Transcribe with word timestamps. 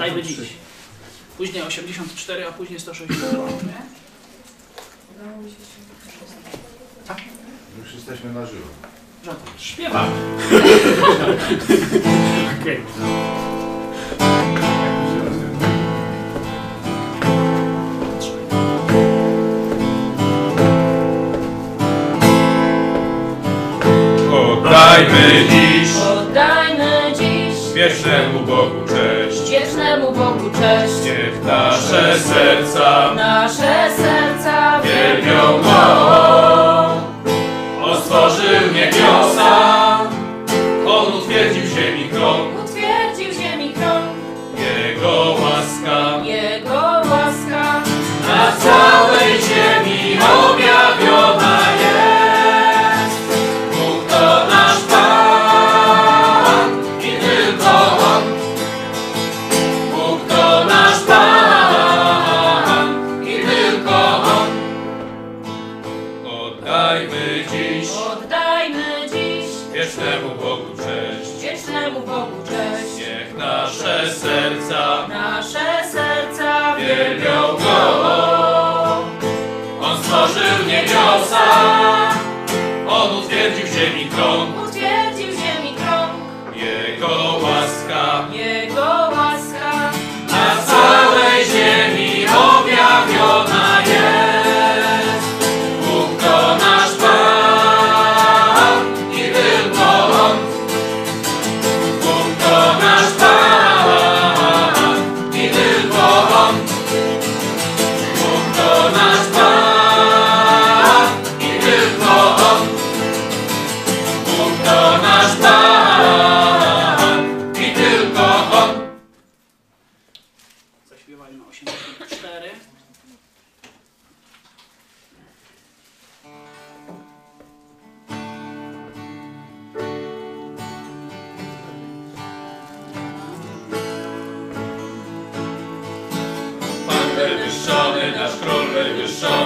173 0.00 0.08
najpierw. 0.08 0.16
Oddajmy 0.16 0.22
dziś. 0.22 0.52
Później 1.36 1.62
84, 1.62 2.46
a 2.46 2.52
później 2.52 2.80
162. 2.80 3.46
Już 7.84 7.94
jesteśmy 7.94 8.32
na 8.32 8.46
żywo. 8.46 8.68
Żadne. 9.24 9.50
Śpiewamy. 9.58 10.10
Okej. 12.60 12.80
Oddajmy 24.32 25.48
dziś 25.50 25.96
Oddajmy 25.96 27.12
dziś 27.18 27.74
wiecznemu 27.74 28.40
Bogu 28.46 28.86
cześć. 28.88 29.19
Wiecznemu 29.50 30.12
Bogu 30.12 30.50
cześć. 30.50 31.04
Niech 31.04 31.44
nasze 31.44 32.18
serca 32.18 33.14
Nasze 33.14 33.90
serca 33.96 34.80
wielbią 34.82 35.62
Go. 35.62 36.69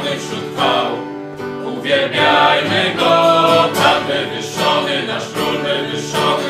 Wywyższony 0.03 0.19
wśród 0.19 0.44
chwał. 0.55 0.87
Uwielbiajmy 1.78 2.94
Go, 2.99 3.05
Pan 3.75 4.06
wywyższony, 4.06 5.06
nasz 5.06 5.28
król 5.34 5.56
wywyższony, 5.59 6.44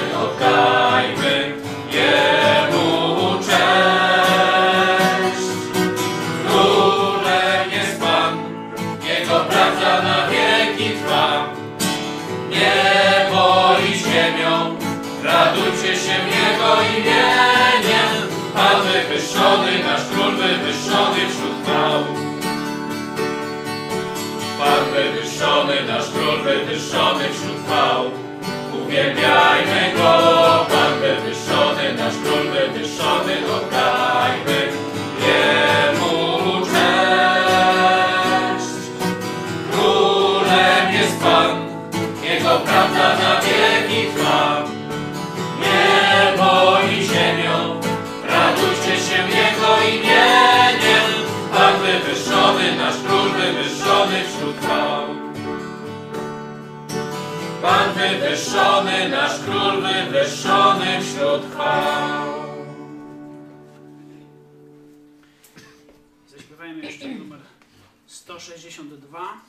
162. 69.15 69.41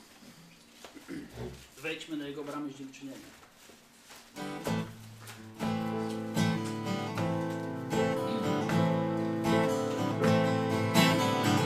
Wejdźmy 1.82 2.16
na 2.16 2.26
jego 2.26 2.44
bramy 2.44 2.72
z 2.72 2.78
dziękczynieniem. 2.78 3.20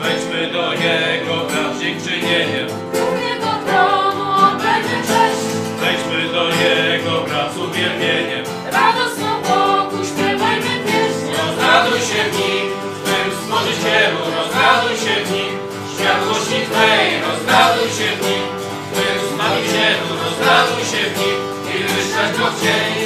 Wejdźmy 0.03 0.53
do 0.53 0.73
Jego 0.73 1.41
praw 1.41 1.81
dziękczynieniem. 1.81 2.69
U 2.93 3.17
Jego 3.29 3.53
tronu 3.67 4.25
oddajmy 4.33 5.03
cześć. 5.09 5.45
Wejdźmy 5.81 6.33
do 6.33 6.49
Jego 6.49 7.21
praw 7.25 7.55
z 7.55 7.59
uwielbieniem. 7.59 8.45
Radosno 8.73 9.41
Bogu 9.41 10.05
śpiewajmy 10.05 10.85
pieśń. 10.87 11.27
Rozraduj 11.39 12.01
się 12.01 12.23
w 12.31 12.39
nim, 12.39 12.67
Twym 13.05 13.33
Stworzycielu, 13.41 14.19
rozraduj 14.37 14.97
się 14.97 15.25
w 15.25 15.33
nim. 15.33 15.71
Światłości 16.01 16.67
Twej, 16.71 17.20
rozraduj 17.61 17.91
się 17.99 18.11
w 18.17 18.21
nim. 18.27 18.45
Twym 18.93 19.19
Zbawicielu, 19.31 20.07
rozraduj 20.25 20.83
się 20.91 21.03
w 21.11 21.15
nim. 21.21 21.39
I 21.75 21.77
wyszczać 21.93 22.31
Go 22.39 22.47
chcieli. 22.57 23.05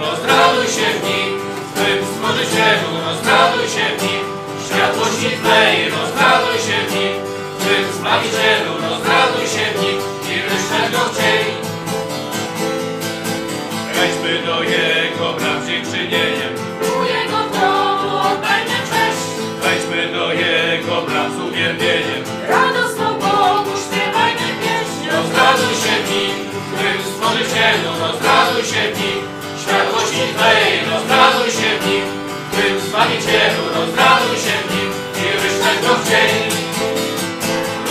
Rozraduj 0.00 0.66
się 0.76 0.88
w 0.96 1.00
nim, 1.08 1.30
Twym 1.74 1.98
Stworzycielu, 2.10 2.90
rozraduj 3.06 3.66
się 3.74 3.86
w 3.96 4.02
nim. 4.02 4.22
Światłości 4.66 5.30
Twej, 5.40 5.76
rozraduj 5.96 6.58
się 6.66 6.78
w 6.86 6.90
nim. 6.94 7.16
Twym 7.60 7.84
Zbawicielu, 7.98 8.72
rozraduj 8.86 9.46
się 9.54 9.64
w 9.72 9.76
nim. 9.82 9.98
I 10.32 10.34
wyszczać 10.48 10.86
Go 10.94 11.02
chcieli. 11.12 11.52
Wejdźmy 13.94 14.34
do 14.46 14.56
Jego 14.62 15.26
praw 15.38 15.58
dziękczynieniem. 15.66 16.52
U 16.90 16.96
Jego 17.14 17.40
tronu 17.54 18.10
oddajmy 18.30 18.78
cześć. 18.90 19.24
Wejdźmy 19.62 20.02
do 20.16 20.32
Jego 20.32 20.96
praw 21.08 21.32
z 21.32 21.38
uwielbieniem. 21.48 22.39
Synu, 27.60 27.92
rozraduj 28.06 28.64
się 28.72 28.82
w 28.92 29.00
nim, 29.00 29.20
światłości 29.62 30.22
Twojej, 30.36 30.74
rozraduj 30.90 31.50
się 31.58 31.70
w 31.80 31.86
nim, 31.86 32.04
Twym 32.52 32.74
Zbawicielu, 32.86 33.62
rozraduj 33.76 34.36
się 34.44 34.54
w 34.62 34.66
nim 34.72 34.90
i 35.22 35.24
wyśleć 35.42 35.78
go 35.84 35.92
w 36.00 36.02
dzień. 36.08 36.34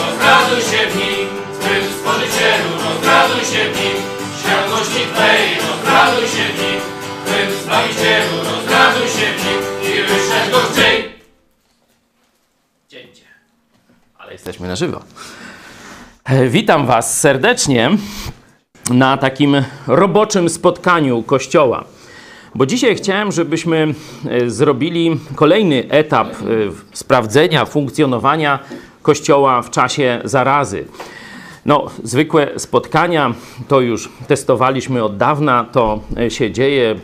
Rozraduj 0.02 0.62
się 0.72 0.82
w 0.92 0.96
nim, 1.02 1.28
Twym 1.62 1.84
Stworzycielu, 1.94 2.70
rozraduj 2.86 3.44
się 3.52 3.62
w 3.72 3.74
nim, 3.80 3.98
światłości 4.40 5.02
Twojej, 5.14 5.50
rozraduj 5.68 6.28
się 6.36 6.46
w 6.54 6.58
nim, 6.62 6.80
Twym 7.26 7.50
Zbawicielu, 7.64 8.36
rozraduj 8.52 9.08
się 9.18 9.28
w 9.38 9.40
nim 9.46 9.60
i 9.88 9.92
wyśleć 10.10 10.46
go 10.52 10.60
w 10.60 10.76
dzień. 10.76 11.00
Dzięcie. 12.90 13.26
Ale 14.18 14.32
jesteśmy 14.32 14.68
na 14.68 14.76
żywo. 14.76 15.02
E, 16.26 16.48
witam 16.48 16.86
Was 16.86 17.20
serdecznie 17.20 17.90
na 18.90 19.18
takim 19.18 19.64
roboczym 19.88 20.50
spotkaniu 20.50 21.24
Kościoła. 21.24 21.84
Bo 22.56 22.66
dzisiaj 22.66 22.96
chciałem, 22.96 23.32
żebyśmy 23.32 23.94
e, 24.30 24.50
zrobili 24.50 25.20
kolejny 25.36 25.86
etap 25.90 26.28
e, 26.28 26.36
sprawdzenia 26.94 27.66
funkcjonowania 27.66 28.60
Kościoła 29.02 29.62
w 29.62 29.70
czasie 29.70 30.22
zarazy. 30.24 30.86
No, 31.66 31.86
zwykłe 32.04 32.60
spotkania 32.60 33.34
to 33.68 33.82
już 33.82 34.10
testowaliśmy 34.28 35.04
od 35.04 35.18
dawna, 35.18 35.66
to 35.72 36.00
się 36.30 36.52
dzieje. 36.52 36.96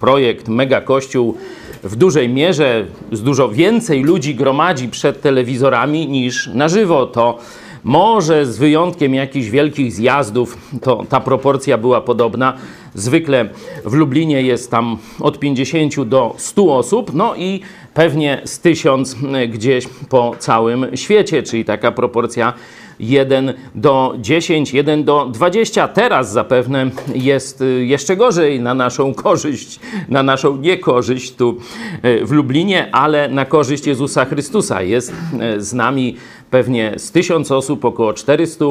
Projekt 0.00 0.48
Mega 0.48 0.80
Kościół 0.80 1.38
w 1.82 1.96
dużej 1.96 2.28
mierze 2.28 2.86
z 3.12 3.22
dużo 3.22 3.48
więcej 3.48 4.02
ludzi 4.02 4.34
gromadzi 4.34 4.88
przed 4.88 5.20
telewizorami 5.22 6.08
niż 6.08 6.46
na 6.46 6.68
żywo. 6.68 7.06
To 7.06 7.38
może 7.84 8.46
z 8.46 8.58
wyjątkiem 8.58 9.14
jakichś 9.14 9.48
wielkich 9.48 9.92
zjazdów, 9.92 10.58
to 10.82 11.04
ta 11.08 11.20
proporcja 11.20 11.78
była 11.78 12.00
podobna. 12.00 12.54
Zwykle 12.94 13.48
w 13.84 13.94
Lublinie 13.94 14.42
jest 14.42 14.70
tam 14.70 14.98
od 15.20 15.38
50 15.38 16.04
do 16.04 16.34
100 16.36 16.76
osób, 16.76 17.14
no 17.14 17.36
i 17.36 17.60
pewnie 17.94 18.42
z 18.44 18.58
1000 18.58 19.16
gdzieś 19.48 19.86
po 20.08 20.34
całym 20.38 20.96
świecie, 20.96 21.42
czyli 21.42 21.64
taka 21.64 21.92
proporcja 21.92 22.52
1 23.00 23.54
do 23.74 24.14
10, 24.18 24.74
1 24.74 25.04
do 25.04 25.26
20. 25.32 25.88
Teraz 25.88 26.32
zapewne 26.32 26.90
jest 27.14 27.60
y, 27.60 27.86
jeszcze 27.86 28.16
gorzej 28.16 28.60
na 28.60 28.74
naszą 28.74 29.14
korzyść, 29.14 29.80
na 30.08 30.22
naszą 30.22 30.56
niekorzyść 30.56 31.34
tu 31.34 31.56
y, 32.04 32.26
w 32.26 32.32
Lublinie, 32.32 32.88
ale 32.92 33.28
na 33.28 33.44
korzyść 33.44 33.86
Jezusa 33.86 34.24
Chrystusa. 34.24 34.82
Jest 34.82 35.12
z 35.58 35.72
nami 35.72 36.16
pewnie 36.50 36.92
z 36.96 37.12
1000 37.12 37.52
osób, 37.52 37.84
około 37.84 38.12
400 38.12 38.64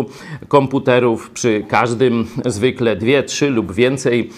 komputerów, 0.47 1.29
przy 1.29 1.65
każdym 1.67 2.27
zwykle 2.45 2.95
2, 2.95 3.23
3 3.23 3.49
lub 3.49 3.73
więcej 3.73 4.29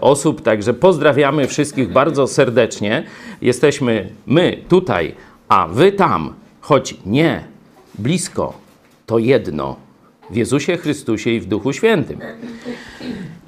osób. 0.00 0.42
Także 0.42 0.74
pozdrawiamy 0.74 1.46
wszystkich 1.46 1.92
bardzo 1.92 2.26
serdecznie. 2.26 3.04
Jesteśmy 3.42 4.08
my 4.26 4.58
tutaj, 4.68 5.14
a 5.48 5.68
wy 5.68 5.92
tam, 5.92 6.34
choć 6.60 6.94
nie 7.06 7.44
blisko 7.98 8.54
to 9.06 9.18
jedno 9.18 9.76
w 10.30 10.36
Jezusie 10.36 10.76
Chrystusie 10.76 11.30
i 11.30 11.40
w 11.40 11.46
Duchu 11.46 11.72
Świętym. 11.72 12.18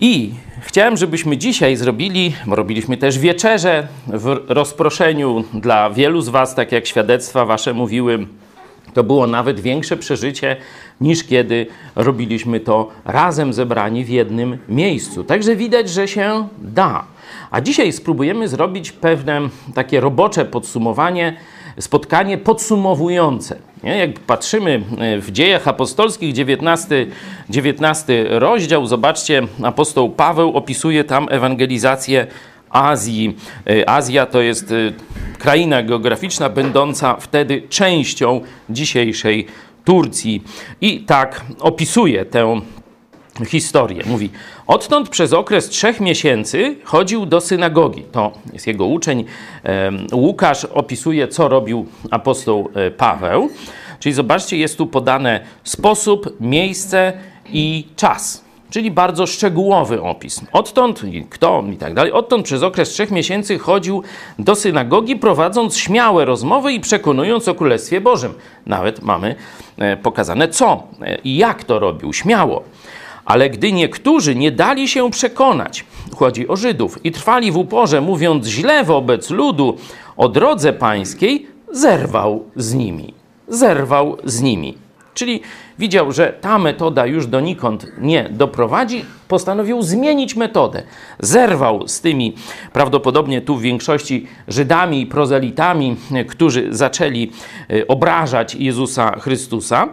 I 0.00 0.30
chciałem, 0.60 0.96
żebyśmy 0.96 1.36
dzisiaj 1.36 1.76
zrobili, 1.76 2.34
bo 2.46 2.56
robiliśmy 2.56 2.96
też 2.96 3.18
wieczerze 3.18 3.88
w 4.06 4.40
rozproszeniu 4.48 5.44
dla 5.54 5.90
wielu 5.90 6.20
z 6.20 6.28
Was, 6.28 6.54
tak 6.54 6.72
jak 6.72 6.86
świadectwa 6.86 7.44
Wasze 7.44 7.74
mówiły. 7.74 8.26
To 8.94 9.04
było 9.04 9.26
nawet 9.26 9.60
większe 9.60 9.96
przeżycie 9.96 10.56
niż 11.00 11.24
kiedy 11.24 11.66
robiliśmy 11.96 12.60
to 12.60 12.88
razem 13.04 13.52
zebrani 13.52 14.04
w 14.04 14.08
jednym 14.08 14.58
miejscu. 14.68 15.24
Także 15.24 15.56
widać, 15.56 15.90
że 15.90 16.08
się 16.08 16.48
da. 16.58 17.04
A 17.50 17.60
dzisiaj 17.60 17.92
spróbujemy 17.92 18.48
zrobić 18.48 18.92
pewne 18.92 19.40
takie 19.74 20.00
robocze 20.00 20.44
podsumowanie 20.44 21.36
spotkanie 21.80 22.38
podsumowujące. 22.38 23.56
Nie? 23.84 23.96
Jak 23.96 24.20
patrzymy 24.20 24.82
e, 24.98 25.18
w 25.20 25.30
dziejach 25.30 25.68
apostolskich, 25.68 26.32
19, 26.32 27.06
19 27.50 28.26
rozdział, 28.28 28.86
zobaczcie, 28.86 29.42
apostoł 29.62 30.10
Paweł 30.10 30.56
opisuje 30.56 31.04
tam 31.04 31.26
ewangelizację 31.30 32.26
Azji. 32.72 33.36
E, 33.70 33.88
Azja 33.90 34.26
to 34.26 34.40
jest 34.40 34.72
e, 34.72 34.74
kraina 35.38 35.82
geograficzna 35.82 36.48
będąca 36.48 37.16
wtedy 37.16 37.62
częścią 37.68 38.40
dzisiejszej 38.70 39.46
Turcji. 39.84 40.42
I 40.80 41.00
tak 41.00 41.44
opisuje 41.60 42.24
tę 42.24 42.60
historię. 43.46 44.02
Mówi, 44.06 44.30
odtąd 44.66 45.08
przez 45.08 45.32
okres 45.32 45.68
trzech 45.68 46.00
miesięcy 46.00 46.76
chodził 46.84 47.26
do 47.26 47.40
synagogi. 47.40 48.02
To 48.12 48.32
jest 48.52 48.66
jego 48.66 48.86
uczeń. 48.86 49.24
Łukasz 50.12 50.64
opisuje, 50.64 51.28
co 51.28 51.48
robił 51.48 51.86
apostoł 52.10 52.70
e, 52.74 52.90
Paweł. 52.90 53.50
Czyli 54.00 54.12
zobaczcie, 54.12 54.56
jest 54.56 54.78
tu 54.78 54.86
podane 54.86 55.40
sposób, 55.64 56.36
miejsce 56.40 57.12
i 57.52 57.86
czas. 57.96 58.41
Czyli 58.72 58.90
bardzo 58.90 59.26
szczegółowy 59.26 60.02
opis. 60.02 60.40
Odtąd, 60.52 61.02
kto 61.30 61.64
i 61.72 61.76
tak 61.76 61.94
dalej, 61.94 62.12
odtąd 62.12 62.44
przez 62.44 62.62
okres 62.62 62.88
trzech 62.88 63.10
miesięcy 63.10 63.58
chodził 63.58 64.02
do 64.38 64.54
synagogi, 64.54 65.16
prowadząc 65.16 65.76
śmiałe 65.76 66.24
rozmowy 66.24 66.72
i 66.72 66.80
przekonując 66.80 67.48
o 67.48 67.54
Królestwie 67.54 68.00
Bożym. 68.00 68.34
Nawet 68.66 69.02
mamy 69.02 69.34
e, 69.78 69.96
pokazane 69.96 70.48
co 70.48 70.82
e, 71.02 71.18
i 71.24 71.36
jak 71.36 71.64
to 71.64 71.78
robił, 71.78 72.12
śmiało. 72.12 72.62
Ale 73.24 73.50
gdy 73.50 73.72
niektórzy 73.72 74.34
nie 74.34 74.52
dali 74.52 74.88
się 74.88 75.10
przekonać, 75.10 75.84
chodzi 76.16 76.48
o 76.48 76.56
Żydów, 76.56 77.04
i 77.04 77.12
trwali 77.12 77.52
w 77.52 77.56
uporze, 77.56 78.00
mówiąc 78.00 78.46
źle 78.46 78.84
wobec 78.84 79.30
ludu 79.30 79.76
o 80.16 80.28
drodze 80.28 80.72
pańskiej, 80.72 81.46
zerwał 81.72 82.44
z 82.56 82.74
nimi. 82.74 83.14
Zerwał 83.48 84.16
z 84.24 84.42
nimi. 84.42 84.81
Czyli 85.14 85.40
widział, 85.78 86.12
że 86.12 86.32
ta 86.40 86.58
metoda 86.58 87.06
już 87.06 87.26
donikąd 87.26 87.86
nie 87.98 88.28
doprowadzi, 88.30 89.04
postanowił 89.28 89.82
zmienić 89.82 90.36
metodę. 90.36 90.82
Zerwał 91.20 91.88
z 91.88 92.00
tymi 92.00 92.34
prawdopodobnie 92.72 93.40
tu 93.40 93.56
w 93.56 93.62
większości 93.62 94.26
Żydami 94.48 95.00
i 95.00 95.06
prozelitami, 95.06 95.96
którzy 96.28 96.66
zaczęli 96.70 97.30
e, 97.70 97.86
obrażać 97.86 98.54
Jezusa 98.54 99.18
Chrystusa 99.20 99.88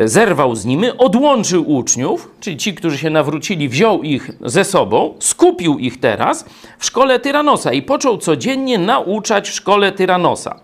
zerwał 0.00 0.54
z 0.54 0.64
nimi, 0.64 0.88
odłączył 0.98 1.70
uczniów, 1.70 2.30
czyli 2.40 2.56
ci, 2.56 2.74
którzy 2.74 2.98
się 2.98 3.10
nawrócili, 3.10 3.68
wziął 3.68 4.02
ich 4.02 4.30
ze 4.40 4.64
sobą, 4.64 5.14
skupił 5.18 5.78
ich 5.78 6.00
teraz 6.00 6.44
w 6.78 6.84
szkole 6.84 7.20
Tyranosa 7.20 7.72
i 7.72 7.82
począł 7.82 8.18
codziennie 8.18 8.78
nauczać 8.78 9.48
w 9.48 9.54
szkole 9.54 9.92
Tyranosa. 9.92 10.60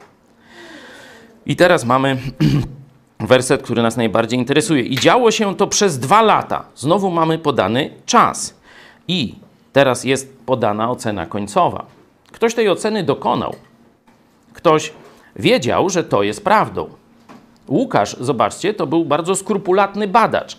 I 1.47 1.57
teraz 1.57 1.85
mamy 1.85 2.17
werset, 3.27 3.63
który 3.63 3.83
nas 3.83 3.97
najbardziej 3.97 4.39
interesuje. 4.39 4.83
I 4.83 4.97
działo 4.97 5.31
się 5.31 5.57
to 5.57 5.67
przez 5.67 5.99
dwa 5.99 6.23
lata. 6.23 6.65
Znowu 6.77 7.11
mamy 7.11 7.39
podany 7.39 7.91
czas. 8.07 8.55
I 9.09 9.35
teraz 9.73 10.05
jest 10.05 10.39
podana 10.47 10.91
ocena 10.91 11.27
końcowa. 11.27 11.87
Ktoś 12.33 12.55
tej 12.55 12.69
oceny 12.69 13.03
dokonał. 13.03 13.55
Ktoś 14.53 14.93
wiedział, 15.37 15.91
że 15.91 16.05
to 16.05 16.23
jest 16.23 16.45
prawdą. 16.45 16.89
Łukasz, 17.69 18.17
zobaczcie, 18.21 18.75
to 18.75 18.87
był 18.87 19.05
bardzo 19.05 19.35
skrupulatny 19.35 20.09
badacz. 20.09 20.59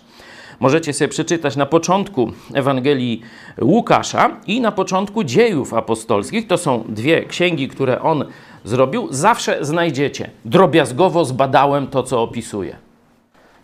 Możecie 0.60 0.92
sobie 0.92 1.08
przeczytać 1.08 1.56
na 1.56 1.66
początku 1.66 2.32
Ewangelii 2.54 3.22
Łukasza 3.60 4.36
i 4.46 4.60
na 4.60 4.72
początku 4.72 5.24
dziejów 5.24 5.74
apostolskich. 5.74 6.46
To 6.46 6.58
są 6.58 6.84
dwie 6.88 7.24
księgi, 7.24 7.68
które 7.68 8.02
on 8.02 8.24
zrobił. 8.64 9.08
Zawsze 9.10 9.58
znajdziecie. 9.60 10.30
Drobiazgowo 10.44 11.24
zbadałem 11.24 11.86
to, 11.86 12.02
co 12.02 12.22
opisuje. 12.22 12.76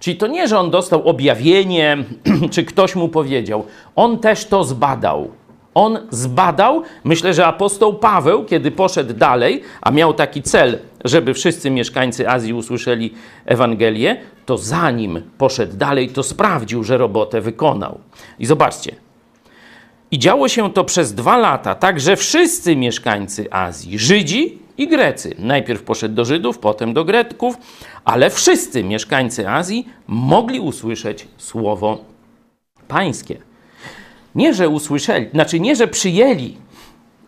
Czyli 0.00 0.16
to 0.16 0.26
nie, 0.26 0.48
że 0.48 0.58
on 0.58 0.70
dostał 0.70 1.08
objawienie, 1.08 2.04
czy 2.52 2.64
ktoś 2.64 2.96
mu 2.96 3.08
powiedział. 3.08 3.64
On 3.96 4.18
też 4.18 4.44
to 4.44 4.64
zbadał. 4.64 5.30
On 5.74 5.98
zbadał, 6.10 6.82
myślę, 7.04 7.34
że 7.34 7.46
apostoł 7.46 7.94
Paweł, 7.94 8.44
kiedy 8.44 8.70
poszedł 8.70 9.14
dalej, 9.14 9.62
a 9.82 9.90
miał 9.90 10.14
taki 10.14 10.42
cel, 10.42 10.78
żeby 11.04 11.34
wszyscy 11.34 11.70
mieszkańcy 11.70 12.28
Azji 12.28 12.54
usłyszeli 12.54 13.14
Ewangelię, 13.46 14.16
to 14.46 14.58
zanim 14.58 15.22
poszedł 15.38 15.76
dalej, 15.76 16.08
to 16.08 16.22
sprawdził, 16.22 16.84
że 16.84 16.98
robotę 16.98 17.40
wykonał. 17.40 17.98
I 18.38 18.46
zobaczcie. 18.46 18.94
I 20.10 20.18
działo 20.18 20.48
się 20.48 20.72
to 20.72 20.84
przez 20.84 21.14
dwa 21.14 21.36
lata, 21.36 21.74
tak 21.74 22.00
że 22.00 22.16
wszyscy 22.16 22.76
mieszkańcy 22.76 23.52
Azji, 23.52 23.98
Żydzi 23.98 24.58
i 24.78 24.88
Grecy, 24.88 25.34
najpierw 25.38 25.82
poszedł 25.82 26.14
do 26.14 26.24
Żydów, 26.24 26.58
potem 26.58 26.94
do 26.94 27.04
Greków, 27.04 27.54
ale 28.04 28.30
wszyscy 28.30 28.84
mieszkańcy 28.84 29.48
Azji 29.48 29.88
mogli 30.06 30.60
usłyszeć 30.60 31.28
słowo 31.36 32.04
pańskie. 32.88 33.36
Nie, 34.34 34.54
że 34.54 34.68
usłyszeli, 34.68 35.26
znaczy 35.30 35.60
nie, 35.60 35.76
że 35.76 35.88
przyjęli, 35.88 36.56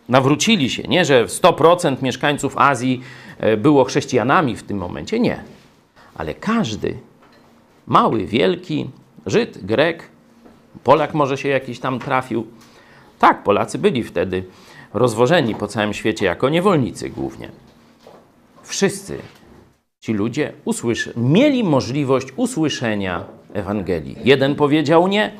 nawrócili 0.09 0.69
się, 0.69 0.83
nie, 0.83 1.05
że 1.05 1.25
100% 1.25 2.03
mieszkańców 2.03 2.57
Azji 2.57 3.01
e, 3.39 3.57
było 3.57 3.83
chrześcijanami 3.83 4.55
w 4.55 4.63
tym 4.63 4.77
momencie, 4.77 5.19
nie. 5.19 5.43
Ale 6.15 6.33
każdy, 6.33 6.97
mały, 7.87 8.25
wielki, 8.25 8.89
Żyd, 9.25 9.65
Grek, 9.65 10.09
Polak 10.83 11.13
może 11.13 11.37
się 11.37 11.49
jakiś 11.49 11.79
tam 11.79 11.99
trafił. 11.99 12.47
Tak, 13.19 13.43
Polacy 13.43 13.77
byli 13.77 14.03
wtedy 14.03 14.43
rozwożeni 14.93 15.55
po 15.55 15.67
całym 15.67 15.93
świecie 15.93 16.25
jako 16.25 16.49
niewolnicy 16.49 17.09
głównie. 17.09 17.49
Wszyscy 18.63 19.17
ci 19.99 20.13
ludzie 20.13 20.53
usłyszy, 20.65 21.13
mieli 21.17 21.63
możliwość 21.63 22.27
usłyszenia 22.35 23.23
Ewangelii. 23.53 24.17
Jeden 24.23 24.55
powiedział 24.55 25.07
nie, 25.07 25.31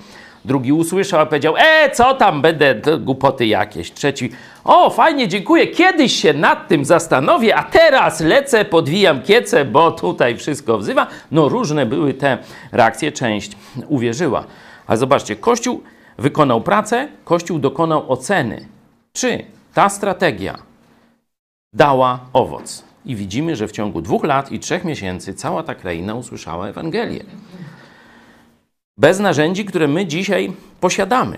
Drugi 0.46 0.74
usłyszał, 0.74 1.20
a 1.20 1.26
powiedział, 1.26 1.56
e, 1.58 1.90
co 1.90 2.14
tam, 2.14 2.42
będę, 2.42 2.76
głupoty 3.00 3.46
jakieś. 3.46 3.92
Trzeci, 3.92 4.32
o, 4.64 4.90
fajnie, 4.90 5.28
dziękuję, 5.28 5.68
kiedyś 5.68 6.14
się 6.22 6.34
nad 6.34 6.68
tym 6.68 6.86
zastanowię, 6.86 7.56
a 7.56 7.64
teraz 7.64 8.20
lecę, 8.20 8.66
podwijam 8.66 9.22
kiece, 9.22 9.66
bo 9.66 9.92
tutaj 9.92 10.38
wszystko 10.38 10.78
wzywa. 10.78 11.08
No 11.32 11.50
różne 11.50 11.86
były 11.86 12.14
te 12.14 12.38
reakcje, 12.72 13.12
część 13.12 13.52
uwierzyła. 13.88 14.44
Ale 14.88 14.98
zobaczcie, 14.98 15.36
Kościół 15.36 15.82
wykonał 16.18 16.62
pracę, 16.62 17.08
Kościół 17.26 17.60
dokonał 17.60 18.12
oceny, 18.12 18.66
czy 19.14 19.46
ta 19.74 19.90
strategia 19.90 20.58
dała 21.74 22.20
owoc. 22.34 22.84
I 23.06 23.16
widzimy, 23.16 23.56
że 23.56 23.68
w 23.68 23.72
ciągu 23.72 24.02
dwóch 24.02 24.24
lat 24.24 24.52
i 24.52 24.60
trzech 24.60 24.86
miesięcy 24.86 25.34
cała 25.34 25.64
ta 25.64 25.76
kraina 25.76 26.16
usłyszała 26.16 26.68
Ewangelię. 26.68 27.24
Bez 28.98 29.20
narzędzi, 29.20 29.66
które 29.66 29.88
my 29.88 30.06
dzisiaj 30.06 30.54
posiadamy. 30.80 31.38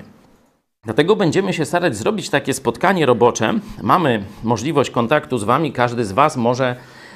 Dlatego 0.83 1.15
będziemy 1.15 1.53
się 1.53 1.65
starać 1.65 1.95
zrobić 1.95 2.29
takie 2.29 2.53
spotkanie 2.53 3.05
robocze. 3.05 3.53
Mamy 3.81 4.23
możliwość 4.43 4.89
kontaktu 4.89 5.37
z 5.37 5.43
Wami. 5.43 5.71
Każdy 5.71 6.05
z 6.05 6.11
Was 6.11 6.37
może 6.37 6.75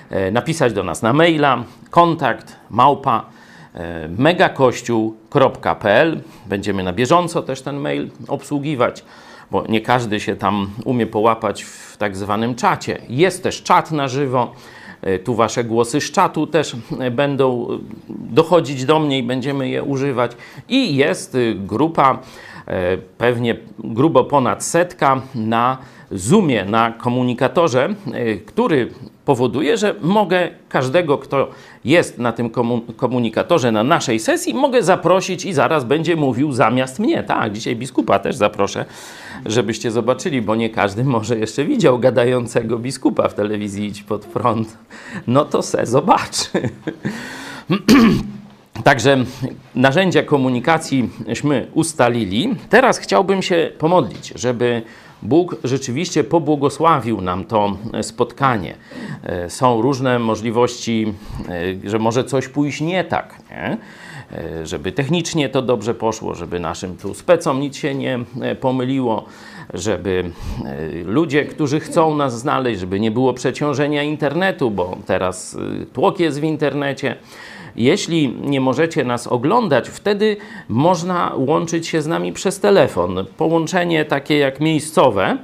e, 0.10 0.32
napisać 0.32 0.74
do 0.74 0.84
nas 0.84 1.02
na 1.02 1.14
maila 1.14 1.64
kontakt 1.90 2.56
małpa 2.70 3.26
e, 3.74 4.08
megakościół.pl. 4.08 6.22
Będziemy 6.46 6.84
na 6.84 6.94
bieżąco 6.94 7.42
też 7.42 7.62
ten 7.62 7.78
mail 7.78 8.10
obsługiwać, 8.28 9.04
bo 9.52 9.64
nie 9.70 9.82
każdy 9.82 10.20
się 10.20 10.36
tam 10.36 10.70
umie 10.86 11.08
połapać 11.08 11.64
w 11.64 11.98
tak 11.98 12.18
zwanym 12.18 12.56
czacie. 12.56 13.02
Jest 13.10 13.44
też 13.44 13.64
czat 13.64 13.92
na 13.92 14.08
żywo. 14.08 14.54
E, 15.02 15.20
Tu 15.20 15.36
wasze 15.36 15.64
głosy 15.64 16.02
z 16.02 16.12
czatu 16.12 16.48
też 16.48 16.76
e, 17.00 17.12
będą 17.12 17.68
e, 17.70 17.78
dochodzić 18.10 18.86
do 18.86 19.00
mnie 19.00 19.18
i 19.18 19.24
będziemy 19.24 19.70
je 19.70 19.84
używać. 19.84 20.32
I 20.70 20.96
jest 20.96 21.38
grupa, 21.56 22.20
pewnie 23.18 23.56
grubo 23.80 24.24
ponad 24.24 24.64
setka 24.64 25.22
na 25.36 25.78
Zoomie, 26.12 26.66
na 26.66 26.92
komunikatorze, 26.92 27.90
e, 28.14 28.36
który 28.36 28.90
powoduje, 29.26 29.78
że 29.78 29.96
mogę 30.02 30.50
każdego, 30.70 31.18
kto 31.18 31.50
jest 31.86 32.18
na 32.18 32.32
tym 32.32 32.50
komu- 32.50 32.94
komunikatorze, 32.96 33.72
na 33.72 33.84
naszej 33.84 34.20
sesji, 34.20 34.54
mogę 34.54 34.84
zaprosić 34.84 35.46
i 35.46 35.54
zaraz 35.54 35.84
będzie 35.84 36.16
mówił 36.16 36.52
zamiast 36.52 37.00
mnie. 37.00 37.24
Tak, 37.24 37.54
dzisiaj 37.54 37.76
biskupa 37.76 38.20
też 38.20 38.36
zaproszę, 38.36 38.86
żebyście 39.46 39.92
zobaczyli, 39.92 40.42
bo 40.42 40.56
nie 40.56 40.70
każdy 40.70 41.04
może 41.04 41.38
jeszcze 41.38 41.66
widział 41.66 42.00
gadającego 42.00 42.78
biskupa 42.80 43.28
w 43.30 43.34
telewizji 43.34 43.86
Idź 43.88 44.04
Pod 44.04 44.26
Prąd. 44.26 44.78
No 45.28 45.46
to 45.46 45.62
se 45.62 45.86
zobaczy. 45.86 46.50
Także 48.84 49.18
narzędzia 49.76 50.24
komunikacji,śmy 50.24 51.68
ustalili. 51.74 52.56
Teraz 52.70 52.98
chciałbym 52.98 53.42
się 53.42 53.72
pomodlić, 53.78 54.34
żeby 54.36 54.82
Bóg 55.22 55.56
rzeczywiście 55.64 56.24
pobłogosławił 56.24 57.22
nam 57.22 57.46
to 57.46 57.78
spotkanie. 58.02 58.76
E, 59.24 59.50
Są 59.50 59.82
różne 59.82 60.20
możliwości, 60.20 61.14
e, 61.86 61.90
że 61.90 62.00
może 62.00 62.24
coś 62.24 62.48
pójść 62.48 62.82
nie 62.82 63.04
tak, 63.04 63.36
nie? 63.52 63.78
E, 64.32 64.66
żeby 64.66 64.92
technicznie 64.92 65.50
to 65.50 65.62
dobrze 65.62 65.94
poszło, 65.96 66.36
żeby 66.36 66.60
naszym 66.60 66.98
tu 66.98 67.14
specom 67.14 67.60
nic 67.60 67.76
się 67.78 67.96
nie 67.96 68.20
e, 68.42 68.56
pomyliło, 68.56 69.26
żeby 69.74 70.32
e, 70.66 71.04
ludzie, 71.04 71.46
którzy 71.46 71.80
chcą 71.80 72.16
nas 72.16 72.40
znaleźć, 72.40 72.80
żeby 72.80 73.00
nie 73.00 73.12
było 73.12 73.34
przeciążenia 73.34 74.04
internetu, 74.04 74.72
bo 74.72 74.98
teraz 75.06 75.58
e, 75.82 75.86
tłok 75.86 76.20
jest 76.20 76.40
w 76.40 76.44
internecie. 76.44 77.16
Jeśli 77.80 78.34
nie 78.42 78.62
możecie 78.62 79.04
nas 79.04 79.28
oglądać, 79.28 79.90
wtedy 79.90 80.38
można 80.70 81.32
łączyć 81.36 81.88
się 81.88 82.02
z 82.02 82.08
nami 82.08 82.34
przez 82.34 82.60
telefon. 82.60 83.26
Połączenie 83.38 84.06
takie 84.06 84.38
jak 84.38 84.60
miejscowe. 84.60 85.38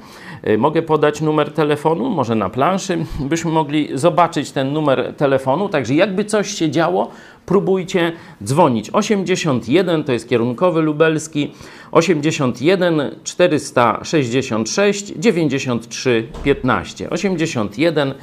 Y, 0.48 0.58
Mogę 0.58 0.82
podać 0.82 1.22
numer 1.22 1.52
telefonu, 1.54 2.10
może 2.10 2.36
na 2.36 2.50
planszy, 2.50 3.06
byśmy 3.20 3.52
mogli 3.52 3.90
zobaczyć 3.94 4.52
ten 4.52 4.74
numer 4.74 5.14
telefonu. 5.18 5.70
Także 5.70 5.94
jakby 5.94 6.26
coś 6.26 6.52
się 6.52 6.72
działo, 6.72 7.12
próbujcie 7.46 8.12
dzwonić. 8.44 8.90
81 8.90 10.04
to 10.04 10.12
jest 10.12 10.30
kierunkowy 10.30 10.82
lubelski, 10.82 11.52
81 11.92 13.02
466 13.24 15.14
93 15.18 16.28
15. 16.44 17.10
81 17.10 18.14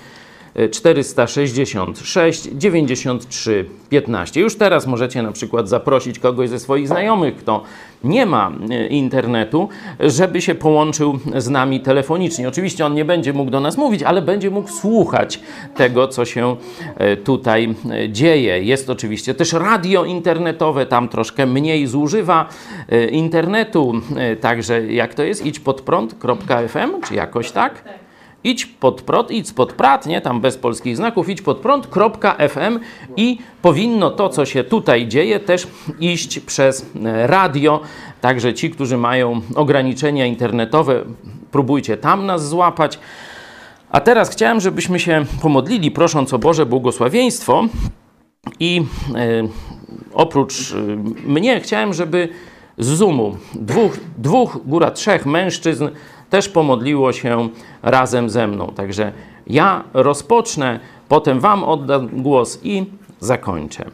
466 0.70 2.48
93 2.52 3.64
15. 3.88 4.40
Już 4.40 4.56
teraz 4.56 4.86
możecie 4.86 5.22
na 5.22 5.32
przykład 5.32 5.68
zaprosić 5.68 6.18
kogoś 6.18 6.48
ze 6.48 6.58
swoich 6.58 6.88
znajomych, 6.88 7.36
kto 7.36 7.62
nie 8.04 8.26
ma 8.26 8.52
e, 8.70 8.86
internetu, 8.86 9.68
żeby 10.00 10.42
się 10.42 10.54
połączył 10.54 11.18
z 11.36 11.48
nami 11.48 11.80
telefonicznie. 11.80 12.48
Oczywiście 12.48 12.86
on 12.86 12.94
nie 12.94 13.04
będzie 13.04 13.32
mógł 13.32 13.50
do 13.50 13.60
nas 13.60 13.76
mówić, 13.76 14.02
ale 14.02 14.22
będzie 14.22 14.50
mógł 14.50 14.68
słuchać 14.68 15.40
tego, 15.76 16.08
co 16.08 16.24
się 16.24 16.56
e, 16.96 17.16
tutaj 17.16 17.74
e, 17.90 18.10
dzieje. 18.10 18.62
Jest 18.62 18.90
oczywiście 18.90 19.34
też 19.34 19.52
radio 19.52 20.04
internetowe, 20.04 20.86
tam 20.86 21.08
troszkę 21.08 21.46
mniej 21.46 21.86
zużywa 21.86 22.48
internetu, 23.10 23.92
także 24.40 24.92
jak 24.92 25.14
to 25.14 25.22
jest? 25.22 25.46
idź 25.46 25.60
pod 25.60 25.80
prąd.fm, 25.80 27.00
czy 27.08 27.14
jakoś 27.14 27.50
tak? 27.50 28.01
Idź 28.44 28.66
pod 28.66 29.02
prąd, 29.02 29.30
idź 29.30 29.52
pod 29.52 29.72
prat, 29.72 30.06
nie? 30.06 30.20
Tam 30.20 30.40
bez 30.40 30.56
polskich 30.56 30.96
znaków, 30.96 31.28
idź 31.28 31.42
pod 31.42 31.58
prąd.fm 31.58 32.80
i 33.16 33.38
powinno 33.62 34.10
to, 34.10 34.28
co 34.28 34.46
się 34.46 34.64
tutaj 34.64 35.08
dzieje, 35.08 35.40
też 35.40 35.66
iść 36.00 36.40
przez 36.40 36.86
e, 37.04 37.26
radio. 37.26 37.80
Także 38.20 38.54
ci, 38.54 38.70
którzy 38.70 38.96
mają 38.96 39.40
ograniczenia 39.54 40.26
internetowe, 40.26 41.04
próbujcie 41.50 41.96
tam 41.96 42.26
nas 42.26 42.48
złapać. 42.48 42.98
A 43.90 44.00
teraz 44.00 44.30
chciałem, 44.30 44.60
żebyśmy 44.60 45.00
się 45.00 45.24
pomodlili, 45.42 45.90
prosząc 45.90 46.32
o 46.32 46.38
Boże 46.38 46.66
błogosławieństwo. 46.66 47.64
I 48.60 48.82
e, 49.14 49.48
oprócz 50.12 50.72
e, 50.72 50.76
mnie 51.28 51.60
chciałem, 51.60 51.94
żeby 51.94 52.28
z 52.78 52.86
Zoomu 52.86 53.36
dwóch, 53.54 53.96
dwóch, 54.18 54.58
góra 54.66 54.90
trzech 54.90 55.26
mężczyzn 55.26 55.88
też 56.32 56.48
pomodliło 56.48 57.12
się 57.12 57.48
razem 57.82 58.30
ze 58.30 58.46
mną. 58.46 58.72
Także 58.76 59.12
ja 59.46 59.84
rozpocznę, 59.94 60.80
potem 61.08 61.40
Wam 61.40 61.64
oddam 61.64 62.22
głos 62.22 62.58
i 62.62 62.86
zakończę. 63.20 63.90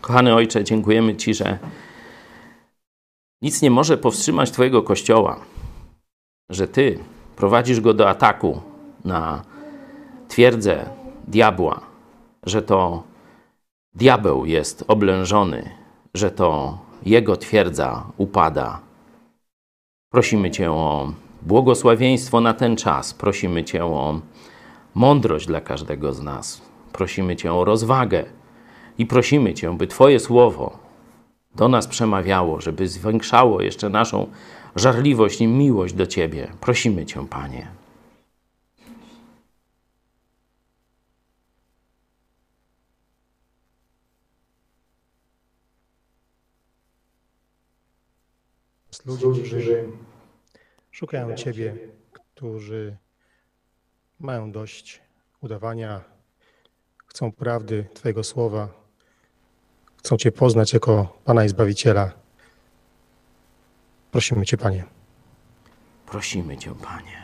Kochany 0.00 0.34
Ojcze, 0.34 0.64
dziękujemy 0.64 1.16
Ci, 1.16 1.34
że 1.34 1.58
nic 3.42 3.62
nie 3.62 3.70
może 3.70 3.98
powstrzymać 3.98 4.50
Twojego 4.50 4.82
kościoła, 4.82 5.40
że 6.50 6.68
Ty 6.68 6.98
prowadzisz 7.36 7.80
go 7.80 7.94
do 7.94 8.08
ataku 8.08 8.60
na 9.04 9.42
twierdzę 10.28 10.86
diabła, 11.28 11.80
że 12.42 12.62
to 12.62 13.02
diabeł 13.94 14.46
jest 14.46 14.84
oblężony, 14.88 15.70
że 16.14 16.30
to 16.30 16.78
jego 17.06 17.36
twierdza 17.36 18.06
upada. 18.16 18.91
Prosimy 20.12 20.50
Cię 20.50 20.70
o 20.70 21.12
błogosławieństwo 21.42 22.40
na 22.40 22.54
ten 22.54 22.76
czas. 22.76 23.14
Prosimy 23.14 23.64
Cię 23.64 23.84
o 23.84 24.20
mądrość 24.94 25.46
dla 25.46 25.60
każdego 25.60 26.12
z 26.12 26.22
nas. 26.22 26.62
Prosimy 26.92 27.36
Cię 27.36 27.52
o 27.52 27.64
rozwagę 27.64 28.24
i 28.98 29.06
prosimy 29.06 29.54
Cię, 29.54 29.76
by 29.76 29.86
Twoje 29.86 30.20
słowo 30.20 30.78
do 31.54 31.68
nas 31.68 31.86
przemawiało, 31.86 32.60
żeby 32.60 32.88
zwiększało 32.88 33.62
jeszcze 33.62 33.88
naszą 33.88 34.26
żarliwość 34.76 35.40
i 35.40 35.46
miłość 35.46 35.94
do 35.94 36.06
Ciebie. 36.06 36.52
Prosimy 36.60 37.06
Cię, 37.06 37.26
Panie. 37.28 37.68
Szukają 50.92 51.34
Ciebie, 51.34 51.76
którzy 52.12 52.96
mają 54.18 54.52
dość 54.52 55.00
udawania, 55.40 56.00
chcą 57.06 57.32
prawdy 57.32 57.86
Twojego 57.94 58.24
słowa, 58.24 58.68
chcą 59.96 60.16
Cię 60.16 60.32
poznać 60.32 60.72
jako 60.72 61.18
Pana 61.24 61.44
i 61.44 61.48
Zbawiciela. 61.48 62.12
Prosimy 64.10 64.46
Cię, 64.46 64.56
Panie. 64.56 64.84
Prosimy 66.06 66.56
Cię, 66.56 66.74
Panie. 66.74 67.21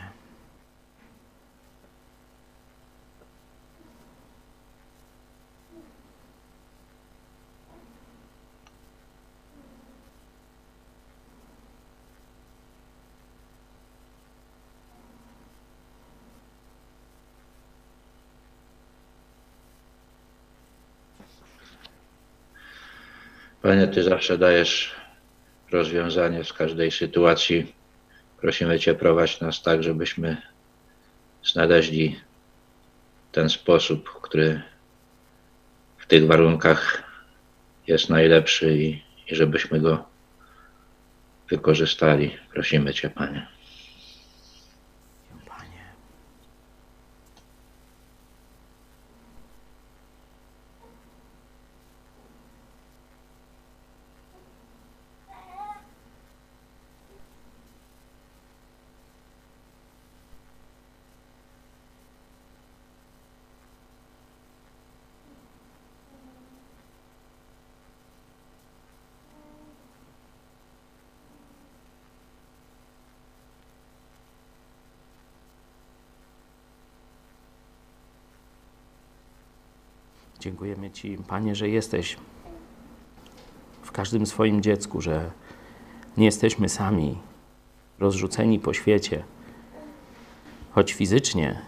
Panie, 23.61 23.87
Ty 23.87 24.03
zawsze 24.03 24.37
dajesz 24.37 24.95
rozwiązanie 25.71 26.43
z 26.43 26.53
każdej 26.53 26.91
sytuacji. 26.91 27.75
Prosimy 28.41 28.79
Cię, 28.79 28.93
prowadź 28.93 29.41
nas 29.41 29.61
tak, 29.61 29.83
żebyśmy 29.83 30.37
znaleźli 31.43 32.19
ten 33.31 33.49
sposób, 33.49 34.21
który 34.21 34.61
w 35.97 36.05
tych 36.05 36.27
warunkach 36.27 37.03
jest 37.87 38.09
najlepszy 38.09 38.77
i, 38.77 39.03
i 39.27 39.35
żebyśmy 39.35 39.79
go 39.79 40.05
wykorzystali. 41.49 42.37
Prosimy 42.53 42.93
Cię, 42.93 43.09
Panie. 43.09 43.47
Dziękujemy 80.39 80.88
Ci, 81.01 81.17
Panie, 81.27 81.55
że 81.55 81.69
jesteś 81.69 82.17
w 83.81 83.91
każdym 83.91 84.25
swoim 84.25 84.61
dziecku, 84.61 85.01
że 85.01 85.31
nie 86.17 86.25
jesteśmy 86.25 86.69
sami, 86.69 87.17
rozrzuceni 87.99 88.59
po 88.59 88.73
świecie. 88.73 89.23
Choć 90.71 90.93
fizycznie 90.93 91.61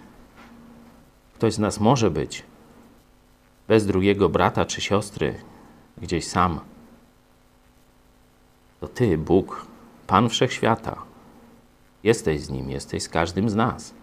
ktoś 1.33 1.53
z 1.53 1.59
nas 1.59 1.79
może 1.79 2.11
być 2.11 2.43
bez 3.67 3.85
drugiego 3.85 4.29
brata 4.29 4.65
czy 4.65 4.81
siostry, 4.81 5.35
gdzieś 5.97 6.27
sam. 6.27 6.59
To 8.79 8.87
Ty, 8.87 9.17
Bóg, 9.17 9.65
Pan 10.07 10.29
Wszechświata, 10.29 11.01
jesteś 12.03 12.41
z 12.41 12.49
Nim, 12.49 12.69
jesteś 12.69 13.03
z 13.03 13.09
każdym 13.09 13.49
z 13.49 13.55
nas. 13.55 13.93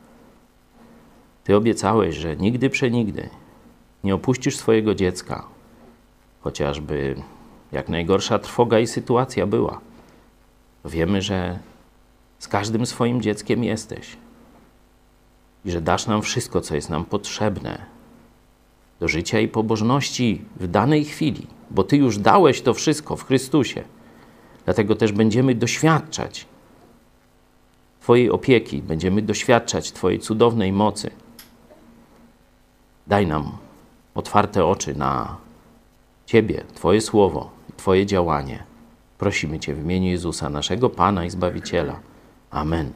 Ty 1.44 1.56
obiecałeś, 1.56 2.16
że 2.16 2.36
nigdy 2.36 2.70
przenigdy 2.70 3.28
nie 4.04 4.14
opuścisz 4.14 4.56
swojego 4.56 4.94
dziecka, 4.94 5.46
chociażby 6.40 7.14
jak 7.72 7.88
najgorsza 7.88 8.38
trwoga 8.38 8.78
i 8.78 8.86
sytuacja 8.86 9.46
była. 9.46 9.80
Wiemy, 10.84 11.22
że 11.22 11.58
z 12.38 12.48
każdym 12.48 12.86
swoim 12.86 13.22
dzieckiem 13.22 13.64
jesteś 13.64 14.16
i 15.64 15.70
że 15.70 15.80
dasz 15.80 16.06
nam 16.06 16.22
wszystko, 16.22 16.60
co 16.60 16.74
jest 16.74 16.90
nam 16.90 17.04
potrzebne 17.04 17.86
do 19.00 19.08
życia 19.08 19.40
i 19.40 19.48
pobożności 19.48 20.44
w 20.56 20.66
danej 20.66 21.04
chwili, 21.04 21.46
bo 21.70 21.84
Ty 21.84 21.96
już 21.96 22.18
dałeś 22.18 22.62
to 22.62 22.74
wszystko 22.74 23.16
w 23.16 23.24
Chrystusie. 23.24 23.84
Dlatego 24.64 24.96
też 24.96 25.12
będziemy 25.12 25.54
doświadczać 25.54 26.46
Twojej 28.00 28.30
opieki, 28.30 28.82
będziemy 28.82 29.22
doświadczać 29.22 29.92
Twojej 29.92 30.18
cudownej 30.18 30.72
mocy. 30.72 31.10
Daj 33.06 33.26
nam 33.26 33.67
otwarte 34.18 34.66
oczy 34.66 34.94
na 34.94 35.36
Ciebie, 36.26 36.64
Twoje 36.74 37.00
słowo, 37.00 37.50
Twoje 37.76 38.06
działanie. 38.06 38.62
Prosimy 39.18 39.60
Cię 39.60 39.74
w 39.74 39.80
imieniu 39.80 40.10
Jezusa, 40.10 40.48
naszego 40.48 40.90
Pana 40.90 41.24
i 41.24 41.30
Zbawiciela. 41.30 42.00
Amen. 42.50 42.92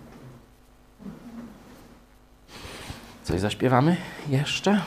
Coś 3.25 3.41
zaśpiewamy 3.41 3.97
jeszcze? 4.29 4.81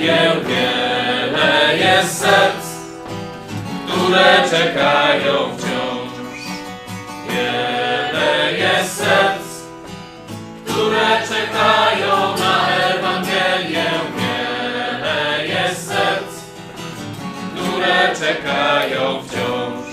Ewangelię. 0.00 0.30
Wiele 0.46 1.76
jest 1.78 2.18
serc, 2.18 2.66
które 3.88 4.24
czekają 4.50 5.56
wciąż. 5.56 6.40
Wiele 7.28 8.52
jest 8.58 8.96
serc, 8.96 9.42
które 10.66 11.20
czekają 11.28 12.36
na 12.38 12.68
Ewangelię. 12.68 13.90
Wiele 14.16 15.46
jest 15.46 15.88
serc, 15.88 16.30
które 17.54 18.14
czekają 18.20 19.22
wciąż. 19.22 19.90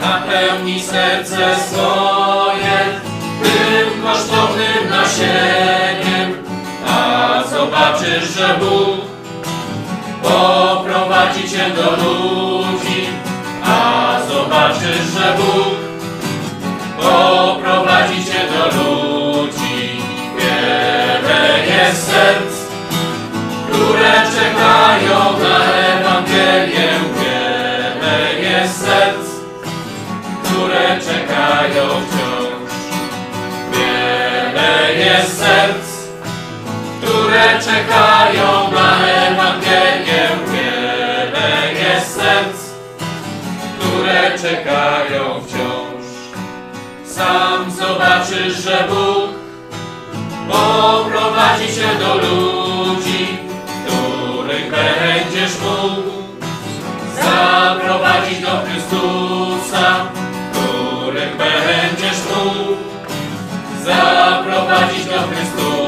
Napełni 0.00 0.82
serce 0.82 1.56
swoje 1.68 3.00
tym 3.42 4.02
kosztownym 4.02 4.90
nasieniem, 4.90 6.44
zobaczysz, 7.50 8.30
że 8.36 8.58
Bóg 8.60 9.00
poprowadzi 10.22 11.48
cię 11.50 11.70
do 11.70 11.90
ludzi, 11.90 13.06
a 13.64 14.16
zobaczysz, 14.28 15.06
że 15.14 15.34
Bóg 15.36 15.69
czekają 37.70 38.70
na 38.70 39.06
Ewangelię. 39.06 40.28
Wiele 40.52 41.72
jest 41.74 42.14
serc, 42.14 42.58
które 43.78 44.38
czekają 44.38 45.40
wciąż. 45.40 46.04
Sam 47.04 47.70
zobaczysz, 47.70 48.64
że 48.64 48.84
Bóg 48.88 49.30
poprowadzi 50.48 51.66
cię 51.66 51.88
do 51.98 52.14
ludzi, 52.14 53.38
których 53.86 54.70
będziesz 54.70 55.60
mógł 55.60 56.10
zaprowadzić 57.22 58.38
do 58.38 58.50
Chrystusa, 58.64 60.06
których 60.52 61.36
będziesz 61.36 62.18
mógł 62.30 62.76
zaprowadzić 63.84 65.04
do 65.04 65.18
Chrystusa. 65.18 65.79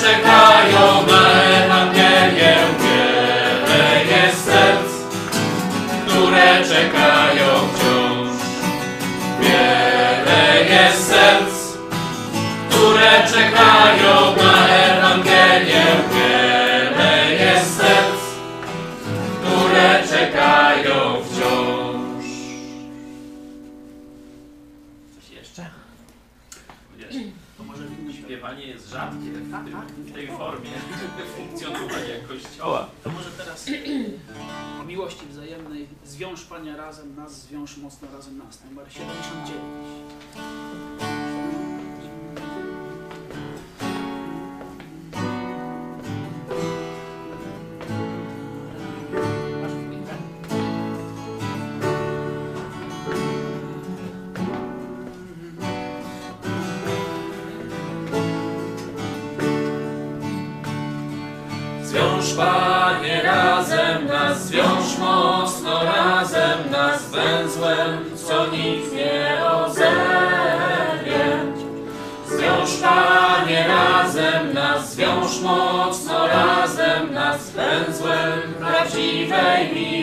Czekają 0.00 1.06
na 1.06 1.42
Ewangelię. 1.42 2.56
Wiele 2.80 4.04
jest 4.04 4.44
serc, 4.44 4.88
które 6.06 6.64
czekają 6.64 7.48
wciąż. 7.74 8.28
Wiele 9.40 10.64
jest 10.74 11.08
serc, 11.08 11.54
które 12.70 13.10
czekają 13.32 14.36
na 14.36 14.55
formie 30.66 31.24
funkcjonowania 31.36 32.28
Kościoła. 32.28 32.88
To 33.04 33.10
może 33.10 33.30
teraz 33.30 33.66
w 34.82 34.86
miłości 34.86 35.26
wzajemnej 35.26 35.86
zwiąż 36.04 36.44
Panie 36.44 36.76
razem 36.76 37.16
nas, 37.16 37.40
zwiąż 37.40 37.76
mocno 37.76 38.08
razem 38.16 38.38
nas. 38.38 38.64
Numer 38.64 38.92
79. 38.92 41.25
Panie 62.36 63.22
razem 63.22 64.06
nas, 64.06 64.46
zwiąż 64.46 64.98
mocno 64.98 65.84
razem 65.84 66.70
nas 66.70 67.10
węzłem, 67.10 68.04
co 68.16 68.46
nic 68.46 68.92
nie 68.92 69.36
rozerwie. 69.40 71.24
Zwiąż 72.26 72.70
Panie 72.82 73.64
razem 73.68 74.54
nas, 74.54 74.92
zwiąż 74.92 75.40
mocno 75.40 76.26
razem 76.26 77.14
nas 77.14 77.50
węzłem 77.50 78.54
prawdziwej 78.58 79.74
miłości. 79.74 79.95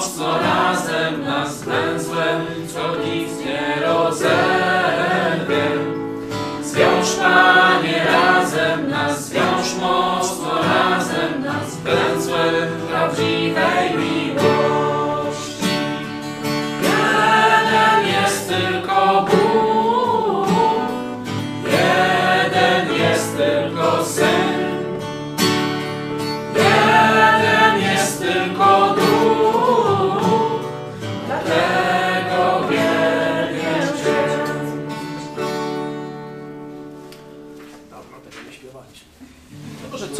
Mocno 0.00 0.38
razem 0.38 1.24
nas 1.24 1.62
węzłem, 1.62 2.46
co 2.74 2.96
nic 2.96 3.44
nie 3.44 3.82
rozerwie. 3.86 4.59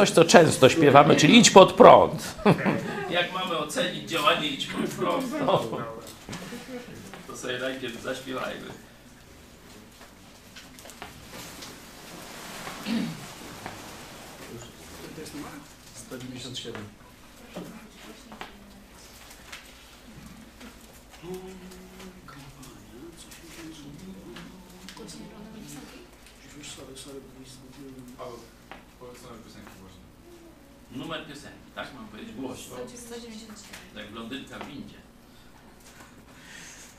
Coś, 0.00 0.10
co 0.10 0.24
często 0.24 0.68
śpiewamy, 0.68 1.16
czyli 1.16 1.38
idź 1.38 1.50
pod 1.50 1.72
prąd. 1.72 2.34
Jak 3.10 3.32
mamy 3.32 3.58
ocenić 3.58 4.10
działanie 4.10 4.48
idź 4.48 4.66
pod 4.66 4.90
prąd, 4.90 5.26
no. 5.46 5.64
to 7.26 7.36
sobie 7.36 7.58
najpierw 7.58 8.02
zaśpiewajmy. 8.02 8.66
To 15.14 15.20
jest 15.20 15.34
numer? 15.34 15.50
197. 15.94 16.82
Kampania, 22.26 23.00
coś 23.18 23.34
mi 23.44 23.50
się 23.56 23.80
zgubiło. 23.80 24.14
Już 26.58 26.68
sorry, 26.68 26.96
sorry, 26.96 27.20
bo 27.20 27.40
mi 27.40 27.46
zgubiłem. 27.46 28.50
Polecamy 29.00 29.38
piosenki 29.44 29.74
właśnie. 29.80 30.04
Numer 30.90 31.26
piosenki, 31.26 31.70
tak? 31.74 31.94
Mam 31.94 32.08
powiedzieć 32.08 32.34
głośno. 32.34 32.76
194. 32.96 33.78
Jak 33.96 34.09
blondynka 34.20 34.58
w 34.58 34.68
windzie. 34.68 34.94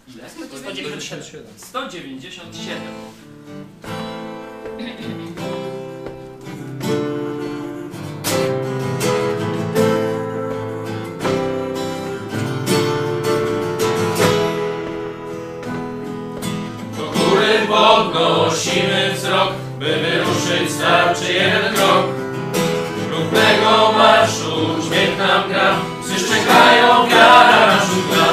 Ile? 0.08 0.30
197. 0.30 1.44
197. 1.58 2.82
Do 16.98 17.12
góry 17.12 17.68
podnosimy 17.68 19.12
wzrok, 19.14 19.54
by 19.80 19.86
wyruszyć 19.86 20.72
starczy 20.72 21.34
jeden 21.34 21.74
krok. 21.76 22.06
Równego 23.12 23.92
marszu 23.98 24.82
dźwięk 24.84 25.18
nam 25.18 25.50
gra, 25.50 25.80
psy 26.12 26.26
szczekają, 26.26 27.08
wiara 27.10 27.68
nas 27.68 27.90
gra. 28.10 28.28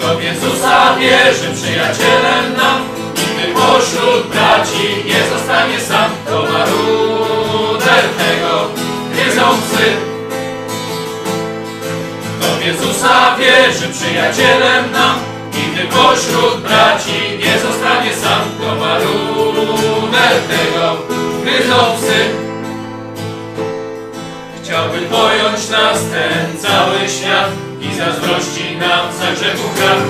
To 0.00 0.20
Jezusa 0.20 0.96
wierzy 0.98 1.48
przyjacielem 1.54 2.56
nam, 2.56 2.80
nigdy 3.16 3.60
pośród 3.60 4.26
braci 4.26 5.04
nie 5.04 5.20
zostanie 5.32 5.80
sam. 5.80 6.10
To 6.26 6.42
maruder 6.52 8.04
tego 8.18 8.68
gryzą 9.12 9.42
psy. 9.42 9.86
Kto 12.38 12.54
w 12.54 12.64
Jezusa 12.66 13.36
wierzy 13.38 13.88
przyjacielem 13.88 14.92
nam, 14.92 15.14
nigdy 15.54 15.84
pośród 15.84 16.60
braci 16.60 17.38
nie 17.44 17.58
zostanie 17.58 18.14
sam. 18.14 18.40
To 18.60 18.74
maruder 18.74 20.34
tego. 20.48 21.14
Chciałby 21.44 22.43
pojąć 25.14 25.68
nas 25.68 25.98
ten 26.12 26.58
cały 26.64 27.08
świat 27.08 27.50
i 27.80 27.94
zazdrości 27.94 28.76
nam 28.76 29.04
za 29.18 29.28
grzechu 29.36 29.68
krach. 29.76 30.04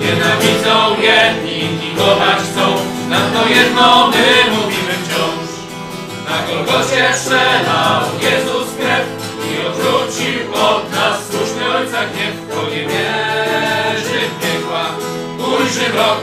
Nienawidzą 0.00 0.76
jedni 1.10 1.60
i 1.86 1.96
kochać 1.96 2.38
chcą, 2.48 2.66
na 3.08 3.20
to 3.32 3.48
jedno 3.48 4.08
my 4.12 4.26
mówimy 4.50 4.94
wciąż. 5.02 5.48
Na 6.28 6.36
Golgocie 6.46 7.04
przelał 7.20 8.00
Jezus 8.26 8.68
krew 8.78 9.06
i 9.48 9.66
odwrócił 9.66 10.54
od 10.54 10.92
nas 10.92 11.16
słuszny 11.30 11.64
Ojca 11.76 12.00
gniew. 12.10 12.34
Kto 12.48 12.62
nie 12.70 12.82
wierzy 12.90 14.20
w 14.28 14.40
piekła, 14.42 14.84
ujrzy 15.38 15.88
mrok. 15.92 16.20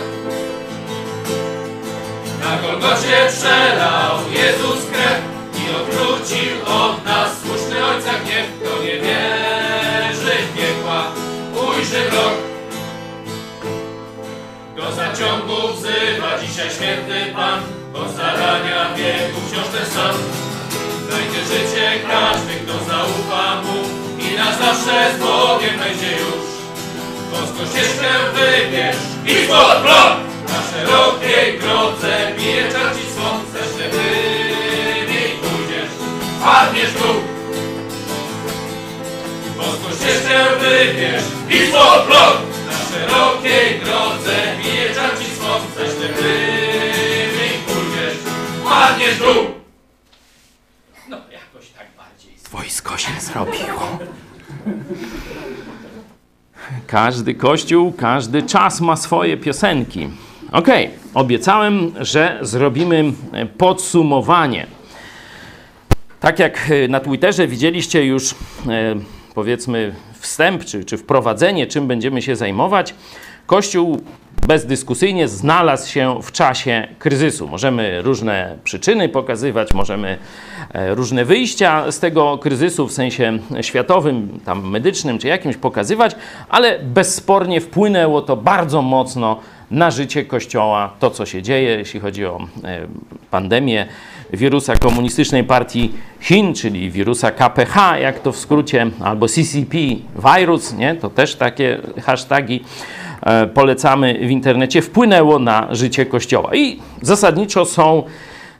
Na 2.43 2.51
Golgocie 2.61 3.17
przelał 3.29 4.13
Jezus 4.31 4.81
krew 4.91 5.19
i 5.61 5.75
odwrócił 5.75 6.51
od 6.65 7.05
nas 7.05 7.28
Ojca 8.09 8.23
gniew. 8.23 8.45
Kto 8.59 8.83
nie 8.83 8.95
wierzy 9.03 10.35
w 10.45 10.57
piekła, 10.57 11.03
ujrzy 11.55 12.01
mrok. 12.11 12.33
Do 14.75 14.91
zaciągu 14.95 15.73
wzywa 15.73 16.39
dzisiaj 16.41 16.69
święty 16.69 17.33
Pan, 17.35 17.59
bo 17.93 18.09
zarania 18.09 18.93
wieku 18.95 19.39
wciąż 19.47 19.67
ten 19.67 19.85
sam. 19.85 20.15
Znajdzie 21.07 21.41
życie 21.51 21.91
każdy, 22.11 22.53
kto 22.53 22.73
zaufa 22.73 23.61
Mu 23.61 23.79
i 24.25 24.37
na 24.37 24.51
zawsze 24.57 25.15
z 25.15 25.19
Bogiem 25.19 25.79
będzie 25.79 26.11
już. 26.11 26.49
Boską 27.31 27.65
ścieżkę 27.71 28.09
wybierz 28.33 28.97
i 29.25 29.47
pod 29.47 29.77
prąd! 29.83 30.19
Na 30.49 30.59
szerokiej 30.71 31.59
drodze 31.59 32.31
bije 32.37 32.63
czarci 32.71 33.05
słońce, 33.15 33.59
ślepymi 33.75 35.23
pójdziesz, 35.41 35.91
padniesz 36.43 36.93
ścieżkę 40.29 40.59
wybierz 40.59 41.23
i! 41.49 41.71
Na 41.71 42.73
szerokiej 42.91 43.79
drodze 43.79 44.35
bije 44.63 44.95
czarci 44.95 45.25
słońce, 45.25 45.95
ślepymi 45.95 47.49
pójdziesz, 47.67 48.17
padniesz 48.63 49.15
w 49.15 49.19
dół. 49.19 49.45
No, 51.09 51.17
jakoś 51.17 51.69
tak 51.69 51.87
bardziej. 51.97 52.33
Wojsko 52.51 52.97
się 52.97 53.11
zrobiło. 53.19 53.99
Każdy 56.87 57.35
kościół, 57.35 57.93
każdy 57.97 58.43
czas 58.43 58.81
ma 58.81 58.95
swoje 58.95 59.37
piosenki. 59.37 60.09
Okej, 60.51 60.89
obiecałem, 61.13 61.93
że 61.99 62.39
zrobimy 62.41 63.13
e, 63.33 63.45
podsumowanie. 63.45 64.67
Tak 66.19 66.39
jak 66.39 66.71
e, 66.71 66.87
na 66.87 66.99
Twitterze 66.99 67.47
widzieliście 67.47 68.05
już, 68.05 68.31
e, 68.31 68.35
powiedzmy, 69.35 69.95
wstęp 70.19 70.65
czy, 70.65 70.85
czy 70.85 70.97
wprowadzenie, 70.97 71.67
czym 71.67 71.87
będziemy 71.87 72.21
się 72.21 72.35
zajmować, 72.35 72.93
Kościół 73.49 74.01
bezdyskusyjnie 74.47 75.27
znalazł 75.27 75.89
się 75.89 76.19
w 76.23 76.31
czasie 76.31 76.87
kryzysu. 76.99 77.47
Możemy 77.47 78.01
różne 78.01 78.55
przyczyny 78.63 79.09
pokazywać, 79.09 79.73
możemy 79.73 80.17
e, 80.73 80.95
różne 80.95 81.25
wyjścia 81.25 81.91
z 81.91 81.99
tego 81.99 82.37
kryzysu 82.37 82.87
w 82.87 82.91
sensie 82.91 83.39
światowym, 83.61 84.39
tam 84.45 84.69
medycznym 84.69 85.19
czy 85.19 85.27
jakimś 85.27 85.57
pokazywać, 85.57 86.15
ale 86.49 86.79
bezspornie 86.79 87.61
wpłynęło 87.61 88.21
to 88.21 88.37
bardzo 88.37 88.81
mocno 88.81 89.39
na 89.71 89.91
życie 89.91 90.25
Kościoła, 90.25 90.93
to 90.99 91.11
co 91.11 91.25
się 91.25 91.41
dzieje, 91.41 91.69
jeśli 91.69 91.99
chodzi 91.99 92.25
o 92.25 92.39
e, 92.63 92.87
pandemię 93.31 93.87
wirusa 94.33 94.75
komunistycznej 94.75 95.43
partii 95.43 95.91
Chin, 96.21 96.53
czyli 96.53 96.91
wirusa 96.91 97.31
KPH, 97.31 97.97
jak 98.01 98.19
to 98.19 98.31
w 98.31 98.37
skrócie, 98.37 98.87
albo 98.99 99.27
CCP 99.27 99.77
virus, 100.37 100.73
nie? 100.73 100.95
to 100.95 101.09
też 101.09 101.35
takie 101.35 101.81
hasztagi 102.03 102.63
e, 103.21 103.47
polecamy 103.47 104.19
w 104.27 104.31
internecie, 104.31 104.81
wpłynęło 104.81 105.39
na 105.39 105.67
życie 105.75 106.05
Kościoła. 106.05 106.55
I 106.55 106.79
zasadniczo 107.01 107.65
są 107.65 108.03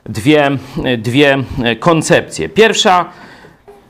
dwie, 0.06 0.50
dwie 0.98 1.38
koncepcje. 1.80 2.48
Pierwsza, 2.48 3.10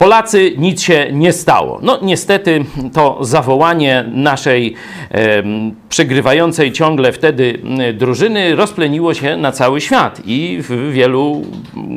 Polacy 0.01 0.55
nic 0.59 0.83
się 0.83 1.07
nie 1.13 1.33
stało. 1.33 1.79
No 1.83 1.99
niestety 2.03 2.65
to 2.93 3.19
zawołanie 3.21 4.05
naszej 4.13 4.75
e, 5.11 5.43
przegrywającej 5.89 6.73
ciągle 6.73 7.13
wtedy 7.13 7.59
drużyny 7.95 8.57
rozpleniło 8.57 9.15
się 9.15 9.37
na 9.37 9.53
cały 9.53 9.81
świat 9.81 10.23
i 10.27 10.59
w 10.61 10.93
wielu 10.93 11.43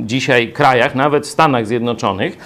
dzisiaj 0.05 0.51
krajach, 0.51 0.95
nawet 0.95 1.27
w 1.27 1.29
Stanach 1.29 1.67
Zjednoczonych, 1.67 2.37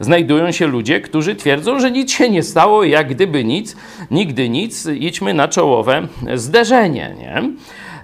znajdują 0.00 0.52
się 0.52 0.66
ludzie, 0.66 1.00
którzy 1.00 1.34
twierdzą, 1.34 1.80
że 1.80 1.90
nic 1.90 2.12
się 2.12 2.30
nie 2.30 2.42
stało, 2.42 2.84
jak 2.84 3.08
gdyby 3.08 3.44
nic, 3.44 3.76
nigdy 4.10 4.48
nic, 4.48 4.86
idźmy 4.86 5.34
na 5.34 5.48
czołowe 5.48 6.08
zderzenie. 6.34 7.14
Nie? 7.18 7.42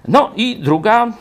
No 0.09 0.31
i 0.37 0.57
druga 0.57 1.13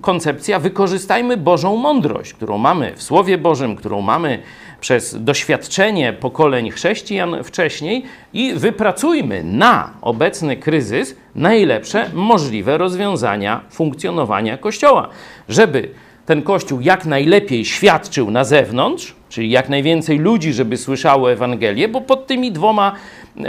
koncepcja, 0.00 0.58
wykorzystajmy 0.58 1.36
Bożą 1.36 1.76
mądrość, 1.76 2.34
którą 2.34 2.58
mamy 2.58 2.92
w 2.96 3.02
Słowie 3.02 3.38
Bożym, 3.38 3.76
którą 3.76 4.00
mamy 4.00 4.42
przez 4.80 5.24
doświadczenie 5.24 6.12
pokoleń 6.12 6.70
chrześcijan 6.70 7.44
wcześniej 7.44 8.04
i 8.32 8.54
wypracujmy 8.54 9.44
na 9.44 9.94
obecny 10.02 10.56
kryzys 10.56 11.16
najlepsze 11.34 12.10
możliwe 12.14 12.78
rozwiązania 12.78 13.60
funkcjonowania 13.70 14.58
Kościoła, 14.58 15.08
żeby 15.48 15.88
ten 16.26 16.42
Kościół 16.42 16.80
jak 16.80 17.06
najlepiej 17.06 17.64
świadczył 17.64 18.30
na 18.30 18.44
zewnątrz, 18.44 19.14
czyli 19.30 19.50
jak 19.50 19.68
najwięcej 19.68 20.18
ludzi, 20.18 20.52
żeby 20.52 20.76
słyszało 20.76 21.32
Ewangelię, 21.32 21.88
bo 21.88 22.00
pod 22.00 22.26
tymi 22.26 22.52
dwoma, 22.52 22.92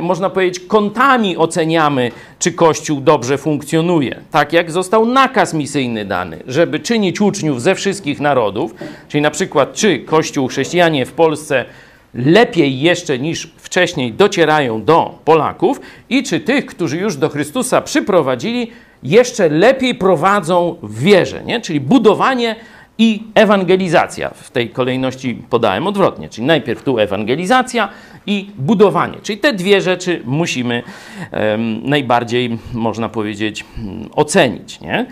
można 0.01 0.29
powiedzieć, 0.29 0.59
kątami 0.59 1.37
oceniamy, 1.37 2.11
czy 2.39 2.51
Kościół 2.51 3.01
dobrze 3.01 3.37
funkcjonuje. 3.37 4.21
Tak 4.31 4.53
jak 4.53 4.71
został 4.71 5.05
nakaz 5.05 5.53
misyjny 5.53 6.05
dany, 6.05 6.43
żeby 6.47 6.79
czynić 6.79 7.21
uczniów 7.21 7.61
ze 7.61 7.75
wszystkich 7.75 8.19
narodów, 8.19 8.75
czyli 9.07 9.21
na 9.21 9.31
przykład, 9.31 9.73
czy 9.73 9.99
Kościół, 9.99 10.47
chrześcijanie 10.47 11.05
w 11.05 11.11
Polsce 11.11 11.65
lepiej 12.13 12.79
jeszcze 12.79 13.19
niż 13.19 13.53
wcześniej 13.57 14.13
docierają 14.13 14.83
do 14.83 15.19
Polaków 15.25 15.81
i 16.09 16.23
czy 16.23 16.39
tych, 16.39 16.65
którzy 16.65 16.97
już 16.97 17.15
do 17.15 17.29
Chrystusa 17.29 17.81
przyprowadzili, 17.81 18.71
jeszcze 19.03 19.49
lepiej 19.49 19.95
prowadzą 19.95 20.75
w 20.83 20.99
wierze, 20.99 21.43
nie? 21.45 21.61
czyli 21.61 21.79
budowanie 21.79 22.55
i 23.01 23.23
ewangelizacja. 23.35 24.29
W 24.29 24.51
tej 24.51 24.69
kolejności 24.69 25.41
podałem 25.49 25.87
odwrotnie, 25.87 26.29
czyli 26.29 26.47
najpierw 26.47 26.83
tu 26.83 26.99
ewangelizacja 26.99 27.89
i 28.27 28.49
budowanie. 28.57 29.17
Czyli 29.23 29.39
te 29.39 29.53
dwie 29.53 29.81
rzeczy 29.81 30.21
musimy 30.25 30.83
um, 31.31 31.89
najbardziej, 31.89 32.57
można 32.73 33.09
powiedzieć, 33.09 33.65
um, 33.77 34.09
ocenić. 34.15 34.81
Nie? 34.81 35.05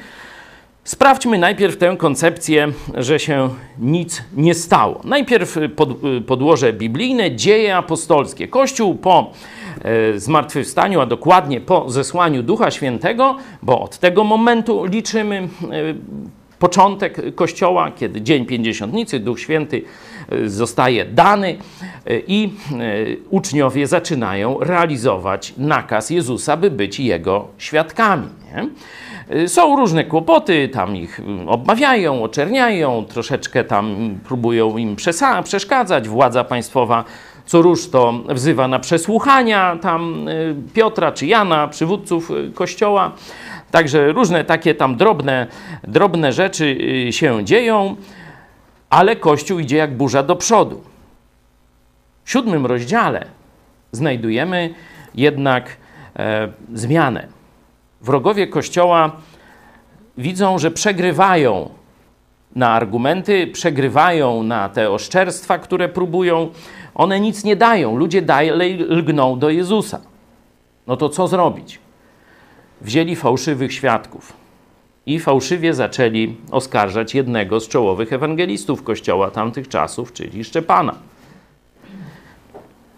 Sprawdźmy 0.83 1.37
najpierw 1.37 1.77
tę 1.77 1.95
koncepcję, 1.97 2.67
że 2.97 3.19
się 3.19 3.49
nic 3.79 4.23
nie 4.33 4.53
stało. 4.53 5.01
Najpierw 5.03 5.57
pod, 5.75 5.89
podłoże 6.27 6.73
biblijne, 6.73 7.35
dzieje 7.35 7.77
apostolskie. 7.77 8.47
Kościół 8.47 8.95
po 8.95 9.31
e, 9.81 10.19
zmartwychwstaniu, 10.19 11.01
a 11.01 11.05
dokładnie 11.05 11.61
po 11.61 11.89
zesłaniu 11.89 12.43
Ducha 12.43 12.71
Świętego, 12.71 13.37
bo 13.61 13.81
od 13.81 13.97
tego 13.97 14.23
momentu 14.23 14.85
liczymy 14.85 15.35
e, 15.35 15.47
początek 16.59 17.35
Kościoła, 17.35 17.91
kiedy 17.91 18.21
Dzień 18.21 18.45
Pięćdziesiątnicy, 18.45 19.19
Duch 19.19 19.39
Święty 19.39 19.81
e, 20.29 20.49
zostaje 20.49 21.05
dany 21.05 21.57
e, 22.05 22.19
i 22.27 22.43
e, 22.45 22.75
uczniowie 23.29 23.87
zaczynają 23.87 24.59
realizować 24.59 25.53
nakaz 25.57 26.09
Jezusa, 26.09 26.57
by 26.57 26.71
być 26.71 26.99
Jego 26.99 27.47
świadkami. 27.57 28.27
Nie? 28.55 28.69
Są 29.47 29.75
różne 29.75 30.03
kłopoty, 30.03 30.69
tam 30.69 30.95
ich 30.95 31.21
obmawiają, 31.47 32.23
oczerniają, 32.23 33.05
troszeczkę 33.09 33.63
tam 33.63 34.15
próbują 34.23 34.77
im 34.77 34.95
przeszkadzać. 35.43 36.09
Władza 36.09 36.43
państwowa 36.43 37.03
co 37.45 37.61
róż 37.61 37.89
to 37.89 38.13
wzywa 38.29 38.67
na 38.67 38.79
przesłuchania 38.79 39.77
tam 39.81 40.25
Piotra 40.73 41.11
czy 41.11 41.25
Jana, 41.25 41.67
przywódców 41.67 42.31
kościoła. 42.53 43.11
Także 43.71 44.11
różne 44.11 44.43
takie 44.43 44.75
tam 44.75 44.95
drobne, 44.95 45.47
drobne 45.83 46.33
rzeczy 46.33 46.77
y, 47.07 47.13
się 47.13 47.45
dzieją, 47.45 47.95
ale 48.89 49.15
Kościół 49.15 49.59
idzie 49.59 49.77
jak 49.77 49.97
burza 49.97 50.23
do 50.23 50.35
przodu. 50.35 50.81
W 52.23 52.31
siódmym 52.31 52.65
rozdziale 52.65 53.25
znajdujemy 53.91 54.73
jednak 55.15 55.77
e, 56.19 56.49
zmianę. 56.73 57.27
Wrogowie 58.01 58.47
Kościoła 58.47 59.11
widzą, 60.17 60.59
że 60.59 60.71
przegrywają 60.71 61.69
na 62.55 62.69
argumenty, 62.69 63.47
przegrywają 63.47 64.43
na 64.43 64.69
te 64.69 64.91
oszczerstwa, 64.91 65.59
które 65.59 65.89
próbują. 65.89 66.49
One 66.95 67.19
nic 67.19 67.43
nie 67.43 67.55
dają. 67.55 67.97
Ludzie 67.97 68.21
dalej 68.21 68.77
lgną 68.77 69.39
do 69.39 69.49
Jezusa. 69.49 70.01
No 70.87 70.97
to 70.97 71.09
co 71.09 71.27
zrobić? 71.27 71.79
Wzięli 72.81 73.15
fałszywych 73.15 73.73
świadków 73.73 74.33
i 75.05 75.19
fałszywie 75.19 75.73
zaczęli 75.73 76.35
oskarżać 76.51 77.15
jednego 77.15 77.59
z 77.59 77.67
czołowych 77.67 78.13
ewangelistów 78.13 78.83
kościoła 78.83 79.31
tamtych 79.31 79.67
czasów, 79.67 80.13
czyli 80.13 80.43
Szczepana. 80.43 80.95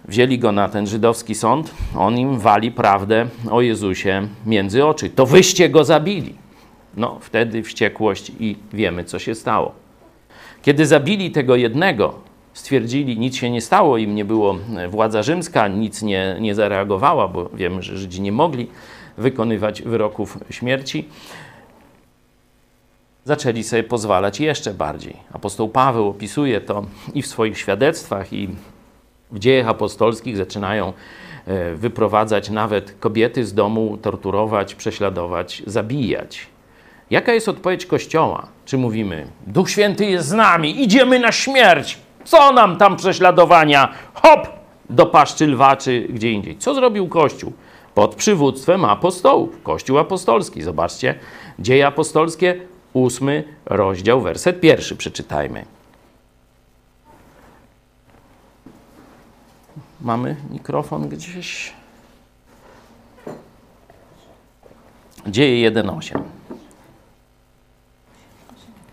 Wzięli 0.06 0.40
go 0.40 0.52
na 0.52 0.70
ten 0.70 0.88
żydowski 0.88 1.36
sąd, 1.36 1.74
on 1.98 2.18
im 2.18 2.40
wali 2.40 2.72
prawdę 2.72 3.28
o 3.52 3.62
Jezusie 3.62 4.28
między 4.46 4.86
oczy. 4.86 5.10
To 5.10 5.26
wyście 5.26 5.70
go 5.70 5.84
zabili. 5.84 6.36
No, 6.98 7.20
wtedy 7.22 7.64
wściekłość 7.64 8.32
i 8.40 8.56
wiemy, 8.74 9.04
co 9.04 9.20
się 9.20 9.36
stało. 9.36 9.72
Kiedy 10.62 10.86
zabili 10.86 11.32
tego 11.32 11.56
jednego, 11.56 12.14
stwierdzili, 12.54 13.20
nic 13.20 13.36
się 13.36 13.50
nie 13.50 13.62
stało, 13.62 13.98
im 13.98 14.16
nie 14.16 14.26
było 14.26 14.56
władza 14.90 15.24
rzymska, 15.24 15.68
nic 15.68 16.02
nie, 16.02 16.38
nie 16.40 16.56
zareagowała, 16.56 17.28
bo 17.28 17.50
wiemy, 17.54 17.82
że 17.82 17.98
Żydzi 17.98 18.22
nie 18.22 18.32
mogli 18.32 18.68
wykonywać 19.18 19.82
wyroków 19.82 20.38
śmierci, 20.50 21.10
zaczęli 23.26 23.64
sobie 23.64 23.84
pozwalać 23.84 24.40
jeszcze 24.40 24.74
bardziej. 24.74 25.18
Apostoł 25.34 25.70
Paweł 25.70 26.08
opisuje 26.10 26.62
to 26.62 26.86
i 27.14 27.22
w 27.22 27.28
swoich 27.28 27.58
świadectwach, 27.58 28.34
i 28.34 28.50
w 29.32 29.40
dziejach 29.40 29.68
apostolskich 29.68 30.38
zaczynają 30.38 30.94
e, 31.46 31.76
wyprowadzać 31.76 32.50
nawet 32.50 32.96
kobiety 33.00 33.46
z 33.46 33.54
domu, 33.54 33.98
torturować, 34.02 34.76
prześladować, 34.76 35.64
zabijać. 35.68 36.48
Jaka 37.10 37.34
jest 37.34 37.50
odpowiedź 37.50 37.86
Kościoła? 37.86 38.48
Czy 38.66 38.78
mówimy, 38.78 39.28
Duch 39.48 39.70
Święty 39.70 40.06
jest 40.06 40.28
z 40.28 40.34
nami, 40.34 40.84
idziemy 40.84 41.20
na 41.20 41.32
śmierć, 41.32 41.98
co 42.24 42.52
nam 42.52 42.78
tam 42.78 42.98
prześladowania, 42.98 43.94
hop, 44.14 44.48
do 44.90 45.06
paszczy 45.06 45.48
lwa 45.48 45.76
czy 45.76 46.08
gdzie 46.10 46.32
indziej. 46.32 46.58
Co 46.58 46.74
zrobił 46.74 47.08
Kościół? 47.08 47.54
Pod 47.96 48.16
przywództwem 48.16 48.86
apostołów. 48.86 49.64
Kościół 49.64 49.98
apostolski. 49.98 50.62
Zobaczcie, 50.62 51.20
dzieje 51.60 51.88
apostolskie, 51.88 52.62
ósmy 52.94 53.44
rozdział, 53.66 54.22
werset 54.22 54.60
pierwszy. 54.60 54.96
Przeczytajmy. 54.96 55.66
Mamy 60.02 60.36
mikrofon 60.50 61.10
gdzieś? 61.10 61.74
Dzieje 65.28 65.72
1.8. 65.72 66.22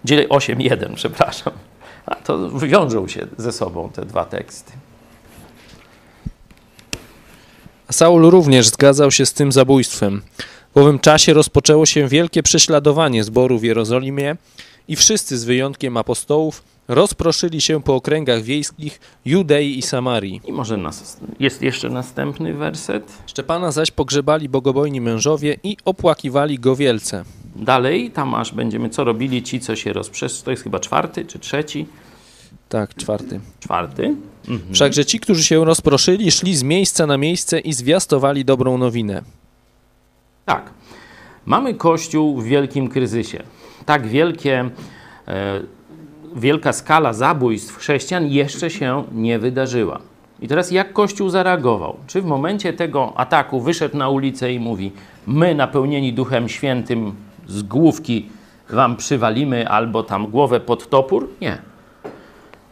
Dzieje 0.05 0.29
8.1, 0.29 0.95
przepraszam. 0.95 1.53
A 2.07 2.15
to 2.15 2.51
wiążą 2.51 3.09
się 3.09 3.27
ze 3.37 3.53
sobą 3.53 3.91
te 3.91 4.05
dwa 4.05 4.25
teksty. 4.25 4.73
Saul 7.91 8.31
również 8.31 8.69
zgadzał 8.69 9.11
się 9.11 9.27
z 9.27 9.33
tym 9.33 9.53
zabójstwem. 9.53 10.23
W 10.75 10.79
owym 10.79 10.99
czasie 10.99 11.35
rozpoczęło 11.35 11.87
się 11.87 12.09
wielkie 12.09 12.43
prześladowanie 12.43 13.25
zboru 13.25 13.59
w 13.59 13.63
Jerozolimie 13.63 14.37
i 14.89 14.97
wszyscy 14.97 15.39
z 15.39 15.45
wyjątkiem 15.45 15.97
apostołów 15.97 16.63
rozproszyli 16.89 17.61
się 17.61 17.83
po 17.83 17.95
okręgach 17.95 18.43
wiejskich 18.43 19.01
Judei 19.25 19.79
i 19.79 19.83
Samarii. 19.83 20.41
I 20.47 20.53
może 20.53 20.77
nas, 20.77 21.21
jest 21.41 21.63
jeszcze 21.63 21.91
następny 21.91 22.55
werset. 22.55 23.13
Szczepana 23.27 23.73
zaś 23.73 23.91
pogrzebali 23.91 24.49
bogobojni 24.49 25.01
mężowie 25.01 25.57
i 25.63 25.77
opłakiwali 25.85 26.59
go 26.59 26.77
wielce. 26.77 27.25
Dalej, 27.57 28.11
tam 28.11 28.35
aż 28.35 28.53
będziemy, 28.53 28.91
co 28.91 29.05
robili 29.05 29.43
ci, 29.43 29.61
co 29.61 29.77
się 29.77 29.93
rozprzestrzeli. 29.93 30.45
To 30.45 30.51
jest 30.51 30.63
chyba 30.63 30.81
czwarty 30.81 31.25
czy 31.25 31.39
trzeci? 31.39 31.87
Tak, 32.69 32.95
czwarty. 32.95 33.41
Czwarty. 33.61 34.15
Wszakże 34.73 35.05
ci, 35.05 35.21
którzy 35.21 35.45
się 35.45 35.65
rozproszyli, 35.65 36.31
szli 36.31 36.57
z 36.57 36.63
miejsca 36.63 37.07
na 37.07 37.19
miejsce 37.19 37.61
i 37.61 37.73
zwiastowali 37.73 38.45
dobrą 38.45 38.79
nowinę. 38.79 39.23
Tak. 40.45 40.71
Mamy 41.47 41.75
Kościół 41.75 42.41
w 42.41 42.45
wielkim 42.45 42.89
kryzysie. 42.89 43.43
Tak 43.87 44.07
wielkie, 44.07 44.71
e, 45.29 45.61
wielka 46.37 46.73
skala 46.73 47.13
zabójstw 47.13 47.77
chrześcijan 47.77 48.27
jeszcze 48.27 48.71
się 48.71 49.05
nie 49.13 49.39
wydarzyła. 49.39 50.01
I 50.41 50.49
teraz 50.49 50.71
jak 50.71 50.93
Kościół 50.93 51.29
zareagował? 51.29 51.97
Czy 52.07 52.23
w 52.23 52.25
momencie 52.25 52.73
tego 52.73 53.13
ataku 53.17 53.61
wyszedł 53.61 53.97
na 53.97 54.09
ulicę 54.09 54.53
i 54.53 54.61
mówi: 54.61 54.93
My, 55.27 55.55
napełnieni 55.55 56.13
Duchem 56.13 56.49
Świętym, 56.49 57.15
z 57.49 57.63
główki 57.63 58.29
wam 58.71 58.97
przywalimy 58.97 59.69
albo 59.69 60.03
tam 60.03 60.27
głowę 60.27 60.61
pod 60.61 60.89
topór? 60.89 61.29
Nie. 61.41 61.59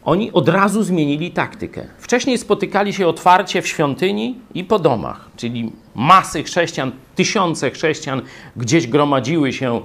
Oni 0.07 0.33
od 0.33 0.49
razu 0.49 0.83
zmienili 0.83 1.31
taktykę. 1.31 1.87
Wcześniej 1.99 2.38
spotykali 2.38 2.92
się 2.92 3.07
otwarcie 3.07 3.62
w 3.62 3.69
świątyni 3.69 4.38
i 4.55 4.64
po 4.64 4.79
domach, 4.79 5.29
czyli 5.37 5.73
masy 5.95 6.42
chrześcijan, 6.42 6.92
tysiące 7.14 7.71
chrześcijan 7.71 8.23
gdzieś 8.57 8.87
gromadziły 8.87 9.53
się 9.53 9.81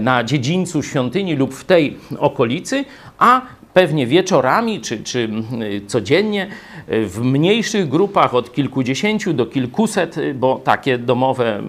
na 0.00 0.24
dziedzińcu 0.24 0.82
świątyni 0.82 1.36
lub 1.36 1.54
w 1.54 1.64
tej 1.64 1.96
okolicy, 2.18 2.84
a 3.18 3.42
pewnie 3.76 4.06
wieczorami 4.06 4.80
czy, 4.80 5.02
czy 5.02 5.28
y, 5.62 5.86
codziennie 5.86 6.46
y, 6.92 7.06
w 7.06 7.20
mniejszych 7.20 7.88
grupach 7.88 8.34
od 8.34 8.52
kilkudziesięciu 8.52 9.32
do 9.32 9.46
kilkuset, 9.46 10.18
y, 10.18 10.34
bo 10.34 10.60
takie 10.64 10.98
domowe, 10.98 11.62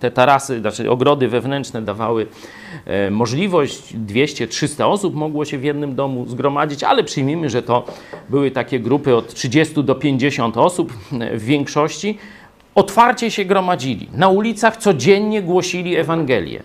te 0.00 0.10
tarasy, 0.10 0.60
znaczy 0.60 0.90
ogrody 0.90 1.28
wewnętrzne 1.28 1.82
dawały 1.82 2.26
e, 2.86 3.10
możliwość, 3.10 3.94
200-300 4.06 4.84
osób 4.84 5.14
mogło 5.14 5.44
się 5.44 5.58
w 5.58 5.64
jednym 5.64 5.94
domu 5.94 6.26
zgromadzić, 6.26 6.84
ale 6.84 7.04
przyjmijmy, 7.04 7.50
że 7.50 7.62
to 7.62 7.84
były 8.28 8.50
takie 8.50 8.80
grupy 8.80 9.16
od 9.16 9.34
30 9.34 9.84
do 9.84 9.94
50 9.94 10.56
osób 10.56 10.92
e, 11.20 11.36
w 11.36 11.44
większości, 11.44 12.18
otwarcie 12.74 13.30
się 13.30 13.44
gromadzili. 13.44 14.08
Na 14.12 14.28
ulicach 14.28 14.76
codziennie 14.76 15.42
głosili 15.42 15.96
Ewangelię 15.96 16.62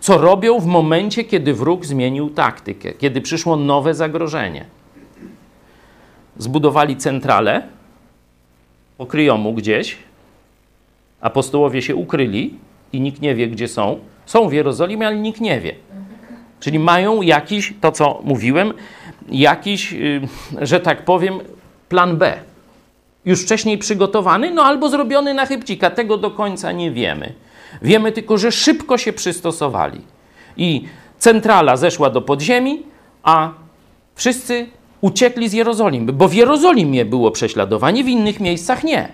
co 0.00 0.18
robią 0.18 0.60
w 0.60 0.66
momencie, 0.66 1.24
kiedy 1.24 1.54
wróg 1.54 1.86
zmienił 1.86 2.30
taktykę, 2.30 2.92
kiedy 2.92 3.20
przyszło 3.20 3.56
nowe 3.56 3.94
zagrożenie. 3.94 4.64
Zbudowali 6.38 6.96
centralę 6.96 7.62
po 8.98 9.06
kryjomu 9.06 9.54
gdzieś, 9.54 9.96
apostołowie 11.20 11.82
się 11.82 11.96
ukryli 11.96 12.54
i 12.92 13.00
nikt 13.00 13.22
nie 13.22 13.34
wie, 13.34 13.48
gdzie 13.48 13.68
są. 13.68 13.98
Są 14.26 14.48
w 14.48 14.52
Jerozolimie, 14.52 15.06
ale 15.06 15.16
nikt 15.16 15.40
nie 15.40 15.60
wie. 15.60 15.74
Czyli 16.60 16.78
mają 16.78 17.22
jakiś, 17.22 17.74
to 17.80 17.92
co 17.92 18.20
mówiłem, 18.24 18.72
jakiś, 19.28 19.92
y, 19.92 20.20
że 20.60 20.80
tak 20.80 21.04
powiem, 21.04 21.40
plan 21.88 22.16
B. 22.16 22.38
Już 23.24 23.42
wcześniej 23.42 23.78
przygotowany, 23.78 24.50
no 24.50 24.62
albo 24.62 24.88
zrobiony 24.88 25.34
na 25.34 25.46
chybcika. 25.46 25.90
Tego 25.90 26.16
do 26.16 26.30
końca 26.30 26.72
nie 26.72 26.90
wiemy. 26.90 27.32
Wiemy 27.82 28.12
tylko, 28.12 28.38
że 28.38 28.52
szybko 28.52 28.98
się 28.98 29.12
przystosowali. 29.12 30.00
I 30.56 30.84
centrala 31.18 31.76
zeszła 31.76 32.10
do 32.10 32.22
podziemi, 32.22 32.82
a 33.22 33.50
wszyscy 34.14 34.66
uciekli 35.00 35.48
z 35.48 35.52
Jerozolimy, 35.52 36.12
bo 36.12 36.28
w 36.28 36.34
Jerozolimie 36.34 37.04
było 37.04 37.30
prześladowanie, 37.30 38.04
w 38.04 38.08
innych 38.08 38.40
miejscach 38.40 38.84
nie. 38.84 39.08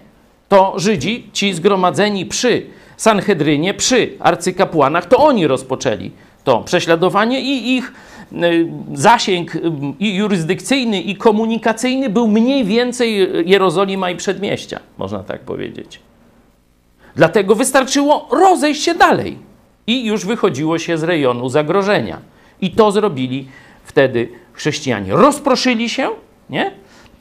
To 0.49 0.75
Żydzi, 0.77 1.31
ci 1.33 1.55
zgromadzeni 1.55 2.27
przy 2.27 2.67
Sanhedrynie, 2.97 3.75
przy 3.75 4.13
arcykapłanach, 4.21 5.07
to 5.07 5.17
oni 5.17 5.47
rozpoczęli 5.47 6.11
to 6.45 6.61
prześladowanie 6.61 7.41
i 7.41 7.77
ich 7.77 7.93
y, 8.33 8.69
zasięg 8.95 9.55
y, 9.55 9.61
i 10.01 10.15
jurysdykcyjny 10.15 11.01
i 11.01 11.17
komunikacyjny 11.17 12.11
był 12.11 12.29
mniej 12.29 12.65
więcej 12.65 13.29
Jerozolima 13.47 14.11
i 14.11 14.17
przedmieścia, 14.17 14.81
można 14.99 15.19
tak 15.19 15.41
powiedzieć. 15.41 16.01
Dlatego 17.17 17.55
wystarczyło 17.55 18.29
rozejść 18.31 18.83
się 18.83 18.95
dalej 18.95 19.39
i 19.87 20.05
już 20.05 20.27
wychodziło 20.27 20.79
się 20.79 20.99
z 20.99 21.03
rejonu 21.03 21.49
zagrożenia. 21.49 22.19
I 22.61 22.71
to 22.71 22.93
zrobili 22.93 23.49
wtedy 23.85 24.29
chrześcijanie. 24.53 25.13
Rozproszyli 25.13 25.89
się 25.89 26.09
nie? 26.51 26.73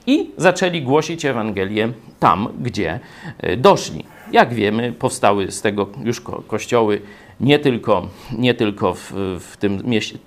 i 0.07 0.31
zaczęli 0.37 0.81
głosić 0.81 1.25
Ewangelię 1.25 1.91
tam, 2.19 2.47
gdzie 2.61 2.99
e, 3.37 3.57
doszli. 3.57 4.05
Jak 4.31 4.53
wiemy, 4.53 4.91
powstały 4.91 5.51
z 5.51 5.61
tego 5.61 5.89
już 6.03 6.21
ko 6.21 6.43
kościoły 6.47 7.01
nie 7.39 7.59
tylko, 7.59 8.07
nie 8.37 8.53
tylko 8.53 8.93
w, 8.93 9.11
w 9.39 9.57
tym 9.57 9.83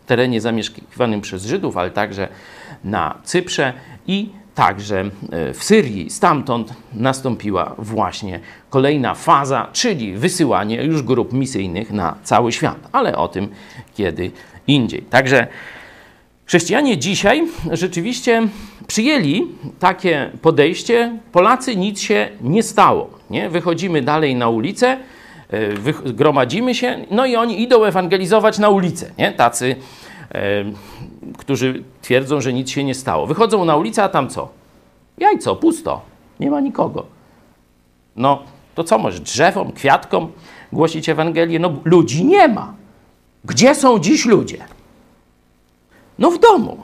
terenie 0.06 0.40
zamieszkiwanym 0.40 1.20
przez 1.20 1.46
Żydów, 1.46 1.76
ale 1.76 1.90
także 1.90 2.28
na 2.84 3.18
Cyprze 3.24 3.72
i 4.06 4.28
także 4.56 5.00
e, 5.00 5.52
w 5.54 5.64
Syrii. 5.64 6.10
Stamtąd 6.10 6.72
nastąpiła 6.94 7.74
właśnie 7.78 8.40
kolejna 8.70 9.14
faza, 9.14 9.68
czyli 9.72 10.12
wysyłanie 10.12 10.84
już 10.84 11.02
grup 11.02 11.32
misyjnych 11.32 11.90
na 11.90 12.16
cały 12.22 12.52
świat, 12.52 12.76
ale 12.92 13.16
o 13.16 13.28
tym 13.28 13.48
kiedy 13.94 14.30
indziej. 14.66 15.02
Także 15.02 15.46
chrześcijanie 16.46 16.98
dzisiaj 16.98 17.42
rzeczywiście 17.72 18.48
przyjęli 18.86 19.46
takie 19.78 20.30
podejście. 20.42 21.18
Polacy 21.32 21.76
nic 21.76 22.00
się 22.00 22.28
nie 22.40 22.62
stało. 22.62 23.10
Nie? 23.30 23.50
Wychodzimy 23.50 24.02
dalej 24.02 24.36
na 24.36 24.48
ulicę, 24.48 24.96
e, 25.50 26.12
gromadzimy 26.12 26.74
się, 26.74 27.04
no 27.10 27.26
i 27.26 27.36
oni 27.36 27.62
idą 27.62 27.84
ewangelizować 27.84 28.58
na 28.58 28.68
ulicę. 28.68 29.10
Nie? 29.18 29.32
Tacy 29.32 29.76
którzy 31.38 31.82
twierdzą, 32.02 32.40
że 32.40 32.52
nic 32.52 32.70
się 32.70 32.84
nie 32.84 32.94
stało. 32.94 33.26
Wychodzą 33.26 33.64
na 33.64 33.76
ulicę, 33.76 34.02
a 34.02 34.08
tam 34.08 34.28
co? 34.28 34.48
Jajco, 35.18 35.56
pusto, 35.56 36.00
nie 36.40 36.50
ma 36.50 36.60
nikogo. 36.60 37.06
No, 38.16 38.42
to 38.74 38.84
co 38.84 38.98
może 38.98 39.20
drzewom, 39.20 39.72
kwiatkom 39.72 40.32
głosić 40.72 41.08
Ewangelię? 41.08 41.58
No, 41.58 41.72
ludzi 41.84 42.24
nie 42.24 42.48
ma. 42.48 42.74
Gdzie 43.44 43.74
są 43.74 43.98
dziś 43.98 44.24
ludzie? 44.24 44.64
No, 46.18 46.30
w 46.30 46.38
domu. 46.38 46.76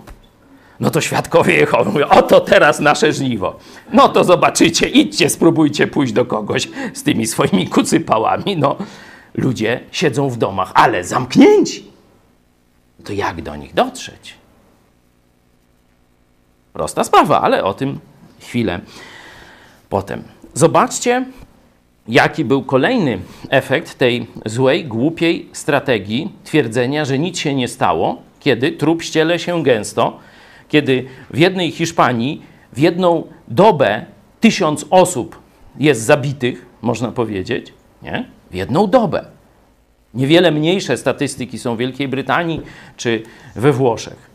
No 0.80 0.90
to 0.90 1.00
świadkowie 1.00 1.54
Jehowy 1.54 1.90
mówią, 1.90 2.08
oto 2.08 2.40
teraz 2.40 2.80
nasze 2.80 3.12
żniwo. 3.12 3.56
No 3.92 4.08
to 4.08 4.24
zobaczycie, 4.24 4.88
idźcie, 4.88 5.30
spróbujcie 5.30 5.86
pójść 5.86 6.12
do 6.12 6.24
kogoś 6.24 6.68
z 6.94 7.02
tymi 7.02 7.26
swoimi 7.26 7.68
kucypałami. 7.68 8.56
No, 8.56 8.76
ludzie 9.34 9.80
siedzą 9.92 10.28
w 10.28 10.36
domach, 10.36 10.72
ale 10.74 11.04
zamknięci 11.04 11.91
to 13.04 13.12
jak 13.12 13.42
do 13.42 13.56
nich 13.56 13.74
dotrzeć? 13.74 14.34
Prosta 16.72 17.04
sprawa, 17.04 17.40
ale 17.40 17.64
o 17.64 17.74
tym 17.74 18.00
chwilę 18.40 18.80
potem. 19.88 20.22
Zobaczcie, 20.54 21.24
jaki 22.08 22.44
był 22.44 22.62
kolejny 22.62 23.18
efekt 23.48 23.98
tej 23.98 24.26
złej, 24.46 24.84
głupiej 24.84 25.48
strategii 25.52 26.32
twierdzenia, 26.44 27.04
że 27.04 27.18
nic 27.18 27.38
się 27.38 27.54
nie 27.54 27.68
stało, 27.68 28.22
kiedy 28.40 28.72
trup 28.72 29.02
ściele 29.02 29.38
się 29.38 29.62
gęsto, 29.62 30.18
kiedy 30.68 31.06
w 31.30 31.38
jednej 31.38 31.70
Hiszpanii 31.70 32.42
w 32.72 32.78
jedną 32.78 33.26
dobę 33.48 34.04
tysiąc 34.40 34.86
osób 34.90 35.38
jest 35.78 36.00
zabitych, 36.00 36.66
można 36.82 37.12
powiedzieć, 37.12 37.72
nie? 38.02 38.28
W 38.50 38.54
jedną 38.54 38.86
dobę. 38.86 39.24
Niewiele 40.14 40.50
mniejsze 40.50 40.96
statystyki 40.96 41.58
są 41.58 41.74
w 41.74 41.78
Wielkiej 41.78 42.08
Brytanii 42.08 42.60
czy 42.96 43.22
we 43.56 43.72
Włoszech. 43.72 44.32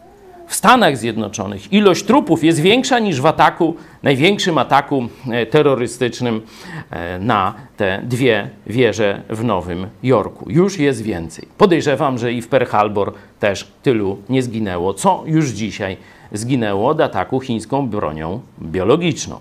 W 0.48 0.56
Stanach 0.56 0.98
Zjednoczonych 0.98 1.74
ilość 1.74 2.04
trupów 2.04 2.44
jest 2.44 2.60
większa 2.60 3.00
niż 3.00 3.22
w 3.22 3.26
ataku, 3.26 3.76
największym 4.04 4.58
ataku 4.58 5.08
e, 5.32 5.46
terrorystycznym 5.46 6.42
e, 6.90 7.20
na 7.20 7.54
te 7.78 8.02
dwie 8.04 8.50
wieże 8.68 9.22
w 9.30 9.44
Nowym 9.44 9.88
Jorku. 10.04 10.50
Już 10.50 10.80
jest 10.80 11.02
więcej. 11.02 11.48
Podejrzewam, 11.58 12.18
że 12.18 12.34
i 12.34 12.42
w 12.42 12.48
Pearl 12.48 12.66
Harbor 12.66 13.14
też 13.40 13.72
tylu 13.84 14.18
nie 14.30 14.44
zginęło, 14.44 14.94
co 14.94 15.24
już 15.26 15.50
dzisiaj 15.50 15.98
zginęło 16.34 16.90
od 16.90 17.02
ataku 17.02 17.40
chińską 17.40 17.90
bronią 17.90 18.42
biologiczną. 18.62 19.40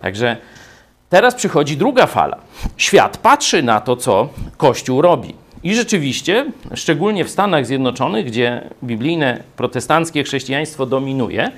Także 0.00 0.36
Teraz 1.14 1.34
przychodzi 1.34 1.76
druga 1.76 2.06
fala. 2.06 2.36
Świat 2.76 3.16
patrzy 3.16 3.62
na 3.62 3.80
to, 3.80 3.96
co 3.96 4.28
Kościół 4.56 5.02
robi. 5.02 5.34
I 5.62 5.74
rzeczywiście, 5.74 6.46
szczególnie 6.74 7.24
w 7.24 7.30
Stanach 7.30 7.66
Zjednoczonych, 7.66 8.26
gdzie 8.26 8.70
biblijne 8.84 9.42
protestanckie 9.56 10.24
chrześcijaństwo 10.24 10.86
dominuje, 10.86 11.50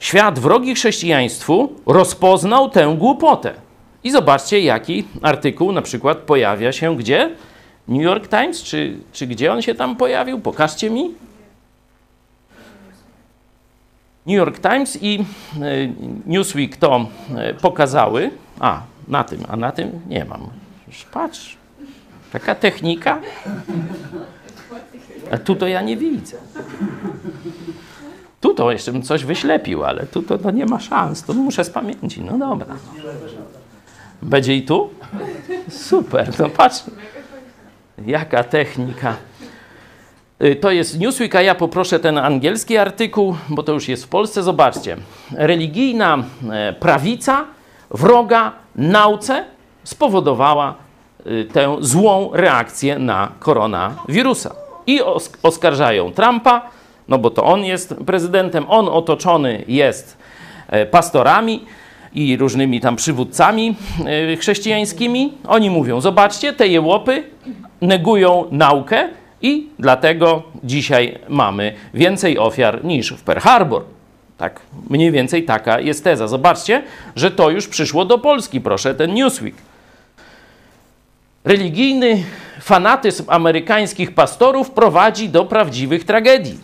świat 0.00 0.38
wrogi 0.38 0.74
chrześcijaństwu 0.74 1.72
rozpoznał 1.86 2.70
tę 2.70 2.94
głupotę. 2.98 3.54
I 4.04 4.10
zobaczcie, 4.10 4.60
jaki 4.60 5.04
artykuł 5.22 5.72
na 5.72 5.82
przykład 5.82 6.18
pojawia 6.18 6.72
się 6.72 6.96
gdzie? 6.96 7.30
New 7.88 8.02
York 8.02 8.28
Times, 8.28 8.62
czy, 8.62 8.96
czy 9.12 9.26
gdzie 9.26 9.52
on 9.52 9.62
się 9.62 9.74
tam 9.74 9.96
pojawił? 9.96 10.40
Pokażcie 10.40 10.90
mi. 10.90 11.14
New 14.26 14.36
York 14.36 14.58
Times 14.58 14.98
i 15.02 15.18
e, 15.18 15.24
Newsweek 16.26 16.76
to 16.76 17.06
e, 17.36 17.54
pokazały. 17.54 18.30
A, 18.60 18.82
na 19.08 19.24
tym, 19.24 19.40
a 19.48 19.56
na 19.56 19.72
tym 19.72 20.00
nie 20.08 20.24
mam. 20.24 20.48
Już 20.86 21.04
Patrz, 21.04 21.56
taka 22.32 22.54
technika. 22.54 23.20
A 25.32 25.38
tu 25.38 25.54
to 25.56 25.66
ja 25.66 25.82
nie 25.82 25.96
widzę. 25.96 26.36
Tu 28.40 28.54
to 28.54 28.72
jeszcze 28.72 28.92
bym 28.92 29.02
coś 29.02 29.24
wyślepił, 29.24 29.84
ale 29.84 30.06
tu 30.06 30.22
to, 30.22 30.38
to 30.38 30.50
nie 30.50 30.66
ma 30.66 30.80
szans. 30.80 31.22
To 31.22 31.32
muszę 31.34 31.64
z 31.64 31.70
pamięci. 31.70 32.20
No 32.20 32.38
dobra. 32.38 32.76
Będzie 34.22 34.56
i 34.56 34.62
tu? 34.62 34.90
Super, 35.70 36.38
no 36.38 36.48
patrz. 36.48 36.82
Jaka 38.06 38.44
technika. 38.44 39.16
Y, 40.44 40.56
To 40.56 40.70
jest 40.70 40.98
Newsweek, 40.98 41.34
a 41.34 41.42
ja 41.42 41.54
poproszę 41.54 42.00
ten 42.00 42.18
angielski 42.18 42.76
artykuł, 42.76 43.36
bo 43.48 43.62
to 43.62 43.72
już 43.72 43.88
jest 43.88 44.04
w 44.04 44.08
Polsce. 44.08 44.42
Zobaczcie. 44.42 44.96
Religijna 45.32 46.24
e, 46.50 46.72
prawica 46.72 47.44
wroga 47.90 48.52
nauce 48.76 49.44
spowodowała 49.84 50.74
y, 51.26 51.44
tę 51.52 51.76
złą 51.80 52.30
reakcję 52.32 52.98
na 52.98 53.28
koronawirusa. 53.38 54.54
I 54.86 55.00
os- 55.02 55.30
oskarżają 55.42 56.12
Trumpa, 56.12 56.62
no 57.08 57.18
bo 57.18 57.30
to 57.30 57.44
on 57.44 57.64
jest 57.64 57.94
prezydentem, 58.06 58.64
on 58.68 58.88
otoczony 58.88 59.64
jest 59.68 60.18
e, 60.68 60.86
pastorami 60.86 61.64
i 62.14 62.36
różnymi 62.36 62.80
tam 62.80 62.96
przywódcami 62.96 63.74
e, 64.32 64.36
chrześcijańskimi. 64.36 65.32
Oni 65.48 65.70
mówią: 65.70 66.00
Zobaczcie, 66.00 66.52
te 66.52 66.68
jełopy 66.68 67.24
negują 67.80 68.44
naukę 68.50 69.08
i 69.42 69.68
dlatego 69.78 70.42
dzisiaj 70.64 71.18
mamy 71.28 71.72
więcej 71.94 72.38
ofiar 72.38 72.84
niż 72.84 73.12
w 73.12 73.22
Pearl 73.22 73.40
Harbor. 73.40 73.82
Tak, 74.38 74.60
mniej 74.90 75.10
więcej 75.10 75.44
taka 75.44 75.80
jest 75.80 76.04
teza. 76.04 76.28
Zobaczcie, 76.28 76.82
że 77.16 77.30
to 77.30 77.50
już 77.50 77.68
przyszło 77.68 78.04
do 78.04 78.18
Polski, 78.18 78.60
proszę, 78.60 78.94
ten 78.94 79.14
Newsweek. 79.14 79.54
Religijny 81.44 82.24
fanatyzm 82.60 83.24
amerykańskich 83.28 84.14
pastorów 84.14 84.70
prowadzi 84.70 85.28
do 85.28 85.44
prawdziwych 85.44 86.04
tragedii. 86.04 86.58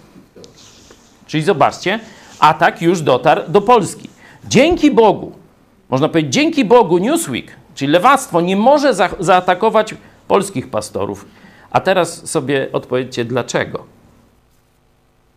Czyli 1.27 1.43
zobaczcie, 1.43 2.01
atak 2.39 2.83
już 2.83 3.01
dotarł 3.01 3.43
do 3.49 3.61
Polski. 3.61 4.09
Dzięki 4.49 4.91
Bogu, 4.91 5.33
można 5.89 6.09
powiedzieć, 6.09 6.33
dzięki 6.33 6.65
Bogu 6.65 6.99
Newsweek, 6.99 7.57
czyli 7.75 7.93
lewactwo, 7.93 8.41
nie 8.41 8.57
może 8.57 8.95
za 8.95 9.09
zaatakować 9.19 9.95
polskich 10.29 10.71
pastorów. 10.71 11.27
A 11.71 11.81
teraz 11.81 12.31
sobie 12.31 12.69
odpowiedzcie, 12.73 13.25
dlaczego? 13.25 13.85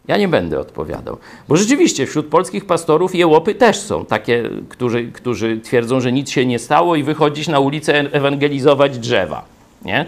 Ja 0.08 0.18
nie 0.18 0.28
będę 0.28 0.60
odpowiadał. 0.60 1.18
Bo 1.48 1.58
rzeczywiście 1.58 2.06
wśród 2.08 2.28
polskich 2.28 2.66
pastorów 2.66 3.16
jełopy 3.16 3.56
też 3.56 3.80
są 3.80 4.06
takie, 4.06 4.50
którzy, 4.70 5.12
którzy 5.12 5.60
twierdzą, 5.60 6.00
że 6.00 6.12
nic 6.12 6.30
się 6.30 6.46
nie 6.46 6.60
stało 6.60 6.96
i 6.96 7.04
wychodzić 7.04 7.48
na 7.48 7.60
ulicę 7.60 7.94
ewangelizować 7.94 9.00
drzewa. 9.00 9.46
Nie? 9.86 10.06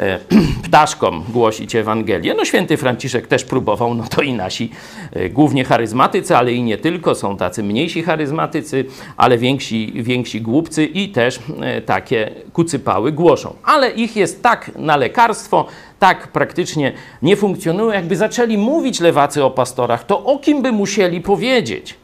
E, 0.00 0.18
Ptaszkom 0.64 1.24
głosić 1.28 1.74
Ewangelię. 1.74 2.34
No 2.34 2.44
święty 2.44 2.76
Franciszek 2.76 3.26
też 3.26 3.44
próbował, 3.44 3.94
no 3.94 4.04
to 4.10 4.22
i 4.22 4.32
nasi, 4.32 4.70
e, 5.12 5.30
głównie 5.30 5.64
charyzmatycy, 5.64 6.36
ale 6.36 6.52
i 6.52 6.62
nie 6.62 6.78
tylko, 6.78 7.14
są 7.14 7.36
tacy 7.36 7.62
mniejsi 7.62 8.02
charyzmatycy, 8.02 8.84
ale 9.16 9.38
więksi, 9.38 9.92
więksi 9.94 10.40
głupcy 10.40 10.84
i 10.84 11.08
też 11.08 11.40
e, 11.60 11.82
takie 11.82 12.30
kucypały 12.52 13.12
głoszą. 13.12 13.54
Ale 13.64 13.90
ich 13.90 14.16
jest 14.16 14.42
tak 14.42 14.70
na 14.76 14.96
lekarstwo, 14.96 15.66
tak 15.98 16.28
praktycznie 16.28 16.92
nie 17.22 17.36
funkcjonują. 17.36 17.92
Jakby 17.92 18.16
zaczęli 18.16 18.58
mówić 18.58 19.00
lewacy 19.00 19.44
o 19.44 19.50
pastorach, 19.50 20.04
to 20.04 20.24
o 20.24 20.38
kim 20.38 20.62
by 20.62 20.72
musieli 20.72 21.20
powiedzieć? 21.20 21.94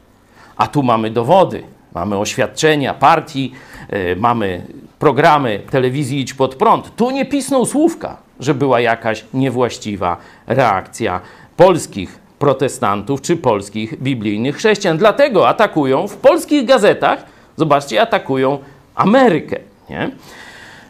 A 0.56 0.66
tu 0.66 0.82
mamy 0.82 1.10
dowody, 1.10 1.62
mamy 1.94 2.18
oświadczenia 2.18 2.94
partii, 2.94 3.52
yy, 3.92 4.16
mamy 4.16 4.66
programy 4.98 5.60
telewizji 5.70 6.20
Idź 6.20 6.34
Pod 6.34 6.54
Prąd. 6.54 6.96
Tu 6.96 7.10
nie 7.10 7.24
pisnął 7.24 7.66
słówka, 7.66 8.16
że 8.40 8.54
była 8.54 8.80
jakaś 8.80 9.24
niewłaściwa 9.34 10.16
reakcja 10.46 11.20
polskich 11.56 12.18
protestantów 12.38 13.22
czy 13.22 13.36
polskich 13.36 14.02
biblijnych 14.02 14.56
chrześcijan. 14.56 14.98
Dlatego 14.98 15.48
atakują 15.48 16.08
w 16.08 16.16
polskich 16.16 16.64
gazetach, 16.66 17.24
zobaczcie, 17.56 18.02
atakują 18.02 18.58
Amerykę. 18.94 19.56
Nie? 19.90 20.10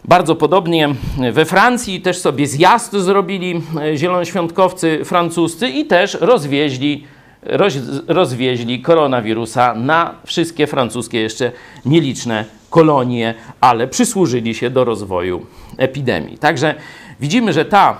Bardzo 0.09 0.37
podobnie 0.37 0.95
we 1.33 1.45
Francji 1.45 2.01
też 2.01 2.19
sobie 2.19 2.47
zjazd 2.47 2.93
zrobili 2.93 3.63
e, 3.81 3.97
zielonoświątkowcy 3.97 5.05
francuscy 5.05 5.69
i 5.69 5.85
też 5.87 6.19
rozwieźli, 6.21 7.05
roz, 7.43 7.75
rozwieźli 8.09 8.83
koronawirusa 8.83 9.75
na 9.75 10.15
wszystkie 10.25 10.67
francuskie 10.67 11.21
jeszcze 11.21 11.53
nieliczne 11.87 12.45
kolonie, 12.71 13.35
ale 13.61 13.89
przysłużyli 13.89 14.55
się 14.55 14.71
do 14.71 14.85
rozwoju 14.85 15.47
epidemii. 15.77 16.39
Także 16.39 16.75
widzimy, 17.21 17.53
że 17.53 17.65
ta 17.65 17.99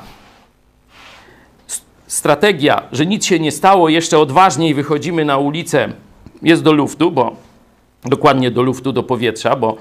strategia, 2.07 2.83
że 2.93 3.07
nic 3.07 3.25
się 3.25 3.41
nie 3.41 3.53
stało, 3.53 3.89
jeszcze 3.89 4.19
odważniej 4.19 4.75
wychodzimy 4.75 5.25
na 5.25 5.39
ulicę, 5.39 5.89
jest 6.43 6.63
do 6.63 6.73
luftu, 6.73 7.11
bo 7.11 7.37
dokładnie 8.05 8.51
do 8.51 8.63
luftu, 8.63 8.93
do 8.93 9.03
powietrza, 9.03 9.57
bo, 9.57 9.77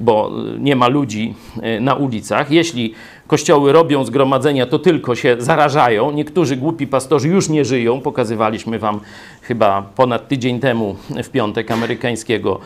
bo 0.00 0.30
nie 0.58 0.76
ma 0.76 0.88
ludzi 0.88 1.34
e, 1.62 1.80
na 1.80 1.94
ulicach. 1.94 2.50
Jeśli 2.50 2.94
kościoły 3.26 3.72
robią 3.72 4.04
zgromadzenia, 4.04 4.66
to 4.66 4.78
tylko 4.78 5.14
się 5.14 5.36
zarażają. 5.38 6.10
Niektórzy 6.10 6.56
głupi 6.56 6.86
pastorzy 6.86 7.28
już 7.28 7.48
nie 7.48 7.64
żyją. 7.64 8.00
Pokazywaliśmy 8.00 8.78
wam 8.78 9.00
chyba 9.42 9.82
ponad 9.96 10.28
tydzień 10.28 10.60
temu 10.60 10.96
w 11.24 11.28
piątek 11.28 11.70
amerykańskiego 11.70 12.60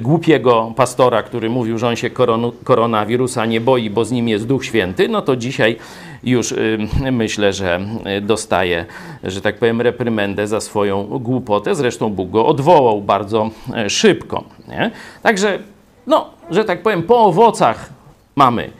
głupiego 0.00 0.72
pastora, 0.76 1.22
który 1.22 1.50
mówił, 1.50 1.78
że 1.78 1.88
on 1.88 1.96
się 1.96 2.10
koronawirusa 2.64 3.46
nie 3.46 3.60
boi, 3.60 3.90
bo 3.90 4.04
z 4.04 4.12
nim 4.12 4.28
jest 4.28 4.46
Duch 4.46 4.64
Święty. 4.64 5.08
No 5.08 5.22
to 5.22 5.36
dzisiaj 5.36 5.76
już 6.24 6.52
y, 6.52 6.78
myślę, 7.12 7.52
że 7.52 7.80
y, 8.18 8.20
dostaje, 8.20 8.84
że 9.24 9.40
tak 9.40 9.58
powiem, 9.58 9.80
reprymendę 9.80 10.46
za 10.46 10.60
swoją 10.60 11.04
głupotę. 11.04 11.74
Zresztą 11.74 12.10
Bóg 12.10 12.30
go 12.30 12.46
odwołał 12.46 13.02
bardzo 13.02 13.50
y, 13.86 13.90
szybko. 13.90 14.44
Nie? 14.68 14.90
Także, 15.22 15.58
no, 16.06 16.30
że 16.50 16.64
tak 16.64 16.82
powiem, 16.82 17.02
po 17.02 17.24
owocach 17.24 17.90
mamy 18.36 18.70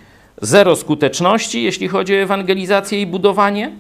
zero 0.42 0.76
skuteczności, 0.76 1.62
jeśli 1.62 1.88
chodzi 1.88 2.14
o 2.14 2.18
ewangelizację 2.18 3.01
i 3.01 3.07
budowanie, 3.07 3.70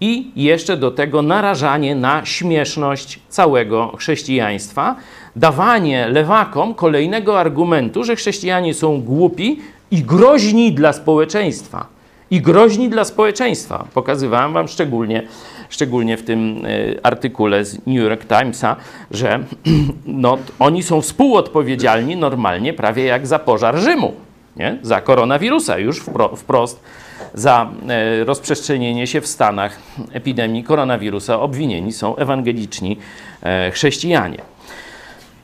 i 0.00 0.30
jeszcze 0.36 0.76
do 0.76 0.90
tego 0.90 1.22
narażanie 1.22 1.94
na 1.94 2.24
śmieszność 2.24 3.20
całego 3.28 3.96
chrześcijaństwa, 3.96 4.96
dawanie 5.36 6.08
lewakom 6.08 6.74
kolejnego 6.74 7.40
argumentu, 7.40 8.04
że 8.04 8.16
chrześcijanie 8.16 8.74
są 8.74 9.02
głupi 9.02 9.60
i 9.90 10.02
groźni 10.02 10.72
dla 10.72 10.92
społeczeństwa 10.92 11.93
i 12.34 12.40
groźni 12.40 12.88
dla 12.88 13.04
społeczeństwa. 13.04 13.86
Pokazywałem 13.94 14.52
Wam 14.52 14.68
szczególnie, 14.68 15.22
szczególnie 15.68 16.16
w 16.16 16.22
tym 16.22 16.66
y, 16.66 17.00
artykule 17.02 17.64
z 17.64 17.86
New 17.86 17.96
York 17.96 18.24
Timesa, 18.24 18.76
że 19.10 19.38
no, 20.06 20.38
oni 20.58 20.82
są 20.82 21.00
współodpowiedzialni 21.00 22.16
normalnie 22.16 22.72
prawie 22.72 23.04
jak 23.04 23.26
za 23.26 23.38
pożar 23.38 23.76
Rzymu, 23.76 24.12
nie? 24.56 24.78
za 24.82 25.00
koronawirusa, 25.00 25.78
już 25.78 25.98
wpro, 26.00 26.36
wprost 26.36 26.80
za 27.34 27.70
y, 28.20 28.24
rozprzestrzenienie 28.24 29.06
się 29.06 29.20
w 29.20 29.26
Stanach 29.26 29.78
epidemii 30.12 30.64
koronawirusa 30.64 31.40
obwinieni 31.40 31.92
są 31.92 32.16
ewangeliczni 32.16 32.98
y, 33.68 33.70
chrześcijanie. 33.70 34.38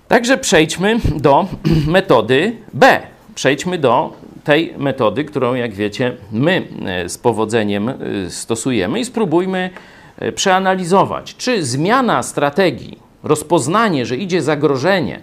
Także 0.09 0.39
przejdźmy 0.39 0.97
do 1.17 1.47
metody 1.87 2.57
B. 2.75 3.01
Przejdźmy 3.35 3.79
do 3.79 4.13
tej 4.45 4.75
metody, 4.79 5.25
którą, 5.25 5.55
jak 5.55 5.75
wiecie, 5.75 6.17
my 6.33 6.69
e, 6.87 7.09
z 7.09 7.19
powodzeniem 7.19 7.89
e, 7.89 7.95
stosujemy 8.31 9.01
i 9.01 9.05
spróbujmy 9.05 9.71
e, 10.19 10.33
przeanalizować, 10.33 11.37
czy 11.37 11.65
zmiana 11.65 12.23
strategii, 12.23 12.99
rozpoznanie, 13.23 14.07
że 14.07 14.17
idzie 14.17 14.43
zagrożenie, 14.43 15.21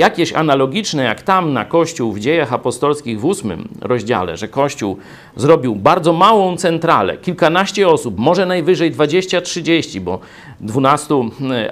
jakieś 0.00 0.32
analogiczne 0.32 1.02
jak 1.02 1.22
tam 1.22 1.52
na 1.52 1.64
Kościół 1.64 2.12
w 2.12 2.20
dziejach 2.20 2.52
apostolskich 2.52 3.20
w 3.20 3.24
ósmym 3.24 3.68
rozdziale, 3.80 4.36
że 4.36 4.48
Kościół 4.48 4.96
zrobił 5.36 5.76
bardzo 5.76 6.12
małą 6.12 6.56
centralę, 6.56 7.16
kilkanaście 7.16 7.88
osób, 7.88 8.18
może 8.18 8.46
najwyżej 8.46 8.92
20-30, 8.92 10.00
bo 10.00 10.18
12 10.60 11.14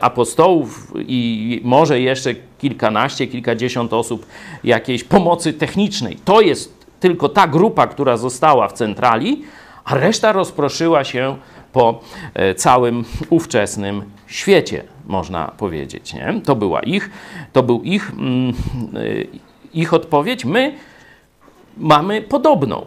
apostołów 0.00 0.92
i 0.98 1.60
może 1.64 2.00
jeszcze 2.00 2.34
kilkanaście, 2.58 3.26
kilkadziesiąt 3.26 3.92
osób 3.92 4.26
jakiejś 4.64 5.04
pomocy 5.04 5.52
technicznej. 5.52 6.16
To 6.24 6.40
jest 6.40 6.86
tylko 7.00 7.28
ta 7.28 7.46
grupa, 7.46 7.86
która 7.86 8.16
została 8.16 8.68
w 8.68 8.72
centrali, 8.72 9.42
a 9.84 9.94
reszta 9.94 10.32
rozproszyła 10.32 11.04
się 11.04 11.36
po 11.72 12.00
całym 12.56 13.04
ówczesnym 13.30 14.02
świecie, 14.26 14.84
można 15.08 15.52
powiedzieć. 15.56 16.14
Nie? 16.14 16.40
To 16.44 16.56
była 16.56 16.80
ich, 16.80 17.10
to 17.52 17.62
był 17.62 17.82
ich, 17.82 18.10
mm, 18.10 18.52
ich 19.74 19.94
odpowiedź. 19.94 20.44
My 20.44 20.74
mamy 21.76 22.22
podobną. 22.22 22.86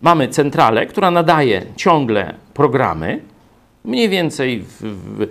Mamy 0.00 0.28
centralę, 0.28 0.86
która 0.86 1.10
nadaje 1.10 1.62
ciągle 1.76 2.34
programy, 2.54 3.20
mniej 3.84 4.08
więcej 4.08 4.60
w, 4.60 4.82
w, 4.82 5.28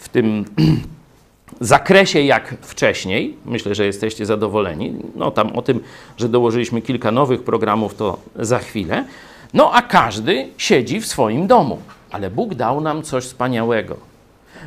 w 0.00 0.08
tym 0.08 0.44
zakresie 1.60 2.20
jak 2.20 2.54
wcześniej. 2.60 3.36
Myślę, 3.44 3.74
że 3.74 3.86
jesteście 3.86 4.26
zadowoleni. 4.26 4.94
No 5.14 5.30
tam 5.30 5.56
o 5.56 5.62
tym, 5.62 5.80
że 6.16 6.28
dołożyliśmy 6.28 6.82
kilka 6.82 7.12
nowych 7.12 7.44
programów, 7.44 7.94
to 7.94 8.18
za 8.36 8.58
chwilę. 8.58 9.04
No 9.54 9.72
a 9.72 9.82
każdy 9.82 10.48
siedzi 10.58 11.00
w 11.00 11.06
swoim 11.06 11.46
domu. 11.46 11.78
Ale 12.10 12.30
Bóg 12.30 12.54
dał 12.54 12.80
nam 12.80 13.02
coś 13.02 13.24
wspaniałego. 13.24 14.13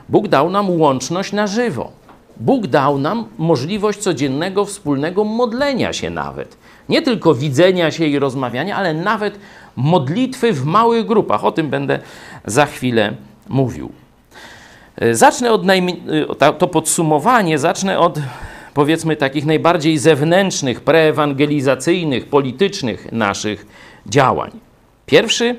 Bóg 0.10 0.28
dał 0.28 0.50
nam 0.50 0.70
łączność 0.70 1.32
na 1.32 1.48
żywo. 1.48 1.92
Bóg 2.40 2.68
dał 2.68 2.98
nam 2.98 3.26
możliwość 3.38 4.00
codziennego 4.00 4.66
wspólnego 4.66 5.24
modlenia 5.24 5.94
się 5.94 6.10
nawet. 6.10 6.58
Nie 6.90 7.02
tylko 7.02 7.36
widzenia 7.36 7.92
się 7.92 8.06
i 8.06 8.20
rozmawiania, 8.20 8.76
ale 8.76 8.94
nawet 8.94 9.40
modlitwy 9.76 10.54
w 10.54 10.66
małych 10.66 11.06
grupach. 11.06 11.46
O 11.46 11.52
tym 11.52 11.70
będę 11.70 12.00
za 12.46 12.66
chwilę 12.66 13.14
mówił. 13.50 13.92
Zacznę 15.12 15.52
od 15.52 15.62
to 16.58 16.68
podsumowanie, 16.68 17.60
zacznę 17.60 18.00
od 18.00 18.20
powiedzmy 18.74 19.16
takich 19.16 19.46
najbardziej 19.46 19.98
zewnętrznych, 19.98 20.82
preewangelizacyjnych, 20.82 22.26
politycznych 22.26 23.12
naszych 23.12 23.66
działań. 24.08 24.52
Pierwszy, 25.06 25.56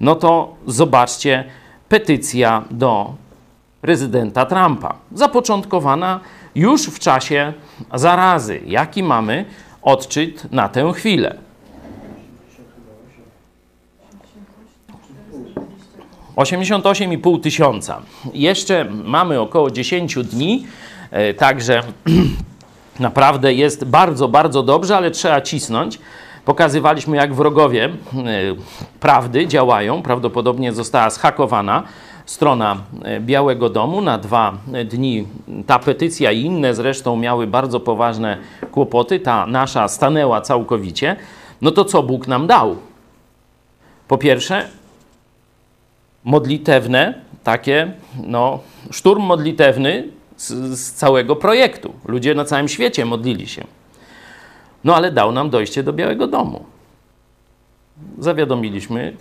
no 0.00 0.14
to 0.14 0.54
zobaczcie, 0.66 1.44
petycja 1.88 2.64
do 2.70 3.14
prezydenta 3.80 4.46
Trumpa, 4.46 4.94
zapoczątkowana 5.12 6.20
już 6.54 6.82
w 6.86 6.98
czasie 6.98 7.52
zarazy. 7.94 8.60
Jaki 8.66 9.02
mamy 9.02 9.44
odczyt 9.82 10.52
na 10.52 10.68
tę 10.68 10.92
chwilę? 10.92 11.38
88,5 16.36 17.40
tysiąca. 17.40 18.00
Jeszcze 18.34 18.84
mamy 19.04 19.40
około 19.40 19.70
10 19.70 20.14
dni, 20.24 20.66
e, 21.10 21.34
także 21.34 21.82
naprawdę 23.00 23.54
jest 23.54 23.84
bardzo, 23.84 24.28
bardzo 24.28 24.62
dobrze, 24.62 24.96
ale 24.96 25.10
trzeba 25.10 25.40
cisnąć. 25.40 25.98
Pokazywaliśmy, 26.44 27.16
jak 27.16 27.34
wrogowie 27.34 27.84
e, 27.84 27.90
prawdy 29.00 29.46
działają. 29.46 30.02
Prawdopodobnie 30.02 30.72
została 30.72 31.10
zhakowana 31.10 31.82
strona 32.28 32.82
e, 33.02 33.20
Białego 33.20 33.70
Domu 33.70 34.00
na 34.00 34.18
dwa 34.18 34.58
dni. 34.84 35.26
Ta 35.66 35.78
petycja 35.78 36.32
i 36.32 36.40
inne 36.40 36.74
zresztą 36.74 37.16
miały 37.16 37.46
bardzo 37.46 37.80
poważne 37.80 38.38
kłopoty. 38.72 39.20
Ta 39.20 39.46
nasza 39.46 39.88
stanęła 39.88 40.40
całkowicie. 40.40 41.16
No 41.62 41.70
to 41.70 41.84
co 41.84 42.02
Bóg 42.02 42.28
nam 42.28 42.46
dał? 42.46 42.76
Po 44.08 44.18
pierwsze, 44.18 44.68
modlitewne, 46.24 47.14
takie, 47.44 47.92
no, 48.26 48.58
szturm 48.90 49.22
modlitewny 49.22 50.08
z, 50.36 50.78
z, 50.78 50.92
całego 50.92 51.36
projektu. 51.36 51.92
Ludzie 52.04 52.34
na 52.34 52.44
całym 52.44 52.68
świecie 52.68 53.04
modlili 53.04 53.48
się. 53.48 53.64
No 54.84 54.96
ale 54.96 55.12
dał 55.12 55.32
nam 55.32 55.50
dojście 55.50 55.82
do 55.82 55.92
Białego 55.92 56.26
Domu. 56.26 56.64
Zawiadomiliśmy, 58.18 59.16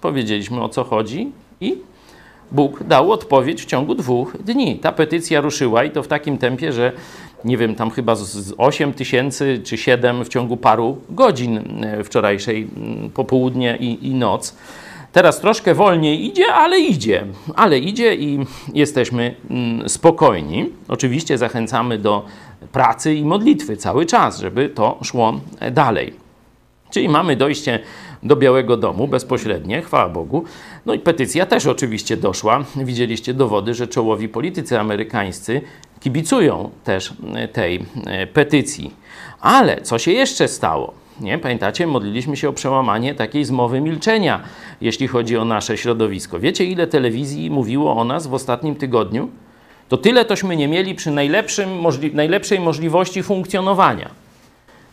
powiedzieliśmy 0.00 0.62
o 0.62 0.68
co 0.68 0.84
chodzi 0.84 1.32
i 1.60 1.93
Bóg 2.52 2.82
dał 2.82 3.12
odpowiedź 3.12 3.62
w 3.62 3.66
ciągu 3.66 3.94
dwóch 3.94 4.36
dni. 4.42 4.78
Ta 4.78 4.92
petycja 4.92 5.40
ruszyła 5.40 5.84
i 5.84 5.90
to 5.90 6.02
w 6.02 6.08
takim 6.08 6.38
tempie, 6.38 6.72
że 6.72 6.92
nie 7.44 7.56
wiem, 7.56 7.74
tam 7.74 7.90
chyba 7.90 8.14
z 8.14 8.54
8 8.58 8.92
tysięcy 8.92 9.60
czy 9.64 9.76
7 9.76 10.24
w 10.24 10.28
ciągu 10.28 10.56
paru 10.56 10.98
godzin 11.10 11.84
e, 11.84 12.04
wczorajszej 12.04 12.68
popołudnie 13.14 13.76
i, 13.80 14.08
i 14.08 14.14
noc. 14.14 14.56
Teraz 15.12 15.40
troszkę 15.40 15.74
wolniej 15.74 16.26
idzie, 16.26 16.52
ale 16.54 16.80
idzie, 16.80 17.26
ale 17.54 17.78
idzie 17.78 18.14
i 18.14 18.38
jesteśmy 18.74 19.34
mm, 19.50 19.88
spokojni. 19.88 20.70
Oczywiście 20.88 21.38
zachęcamy 21.38 21.98
do 21.98 22.24
pracy 22.72 23.14
i 23.14 23.24
modlitwy 23.24 23.76
cały 23.76 24.06
czas, 24.06 24.40
żeby 24.40 24.68
to 24.68 24.98
szło 25.02 25.40
dalej. 25.72 26.23
Czyli 26.94 27.08
mamy 27.08 27.36
dojście 27.36 27.78
do 28.22 28.36
Białego 28.36 28.76
Domu 28.76 29.08
bezpośrednie, 29.08 29.82
chwała 29.82 30.08
Bogu. 30.08 30.44
No 30.86 30.94
i 30.94 30.98
petycja 30.98 31.46
też 31.46 31.66
oczywiście 31.66 32.16
doszła. 32.16 32.64
Widzieliście 32.76 33.34
dowody, 33.34 33.74
że 33.74 33.88
czołowi 33.88 34.28
politycy 34.28 34.80
amerykańscy 34.80 35.60
kibicują 36.00 36.70
też 36.84 37.12
tej 37.52 37.84
e, 38.06 38.26
petycji. 38.26 38.94
Ale 39.40 39.80
co 39.80 39.98
się 39.98 40.12
jeszcze 40.12 40.48
stało? 40.48 40.94
Nie? 41.20 41.38
Pamiętacie, 41.38 41.86
modliliśmy 41.86 42.36
się 42.36 42.48
o 42.48 42.52
przełamanie 42.52 43.14
takiej 43.14 43.44
zmowy 43.44 43.80
milczenia, 43.80 44.40
jeśli 44.80 45.08
chodzi 45.08 45.36
o 45.36 45.44
nasze 45.44 45.76
środowisko. 45.76 46.40
Wiecie, 46.40 46.64
ile 46.64 46.86
telewizji 46.86 47.50
mówiło 47.50 47.96
o 47.96 48.04
nas 48.04 48.26
w 48.26 48.34
ostatnim 48.34 48.74
tygodniu? 48.76 49.28
To 49.88 49.96
tyle 49.96 50.24
tośmy 50.24 50.56
nie 50.56 50.68
mieli 50.68 50.94
przy 50.94 51.10
najlepszym, 51.10 51.80
możli 51.80 52.14
najlepszej 52.14 52.60
możliwości 52.60 53.22
funkcjonowania. 53.22 54.10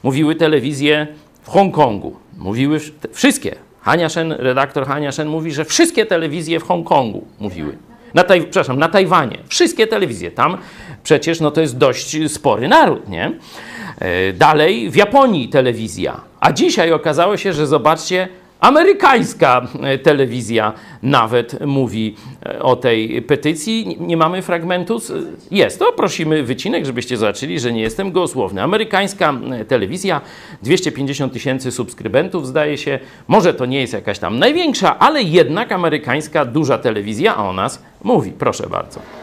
Mówiły 0.03 0.35
telewizje 0.35 1.07
w 1.41 1.49
Hongkongu, 1.49 2.15
mówiły 2.37 2.79
wszystkie. 3.13 3.55
Hania 3.81 4.09
Shen, 4.09 4.31
redaktor 4.31 4.85
Hania 4.85 5.11
Shen 5.11 5.27
mówi, 5.27 5.51
że 5.51 5.65
wszystkie 5.65 6.05
telewizje 6.05 6.59
w 6.59 6.63
Hongkongu 6.63 7.27
mówiły. 7.39 7.77
Na 8.13 8.23
taj, 8.23 8.41
przepraszam, 8.41 8.79
na 8.79 8.89
Tajwanie. 8.89 9.37
Wszystkie 9.47 9.87
telewizje. 9.87 10.31
Tam 10.31 10.57
przecież 11.03 11.39
no, 11.39 11.51
to 11.51 11.61
jest 11.61 11.77
dość 11.77 12.17
spory 12.27 12.67
naród, 12.67 13.09
nie? 13.09 13.31
E, 13.99 14.33
dalej 14.33 14.89
w 14.89 14.95
Japonii 14.95 15.49
telewizja. 15.49 16.21
A 16.39 16.51
dzisiaj 16.51 16.91
okazało 16.91 17.37
się, 17.37 17.53
że 17.53 17.67
zobaczcie, 17.67 18.27
amerykańska 18.62 19.68
e, 19.84 19.97
telewizja 19.97 20.74
nawet 21.03 21.66
mówi 21.66 22.16
e, 22.45 22.59
o 22.62 22.76
tej 22.76 23.22
petycji. 23.22 23.97
Nie 23.99 24.18
mamy 24.18 24.41
fragmentu? 24.41 25.01
Jest. 25.51 25.80
To 25.80 25.91
prosimy 25.91 26.43
wycinek, 26.43 26.86
żebyście 26.86 27.18
zobaczyli, 27.18 27.59
że 27.59 27.74
nie 27.74 27.82
jestem 27.82 28.12
gołosłowny. 28.12 28.64
Amerykańska 28.64 29.34
telewizja, 29.68 30.22
250 30.62 31.34
tysięcy 31.34 31.72
subskrybentów 31.72 32.47
zdaje 32.47 32.78
się. 32.78 32.99
Może 33.28 33.53
to 33.53 33.66
nie 33.66 33.82
jest 33.82 33.93
jakaś 33.93 34.20
tam 34.20 34.39
największa, 34.39 34.99
ale 34.99 35.24
jednak 35.24 35.72
amerykańska 35.72 36.45
duża 36.45 36.78
telewizja 36.78 37.38
o 37.38 37.53
nas 37.53 37.84
mówi. 38.03 38.32
Proszę 38.32 38.68
bardzo. 38.70 39.20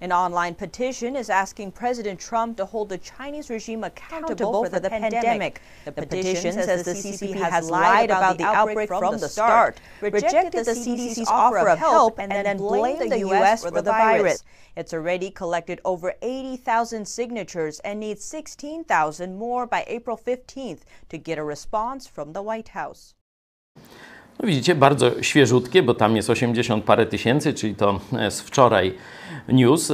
An 0.00 0.12
online 0.12 0.54
petition 0.54 1.16
is 1.16 1.28
asking 1.28 1.72
President 1.72 2.20
Trump 2.20 2.56
to 2.58 2.64
hold 2.64 2.88
the 2.88 2.98
Chinese 2.98 3.50
regime 3.50 3.82
accountable 3.82 4.64
for 4.64 4.78
the 4.78 4.88
pandemic. 4.88 5.60
The 5.84 5.90
petition 5.90 6.52
says 6.52 6.84
the 6.84 6.92
CCP 6.92 7.34
has 7.34 7.68
lied 7.68 8.10
about 8.10 8.38
the 8.38 8.44
outbreak 8.44 8.88
from 8.88 9.18
the 9.18 9.28
start, 9.28 9.80
rejected 10.00 10.66
the 10.66 10.72
CDC's 10.74 11.26
offer 11.28 11.68
of 11.68 11.78
help, 11.78 12.20
and 12.20 12.30
then 12.30 12.58
blamed 12.58 13.10
the 13.10 13.18
U.S. 13.18 13.64
for 13.64 13.82
the 13.82 13.90
virus. 13.90 14.44
It's 14.76 14.94
already 14.94 15.30
collected 15.32 15.80
over 15.84 16.14
80,000 16.22 17.04
signatures 17.04 17.80
and 17.80 17.98
needs 17.98 18.24
16,000 18.24 19.36
more 19.36 19.66
by 19.66 19.84
April 19.88 20.16
15th 20.16 20.82
to 21.08 21.18
get 21.18 21.38
a 21.38 21.42
response 21.42 22.06
from 22.06 22.32
the 22.32 22.42
White 22.42 22.68
House. 22.68 23.14
No 24.40 24.46
widzicie, 24.46 24.74
bardzo 24.74 25.22
świeżutkie, 25.22 25.82
bo 25.82 25.94
tam 25.94 26.16
jest 26.16 26.30
80 26.30 26.84
parę 26.84 27.06
tysięcy, 27.06 27.54
czyli 27.54 27.74
to 27.74 28.00
z 28.30 28.40
wczoraj 28.40 28.94
news. 29.48 29.92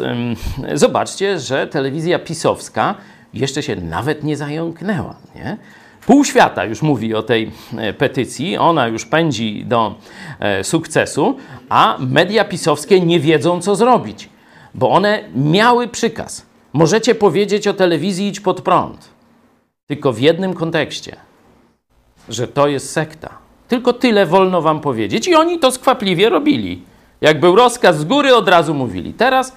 Zobaczcie, 0.75 1.39
że 1.41 1.67
telewizja 1.67 2.19
pisowska 2.19 2.95
jeszcze 3.35 3.63
się 3.63 3.77
nawet 3.77 4.25
nie 4.25 4.37
zająknęła. 4.37 5.17
Nie? 5.35 5.57
Pół 6.07 6.25
świata 6.25 6.65
już 6.65 6.83
mówi 6.83 7.15
o 7.15 7.23
tej 7.23 7.51
e, 7.77 7.93
petycji, 7.93 8.57
ona 8.57 8.89
już 8.89 9.07
pędzi 9.07 9.65
do 9.65 9.95
e, 10.41 10.65
sukcesu, 10.65 11.37
a 11.69 11.97
media 12.01 12.45
pisowskie 12.45 13.01
nie 13.01 13.21
wiedzą, 13.21 13.61
co 13.61 13.77
zrobić, 13.77 14.29
bo 14.75 14.91
one 14.91 15.25
miały 15.35 15.89
przykaz. 15.89 16.47
Możecie 16.73 17.15
powiedzieć 17.15 17.69
o 17.69 17.75
telewizji 17.75 18.29
idź 18.29 18.41
pod 18.41 18.61
prąd, 18.61 19.09
tylko 19.87 20.13
w 20.13 20.21
jednym 20.21 20.55
kontekście, 20.55 21.17
że 22.29 22.49
to 22.49 22.69
jest 22.69 22.91
sekta 22.91 23.45
tylko 23.69 23.93
tyle 23.93 24.27
wolno 24.27 24.63
wam 24.63 24.81
powiedzieć. 24.81 25.29
I 25.29 25.35
oni 25.35 25.59
to 25.59 25.71
skwapliwie 25.71 26.29
robili. 26.29 26.83
Jak 27.21 27.41
był 27.41 27.57
rozkaz 27.57 27.99
z 27.99 28.05
góry, 28.05 28.35
od 28.35 28.49
razu 28.49 28.75
mówili. 28.75 29.15
Teraz 29.15 29.57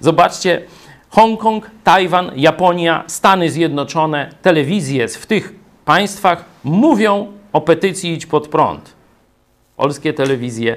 zobaczcie, 0.00 0.62
Hongkong, 1.10 1.70
Tajwan, 1.84 2.30
Japonia, 2.36 3.04
Stany 3.06 3.50
Zjednoczone, 3.50 4.30
telewizje 4.42 5.08
w 5.08 5.26
tych 5.26 5.54
państwach 5.84 6.44
mówią 6.64 7.32
o 7.52 7.60
petycji 7.60 8.12
idź 8.12 8.26
pod 8.26 8.48
prąd. 8.48 8.94
Polskie 9.76 10.12
telewizje, 10.12 10.76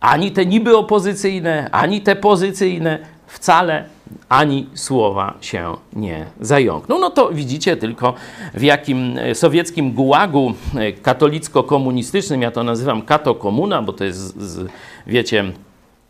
ani 0.00 0.32
te 0.32 0.46
niby 0.46 0.76
opozycyjne, 0.76 1.68
ani 1.72 2.00
te 2.00 2.16
pozycyjne, 2.16 2.98
wcale 3.26 3.84
ani 4.28 4.66
słowa 4.74 5.34
się 5.40 5.76
nie 5.92 6.26
zająkną. 6.40 6.98
No 6.98 7.10
to 7.10 7.30
widzicie 7.32 7.76
tylko 7.76 8.14
w 8.54 8.62
jakim 8.62 9.18
e, 9.18 9.34
sowieckim 9.34 9.92
gułagu 9.92 10.54
e, 10.76 10.92
katolicko-komunistycznym, 10.92 12.42
ja 12.42 12.50
to 12.50 12.64
nazywam 12.64 13.02
kato-komuna, 13.02 13.82
bo 13.82 13.92
to 13.92 14.04
jest, 14.04 14.40
z, 14.40 14.68
wiecie, 15.06 15.44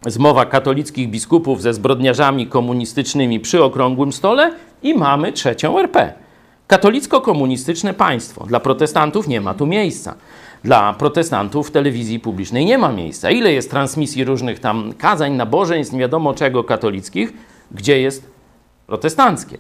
zmowa 0.07 0.47
katolickich 0.47 1.11
biskupów 1.11 1.62
ze 1.62 1.74
zbrodniarzami 1.74 2.47
komunistycznymi 2.47 3.40
przy 3.40 3.64
okrągłym 3.64 4.12
stole 4.12 4.53
i 4.82 4.95
mamy 4.95 5.32
trzecią 5.32 5.78
RP. 5.78 6.12
Katolicko-komunistyczne 6.66 7.95
państwo. 7.95 8.45
Dla 8.47 8.61
protestantów 8.61 9.28
nie 9.28 9.40
ma 9.40 9.55
tu 9.55 9.66
miejsca. 9.66 10.14
Dla 10.64 10.92
protestantów 10.92 11.68
w 11.68 11.70
telewizji 11.70 12.20
publicznej 12.20 12.64
nie 12.64 12.78
ma 12.78 12.92
miejsca. 12.92 13.30
Ile 13.30 13.53
jest 13.53 13.70
transmisji 13.70 14.24
różnych 14.24 14.61
tam 14.61 14.92
kazań, 14.99 15.32
nabożeństw, 15.32 15.92
nie 15.92 16.01
wiadomo 16.01 16.34
czego 16.34 16.64
katolickich, 16.64 17.32
gdzie 17.70 18.00
jest 18.00 18.30
protestanckie. 18.86 19.58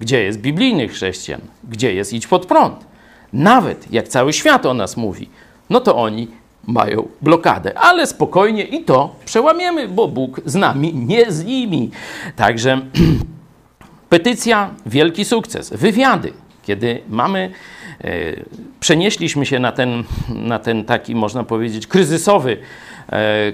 Gdzie 0.00 0.22
jest 0.22 0.40
biblijnych 0.40 0.92
chrześcijan? 0.92 1.40
Gdzie 1.64 1.94
jest 1.94 2.12
idź 2.12 2.26
pod 2.26 2.46
prąd? 2.46 2.86
Nawet 3.32 3.92
jak 3.92 4.08
cały 4.08 4.32
świat 4.32 4.66
o 4.66 4.74
nas 4.74 4.96
mówi, 4.96 5.28
no 5.70 5.80
to 5.80 5.96
oni 5.96 6.28
mają 6.66 7.08
blokadę. 7.22 7.78
Ale 7.78 8.06
spokojnie 8.06 8.62
i 8.64 8.84
to 8.84 9.14
przełamiemy, 9.24 9.88
bo 9.88 10.08
Bóg 10.08 10.40
z 10.44 10.54
nami, 10.54 10.94
nie 10.94 11.32
z 11.32 11.44
nimi. 11.44 11.90
Także 12.36 12.80
petycja, 14.08 14.70
wielki 14.86 15.24
sukces. 15.24 15.70
Wywiady, 15.70 16.32
kiedy 16.62 17.00
mamy 17.08 17.50
e, 18.00 18.10
przenieśliśmy 18.80 19.46
się 19.46 19.58
na 19.58 19.72
ten, 19.72 20.04
na 20.28 20.58
ten 20.58 20.84
taki, 20.84 21.14
można 21.14 21.44
powiedzieć, 21.44 21.86
kryzysowy, 21.86 22.56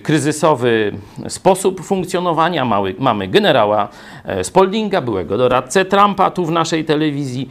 kryzysowy 0.02 0.92
sposób 1.28 1.80
funkcjonowania. 1.80 2.64
Mały, 2.64 2.94
mamy 2.98 3.28
generała 3.28 3.88
e, 4.24 4.44
Spaldinga, 4.44 5.00
byłego 5.00 5.38
doradcę 5.38 5.84
Trumpa 5.84 6.30
tu 6.30 6.46
w 6.46 6.50
naszej 6.50 6.84
telewizji, 6.84 7.48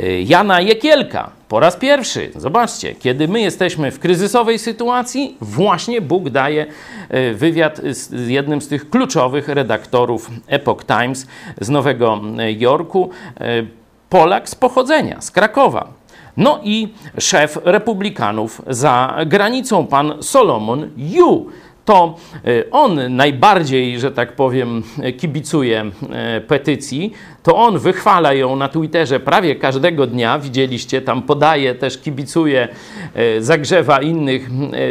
e, 0.00 0.22
Jana 0.22 0.60
Jekielka. 0.60 1.30
Po 1.48 1.60
raz 1.60 1.76
pierwszy, 1.76 2.30
zobaczcie, 2.36 2.94
kiedy 2.94 3.28
my 3.28 3.40
jesteśmy 3.40 3.90
w 3.90 3.98
kryzysowej 3.98 4.58
sytuacji, 4.58 5.36
właśnie 5.40 6.00
Bóg 6.00 6.30
daje 6.30 6.66
e, 7.08 7.34
wywiad 7.34 7.80
z 7.90 8.28
jednym 8.28 8.62
z 8.62 8.68
tych 8.68 8.90
kluczowych 8.90 9.48
redaktorów 9.48 10.30
Epoch 10.46 10.84
Times 10.84 11.26
z 11.60 11.68
Nowego 11.68 12.20
Jorku, 12.58 13.10
e, 13.40 13.62
Polak 14.08 14.48
z 14.48 14.54
pochodzenia, 14.54 15.20
z 15.20 15.30
Krakowa. 15.30 15.97
No 16.38 16.60
i 16.62 16.88
szef 17.18 17.58
republikanów 17.64 18.62
za 18.66 19.16
granicą, 19.26 19.86
pan 19.86 20.14
Solomon 20.20 20.90
Yu. 20.96 21.46
To 21.84 22.16
e, 22.34 22.70
on 22.70 23.16
najbardziej, 23.16 24.00
że 24.00 24.10
tak 24.10 24.36
powiem, 24.36 24.82
kibicuje 25.18 25.84
e, 26.12 26.40
petycji. 26.40 27.12
To 27.42 27.56
on 27.56 27.78
wychwala 27.78 28.32
ją 28.32 28.56
na 28.56 28.68
Twitterze 28.68 29.20
prawie 29.20 29.56
każdego 29.56 30.06
dnia. 30.06 30.38
Widzieliście, 30.38 31.02
tam 31.02 31.22
podaje, 31.22 31.74
też 31.74 31.98
kibicuje, 31.98 32.68
e, 33.14 33.42
zagrzewa 33.42 34.00
innych 34.00 34.48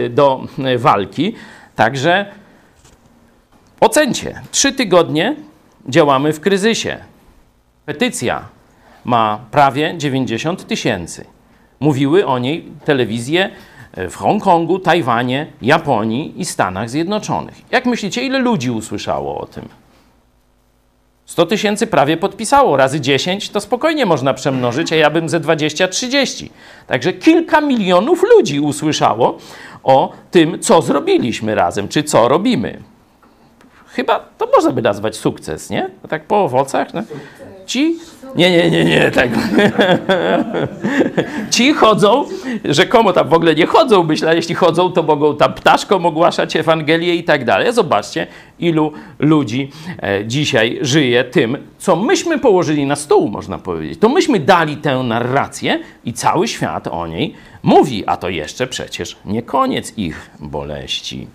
do 0.10 0.42
walki. 0.78 1.36
Także 1.76 2.26
ocencie. 3.80 4.42
Trzy 4.52 4.72
tygodnie 4.72 5.36
działamy 5.90 6.34
w 6.34 6.40
kryzysie. 6.40 6.98
Petycja 7.86 8.42
ma 9.06 9.40
prawie 9.52 9.96
90 9.98 10.68
tysięcy. 10.68 11.37
Mówiły 11.80 12.26
o 12.26 12.40
niej 12.40 12.66
telewizje 12.86 13.50
w 14.10 14.16
Hongkongu, 14.16 14.80
Tajwanie, 14.80 15.48
Japonii 15.62 16.42
i 16.42 16.46
Stanach 16.46 16.90
Zjednoczonych. 16.90 17.56
Jak 17.72 17.86
myślicie, 17.86 18.22
ile 18.22 18.40
ludzi 18.40 18.72
usłyszało 18.72 19.42
o 19.42 19.46
tym? 19.46 19.70
100 21.26 21.46
tysięcy 21.46 21.88
prawie 21.88 22.18
podpisało, 22.18 22.78
razy 22.78 23.02
10 23.02 23.50
to 23.50 23.62
spokojnie 23.62 24.06
można 24.06 24.34
przemnożyć, 24.34 24.94
a 24.94 24.96
ja 24.96 25.10
bym 25.10 25.30
ze 25.30 25.40
20-30. 25.40 26.50
Także 26.88 27.14
kilka 27.14 27.62
milionów 27.62 28.24
ludzi 28.24 28.60
usłyszało 28.60 29.38
o 29.84 30.12
tym, 30.32 30.60
co 30.60 30.82
zrobiliśmy 30.82 31.56
razem, 31.56 31.88
czy 31.88 32.04
co 32.04 32.28
robimy. 32.28 32.80
Chyba 33.88 34.20
to 34.38 34.48
można 34.56 34.72
by 34.72 34.82
nazwać 34.82 35.16
sukces, 35.16 35.70
nie? 35.70 35.90
A 36.04 36.08
tak 36.08 36.26
po 36.26 36.44
owocach. 36.44 36.94
No. 36.94 37.04
Ci? 37.68 37.96
Nie, 38.36 38.52
nie, 38.52 38.72
nie, 38.72 38.86
nie, 38.86 39.12
tak. 39.12 39.30
Ci 41.52 41.74
chodzą, 41.74 42.26
rzekomo 42.66 43.14
tam 43.14 43.30
w 43.30 43.34
ogóle 43.34 43.56
nie 43.56 43.66
chodzą, 43.66 44.04
myślę, 44.04 44.36
jeśli 44.36 44.56
chodzą, 44.56 44.92
to 44.92 45.04
mogą 45.04 45.38
tam 45.38 45.54
ptaszkom 45.54 46.06
ogłaszać 46.06 46.56
Ewangelię 46.56 47.16
i 47.16 47.24
tak 47.24 47.46
dalej. 47.46 47.74
Zobaczcie, 47.74 48.28
ilu 48.60 48.92
ludzi 49.20 49.72
e, 50.04 50.26
dzisiaj 50.26 50.80
żyje 50.82 51.24
tym, 51.24 51.58
co 51.78 51.96
myśmy 51.96 52.40
położyli 52.40 52.86
na 52.86 52.96
stół, 52.96 53.30
można 53.30 53.58
powiedzieć. 53.58 54.00
To 54.00 54.10
myśmy 54.10 54.40
dali 54.40 54.78
tę 54.78 55.04
narrację 55.04 55.80
i 56.06 56.14
cały 56.14 56.48
świat 56.48 56.88
o 56.88 57.08
niej 57.08 57.34
mówi, 57.64 58.04
a 58.06 58.18
to 58.18 58.30
jeszcze 58.30 58.68
przecież 58.68 59.18
nie 59.26 59.42
koniec 59.42 59.98
ich 59.98 60.30
boleści. 60.40 61.28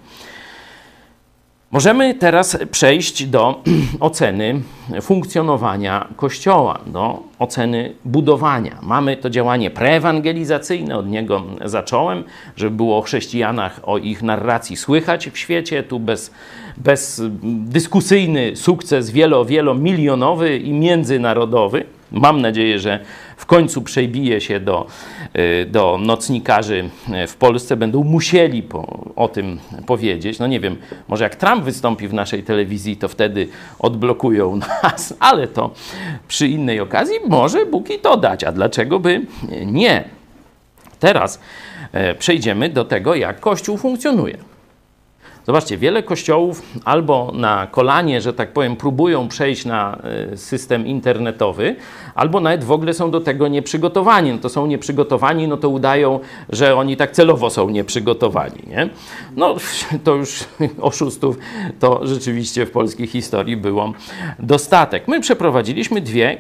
Możemy 1.73 2.15
teraz 2.15 2.59
przejść 2.71 3.27
do 3.27 3.63
oceny 4.01 4.61
funkcjonowania 5.01 6.09
Kościoła, 6.17 6.79
do 6.87 7.23
oceny 7.39 7.95
budowania. 8.05 8.79
Mamy 8.83 9.17
to 9.17 9.31
działanie 9.31 9.71
preewangelizacyjne, 9.71 10.99
od 10.99 11.09
niego 11.09 11.43
zacząłem, 11.65 12.25
żeby 12.57 12.77
było 12.77 12.99
o 12.99 13.03
chrześcijanach, 13.03 13.81
o 13.83 13.99
ich 13.99 14.23
narracji 14.23 14.77
słychać 14.77 15.29
w 15.29 15.39
świecie, 15.39 15.83
tu 15.83 16.01
bez, 16.01 16.35
bezdyskusyjny 16.77 18.57
sukces 18.57 19.11
wielo, 19.11 19.45
wielomilionowy 19.45 20.59
i 20.59 20.73
międzynarodowy. 20.73 21.85
Mam 22.13 22.41
nadzieję, 22.41 22.79
że 22.79 23.01
w 23.37 23.47
końcu 23.47 23.83
przebije 23.83 24.41
się 24.41 24.61
do, 24.61 24.87
y, 25.37 25.67
do 25.71 25.99
nocnikarzy 26.03 26.91
w 27.29 27.37
Polsce, 27.37 27.77
będą 27.77 28.05
musieli 28.05 28.63
po, 28.63 29.13
o 29.17 29.29
tym 29.29 29.59
powiedzieć. 29.87 30.39
No 30.39 30.47
nie 30.47 30.61
wiem, 30.61 30.77
może 31.09 31.25
jak 31.25 31.37
Trump 31.37 31.65
wystąpi 31.65 32.09
w 32.09 32.15
naszej 32.15 32.43
telewizji, 32.43 32.97
to 32.97 33.09
wtedy 33.09 33.49
odblokują 33.79 34.57
nas, 34.83 35.15
ale 35.21 35.49
to 35.49 35.71
przy 36.29 36.49
innej 36.49 36.81
okazji 36.81 37.15
może 37.29 37.67
Bóg 37.67 37.91
i 37.91 37.99
to 37.99 38.17
dać. 38.17 38.45
A 38.45 38.53
dlaczego 38.53 39.01
by 39.01 39.21
nie? 39.67 40.05
Teraz 41.01 41.41
e, 41.93 42.15
przejdziemy 42.15 42.69
do 42.69 42.85
tego, 42.85 43.15
jak 43.15 43.41
Kościół 43.41 43.77
funkcjonuje. 43.77 44.52
Zobaczcie, 45.47 45.79
wiele 45.79 46.03
kościołów 46.03 46.63
albo 46.85 47.33
na 47.35 47.67
kolanie, 47.67 48.21
że 48.21 48.33
tak 48.33 48.53
powiem, 48.53 48.77
próbują 48.77 49.29
przejść 49.29 49.65
na 49.65 49.99
e, 50.33 50.37
system 50.37 50.87
internetowy, 50.87 51.77
albo 52.15 52.41
nawet 52.41 52.65
w 52.65 52.73
ogóle 52.73 52.95
są 52.95 53.11
do 53.11 53.21
tego 53.21 53.49
nieprzygotowani. 53.49 54.33
No 54.33 54.39
to 54.39 54.49
są 54.49 54.67
nieprzygotowani, 54.67 55.49
no 55.49 55.57
to 55.57 55.69
udają, 55.69 56.21
że 56.49 56.77
oni 56.77 56.97
tak 56.97 57.11
celowo 57.11 57.51
są 57.51 57.71
nieprzygotowani. 57.71 58.63
Nie? 58.67 58.89
No 59.37 59.57
to 60.05 60.15
już 60.15 60.45
oszustów 60.81 61.39
to 61.81 62.07
rzeczywiście 62.07 62.67
w 62.67 62.71
polskiej 62.71 63.07
historii 63.07 63.57
było 63.57 63.93
dostatek. 64.39 65.09
My 65.09 65.21
przeprowadziliśmy 65.21 66.01
dwie 66.01 66.39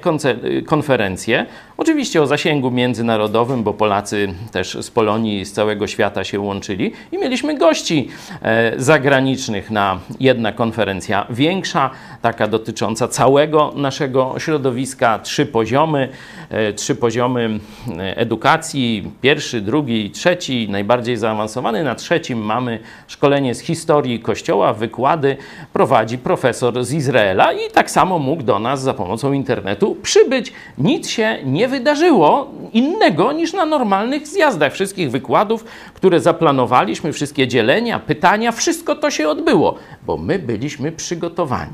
konferencje, 0.66 1.46
oczywiście 1.76 2.22
o 2.22 2.26
zasięgu 2.26 2.70
międzynarodowym, 2.70 3.62
bo 3.62 3.74
Polacy 3.74 4.34
też 4.52 4.78
z 4.80 4.90
Polonii 4.90 5.40
i 5.40 5.44
z 5.44 5.52
całego 5.52 5.86
świata 5.86 6.24
się 6.24 6.40
łączyli 6.40 6.92
i 7.12 7.18
mieliśmy 7.18 7.58
gości 7.58 8.08
e, 8.42 8.72
zagranicznych 8.76 9.70
na 9.70 9.98
jedna 10.20 10.52
konferencja 10.52 11.26
większa, 11.30 11.90
taka 12.22 12.48
dotycząca 12.48 13.08
całego 13.08 13.72
naszego 13.76 14.34
środowiska, 14.38 15.18
trzy 15.18 15.46
poziomy, 15.46 16.08
e, 16.50 16.72
trzy 16.72 16.94
poziomy 16.94 17.60
e, 17.98 18.16
edukacji, 18.16 19.10
pierwszy, 19.20 19.60
drugi, 19.60 20.10
trzeci, 20.10 20.68
najbardziej 20.70 21.16
zaawansowany. 21.16 21.84
Na 21.84 21.94
trzecim 21.94 22.38
mamy 22.38 22.78
szkolenie 23.06 23.54
z 23.54 23.60
historii 23.60 24.20
Kościoła, 24.20 24.72
wykłady 24.72 25.36
prowadzi 25.72 26.18
profesor 26.18 26.84
z 26.84 26.92
Izraela 26.92 27.52
i 27.52 27.70
tak 27.72 27.90
samo 27.90 28.18
mógł 28.18 28.42
do 28.42 28.58
nas 28.58 28.82
za 28.82 28.94
pomocą 28.94 29.32
internetu 29.32 29.96
przybyć. 30.02 30.52
Nic 30.78 31.08
się 31.08 31.38
nie 31.44 31.61
wydarzyło 31.68 32.50
innego 32.72 33.32
niż 33.32 33.52
na 33.52 33.64
normalnych 33.64 34.28
zjazdach. 34.28 34.72
Wszystkich 34.72 35.10
wykładów, 35.10 35.64
które 35.94 36.20
zaplanowaliśmy, 36.20 37.12
wszystkie 37.12 37.48
dzielenia, 37.48 37.98
pytania, 37.98 38.52
wszystko 38.52 38.96
to 38.96 39.10
się 39.10 39.28
odbyło, 39.28 39.74
bo 40.06 40.16
my 40.16 40.38
byliśmy 40.38 40.92
przygotowani. 40.92 41.72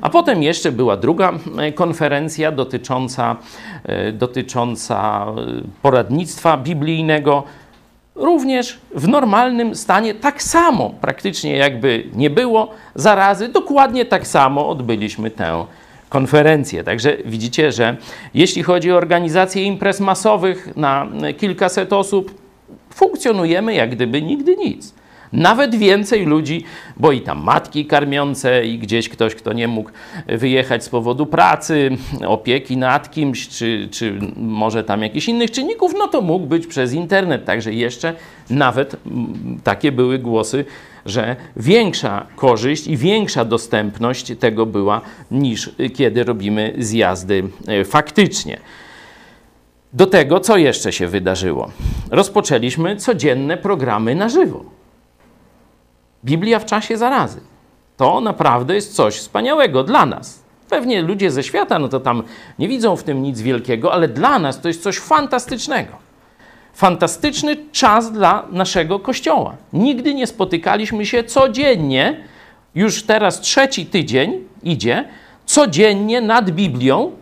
A 0.00 0.10
potem 0.10 0.42
jeszcze 0.42 0.72
była 0.72 0.96
druga 0.96 1.32
e, 1.58 1.72
konferencja 1.72 2.52
dotycząca, 2.52 3.36
e, 3.84 4.12
dotycząca 4.12 5.26
e, 5.28 5.32
poradnictwa 5.82 6.56
biblijnego. 6.56 7.42
Również 8.14 8.78
w 8.94 9.08
normalnym 9.08 9.74
stanie, 9.74 10.14
tak 10.14 10.42
samo, 10.42 10.90
praktycznie 11.00 11.56
jakby 11.56 12.04
nie 12.14 12.30
było 12.30 12.70
zarazy, 12.94 13.48
dokładnie 13.48 14.04
tak 14.04 14.26
samo 14.26 14.68
odbyliśmy 14.68 15.30
tę 15.30 15.44
konferencję. 15.44 15.85
Także 16.84 17.16
widzicie, 17.24 17.72
że 17.72 17.96
jeśli 18.34 18.62
chodzi 18.62 18.92
o 18.92 18.96
organizację 18.96 19.62
imprez 19.62 20.00
masowych 20.00 20.76
na 20.76 21.08
kilkaset 21.38 21.92
osób, 21.92 22.34
funkcjonujemy 22.94 23.74
jak 23.74 23.90
gdyby 23.90 24.22
nigdy 24.22 24.56
nic. 24.56 24.94
Nawet 25.32 25.74
więcej 25.74 26.26
ludzi, 26.26 26.64
bo 26.96 27.12
i 27.12 27.20
tam 27.20 27.42
matki 27.42 27.86
karmiące, 27.86 28.66
i 28.66 28.78
gdzieś 28.78 29.08
ktoś, 29.08 29.34
kto 29.34 29.52
nie 29.52 29.68
mógł 29.68 29.90
wyjechać 30.26 30.84
z 30.84 30.88
powodu 30.88 31.26
pracy, 31.26 31.90
opieki 32.26 32.76
nad 32.76 33.10
kimś, 33.10 33.48
czy, 33.48 33.88
czy 33.90 34.18
może 34.36 34.84
tam 34.84 35.02
jakichś 35.02 35.28
innych 35.28 35.50
czynników, 35.50 35.94
no 35.98 36.08
to 36.08 36.20
mógł 36.20 36.46
być 36.46 36.66
przez 36.66 36.92
internet. 36.92 37.44
Także 37.44 37.72
jeszcze 37.72 38.14
nawet 38.50 38.96
mm, 39.06 39.60
takie 39.64 39.92
były 39.92 40.18
głosy, 40.18 40.64
że 41.06 41.36
większa 41.56 42.26
korzyść 42.36 42.86
i 42.86 42.96
większa 42.96 43.44
dostępność 43.44 44.32
tego 44.40 44.66
była 44.66 45.00
niż 45.30 45.70
kiedy 45.94 46.24
robimy 46.24 46.74
zjazdy 46.78 47.44
e, 47.66 47.84
faktycznie. 47.84 48.60
Do 49.92 50.06
tego, 50.06 50.40
co 50.40 50.56
jeszcze 50.56 50.92
się 50.92 51.08
wydarzyło? 51.08 51.70
Rozpoczęliśmy 52.10 52.96
codzienne 52.96 53.56
programy 53.56 54.14
na 54.14 54.28
żywo. 54.28 54.64
Biblia 56.24 56.58
w 56.58 56.64
czasie 56.64 56.96
zarazy. 56.96 57.40
To 57.96 58.20
naprawdę 58.20 58.74
jest 58.74 58.94
coś 58.94 59.14
wspaniałego 59.14 59.84
dla 59.84 60.06
nas. 60.06 60.42
Pewnie 60.68 61.02
ludzie 61.02 61.30
ze 61.30 61.42
świata, 61.42 61.78
no 61.78 61.88
to 61.88 62.00
tam 62.00 62.22
nie 62.58 62.68
widzą 62.68 62.96
w 62.96 63.02
tym 63.02 63.22
nic 63.22 63.40
wielkiego, 63.40 63.92
ale 63.92 64.08
dla 64.08 64.38
nas 64.38 64.60
to 64.60 64.68
jest 64.68 64.82
coś 64.82 64.98
fantastycznego. 64.98 66.05
Fantastyczny 66.76 67.56
czas 67.72 68.12
dla 68.12 68.46
naszego 68.52 68.98
kościoła. 68.98 69.56
Nigdy 69.72 70.14
nie 70.14 70.26
spotykaliśmy 70.26 71.06
się 71.06 71.24
codziennie, 71.24 72.20
już 72.74 73.02
teraz 73.02 73.40
trzeci 73.40 73.86
tydzień 73.86 74.44
idzie, 74.62 75.04
codziennie 75.46 76.20
nad 76.20 76.50
Biblią, 76.50 77.12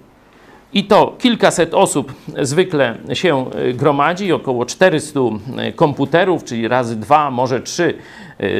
i 0.72 0.84
to 0.84 1.16
kilkaset 1.18 1.74
osób 1.74 2.14
zwykle 2.42 2.98
się 3.12 3.50
gromadzi, 3.74 4.32
około 4.32 4.66
400 4.66 5.20
y, 5.68 5.72
komputerów, 5.72 6.44
czyli 6.44 6.68
razy 6.68 6.96
dwa, 6.96 7.30
może 7.30 7.60
trzy 7.60 7.98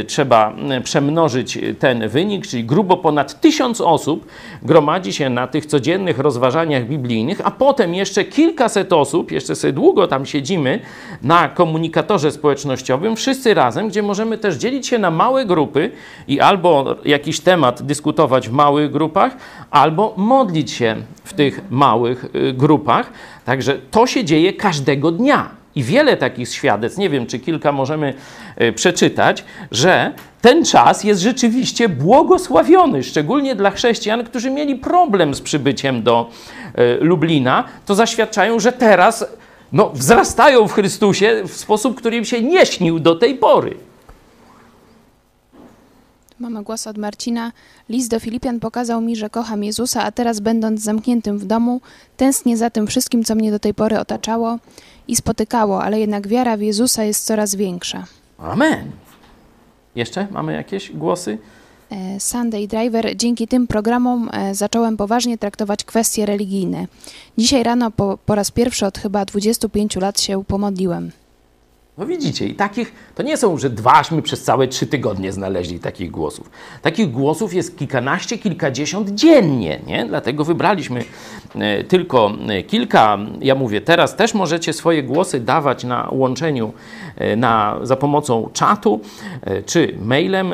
trzeba 0.07 0.53
przemnożyć 0.85 1.59
ten 1.79 2.09
wynik, 2.09 2.47
czyli 2.47 2.65
grubo 2.65 2.97
ponad 2.97 3.41
tysiąc 3.41 3.81
osób 3.81 4.27
gromadzi 4.63 5.13
się 5.13 5.31
na 5.31 5.47
tych 5.47 5.67
codziennych 5.67 6.19
rozważaniach 6.19 6.87
biblijnych, 6.87 7.41
a 7.45 7.51
potem 7.51 7.95
jeszcze 7.95 8.25
kilkaset 8.25 8.93
osób, 8.93 9.33
jeszcze 9.33 9.55
sobie 9.55 9.73
długo 9.73 10.09
tam 10.09 10.27
siedzimy 10.27 10.81
na 11.23 11.49
komunikatorze 11.49 12.31
społecznościowym, 12.31 13.17
wszyscy 13.17 13.55
razem, 13.55 13.89
gdzie 13.89 14.03
możemy 14.03 14.39
też 14.39 14.57
dzielić 14.57 14.87
się 14.87 14.99
na 14.99 15.11
małe 15.11 15.47
grupy 15.47 15.91
i 16.29 16.41
albo 16.41 16.97
jakiś 17.05 17.41
temat 17.41 17.83
dyskutować 17.83 18.49
w 18.49 18.53
małych 18.53 18.91
grupach, 18.91 19.37
albo 19.71 20.15
modlić 20.17 20.71
się 20.71 20.97
w 21.25 21.33
tych 21.33 21.61
małych 21.71 22.25
y, 22.25 22.53
grupach. 22.53 23.13
Także 23.45 23.79
to 23.91 24.07
się 24.07 24.25
dzieje 24.25 24.53
każdego 24.53 25.13
dnia. 25.13 25.64
I 25.77 25.83
wiele 25.83 26.17
takich 26.17 26.49
świadectw, 26.49 26.99
nie 26.99 27.11
wiem 27.11 27.27
czy 27.27 27.39
kilka 27.39 27.73
możemy 27.73 28.15
y, 28.63 28.73
przeczytać, 28.73 29.45
że 29.71 30.13
ten 30.41 30.65
czas 30.65 31.05
jest 31.05 31.21
rzeczywiście 31.21 31.89
błogosławiony, 31.89 33.03
szczególnie 33.03 33.55
dla 33.55 33.71
chrześcijan, 33.71 34.25
którzy 34.25 34.51
mieli 34.51 34.77
problem 34.77 35.35
z 35.35 35.41
przybyciem 35.41 36.03
do 36.03 36.31
y, 36.79 36.99
Lublina, 37.01 37.65
to 37.87 37.95
zaświadczają, 37.95 38.61
że 38.61 38.73
teraz 38.73 39.27
no, 39.73 39.91
wzrastają 39.91 40.69
w 40.69 40.73
Chrystusie 40.73 41.43
w 41.49 41.53
sposób, 41.53 41.97
który 41.97 42.17
im 42.17 42.25
się 42.25 42.43
nie 42.43 42.67
śnił 42.67 42.99
do 42.99 43.15
tej 43.15 43.35
pory. 43.35 43.77
Mamy 46.39 46.63
głos 46.63 46.87
od 46.87 46.99
Marcina. 46.99 47.53
List 47.89 48.11
do 48.11 48.21
Filipian 48.21 48.61
pokazał 48.61 49.01
mi, 49.01 49.17
że 49.17 49.31
kocham 49.31 49.65
Jezusa, 49.65 50.05
a 50.05 50.13
teraz 50.13 50.41
będąc 50.41 50.81
zamkniętym 50.81 51.39
w 51.39 51.45
domu, 51.45 51.81
tęsknię 52.17 52.57
za 52.57 52.71
tym 52.71 52.87
wszystkim, 52.87 53.25
co 53.25 53.35
mnie 53.35 53.51
do 53.51 53.59
tej 53.59 53.75
pory 53.75 53.99
otaczało 53.99 54.59
i 55.09 55.17
spotykało, 55.17 55.83
ale 55.83 56.01
jednak 56.01 56.29
wiara 56.29 56.57
w 56.57 56.61
Jezusa 56.61 57.05
jest 57.05 57.27
coraz 57.27 57.55
większa. 57.55 58.05
Amen. 58.39 58.91
Jeszcze 59.95 60.27
mamy 60.31 60.53
jakieś 60.53 60.93
głosy? 60.93 61.39
E, 61.91 62.21
Sunday 62.21 62.69
Driver, 62.69 63.17
dzięki 63.17 63.49
tym 63.49 63.67
programom 63.67 64.31
e, 64.33 64.55
zacząłem 64.55 64.97
poważnie 64.97 65.39
traktować 65.39 65.85
kwestie 65.85 66.27
religijne. 66.27 66.87
Dzisiaj 67.39 67.63
rano 67.63 67.91
po, 67.91 68.19
po 68.27 68.35
raz 68.35 68.51
pierwszy 68.51 68.87
od 68.87 68.99
chyba 68.99 69.25
25 69.25 69.97
lat 69.97 70.21
się 70.21 70.45
pomodliłem. 70.45 71.11
No 71.99 72.07
widzicie, 72.07 72.47
i 72.47 72.55
takich, 72.55 72.95
to 73.15 73.23
nie 73.23 73.37
są, 73.37 73.59
że 73.59 73.71
dwaśmy 73.71 74.23
przez 74.23 74.43
całe 74.43 74.69
trzy 74.69 74.87
tygodnie 74.87 75.33
znaleźli 75.33 75.81
takich 75.81 76.11
głosów. 76.11 76.51
Takich 76.83 77.11
głosów 77.11 77.55
jest 77.55 77.79
kilkanaście, 77.79 78.39
kilkadziesiąt 78.39 79.11
dziennie, 79.11 79.81
nie? 79.87 80.07
Dlatego 80.07 80.45
wybraliśmy 80.45 81.05
e, 81.55 81.85
tylko 81.85 82.33
e, 82.49 82.63
kilka. 82.63 83.19
Ja 83.41 83.55
mówię, 83.55 83.81
teraz 83.81 84.17
też 84.17 84.35
możecie 84.35 84.73
swoje 84.73 85.03
głosy 85.03 85.41
dawać 85.41 85.85
na 85.85 86.09
łączeniu 86.13 86.73
e, 87.17 87.37
na, 87.37 87.79
za 87.83 87.97
pomocą 87.97 88.51
czatu 88.53 89.01
czy 89.67 89.95
mailem 90.03 90.53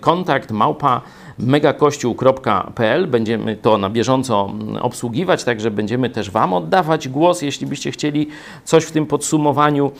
kontakt 0.00 0.50
małpa 0.50 1.00
megakościół.pl. 1.38 3.06
Będziemy 3.06 3.56
to 3.56 3.78
na 3.78 3.90
bieżąco 3.90 4.52
obsługiwać, 4.80 5.44
także 5.44 5.70
będziemy 5.70 6.10
też 6.10 6.30
Wam 6.30 6.52
oddawać 6.52 7.08
głos, 7.08 7.42
jeśli 7.42 7.66
byście 7.66 7.90
chcieli 7.90 8.28
coś 8.64 8.84
w 8.84 8.92
tym 8.92 9.06
podsumowaniu 9.06 9.92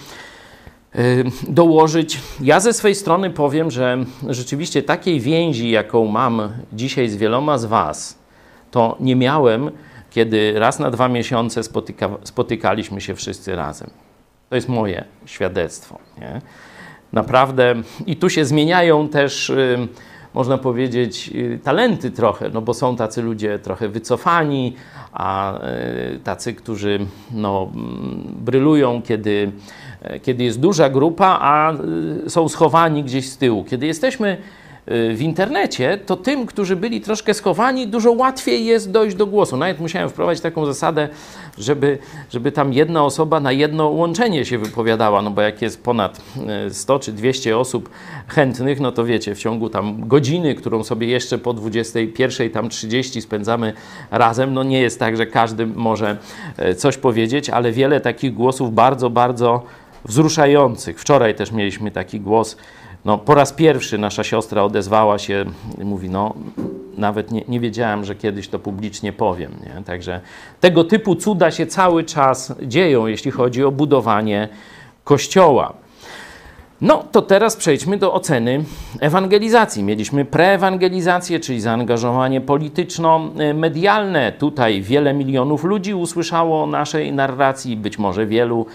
dołożyć. 1.48 2.20
Ja 2.40 2.60
ze 2.60 2.72
swojej 2.72 2.94
strony 2.94 3.30
powiem, 3.30 3.70
że 3.70 4.04
rzeczywiście 4.28 4.82
takiej 4.82 5.20
więzi, 5.20 5.70
jaką 5.70 6.06
mam 6.06 6.48
dzisiaj 6.72 7.08
z 7.08 7.16
wieloma 7.16 7.58
z 7.58 7.64
Was, 7.64 8.18
to 8.70 8.96
nie 9.00 9.16
miałem, 9.16 9.70
kiedy 10.10 10.52
raz 10.58 10.78
na 10.78 10.90
dwa 10.90 11.08
miesiące 11.08 11.62
spotyka, 11.62 12.08
spotykaliśmy 12.24 13.00
się 13.00 13.14
wszyscy 13.14 13.56
razem. 13.56 13.90
To 14.48 14.54
jest 14.54 14.68
moje 14.68 15.04
świadectwo. 15.26 15.98
Nie? 16.18 16.40
Naprawdę, 17.12 17.74
i 18.06 18.16
tu 18.16 18.30
się 18.30 18.44
zmieniają 18.44 19.08
też, 19.08 19.52
można 20.34 20.58
powiedzieć, 20.58 21.30
y, 21.34 21.60
talenty 21.64 22.10
trochę, 22.10 22.48
no 22.48 22.62
bo 22.62 22.74
są 22.74 22.96
tacy 22.96 23.22
ludzie 23.22 23.58
trochę 23.58 23.88
wycofani, 23.88 24.76
a 25.12 25.58
y, 26.14 26.20
tacy, 26.24 26.54
którzy 26.54 27.06
no, 27.32 27.72
brylują, 28.26 29.02
kiedy 29.02 29.52
kiedy 30.22 30.44
jest 30.44 30.60
duża 30.60 30.88
grupa, 30.88 31.38
a 31.40 31.72
e, 31.72 32.30
są 32.30 32.48
schowani 32.48 33.04
gdzieś 33.04 33.28
z 33.28 33.38
tyłu. 33.38 33.64
Kiedy 33.64 33.86
jesteśmy 33.86 34.28
e, 34.86 35.14
w 35.14 35.22
internecie, 35.22 35.98
to 36.06 36.16
tym, 36.16 36.46
którzy 36.46 36.76
byli 36.76 37.00
troszkę 37.00 37.34
schowani, 37.34 37.86
dużo 37.86 38.12
łatwiej 38.12 38.64
jest 38.64 38.90
dojść 38.90 39.16
do 39.16 39.26
głosu. 39.26 39.56
Nawet 39.56 39.80
musiałem 39.80 40.08
wprowadzić 40.08 40.42
taką 40.42 40.66
zasadę, 40.66 41.08
żeby, 41.58 41.98
żeby 42.30 42.52
tam 42.52 42.72
jedna 42.72 43.04
osoba 43.04 43.40
na 43.40 43.52
jedno 43.52 43.88
łączenie 43.88 44.44
się 44.44 44.58
wypowiadała, 44.58 45.22
no 45.22 45.30
bo 45.30 45.42
jak 45.42 45.62
jest 45.62 45.82
ponad 45.82 46.22
100 46.70 46.98
czy 46.98 47.12
200 47.12 47.58
osób 47.58 47.90
chętnych, 48.28 48.80
no 48.80 48.92
to 48.92 49.04
wiecie, 49.04 49.34
w 49.34 49.38
ciągu 49.38 49.68
tam 49.68 50.08
godziny, 50.08 50.54
którą 50.54 50.84
sobie 50.84 51.06
jeszcze 51.06 51.38
po 51.38 51.52
21 51.52 52.50
tam 52.50 52.68
30 52.68 53.22
spędzamy 53.22 53.72
razem, 54.10 54.54
no 54.54 54.62
nie 54.62 54.80
jest 54.80 54.98
tak, 54.98 55.16
że 55.16 55.26
każdy 55.26 55.66
może 55.66 56.16
coś 56.76 56.96
powiedzieć, 56.96 57.50
ale 57.50 57.72
wiele 57.72 58.00
takich 58.00 58.34
głosów 58.34 58.74
bardzo, 58.74 59.10
bardzo 59.10 59.62
wzruszających. 60.08 61.00
Wczoraj 61.00 61.34
też 61.34 61.52
mieliśmy 61.52 61.90
taki 61.90 62.20
głos. 62.20 62.56
No, 63.04 63.18
po 63.18 63.34
raz 63.34 63.52
pierwszy 63.52 63.98
nasza 63.98 64.24
siostra 64.24 64.62
odezwała 64.62 65.18
się 65.18 65.44
i 65.78 65.84
mówi: 65.84 66.10
No, 66.10 66.34
nawet 66.96 67.30
nie, 67.30 67.44
nie 67.48 67.60
wiedziałem, 67.60 68.04
że 68.04 68.14
kiedyś 68.14 68.48
to 68.48 68.58
publicznie 68.58 69.12
powiem. 69.12 69.52
Nie? 69.66 69.82
Także 69.84 70.20
tego 70.60 70.84
typu 70.84 71.14
cuda 71.14 71.50
się 71.50 71.66
cały 71.66 72.04
czas 72.04 72.54
dzieją, 72.62 73.06
jeśli 73.06 73.30
chodzi 73.30 73.64
o 73.64 73.72
budowanie 73.72 74.48
kościoła. 75.04 75.85
No 76.80 77.04
to 77.12 77.22
teraz 77.22 77.56
przejdźmy 77.56 77.96
do 77.96 78.14
oceny 78.14 78.64
ewangelizacji. 79.00 79.82
Mieliśmy 79.82 80.24
preewangelizację, 80.24 81.40
czyli 81.40 81.60
zaangażowanie 81.60 82.40
polityczno-medialne. 82.40 84.32
Tutaj 84.32 84.82
wiele 84.82 85.14
milionów 85.14 85.64
ludzi 85.64 85.94
usłyszało 85.94 86.62
o 86.62 86.66
naszej 86.66 87.12
narracji, 87.12 87.76
być 87.76 87.98
może 87.98 88.26
wielu 88.26 88.66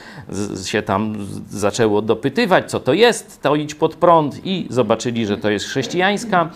się 0.65 0.81
tam 0.81 1.15
zaczęło 1.49 2.01
dopytywać, 2.01 2.71
co 2.71 2.79
to 2.79 2.93
jest, 2.93 3.41
to 3.41 3.55
idź 3.55 3.75
pod 3.75 3.95
prąd 3.95 4.45
i 4.45 4.67
zobaczyli, 4.69 5.25
że 5.25 5.37
to 5.37 5.49
jest 5.49 5.65
chrześcijańska 5.65 6.49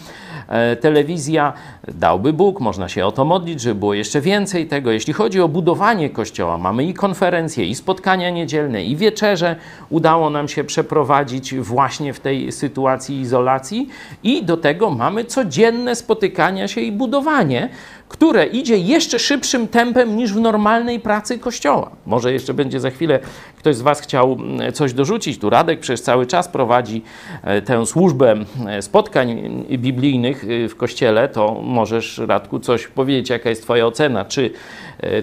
E, 0.48 0.76
telewizja, 0.76 1.54
dałby 1.88 2.34
Bóg, 2.34 2.60
można 2.60 2.90
się 2.90 3.06
o 3.06 3.12
to 3.12 3.26
modlić, 3.26 3.62
żeby 3.62 3.80
było 3.80 3.94
jeszcze 3.94 4.22
więcej 4.22 4.68
tego. 4.68 4.92
Jeśli 4.92 5.14
chodzi 5.14 5.42
o 5.42 5.48
budowanie 5.48 6.10
kościoła, 6.10 6.58
mamy 6.58 6.84
i 6.84 6.94
konferencje, 6.94 7.66
i 7.66 7.76
spotkania 7.76 8.30
niedzielne, 8.30 8.84
i 8.84 8.96
wieczerze. 8.96 9.56
Udało 9.90 10.30
nam 10.30 10.48
się 10.48 10.64
przeprowadzić 10.64 11.35
właśnie 11.62 12.14
w 12.14 12.20
tej 12.20 12.52
sytuacji 12.52 13.20
izolacji, 13.20 13.90
i 14.24 14.44
do 14.46 14.58
tego 14.58 14.90
mamy 14.90 15.26
codzienne 15.26 15.96
spotykania 15.96 16.68
się 16.68 16.82
i 16.82 16.92
budowanie 16.92 17.70
które 18.16 18.46
idzie 18.46 18.78
jeszcze 18.78 19.20
szybszym 19.20 19.68
tempem 19.68 20.18
niż 20.18 20.34
w 20.34 20.40
normalnej 20.40 21.00
pracy 21.00 21.40
Kościoła. 21.40 21.92
Może 22.06 22.34
jeszcze 22.34 22.54
będzie 22.54 22.80
za 22.80 22.90
chwilę 22.90 23.20
ktoś 23.58 23.76
z 23.76 23.82
Was 23.82 24.02
chciał 24.02 24.34
mm, 24.34 24.74
coś 24.74 24.94
dorzucić. 24.94 25.40
Tu 25.40 25.50
Radek 25.50 25.80
przez 25.80 26.02
cały 26.02 26.26
czas 26.26 26.48
prowadzi 26.48 27.04
e, 27.44 27.62
tę 27.62 27.86
służbę 27.86 28.36
e, 28.68 28.82
spotkań 28.82 29.66
biblijnych 29.70 30.44
e, 30.44 30.70
w 30.70 30.76
Kościele. 30.76 31.30
To 31.30 31.62
możesz, 31.64 32.18
Radku, 32.18 32.60
coś 32.60 32.88
powiedzieć, 32.88 33.30
jaka 33.30 33.50
jest 33.50 33.62
Twoja 33.62 33.88
ocena? 33.88 34.26
Czy 34.26 34.52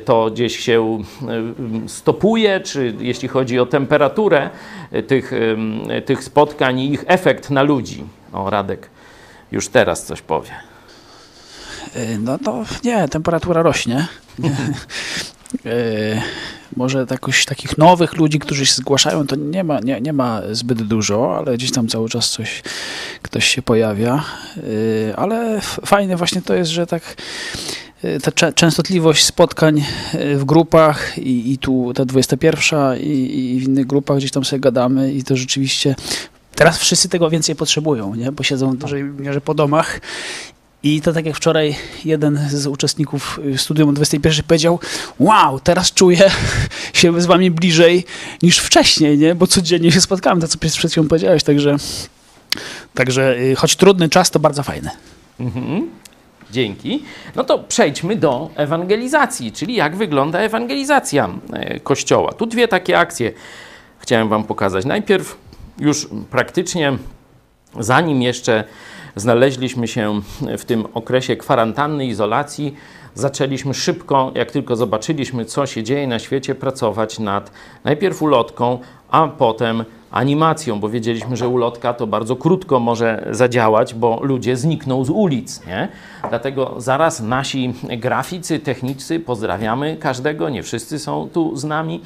to 0.04 0.30
gdzieś 0.30 0.58
się 0.58 0.98
stopuje, 1.86 2.60
czy 2.60 2.94
jeśli 3.00 3.28
chodzi 3.28 3.58
o 3.58 3.66
temperaturę 3.66 4.50
tych, 5.06 5.32
tych 6.04 6.24
spotkań 6.24 6.80
i 6.80 6.92
ich 6.92 7.04
efekt 7.06 7.50
na 7.50 7.62
ludzi? 7.62 8.04
O, 8.32 8.50
Radek 8.50 8.90
już 9.52 9.68
teraz 9.68 10.06
coś 10.06 10.22
powie. 10.22 10.71
Y, 11.96 12.18
no 12.18 12.38
to 12.38 12.64
nie, 12.84 13.08
temperatura 13.08 13.62
rośnie. 13.62 14.06
Y, 15.66 16.20
może 16.76 17.06
jakoś 17.10 17.44
takich 17.44 17.78
nowych 17.78 18.16
ludzi, 18.16 18.38
którzy 18.38 18.66
się 18.66 18.74
zgłaszają, 18.74 19.26
to 19.26 19.36
nie 19.36 19.64
ma, 19.64 19.80
nie, 19.80 20.00
nie 20.00 20.12
ma 20.12 20.42
zbyt 20.50 20.82
dużo, 20.82 21.36
ale 21.38 21.56
gdzieś 21.56 21.72
tam 21.72 21.88
cały 21.88 22.08
czas 22.08 22.30
coś, 22.30 22.62
ktoś 23.22 23.46
się 23.46 23.62
pojawia. 23.62 24.24
Y, 24.56 25.12
ale 25.16 25.60
fajne 25.60 26.16
właśnie 26.16 26.42
to 26.42 26.54
jest, 26.54 26.70
że 26.70 26.86
tak 26.86 27.02
ta 28.22 28.52
częstotliwość 28.52 29.24
spotkań 29.24 29.84
w 30.34 30.44
grupach 30.44 31.18
i, 31.18 31.52
i 31.52 31.58
tu 31.58 31.92
ta 31.94 32.04
21 32.04 32.98
i, 33.00 33.54
i 33.56 33.60
w 33.60 33.62
innych 33.62 33.86
grupach 33.86 34.16
gdzieś 34.16 34.30
tam 34.30 34.44
sobie 34.44 34.60
gadamy 34.60 35.12
i 35.12 35.24
to 35.24 35.36
rzeczywiście 35.36 35.94
teraz 36.54 36.78
wszyscy 36.78 37.08
tego 37.08 37.30
więcej 37.30 37.56
potrzebują, 37.56 38.14
nie? 38.14 38.32
bo 38.32 38.42
siedzą 38.42 38.70
w 38.70 38.76
dużej 38.76 39.04
mierze 39.04 39.40
po 39.40 39.54
domach 39.54 40.00
I 40.82 41.00
to 41.00 41.12
tak 41.12 41.26
jak 41.26 41.36
wczoraj 41.36 41.76
jeden 42.04 42.48
z 42.50 42.66
uczestników 42.66 43.40
studium 43.56 43.88
o 43.88 43.92
21 43.92 44.44
powiedział, 44.44 44.78
wow, 45.18 45.60
teraz 45.60 45.92
czuję 45.92 46.30
się 46.92 47.20
z 47.20 47.26
wami 47.26 47.50
bliżej 47.50 48.04
niż 48.42 48.58
wcześniej, 48.58 49.18
nie? 49.18 49.34
Bo 49.34 49.46
codziennie 49.46 49.92
się 49.92 50.00
spotkałem, 50.00 50.40
to 50.40 50.48
co 50.48 50.58
przed 50.58 50.90
chwilą 50.90 51.08
powiedziałeś, 51.08 51.42
także, 51.42 51.76
także 52.94 53.36
y, 53.38 53.54
choć 53.56 53.76
trudny 53.76 54.08
czas, 54.08 54.30
to 54.30 54.38
bardzo 54.38 54.62
fajny. 54.62 54.90
Mhm. 55.40 55.90
Dzięki. 56.50 57.02
No 57.36 57.44
to 57.44 57.58
przejdźmy 57.58 58.16
do 58.16 58.50
ewangelizacji, 58.56 59.52
czyli 59.52 59.74
jak 59.74 59.96
wygląda 59.96 60.38
ewangelizacja 60.38 61.28
e, 61.52 61.80
Kościoła. 61.80 62.32
Tu 62.32 62.46
dwie 62.46 62.68
takie 62.68 62.98
akcje 62.98 63.32
chciałem 63.98 64.28
Wam 64.28 64.44
pokazać. 64.44 64.84
Najpierw 64.84 65.36
już 65.78 66.08
praktycznie, 66.30 66.98
zanim 67.80 68.22
jeszcze 68.22 68.64
znaleźliśmy 69.16 69.88
się 69.88 70.20
w 70.58 70.64
tym 70.64 70.86
okresie 70.94 71.36
kwarantanny, 71.36 72.06
izolacji, 72.06 72.74
zaczęliśmy 73.14 73.74
szybko, 73.74 74.32
jak 74.34 74.50
tylko 74.50 74.76
zobaczyliśmy, 74.76 75.44
co 75.44 75.66
się 75.66 75.82
dzieje 75.82 76.06
na 76.06 76.18
świecie, 76.18 76.54
pracować 76.54 77.18
nad 77.18 77.52
najpierw 77.84 78.22
ulotką, 78.22 78.78
a 79.10 79.28
potem 79.28 79.84
animacją, 80.12 80.80
bo 80.80 80.88
wiedzieliśmy, 80.88 81.36
że 81.36 81.48
ulotka 81.48 81.94
to 81.94 82.06
bardzo 82.06 82.36
krótko 82.36 82.80
może 82.80 83.28
zadziałać, 83.30 83.94
bo 83.94 84.20
ludzie 84.22 84.56
znikną 84.56 85.04
z 85.04 85.10
ulic. 85.10 85.66
Nie? 85.66 85.88
Dlatego 86.28 86.74
zaraz 86.76 87.20
nasi 87.20 87.74
graficy, 87.98 88.58
technicy, 88.58 89.20
pozdrawiamy 89.20 89.96
każdego, 89.96 90.50
nie 90.50 90.62
wszyscy 90.62 90.98
są 90.98 91.28
tu 91.32 91.56
z 91.56 91.64
nami, 91.64 92.00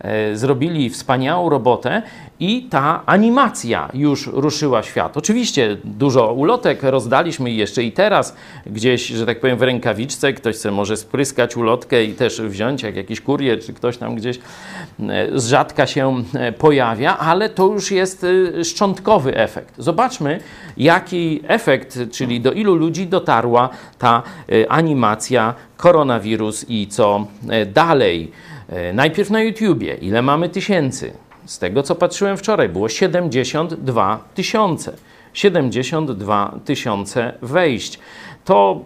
e, 0.00 0.36
zrobili 0.36 0.90
wspaniałą 0.90 1.48
robotę 1.48 2.02
i 2.40 2.62
ta 2.62 3.02
animacja 3.06 3.88
już 3.94 4.26
ruszyła 4.26 4.82
świat. 4.82 5.16
Oczywiście 5.16 5.76
dużo 5.84 6.32
ulotek 6.32 6.82
rozdaliśmy 6.82 7.50
jeszcze 7.50 7.82
i 7.82 7.92
teraz 7.92 8.36
gdzieś, 8.66 9.06
że 9.06 9.26
tak 9.26 9.40
powiem, 9.40 9.58
w 9.58 9.62
rękawiczce. 9.62 10.32
Ktoś 10.32 10.56
sobie 10.56 10.74
może 10.74 10.96
spryskać 10.96 11.56
ulotkę 11.56 12.04
i 12.04 12.14
też 12.14 12.40
wziąć, 12.40 12.82
jak 12.82 12.96
jakiś 12.96 13.20
kurier, 13.20 13.60
czy 13.60 13.72
ktoś 13.72 13.96
tam 13.96 14.14
gdzieś 14.14 14.38
e, 14.38 15.38
z 15.40 15.46
rzadka 15.46 15.86
się 15.86 16.14
e, 16.34 16.52
pojawia, 16.52 17.18
ale 17.18 17.47
to 17.48 17.66
już 17.66 17.90
jest 17.90 18.24
e, 18.24 18.64
szczątkowy 18.64 19.36
efekt. 19.36 19.74
Zobaczmy, 19.78 20.40
jaki 20.76 21.40
efekt, 21.46 21.98
czyli 22.12 22.40
do 22.40 22.52
ilu 22.52 22.74
ludzi 22.74 23.06
dotarła 23.06 23.68
ta 23.98 24.22
animacja 24.68 25.54
koronawirus 25.76 26.66
i 26.68 26.86
co 26.86 27.26
dalej. 27.72 28.32
Najpierw 28.94 29.30
na 29.30 29.42
YouTubie, 29.42 29.94
ile 29.94 30.22
mamy 30.22 30.48
tysięcy, 30.48 31.12
z 31.48 31.58
tego, 31.58 31.82
co 31.82 31.94
patrzyłem 31.94 32.36
wczoraj, 32.36 32.68
było 32.68 32.88
72 32.88 34.24
tysiące. 34.34 34.92
72 35.34 36.58
tysiące 36.64 37.32
wejść. 37.42 37.98
To 38.44 38.80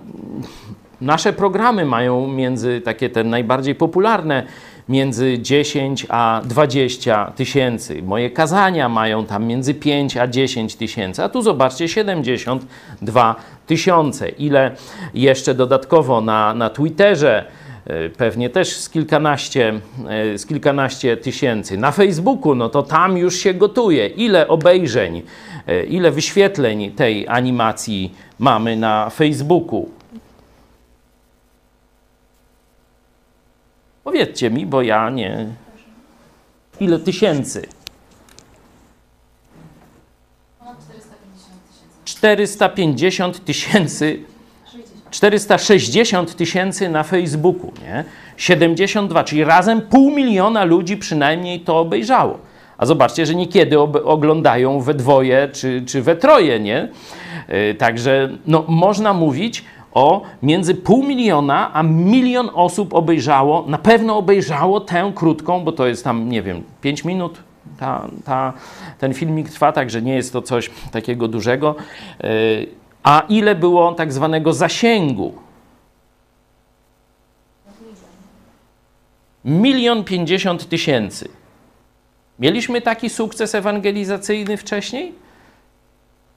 nasze 1.00 1.32
programy 1.32 1.84
mają 1.84 2.28
między 2.28 2.80
takie 2.80 3.10
te 3.10 3.24
najbardziej 3.24 3.74
popularne 3.74 4.46
między 4.88 5.38
10 5.38 6.06
a 6.08 6.40
20 6.44 7.32
tysięcy. 7.36 8.02
Moje 8.02 8.30
kazania 8.30 8.88
mają 8.88 9.26
tam 9.26 9.44
między 9.44 9.74
5 9.74 10.16
a 10.16 10.26
10 10.26 10.76
tysięcy. 10.76 11.22
A 11.22 11.28
tu 11.28 11.42
zobaczcie 11.42 11.88
72 11.88 13.36
tysiące. 13.66 14.28
Ile 14.28 14.70
jeszcze 15.14 15.54
dodatkowo 15.54 16.20
na, 16.20 16.54
na 16.54 16.70
Twitterze 16.70 17.44
E, 17.86 18.08
pewnie 18.08 18.50
też 18.50 18.76
z 18.76 18.90
kilkanaście, 18.90 19.80
e, 20.08 20.38
z 20.38 20.46
kilkanaście 20.46 21.16
tysięcy. 21.16 21.76
Na 21.76 21.90
Facebooku, 21.90 22.54
no 22.54 22.68
to 22.68 22.82
tam 22.82 23.18
już 23.18 23.36
się 23.36 23.54
gotuje. 23.54 24.06
Ile 24.06 24.48
obejrzeń, 24.48 25.22
e, 25.66 25.84
ile 25.84 26.10
wyświetleń 26.10 26.90
tej 26.90 27.28
animacji 27.28 28.14
mamy 28.38 28.76
na 28.76 29.10
Facebooku? 29.10 29.88
Powiedzcie 34.04 34.50
mi, 34.50 34.66
bo 34.66 34.82
ja 34.82 35.10
nie. 35.10 35.46
Ile 36.80 36.98
tysięcy? 36.98 37.66
450 42.04 43.44
tysięcy 43.44 44.24
460 45.12 46.36
tysięcy 46.36 46.88
na 46.88 47.02
Facebooku, 47.02 47.72
nie? 47.82 48.04
72, 48.36 49.24
czyli 49.24 49.44
razem 49.44 49.80
pół 49.80 50.10
miliona 50.10 50.64
ludzi 50.64 50.96
przynajmniej 50.96 51.60
to 51.60 51.78
obejrzało. 51.78 52.38
A 52.78 52.86
zobaczcie, 52.86 53.26
że 53.26 53.34
niekiedy 53.34 53.80
oglądają 53.80 54.80
we 54.80 54.94
dwoje 54.94 55.48
czy, 55.52 55.82
czy 55.86 56.02
we 56.02 56.16
troje, 56.16 56.60
nie? 56.60 56.88
Yy, 57.48 57.74
także 57.74 58.28
no, 58.46 58.64
można 58.68 59.12
mówić 59.12 59.64
o 59.94 60.22
między 60.42 60.74
pół 60.74 61.02
miliona 61.02 61.74
a 61.74 61.82
milion 61.82 62.50
osób 62.54 62.94
obejrzało, 62.94 63.64
na 63.66 63.78
pewno 63.78 64.16
obejrzało 64.16 64.80
tę 64.80 65.12
krótką, 65.14 65.64
bo 65.64 65.72
to 65.72 65.86
jest 65.86 66.04
tam, 66.04 66.28
nie 66.28 66.42
wiem, 66.42 66.62
5 66.80 67.04
minut, 67.04 67.38
ta, 67.78 68.08
ta, 68.24 68.52
ten 68.98 69.14
filmik 69.14 69.50
trwa, 69.50 69.72
także 69.72 70.02
nie 70.02 70.14
jest 70.14 70.32
to 70.32 70.42
coś 70.42 70.70
takiego 70.92 71.28
dużego. 71.28 71.74
Yy, 72.22 72.28
a 73.02 73.22
ile 73.28 73.54
było 73.54 73.92
tak 73.92 74.12
zwanego 74.12 74.52
zasięgu? 74.52 75.32
Milion 79.44 80.04
pięćdziesiąt 80.04 80.68
tysięcy. 80.68 81.28
Mieliśmy 82.38 82.80
taki 82.80 83.10
sukces 83.10 83.54
ewangelizacyjny 83.54 84.56
wcześniej? 84.56 85.21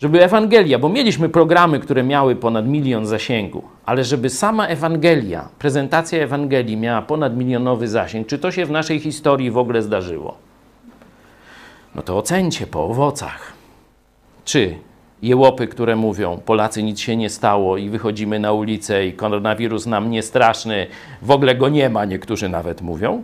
Żeby 0.02 0.24
Ewangelia, 0.24 0.80
bo 0.80 0.89
mieliśmy 0.89 1.30
programy, 1.30 1.80
które 1.80 2.04
miały 2.04 2.36
ponad 2.36 2.68
milion 2.68 3.06
zasięgu, 3.06 3.64
ale 3.86 4.04
żeby 4.04 4.30
sama 4.30 4.68
Ewangelia, 4.68 5.50
prezentacja 5.60 6.24
Ewangelii 6.24 6.78
miała 6.78 7.02
ponad 7.02 7.38
milionowy 7.38 7.88
zasięg, 7.88 8.28
czy 8.28 8.39
to 8.39 8.52
się 8.52 8.66
w 8.66 8.72
naszej 8.72 9.00
historii 9.00 9.52
w 9.52 9.58
ogóle 9.58 9.82
zdarzyło? 9.82 10.38
No 11.96 12.02
to 12.02 12.18
ocencie 12.18 12.68
po 12.68 12.84
owocach. 12.84 13.54
Czy 14.46 14.76
jełopy, 15.22 15.68
które 15.68 15.96
mówią, 15.96 16.38
Polacy 16.46 16.84
nic 16.84 17.00
się 17.00 17.18
nie 17.18 17.30
stało 17.30 17.78
i 17.78 17.89
wychodzimy 17.89 18.39
na 18.39 18.52
ulicę 18.52 19.08
i 19.08 19.14
koronawirus 19.14 19.86
nam 19.86 20.12
nie 20.12 20.24
straszny, 20.24 20.88
w 21.22 21.32
ogóle 21.32 21.56
go 21.56 21.70
nie 21.70 21.89
ma, 21.89 22.06
niektórzy 22.06 22.50
nawet 22.50 22.82
mówią? 22.82 23.24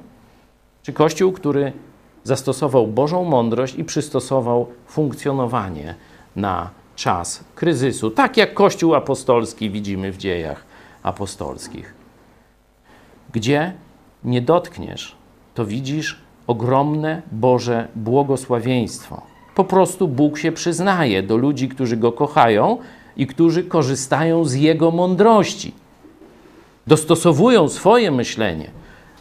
Czy 0.84 0.94
Kościół, 0.94 1.32
który 1.32 1.74
zastosował 2.24 2.88
Bożą 2.88 3.24
mądrość 3.24 3.76
i 3.76 3.84
przystosował 3.84 4.68
funkcjonowanie 4.88 5.96
na 6.36 6.70
czas 6.96 7.44
kryzysu, 7.56 8.12
tak 8.12 8.38
jak 8.38 8.54
Kościół 8.54 8.96
apostolski 8.96 9.70
widzimy 9.70 10.12
w 10.12 10.18
dziejach 10.18 10.66
apostolskich. 11.04 11.94
Gdzie 13.34 13.74
nie 14.24 14.42
dotkniesz, 14.42 15.16
to 15.54 15.66
widzisz 15.66 16.22
ogromne 16.48 17.22
Boże 17.32 17.88
błogosławieństwo 17.96 19.32
po 19.56 19.64
prostu 19.64 20.08
Bóg 20.08 20.38
się 20.38 20.52
przyznaje 20.52 21.24
do 21.24 21.38
ludzi, 21.38 21.70
którzy 21.70 21.98
go 21.98 22.12
kochają 22.12 22.78
i 23.18 23.28
którzy 23.28 23.64
korzystają 23.64 24.46
z 24.46 24.54
jego 24.54 24.92
mądrości. 24.92 25.74
Dostosowują 26.88 27.70
swoje 27.70 28.12
myślenie 28.12 28.72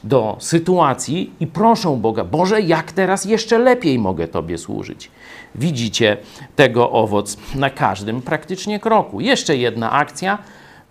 do 0.05 0.37
sytuacji 0.39 1.33
i 1.41 1.47
proszą 1.47 2.01
Boga: 2.01 2.25
Boże, 2.25 2.61
jak 2.61 2.93
teraz 2.93 3.25
jeszcze 3.25 3.59
lepiej 3.59 3.99
mogę 3.99 4.29
Tobie 4.29 4.59
służyć? 4.59 5.11
Widzicie 5.55 6.17
tego 6.57 6.91
owoc 6.91 7.37
na 7.55 7.71
każdym 7.71 8.23
praktycznie 8.23 8.81
kroku. 8.81 9.21
Jeszcze 9.21 9.57
jedna 9.57 9.93
akcja 9.93 10.39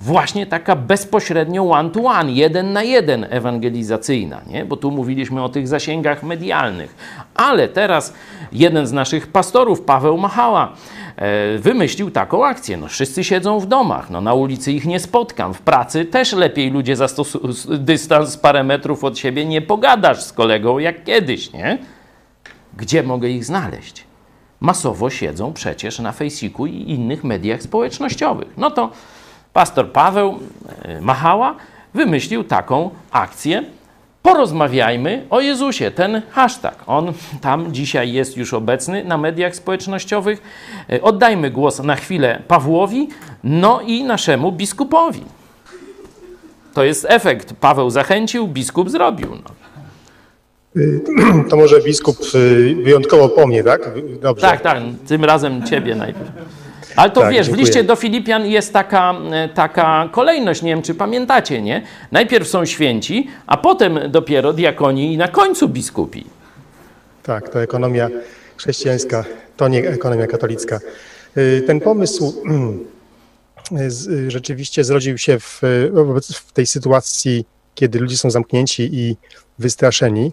właśnie 0.02 0.46
taka 0.46 0.76
bezpośrednio 0.76 1.70
one-to-one, 1.70 2.32
jeden 2.32 2.74
na 2.74 2.84
jeden 2.84 3.26
ewangelizacyjna, 3.30 4.42
nie? 4.48 4.66
bo 4.66 4.78
tu 4.78 4.92
mówiliśmy 4.92 5.44
o 5.44 5.50
tych 5.50 5.68
zasięgach 5.68 6.24
medialnych. 6.24 6.96
Ale 7.36 7.68
teraz 7.68 8.14
jeden 8.52 8.88
z 8.88 8.92
naszych 8.92 9.28
pastorów, 9.28 9.82
Paweł 9.82 10.18
Machała, 10.18 10.74
wymyślił 11.60 12.12
taką 12.12 12.46
akcję. 12.46 12.78
No, 12.78 12.88
wszyscy 12.88 13.24
siedzą 13.24 13.60
w 13.60 13.66
domach, 13.66 14.10
no, 14.10 14.22
na 14.22 14.34
ulicy 14.34 14.72
ich 14.72 14.86
nie 14.86 15.00
spotkam, 15.00 15.54
w 15.54 15.62
pracy 15.62 16.06
też 16.06 16.34
lepiej 16.34 16.72
ludzie 16.72 16.96
zastosują 16.96 17.54
dystans 17.68 18.38
parę 18.38 18.64
metrów 18.64 19.04
od 19.04 19.18
siebie, 19.18 19.46
nie 19.46 19.62
pogadasz 19.62 20.24
z 20.24 20.34
kolegą 20.34 20.80
jak 20.80 21.04
kiedyś, 21.04 21.54
nie? 21.54 21.78
Gdzie 22.78 23.04
mogę 23.04 23.30
ich 23.30 23.46
znaleźć? 23.46 24.04
Masowo 24.60 25.10
siedzą 25.10 25.54
przecież 25.54 26.00
na 26.00 26.12
Facebooku 26.12 26.66
i 26.66 26.92
innych 26.92 27.24
mediach 27.24 27.64
społecznościowych. 27.64 28.48
No 28.58 28.72
to 28.72 28.92
pastor 29.54 29.92
Paweł 29.92 30.40
e, 30.82 31.02
Machała 31.02 31.56
wymyślił 31.94 32.44
taką 32.44 32.90
akcję. 33.12 33.64
Porozmawiajmy 34.24 35.26
o 35.30 35.42
Jezusie, 35.42 35.92
ten 35.92 36.22
hashtag. 36.32 36.84
On 36.88 37.14
tam 37.42 37.74
dzisiaj 37.74 38.14
jest 38.14 38.38
już 38.38 38.54
obecny 38.54 39.04
na 39.04 39.18
mediach 39.18 39.56
społecznościowych. 39.56 40.42
E, 40.90 41.02
oddajmy 41.02 41.52
głos 41.52 41.80
na 41.80 41.96
chwilę 41.96 42.42
Pawłowi, 42.48 43.08
no 43.44 43.82
i 43.82 44.04
naszemu 44.04 44.52
biskupowi. 44.52 45.24
To 46.74 46.84
jest 46.84 47.06
efekt. 47.10 47.54
Paweł 47.54 47.90
zachęcił, 47.90 48.48
biskup 48.48 48.90
zrobił. 48.90 49.30
No. 49.44 49.52
To 51.50 51.56
może 51.56 51.82
biskup 51.82 52.18
y, 52.36 52.76
wyjątkowo 52.84 53.30
po 53.30 53.48
mnie, 53.48 53.64
tak? 53.64 53.82
Dobrze. 54.22 54.42
Tak, 54.42 54.62
tak. 54.62 54.78
Tym 55.08 55.26
razem 55.26 55.64
ciebie 55.66 55.96
najpierw. 55.96 56.30
Ale 57.00 57.12
to 57.12 57.22
Tak, 57.22 57.32
wiesz, 57.32 57.46
dziękuję. 57.48 57.66
w 57.66 57.68
liście 57.68 57.84
do 57.84 57.96
Filipian 57.96 58.46
jest 58.46 58.74
taka, 58.74 59.14
e, 59.32 59.50
taka 59.50 60.10
kolejność, 60.12 60.62
nie 60.62 60.72
wiem 60.72 60.82
czy 60.82 60.96
pamiętacie, 60.96 61.62
nie? 61.62 61.82
Najpierw 62.12 62.48
są 62.48 62.66
święci, 62.66 63.28
a 63.48 63.58
potem 63.58 64.00
dopiero 64.12 64.54
diakoni 64.54 65.14
i 65.14 65.18
na 65.18 65.28
końcu 65.28 65.70
biskupi. 65.70 66.26
Tak, 67.24 67.50
to 67.50 67.62
ekonomia 67.62 68.10
chrześcijańska, 68.58 69.26
to 69.58 69.68
nie 69.68 69.90
ekonomia 69.90 70.28
katolicka. 70.28 70.80
Y, 71.38 71.64
Ten 71.68 71.80
pomysł 71.80 72.34
rzeczywiście 74.28 74.84
zrodził 74.84 75.18
się 75.18 75.40
w, 75.40 75.62
w 76.34 76.52
tej 76.52 76.68
sytuacji, 76.68 77.46
kiedy 77.76 78.00
ludzie 78.00 78.18
są 78.18 78.32
zamknięci 78.32 78.90
i 78.94 79.18
wystraszeni. 79.60 80.32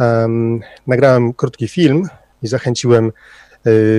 Em, 0.00 0.60
Nagrałem 0.86 1.32
krótki 1.32 1.68
film 1.68 2.08
i 2.42 2.48
zachęciłem 2.48 3.12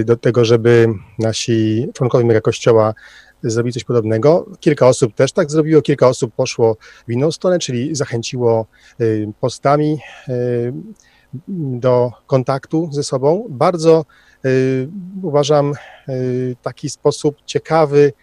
do 0.05 0.17
tego, 0.17 0.45
żeby 0.45 0.87
nasi 1.19 1.87
członkowie 1.93 2.25
mega 2.25 2.41
kościoła 2.41 2.93
zrobili 3.43 3.73
coś 3.73 3.83
podobnego. 3.83 4.45
Kilka 4.59 4.87
osób 4.87 5.15
też 5.15 5.31
tak 5.31 5.51
zrobiło, 5.51 5.81
kilka 5.81 6.07
osób 6.07 6.35
poszło 6.35 6.77
w 7.07 7.11
inną 7.11 7.31
stronę, 7.31 7.59
czyli 7.59 7.95
zachęciło 7.95 8.65
y, 9.01 9.31
postami 9.39 9.99
y, 10.29 10.73
do 11.47 12.11
kontaktu 12.27 12.89
ze 12.91 13.03
sobą. 13.03 13.47
Bardzo 13.49 14.05
y, 14.45 14.89
uważam 15.23 15.73
y, 16.09 16.55
taki 16.61 16.89
sposób 16.89 17.35
ciekawy, 17.45 18.13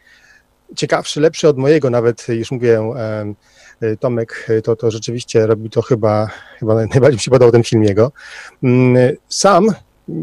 ciekawszy, 0.76 1.20
lepszy 1.20 1.48
od 1.48 1.58
mojego, 1.58 1.90
nawet 1.90 2.28
już 2.28 2.50
mówię, 2.50 2.80
y, 3.82 3.96
Tomek 3.96 4.46
y, 4.50 4.62
to, 4.62 4.76
to 4.76 4.90
rzeczywiście 4.90 5.46
robił 5.46 5.68
to 5.68 5.82
chyba, 5.82 6.30
chyba 6.58 6.74
najbardziej 6.74 7.12
mi 7.12 7.20
się 7.20 7.30
podobał 7.30 7.52
ten 7.52 7.64
film 7.64 7.84
jego. 7.84 8.12
Mm, 8.62 9.16
Sam 9.28 9.66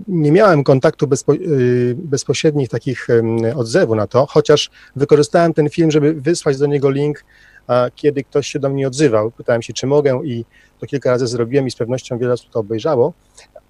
nie 0.08 0.32
miałem 0.32 0.64
kontaktu 0.64 1.08
bezpo, 1.08 1.34
y, 1.34 1.96
bezpośrednich 1.98 2.70
takich 2.70 3.08
odzewu 3.56 3.96
na 3.96 4.08
to, 4.08 4.26
chociaż 4.26 4.70
wykorzystałem 4.96 5.54
ten 5.54 5.70
film, 5.70 5.92
żeby 5.92 6.14
wysłać 6.14 6.58
do 6.58 6.66
niego 6.66 6.90
link, 6.90 7.26
kiedy 7.96 8.24
ktoś 8.24 8.48
się 8.48 8.60
do 8.60 8.70
mnie 8.70 8.88
odzywał. 8.88 9.32
Pytałem 9.32 9.62
się, 9.62 9.74
czy 9.74 9.88
mogę 9.88 10.22
i 10.24 10.46
to 10.80 10.86
kilka 10.86 11.12
razy 11.12 11.28
zrobiłem 11.28 11.68
i 11.68 11.72
z 11.72 11.76
pewnością 11.76 12.18
wiele 12.18 12.34
osób 12.34 12.50
to 12.52 12.60
obejrzało, 12.60 13.14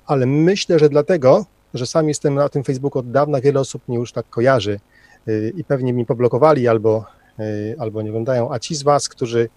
ale 0.05 0.26
myślę, 0.26 0.80
że 0.80 0.89
dlatego, 0.89 1.45
że 1.74 1.86
sam 1.86 2.07
jestem 2.07 2.36
na 2.36 2.49
tym 2.49 2.63
Facebooku 2.63 2.99
od 2.99 3.11
dawna, 3.11 3.41
wiele 3.41 3.59
osób 3.59 3.88
mnie 3.88 3.97
już 3.97 4.11
tak 4.11 4.30
kojarzy 4.30 4.80
y, 5.28 5.53
i 5.57 5.63
pewnie 5.63 5.93
mi 5.93 6.05
poblokowali 6.05 6.68
albo, 6.68 7.05
y, 7.39 7.76
albo 7.80 8.01
nie 8.01 8.09
oglądają, 8.09 8.53
a 8.53 8.59
ci 8.59 8.76
z 8.76 8.84
Was, 8.84 9.09
którzy 9.09 9.49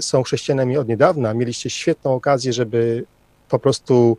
są 0.00 0.22
chrześcijanami 0.22 0.76
od 0.76 0.88
niedawna, 0.88 1.34
mieliście 1.34 1.70
świetną 1.70 2.14
okazję, 2.14 2.52
żeby 2.52 3.04
po 3.48 3.58
prostu, 3.58 4.16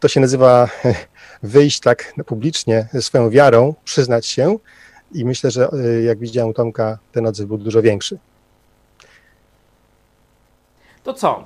to 0.00 0.08
się 0.08 0.20
nazywa 0.20 0.68
wyjść 1.42 1.80
tak 1.80 2.14
publicznie 2.26 2.88
ze 2.92 3.02
swoją 3.02 3.30
wiarą, 3.30 3.74
przyznać 3.84 4.26
się 4.26 4.58
i 5.12 5.24
myślę, 5.24 5.50
że 5.50 5.68
y, 5.72 6.02
jak 6.02 6.18
widziałem 6.18 6.54
Tomka, 6.54 6.98
ten 7.12 7.26
odzew 7.26 7.46
był 7.46 7.58
dużo 7.58 7.82
większy. 7.82 8.18
To 11.02 11.14
co? 11.14 11.44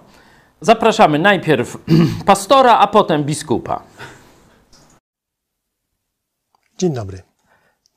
Zapraszamy 0.60 1.18
najpierw 1.18 1.78
pastora, 2.26 2.78
a 2.78 2.86
potem 2.86 3.24
biskupa. 3.24 3.82
Dzień 6.78 6.92
dobry. 6.92 7.22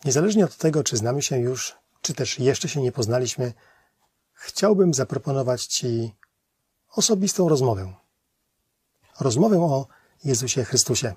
Niezależnie 0.05 0.45
od 0.45 0.57
tego, 0.57 0.83
czy 0.83 0.97
znamy 0.97 1.21
się 1.21 1.39
już, 1.39 1.75
czy 2.01 2.13
też 2.13 2.39
jeszcze 2.39 2.69
się 2.69 2.81
nie 2.81 2.91
poznaliśmy, 2.91 3.53
chciałbym 4.33 4.93
zaproponować 4.93 5.65
Ci 5.65 6.15
osobistą 6.95 7.49
rozmowę. 7.49 7.93
Rozmowę 9.19 9.61
o 9.61 9.87
Jezusie 10.25 10.63
Chrystusie. 10.63 11.13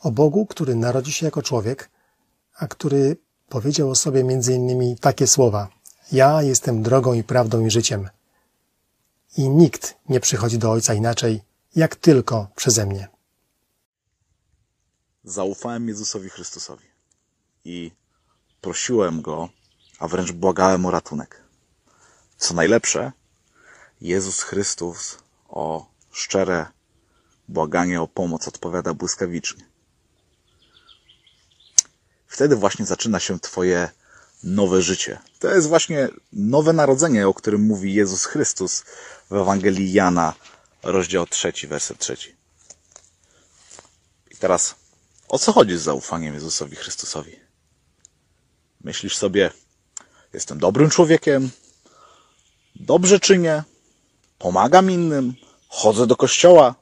O 0.00 0.10
Bogu, 0.10 0.46
który 0.46 0.74
narodzi 0.74 1.12
się 1.12 1.26
jako 1.26 1.42
człowiek, 1.42 1.90
a 2.56 2.68
który 2.68 3.16
powiedział 3.48 3.90
o 3.90 3.94
sobie 3.94 4.20
innymi 4.20 4.96
takie 5.00 5.26
słowa: 5.26 5.68
Ja 6.12 6.42
jestem 6.42 6.82
drogą 6.82 7.12
i 7.12 7.24
prawdą 7.24 7.66
i 7.66 7.70
życiem. 7.70 8.08
I 9.36 9.48
nikt 9.48 9.94
nie 10.08 10.20
przychodzi 10.20 10.58
do 10.58 10.70
Ojca 10.70 10.94
inaczej, 10.94 11.42
jak 11.76 11.96
tylko 11.96 12.48
przeze 12.56 12.86
mnie. 12.86 13.08
zaufałem 15.24 15.88
Jezusowi 15.88 16.28
Chrystusowi 16.28 16.86
i 17.64 17.92
prosiłem 18.60 19.22
Go, 19.22 19.48
a 19.98 20.08
wręcz 20.08 20.32
błagałem 20.32 20.86
o 20.86 20.90
ratunek. 20.90 21.44
Co 22.36 22.54
najlepsze, 22.54 23.12
Jezus 24.00 24.42
Chrystus 24.42 25.18
o 25.48 25.86
szczere 26.10 26.66
błaganie 27.48 28.02
o 28.02 28.08
pomoc 28.08 28.48
odpowiada 28.48 28.94
błyskawicznie. 28.94 29.64
Wtedy 32.26 32.56
właśnie 32.56 32.86
zaczyna 32.86 33.20
się 33.20 33.40
Twoje 33.40 33.88
nowe 34.44 34.82
życie. 34.82 35.18
To 35.38 35.54
jest 35.54 35.68
właśnie 35.68 36.08
nowe 36.32 36.72
narodzenie, 36.72 37.28
o 37.28 37.34
którym 37.34 37.60
mówi 37.66 37.94
Jezus 37.94 38.24
Chrystus 38.24 38.84
w 39.30 39.34
Ewangelii 39.34 39.92
Jana, 39.92 40.34
rozdział 40.82 41.26
3, 41.26 41.52
werset 41.68 41.98
3. 41.98 42.16
I 44.30 44.36
teraz 44.36 44.74
o 45.28 45.38
co 45.38 45.52
chodzi 45.52 45.78
z 45.78 45.82
zaufaniem 45.82 46.34
Jezusowi 46.34 46.76
Chrystusowi? 46.76 47.40
Myślisz 48.80 49.16
sobie, 49.16 49.50
jestem 50.32 50.58
dobrym 50.58 50.90
człowiekiem, 50.90 51.50
dobrze 52.76 53.20
czynię, 53.20 53.62
pomagam 54.38 54.90
innym, 54.90 55.34
chodzę 55.68 56.06
do 56.06 56.16
kościoła, 56.16 56.74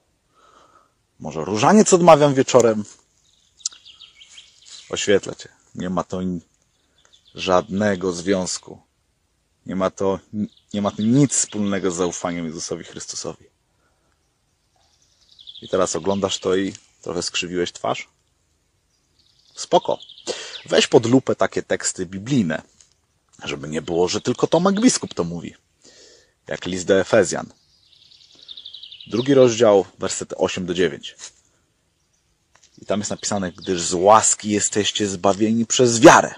może 1.22 1.44
różaniec 1.44 1.92
odmawiam 1.92 2.34
wieczorem. 2.34 2.84
Oświetlę 4.90 5.36
cię. 5.36 5.48
Nie 5.74 5.90
ma 5.90 6.04
to 6.04 6.20
żadnego 7.34 8.12
związku. 8.12 8.80
Nie 9.66 9.76
ma 9.76 9.90
to, 9.90 10.18
nie 10.74 10.82
ma 10.82 10.90
to 10.90 11.02
nic 11.02 11.32
wspólnego 11.32 11.90
z 11.90 11.96
zaufaniem 11.96 12.46
Jezusowi 12.46 12.84
Chrystusowi. 12.84 13.44
I 15.62 15.68
teraz 15.68 15.96
oglądasz 15.96 16.38
to 16.38 16.56
i 16.56 16.74
trochę 17.02 17.22
skrzywiłeś 17.22 17.72
twarz? 17.72 18.08
Spoko. 19.54 19.98
Weź 20.66 20.86
pod 20.86 21.06
lupę 21.06 21.36
takie 21.36 21.62
teksty 21.62 22.06
biblijne, 22.06 22.62
żeby 23.44 23.68
nie 23.68 23.82
było, 23.82 24.08
że 24.08 24.20
tylko 24.20 24.46
Tomek 24.46 24.80
Biskup 24.80 25.14
to 25.14 25.24
mówi. 25.24 25.54
Jak 26.46 26.66
list 26.66 26.86
do 26.86 27.00
Efezjan. 27.00 27.52
Drugi 29.06 29.34
rozdział, 29.34 29.84
wersety 29.98 30.36
8 30.36 30.66
do 30.66 30.74
9. 30.74 31.16
I 32.78 32.86
tam 32.86 33.00
jest 33.00 33.10
napisane, 33.10 33.52
gdyż 33.52 33.82
z 33.82 33.94
łaski 33.94 34.50
jesteście 34.50 35.08
zbawieni 35.08 35.66
przez 35.66 36.00
wiarę. 36.00 36.34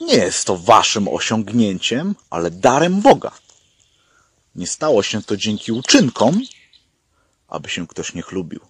Nie 0.00 0.14
jest 0.14 0.44
to 0.44 0.56
waszym 0.56 1.08
osiągnięciem, 1.08 2.14
ale 2.30 2.50
darem 2.50 3.00
Boga. 3.00 3.32
Nie 4.54 4.66
stało 4.66 5.02
się 5.02 5.22
to 5.22 5.36
dzięki 5.36 5.72
uczynkom, 5.72 6.40
aby 7.48 7.68
się 7.68 7.86
ktoś 7.86 8.14
nie 8.14 8.22
chlubił. 8.22 8.60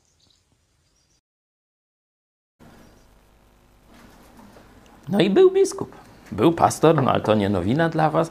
No 5.08 5.20
i 5.20 5.30
był 5.30 5.50
biskup. 5.50 5.96
Był 6.32 6.52
pastor, 6.52 7.02
no 7.02 7.10
ale 7.10 7.20
to 7.20 7.34
nie 7.34 7.48
nowina 7.48 7.88
dla 7.88 8.10
was, 8.10 8.30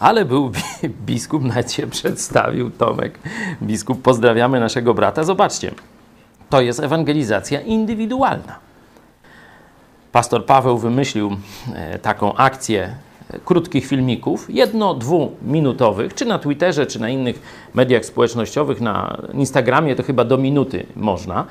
ale 0.00 0.24
był 0.24 0.50
bi- 0.50 0.88
biskup, 1.06 1.42
nawet 1.42 1.72
się 1.72 1.86
przedstawił, 1.86 2.70
Tomek. 2.70 3.18
Biskup, 3.62 4.02
pozdrawiamy 4.02 4.60
naszego 4.60 4.94
brata. 4.94 5.24
Zobaczcie, 5.24 5.74
to 6.50 6.60
jest 6.60 6.80
ewangelizacja 6.80 7.60
indywidualna. 7.60 8.58
Pastor 10.12 10.46
Paweł 10.46 10.78
wymyślił 10.78 11.36
e, 11.74 11.98
taką 11.98 12.34
akcję 12.34 12.94
e, 13.30 13.38
krótkich 13.38 13.86
filmików, 13.86 14.46
jedno, 14.48 14.94
dwuminutowych, 14.94 16.14
czy 16.14 16.24
na 16.24 16.38
Twitterze, 16.38 16.86
czy 16.86 17.00
na 17.00 17.08
innych 17.08 17.42
mediach 17.74 18.04
społecznościowych, 18.04 18.80
na 18.80 19.22
Instagramie 19.32 19.96
to 19.96 20.02
chyba 20.02 20.24
do 20.24 20.38
minuty 20.38 20.86
można. 20.96 21.44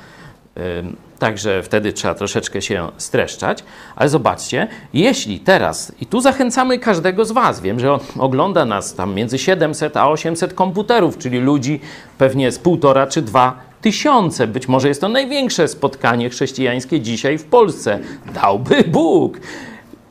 Także 1.19 1.63
wtedy 1.63 1.93
trzeba 1.93 2.15
troszeczkę 2.15 2.61
się 2.61 2.87
streszczać. 2.97 3.63
Ale 3.95 4.09
zobaczcie, 4.09 4.67
jeśli 4.93 5.39
teraz, 5.39 5.91
i 6.01 6.05
tu 6.05 6.21
zachęcamy 6.21 6.79
każdego 6.79 7.25
z 7.25 7.31
Was, 7.31 7.61
wiem, 7.61 7.79
że 7.79 7.97
ogląda 8.19 8.65
nas 8.65 8.95
tam 8.95 9.13
między 9.13 9.37
700 9.37 9.97
a 9.97 10.09
800 10.09 10.53
komputerów, 10.53 11.17
czyli 11.17 11.39
ludzi 11.39 11.79
pewnie 12.17 12.51
z 12.51 12.59
półtora 12.59 13.07
czy 13.07 13.21
dwa 13.21 13.59
tysiące. 13.81 14.47
Być 14.47 14.67
może 14.67 14.87
jest 14.87 15.01
to 15.01 15.09
największe 15.09 15.67
spotkanie 15.67 16.29
chrześcijańskie 16.29 16.99
dzisiaj 16.99 17.37
w 17.37 17.43
Polsce. 17.43 17.99
Dałby 18.33 18.83
Bóg. 18.83 19.39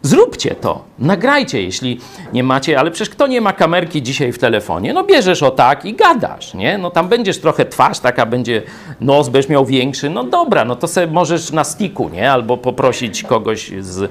Zróbcie 0.03 0.55
to, 0.55 0.84
nagrajcie, 0.98 1.62
jeśli 1.62 2.01
nie 2.32 2.42
macie, 2.42 2.78
ale 2.78 2.90
przecież 2.90 3.11
kto 3.11 3.26
nie 3.26 3.40
ma 3.40 3.53
kamerki 3.53 4.03
dzisiaj 4.03 4.32
w 4.32 4.38
telefonie? 4.38 4.92
No 4.92 5.05
bierzesz 5.05 5.42
o 5.42 5.51
tak 5.51 5.84
i 5.84 5.94
gadasz, 5.94 6.55
nie? 6.55 6.78
No 6.78 6.90
tam 6.90 7.09
będziesz 7.09 7.38
trochę 7.38 7.66
twarz, 7.66 7.98
taka 7.98 8.26
będzie 8.26 8.62
nos, 9.01 9.28
będziesz 9.28 9.51
miał 9.51 9.66
większy, 9.66 10.11
no 10.11 10.24
dobra, 10.24 10.64
no 10.64 10.76
to 10.76 10.88
sobie 10.88 11.07
możesz 11.07 11.53
na 11.53 11.64
stiku, 11.64 12.09
nie? 12.09 12.32
Albo 12.32 12.57
poprosić 12.57 13.22
kogoś 13.22 13.72
z, 13.80 14.11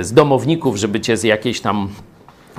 z 0.00 0.12
domowników, 0.12 0.76
żeby 0.76 1.00
cię 1.00 1.16
z 1.16 1.22
jakiejś 1.22 1.60
tam 1.60 1.88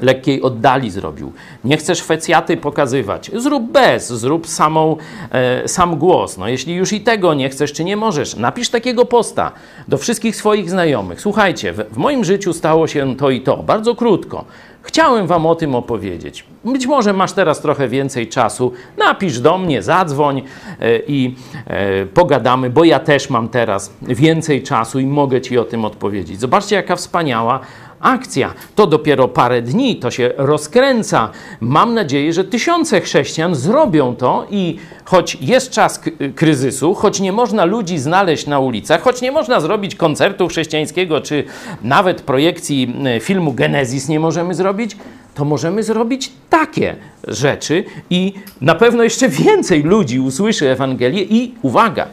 lekkiej 0.01 0.41
oddali 0.41 0.91
zrobił. 0.91 1.33
Nie 1.63 1.77
chcesz 1.77 2.01
fecjaty 2.01 2.57
pokazywać. 2.57 3.31
Zrób 3.35 3.71
bez, 3.71 4.07
zrób 4.07 4.47
samą, 4.47 4.97
e, 5.31 5.67
sam 5.67 5.97
głos. 5.97 6.37
No, 6.37 6.47
jeśli 6.47 6.75
już 6.75 6.93
i 6.93 7.01
tego 7.01 7.33
nie 7.33 7.49
chcesz, 7.49 7.73
czy 7.73 7.83
nie 7.83 7.97
możesz, 7.97 8.35
napisz 8.35 8.69
takiego 8.69 9.05
posta 9.05 9.51
do 9.87 9.97
wszystkich 9.97 10.35
swoich 10.35 10.69
znajomych. 10.69 11.21
Słuchajcie, 11.21 11.73
w, 11.73 11.77
w 11.77 11.97
moim 11.97 12.23
życiu 12.23 12.53
stało 12.53 12.87
się 12.87 13.15
to 13.15 13.29
i 13.29 13.41
to, 13.41 13.57
bardzo 13.57 13.95
krótko. 13.95 14.45
Chciałem 14.87 15.27
Wam 15.27 15.45
o 15.45 15.55
tym 15.55 15.75
opowiedzieć. 15.75 16.45
Być 16.65 16.87
może 16.87 17.13
masz 17.13 17.31
teraz 17.31 17.61
trochę 17.61 17.87
więcej 17.87 18.27
czasu. 18.27 18.73
Napisz 18.97 19.39
do 19.39 19.57
mnie, 19.57 19.81
zadzwoń 19.81 20.41
e, 20.79 20.99
i 21.07 21.35
e, 21.67 22.05
pogadamy, 22.05 22.69
bo 22.69 22.83
ja 22.83 22.99
też 22.99 23.29
mam 23.29 23.49
teraz 23.49 23.93
więcej 24.01 24.63
czasu 24.63 24.99
i 24.99 25.05
mogę 25.05 25.41
Ci 25.41 25.57
o 25.57 25.63
tym 25.63 25.85
odpowiedzieć. 25.85 26.39
Zobaczcie, 26.39 26.75
jaka 26.75 26.95
wspaniała 26.95 27.59
akcja. 27.99 28.53
To 28.75 28.87
dopiero 28.87 29.27
parę 29.27 29.61
dni, 29.61 29.95
to 29.95 30.11
się 30.11 30.31
rozkręca. 30.37 31.29
Mam 31.61 31.93
nadzieję, 31.93 32.33
że 32.33 32.43
tysiące 32.43 33.01
chrześcijan 33.01 33.55
zrobią 33.55 34.15
to 34.15 34.47
i 34.49 34.77
choć 35.05 35.37
jest 35.41 35.71
czas 35.71 36.01
kryzysu, 36.35 36.93
choć 36.93 37.19
nie 37.19 37.31
można 37.31 37.65
ludzi 37.65 37.97
znaleźć 37.97 38.47
na 38.47 38.59
ulicach, 38.59 39.01
choć 39.01 39.21
nie 39.21 39.31
można 39.31 39.59
zrobić 39.59 39.95
koncertu 39.95 40.47
chrześcijańskiego, 40.47 41.21
czy 41.21 41.43
nawet 41.81 42.21
projekcji 42.21 42.93
y, 43.17 43.19
filmu 43.19 43.53
Genezis 43.53 44.09
nie 44.09 44.19
możemy 44.19 44.55
zrobić, 44.55 44.97
to 45.35 45.45
możemy 45.45 45.83
zrobić 45.83 46.31
takie 46.49 46.95
rzeczy 47.27 47.83
i 48.09 48.33
na 48.61 48.75
pewno 48.75 49.03
jeszcze 49.03 49.29
więcej 49.43 49.83
ludzi 49.83 50.19
usłyszy 50.19 50.69
Ewangelię 50.69 51.23
i 51.23 51.55
uwaga, 51.61 52.07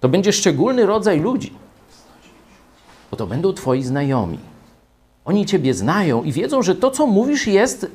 to 0.00 0.08
będzie 0.08 0.32
szczególny 0.32 0.86
rodzaj 0.86 1.20
ludzi, 1.20 1.52
bo 3.10 3.16
to 3.16 3.26
będą 3.26 3.52
Twoi 3.52 3.82
znajomi. 3.82 4.51
Oni 5.24 5.46
Ciebie 5.46 5.74
znają 5.74 6.22
i 6.22 6.32
wiedzą, 6.32 6.62
że 6.62 6.74
to, 6.74 6.90
co 6.90 7.06
mówisz, 7.06 7.46
jest 7.46 7.86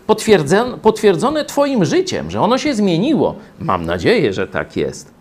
potwierdzone, 0.81 1.45
Twoim 1.45 1.85
życiem, 1.85 2.31
że 2.31 2.41
ono 2.41 2.57
się 2.57 2.73
zmieniło. 2.73 3.35
Mam 3.59 3.85
nadzieję, 3.85 4.33
że 4.33 4.47
tak 4.47 4.77
jest. 4.77 5.13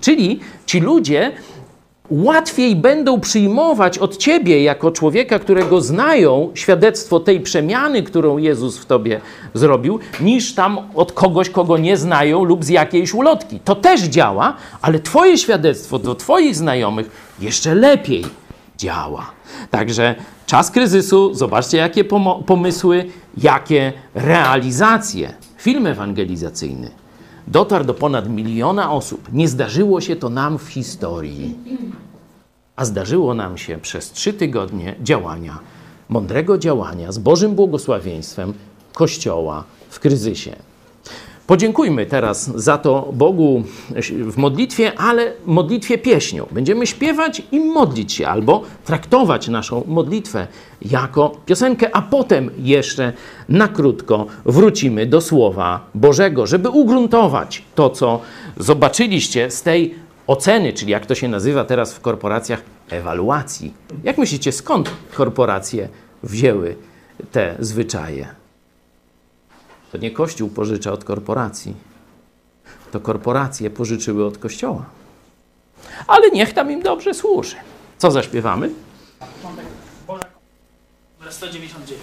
Czyli 0.00 0.40
ci 0.66 0.80
ludzie 0.80 1.32
łatwiej 2.10 2.76
będą 2.76 3.20
przyjmować 3.20 3.98
od 3.98 4.16
Ciebie, 4.16 4.62
jako 4.62 4.90
człowieka, 4.90 5.38
którego 5.38 5.80
znają, 5.80 6.50
świadectwo 6.54 7.20
tej 7.20 7.40
przemiany, 7.40 8.02
którą 8.02 8.38
Jezus 8.38 8.78
w 8.78 8.86
Tobie 8.86 9.20
zrobił, 9.54 9.98
niż 10.20 10.54
tam 10.54 10.78
od 10.94 11.12
kogoś, 11.12 11.50
kogo 11.50 11.78
nie 11.78 11.96
znają 11.96 12.44
lub 12.44 12.64
z 12.64 12.68
jakiejś 12.68 13.14
ulotki. 13.14 13.60
To 13.64 13.74
też 13.74 14.00
działa, 14.00 14.56
ale 14.82 14.98
Twoje 14.98 15.38
świadectwo 15.38 15.98
do 15.98 16.14
Twoich 16.14 16.56
znajomych 16.56 17.34
jeszcze 17.40 17.74
lepiej 17.74 18.24
działa. 18.78 19.30
Także 19.70 20.14
czas 20.46 20.70
kryzysu, 20.70 21.34
zobaczcie 21.34 21.78
jakie 21.78 22.04
pomysły, 22.46 23.04
jakie 23.36 23.92
realizacje. 24.14 25.34
Film 25.56 25.86
ewangelizacyjny 25.86 26.90
dotarł 27.46 27.84
do 27.84 27.94
ponad 27.94 28.28
miliona 28.28 28.92
osób. 28.92 29.32
Nie 29.32 29.48
zdarzyło 29.48 30.00
się 30.00 30.16
to 30.16 30.28
nam 30.28 30.58
w 30.58 30.68
historii, 30.68 31.56
a 32.76 32.84
zdarzyło 32.84 33.34
nam 33.34 33.58
się 33.58 33.78
przez 33.78 34.12
trzy 34.12 34.32
tygodnie 34.32 34.94
działania, 35.02 35.58
mądrego 36.08 36.58
działania 36.58 37.12
z 37.12 37.18
Bożym 37.18 37.54
błogosławieństwem 37.54 38.54
Kościoła 38.92 39.64
w 39.90 40.00
kryzysie. 40.00 40.56
Podziękujmy 41.52 42.06
teraz 42.06 42.50
za 42.54 42.78
to 42.78 43.08
Bogu 43.12 43.62
w 44.10 44.36
modlitwie, 44.36 44.98
ale 44.98 45.32
modlitwie 45.46 45.98
pieśnią. 45.98 46.46
Będziemy 46.50 46.86
śpiewać 46.86 47.42
i 47.52 47.60
modlić 47.60 48.12
się, 48.12 48.28
albo 48.28 48.62
traktować 48.84 49.48
naszą 49.48 49.84
modlitwę 49.86 50.46
jako 50.82 51.36
piosenkę, 51.46 51.96
a 51.96 52.02
potem 52.02 52.50
jeszcze 52.58 53.12
na 53.48 53.68
krótko 53.68 54.26
wrócimy 54.44 55.06
do 55.06 55.20
Słowa 55.20 55.86
Bożego, 55.94 56.46
żeby 56.46 56.68
ugruntować 56.68 57.62
to, 57.74 57.90
co 57.90 58.20
zobaczyliście 58.56 59.50
z 59.50 59.62
tej 59.62 59.94
oceny, 60.26 60.72
czyli 60.72 60.92
jak 60.92 61.06
to 61.06 61.14
się 61.14 61.28
nazywa 61.28 61.64
teraz 61.64 61.94
w 61.94 62.00
korporacjach, 62.00 62.62
ewaluacji. 62.90 63.74
Jak 64.04 64.18
myślicie, 64.18 64.52
skąd 64.52 64.90
korporacje 65.14 65.88
wzięły 66.22 66.76
te 67.32 67.56
zwyczaje? 67.58 68.41
To 69.92 69.98
nie 69.98 70.10
Kościół 70.10 70.48
pożycza 70.48 70.92
od 70.92 71.04
korporacji, 71.04 71.74
to 72.92 73.00
korporacje 73.00 73.70
pożyczyły 73.70 74.26
od 74.26 74.38
Kościoła. 74.38 74.84
Ale 76.06 76.30
niech 76.30 76.52
tam 76.52 76.70
im 76.70 76.82
dobrze 76.82 77.14
służy. 77.14 77.56
Co 77.98 78.10
zaśpiewamy? 78.10 78.70
Numer 81.18 81.32
199. 81.32 82.02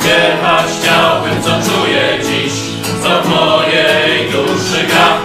Śpiewać 0.00 0.66
chciałbym, 0.80 1.42
co 1.42 1.50
czuję 1.50 2.18
dziś, 2.22 2.52
co 3.02 3.22
w 3.22 3.28
mojej 3.28 4.30
duszy 4.30 4.86
gra. 4.86 5.18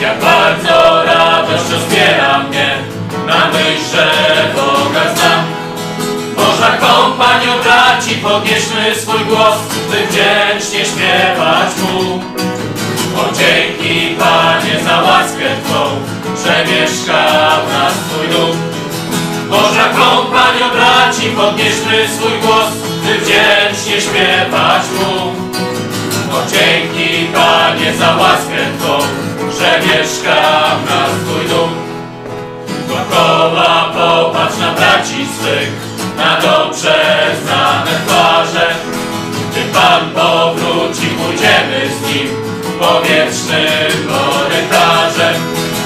Jak 0.00 0.20
bardzo 0.20 1.04
radość 1.04 1.70
rozbiera 1.70 2.38
mnie, 2.38 2.71
na 3.26 3.46
myśl, 3.46 3.84
że 3.92 4.06
Boga 4.54 5.14
znam. 5.14 5.44
Boża 6.36 6.70
kompanio 6.76 7.52
braci, 7.64 8.14
podnieśmy 8.14 8.94
swój 8.94 9.24
głos, 9.24 9.56
by 9.90 10.06
wdzięcznie 10.06 10.84
śpiewać 10.84 11.70
Mu. 11.82 12.20
O 13.20 13.24
dzięki 13.38 14.16
Panie 14.18 14.84
za 14.84 15.02
łaskę 15.02 15.44
Twą, 15.64 15.82
że 16.44 16.64
mieszka 16.72 17.50
w 17.66 17.72
nas 17.72 17.94
Twój 18.08 18.28
duch. 18.28 18.56
Boża 19.50 19.88
kompanio 19.88 20.68
braci, 20.74 21.28
podnieśmy 21.36 22.08
swój 22.16 22.38
głos, 22.42 22.70
by 23.04 23.18
wdzięcznie 23.18 24.00
śpiewać 24.00 24.82
Mu. 24.98 25.32
O 26.36 26.38
dzięki 26.50 27.26
Panie 27.34 27.94
za 27.98 28.16
łaskę 28.16 28.58
Twą, 28.78 28.98
że 29.58 29.80
mieszka 29.86 30.36
w 30.84 30.90
nas 30.90 31.10
Twój 31.24 31.48
duch. 31.48 31.91
Dookoła 32.92 33.92
popatrz 33.94 34.58
na 34.58 34.72
braci 34.72 35.26
swych, 35.38 35.72
na 36.16 36.40
dobrze 36.40 36.96
znane 37.42 37.90
twarze. 38.06 38.66
Gdy 39.50 39.60
Pan 39.74 40.10
powróci, 40.14 41.06
pójdziemy 41.06 41.80
z 41.96 42.06
Nim 42.06 42.28
po 42.80 43.00
wiecznym 43.00 44.08
korytarze. 44.08 45.34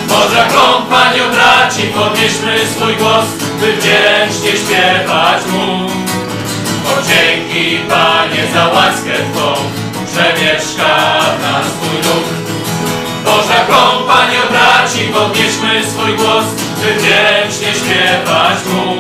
Boża 0.08 0.44
kompanio 0.44 1.24
braci, 1.34 1.82
podnieśmy 1.82 2.58
swój 2.74 2.96
głos, 2.96 3.26
by 3.60 3.72
wdzięcznie 3.72 4.52
śpiewać 4.60 5.46
Mu. 5.52 5.86
O 6.90 6.94
dzięki 7.08 7.78
Panie 7.78 8.42
za 8.54 8.68
łaskę 8.68 9.12
Twą, 9.32 9.54
że 10.14 10.24
mieszka 10.42 11.20
w 11.38 11.42
nas 11.42 11.66
Twój 11.66 12.02
duch. 12.02 12.28
Boża 13.24 13.60
kompanio 13.68 14.42
braci, 14.50 15.00
podnieśmy 15.14 15.86
swój 15.90 16.16
głos, 16.16 16.44
by 16.80 16.94
wdzięcznie 16.94 17.68
śpiewać 17.74 18.58
Mu. 18.72 18.92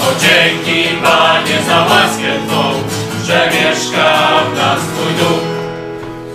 O 0.00 0.08
dzięki 0.20 0.88
Panie 1.02 1.62
za 1.66 1.78
łaskę 1.78 2.30
Twą, 2.48 2.62
że 3.26 3.50
mieszka 3.54 4.28
w 4.52 4.56
nas 4.56 4.78
Twój 4.78 5.14
duch. 5.14 5.44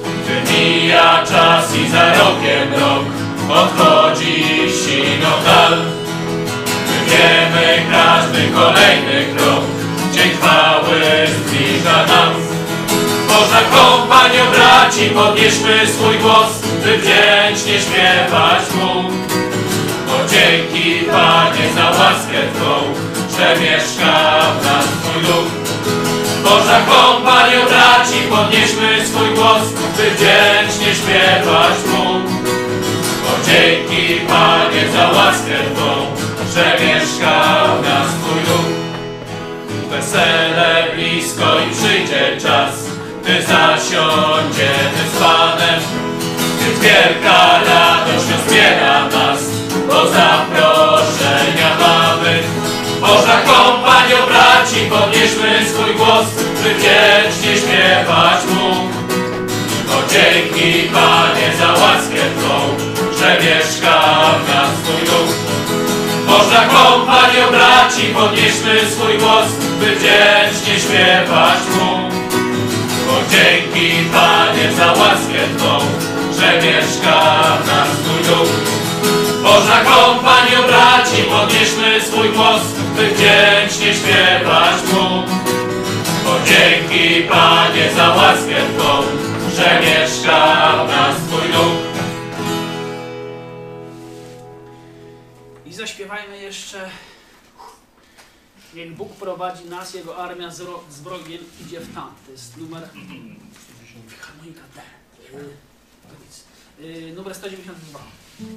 Gdy 0.03 0.51
mija 0.51 1.23
czas 1.29 1.75
i 1.75 1.89
za 1.89 2.09
rokiem 2.09 2.73
rok, 2.73 3.05
odchodzi 3.49 4.43
siną 4.85 5.29
dal. 5.45 5.77
My 6.87 6.97
wiemy 7.09 7.91
każdy 7.91 8.47
kolejny 8.47 9.35
krok, 9.35 9.63
dzień 10.13 10.29
chwały 10.29 11.01
zbliża 11.27 12.05
nam. 12.05 12.33
Boża 13.27 13.61
kompanio 13.71 14.45
braci, 14.51 15.09
podnieśmy 15.09 15.87
swój 15.87 16.19
głos, 16.19 16.61
by 16.83 16.97
wdzięcznie 16.97 17.79
śpiewać 17.79 18.63
Mu. 18.75 19.44
Dzięki 20.35 21.05
Panie 21.11 21.73
za 21.75 21.89
łaskę 21.89 22.39
Twą, 22.55 22.73
że 23.37 23.59
mieszka 23.61 24.41
w 24.59 24.65
nas 24.65 24.85
Twój 24.85 25.23
duch. 25.23 25.51
Boża 26.43 26.79
kompanio 26.79 27.61
braci, 27.69 28.19
podnieśmy 28.29 29.05
swój 29.05 29.29
głos, 29.35 29.63
by 29.97 30.03
wdzięcznie 30.11 30.95
śpiewać 30.95 31.77
Mu. 31.91 32.09
O 33.29 33.33
dzięki 33.45 34.25
Panie 34.27 34.83
za 34.93 35.07
łaskę 35.17 35.55
Twą, 35.75 35.91
że 36.53 36.85
mieszka 36.85 37.65
w 37.79 37.83
nas 37.83 38.07
Twój 38.21 38.41
duch. 38.47 38.71
Wesele 39.89 40.85
blisko 40.95 41.45
i 41.59 41.75
przyjdzie 41.75 42.37
czas, 42.41 42.73
gdy 43.23 43.41
zasiądziemy 43.41 45.01
z 45.13 45.19
Panem. 45.19 45.81
Gdy 46.57 46.87
wielka 46.87 47.59
radość 47.67 48.25
rozbiera 48.31 49.09
nas, 49.09 49.34
zaproszenia 50.07 51.69
mamy. 51.79 52.43
Boża 53.01 53.37
kompanio 53.41 54.27
braci, 54.27 54.79
podnieśmy 54.89 55.69
swój 55.69 55.95
głos, 55.95 56.25
by 56.63 56.69
wiecznie 56.73 57.57
śpiewać 57.57 58.41
mu. 58.55 58.89
To 59.87 60.13
dzięki 60.13 60.89
Panie 60.89 61.47
za 61.59 61.67
łaskę 61.67 62.23
tą, 62.41 62.85
że 63.19 63.37
mieszka 63.43 64.01
w 64.45 64.49
nas 64.49 64.69
Twój 64.83 65.05
duch. 65.05 65.35
Boża 66.27 66.61
kompanio 66.61 67.51
braci, 67.51 68.03
podnieśmy 68.13 68.91
swój 68.91 69.17
głos, 69.17 69.47
by 69.79 69.85
wiecznie 69.85 70.79
śpiewać 70.79 71.59
mu. 71.75 72.09
Bo 73.07 73.15
dzięki 73.31 74.09
Panie 74.13 74.71
za 74.77 74.87
łaskę 74.87 75.39
Twą, 75.57 75.79
że 76.39 76.67
mieszka 76.67 77.21
w 77.63 77.67
nas 77.67 77.89
Twój 77.89 78.35
duch. 78.35 78.84
Boża 79.45 79.83
kompanią 79.85 80.67
braci, 80.67 81.23
podnieśmy 81.23 82.01
swój 82.01 82.29
głos, 82.29 82.61
by 82.95 83.07
wdzięcznie 83.07 83.93
śpiewać 83.93 84.83
Mu. 84.93 85.23
Bo 86.23 86.35
dzięki 86.45 87.23
Panie 87.29 87.91
za 87.95 88.09
łaskę 88.09 88.55
Twą, 88.77 89.01
że 89.55 89.81
mieszka 89.81 90.37
w 90.85 90.87
nas 90.89 91.15
Twój 91.27 91.49
duch. 91.53 91.85
I 95.65 95.73
zaśpiewajmy 95.73 96.37
jeszcze 96.41 96.89
Niech 98.73 98.95
Bóg 98.95 99.13
prowadzi 99.15 99.65
nas, 99.65 99.93
Jego 99.93 100.17
armia 100.17 100.51
z, 100.51 100.59
ro- 100.61 100.83
z 100.89 100.99
wrogiem 101.01 101.41
idzie 101.65 101.79
w 101.79 101.95
tam. 101.95 102.11
To 102.25 102.31
jest 102.31 102.57
numer... 102.57 102.89
Harmonika 104.21 104.61
D. 104.75 104.81
To 105.31 106.15
nic. 106.25 106.43
Y, 107.09 107.13
numer 107.13 107.35
192. 107.35 107.99
Niech 108.35 108.47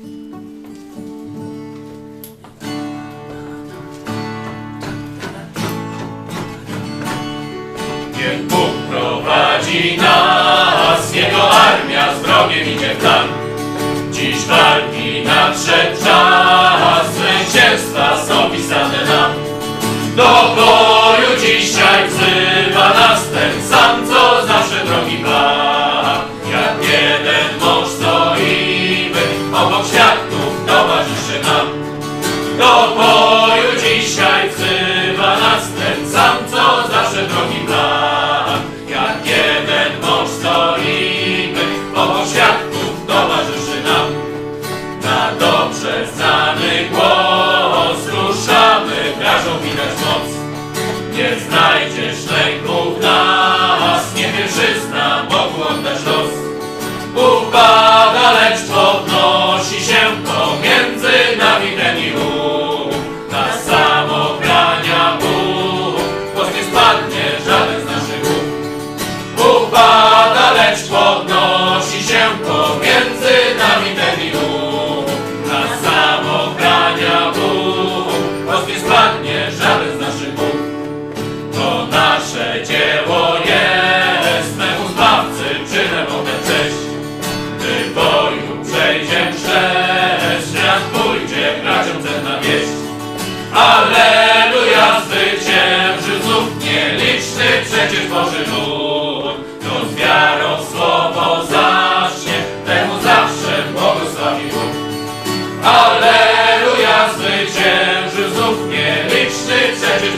Bóg 8.49 8.75
prowadzi 8.91 9.97
nas, 9.97 11.15
Jego 11.15 11.51
armia 11.51 12.15
z 12.15 12.19
wrogiem 12.19 12.69
idzie 12.69 12.95
w 12.95 12.99
plan. 12.99 13.29
Dziś 14.13 14.37
walki 14.37 15.23
nadszedł 15.25 16.05
czas, 16.05 17.07
zwycięstwa 17.15 18.17
są 18.27 18.51
pisane 18.51 19.05
nam. 19.05 19.33
Do 20.17 20.55
boju 20.57 21.41
dzisiaj 21.41 22.09
wzywa 22.09 22.89
nas 22.89 23.29
ten 23.31 23.63
sam, 23.69 24.07
co 24.07 24.47
zawsze 24.47 24.85
drogi 24.85 25.17
Pan. 25.17 25.68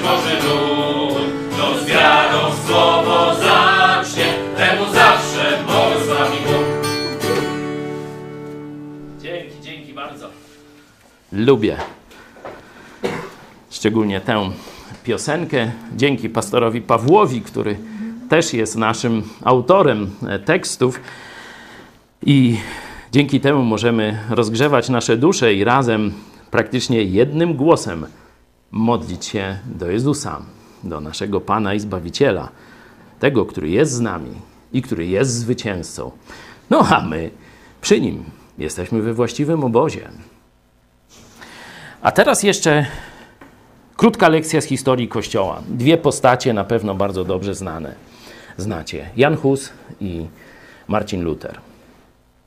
Boży 0.03 0.35
lud. 0.35 1.23
To 1.57 1.79
z 1.79 1.87
wiarą 1.87 2.39
słowo 2.67 3.35
zacznie, 3.35 4.25
temu 4.57 4.85
zawsze 4.93 5.59
błogosławi 5.67 6.37
Bóg. 6.47 6.91
Dzięki, 9.23 9.63
dzięki 9.63 9.95
bardzo. 9.95 10.27
Lubię 11.33 11.77
szczególnie 13.81 14.21
tę 14.21 14.51
piosenkę. 15.05 15.71
Dzięki 15.97 16.29
pastorowi 16.29 16.81
Pawłowi, 16.81 17.41
który 17.41 17.77
też 18.29 18.55
jest 18.55 18.77
naszym 18.77 19.23
autorem 19.45 20.11
e, 20.29 20.39
tekstów. 20.39 21.01
I 22.27 22.57
dzięki 23.13 23.41
temu 23.41 23.65
możemy 23.65 24.19
rozgrzewać 24.31 24.89
nasze 24.89 25.17
dusze 25.17 25.55
i 25.55 25.65
razem, 25.65 26.13
praktycznie 26.51 27.03
jednym 27.03 27.55
głosem, 27.55 28.07
modlić 28.71 29.25
się 29.25 29.59
do 29.65 29.91
Jezusa, 29.91 30.43
do 30.85 31.01
naszego 31.01 31.41
Pana 31.41 31.75
i 31.75 31.81
Zbawiciela, 31.81 32.49
tego, 33.21 33.47
który 33.47 33.69
jest 33.71 33.93
z 33.93 34.01
nami 34.01 34.33
i 34.73 34.83
który 34.83 35.07
jest 35.07 35.31
zwycięzcą. 35.31 36.11
No 36.71 36.87
a 36.91 37.01
my 37.01 37.31
przy 37.81 38.01
nim 38.01 38.25
jesteśmy 38.59 39.03
we 39.03 39.15
właściwym 39.15 39.65
obozie. 39.65 40.09
A 42.03 42.13
teraz 42.13 42.43
jeszcze 42.43 42.87
krótka 43.97 44.29
lekcja 44.29 44.61
z 44.61 44.65
historii 44.65 45.09
Kościoła. 45.09 45.63
Dwie 45.69 45.97
postacie 45.97 46.53
na 46.53 46.65
pewno 46.65 46.95
bardzo 46.95 47.25
dobrze 47.25 47.55
znane. 47.55 47.95
Znacie 48.57 49.11
Jan 49.17 49.37
Hus 49.37 49.73
i 50.01 50.27
Marcin 50.89 51.23
Luther. 51.23 51.61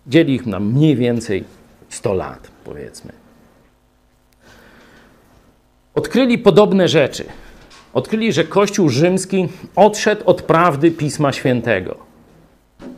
Dzieli 0.08 0.36
ich 0.36 0.45
na 0.45 0.60
mniej 0.60 0.95
więcej 0.95 1.44
100 1.90 2.14
lat, 2.14 2.52
powiedzmy. 2.64 3.23
Odkryli 5.95 6.38
podobne 6.38 6.88
rzeczy. 6.88 7.26
Odkryli, 7.94 8.34
że 8.34 8.44
Kościół 8.44 8.90
rzymski 8.90 9.48
odszedł 9.76 10.22
od 10.26 10.41
prawdy 10.41 10.91
Pisma 10.91 11.32
Świętego. 11.32 11.95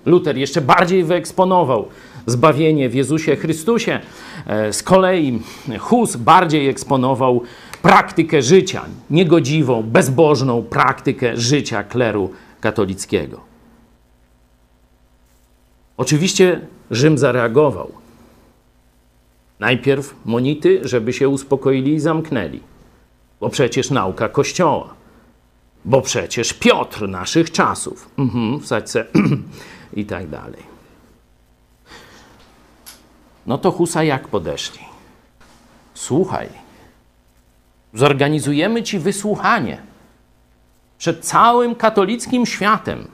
Luther 0.05 0.37
jeszcze 0.37 0.61
bardziej 0.61 1.03
wyeksponował 1.03 1.87
zbawienie 2.25 2.89
w 2.89 2.95
Jezusie 2.95 3.35
Chrystusie. 3.35 3.99
E, 4.47 4.73
Z 4.73 4.83
kolei 4.83 5.39
Hus 5.79 6.15
bardziej 6.15 6.69
eksponował 6.69 7.41
praktykę 7.81 8.41
życia, 8.41 8.85
niegodziwą, 9.09 9.83
bezbożną 9.83 10.63
praktykę 10.63 11.37
życia 11.37 11.83
kleru 11.83 12.31
katolickiego. 12.61 13.41
Oczywiście 15.97 16.61
Rzym 16.91 17.17
zareagował. 17.17 17.91
Najpierw 19.59 20.15
monity, 20.25 20.79
żeby 20.83 21.13
się 21.13 21.29
uspokoili 21.29 21.93
i 21.93 21.99
zamknęli, 21.99 22.59
bo 23.39 23.49
przecież 23.49 23.91
nauka 23.91 24.29
Kościoła, 24.29 24.93
bo 25.85 26.01
przecież 26.01 26.53
Piotr 26.53 27.07
naszych 27.07 27.51
czasów, 27.51 28.09
mhm, 28.17 28.59
wsadź 28.59 28.89
se 28.89 29.05
i 29.93 30.05
tak 30.05 30.29
dalej. 30.29 30.75
No 33.45 33.57
to 33.57 33.71
Husa 33.71 34.03
jak 34.03 34.27
podeszli? 34.27 34.79
Słuchaj, 35.93 36.49
zorganizujemy 37.93 38.83
ci 38.83 38.99
wysłuchanie 38.99 39.77
przed 40.97 41.25
całym 41.25 41.75
katolickim 41.75 42.45
światem. 42.45 43.07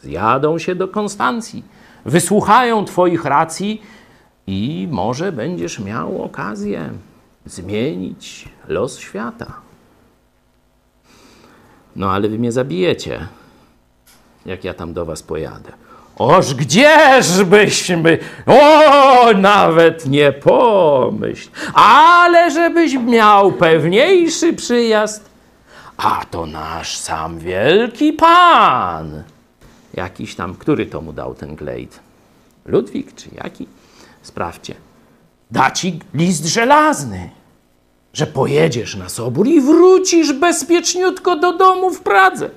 Zjadą 0.00 0.58
się 0.58 0.74
do 0.74 0.88
Konstancji, 0.88 1.64
wysłuchają 2.04 2.84
Twoich 2.84 3.24
racji 3.24 3.82
i 4.46 4.88
może 4.90 5.32
będziesz 5.32 5.78
miał 5.78 6.22
okazję 6.22 6.90
zmienić 7.46 8.48
los 8.68 8.98
świata. 8.98 9.52
No 11.96 12.12
ale 12.12 12.28
wy 12.28 12.38
mnie 12.38 12.52
zabijecie, 12.52 13.28
jak 14.46 14.64
ja 14.64 14.74
tam 14.74 14.92
do 14.92 15.04
Was 15.04 15.22
pojadę. 15.22 15.72
Oż 16.16 16.54
gdzieżbyśmy, 16.54 18.18
o, 18.46 19.32
nawet 19.32 20.06
nie 20.06 20.32
pomyśl, 20.32 21.48
ale 21.74 22.50
żebyś 22.50 22.94
miał 22.94 23.52
pewniejszy 23.52 24.52
przyjazd, 24.52 25.30
a 25.96 26.24
to 26.30 26.46
nasz 26.46 26.96
sam 26.96 27.38
wielki 27.38 28.12
pan. 28.12 29.22
Jakiś 29.94 30.34
tam, 30.34 30.54
który 30.54 30.86
to 30.86 31.00
mu 31.00 31.12
dał 31.12 31.34
ten 31.34 31.56
glejt? 31.56 32.00
Ludwik 32.66 33.14
czy 33.14 33.28
jaki? 33.34 33.66
Sprawdźcie. 34.22 34.74
Da 35.54 35.70
ci 35.70 36.00
list 36.14 36.44
żelazny. 36.44 37.30
że 38.12 38.26
pojedziesz 38.26 38.96
na 38.96 39.08
sobór 39.08 39.46
i 39.46 39.60
wrócisz 39.60 40.32
bezpieczniutko 40.32 41.36
do 41.36 41.58
domu 41.58 41.90
w 41.90 42.00
Pradze. 42.00 42.50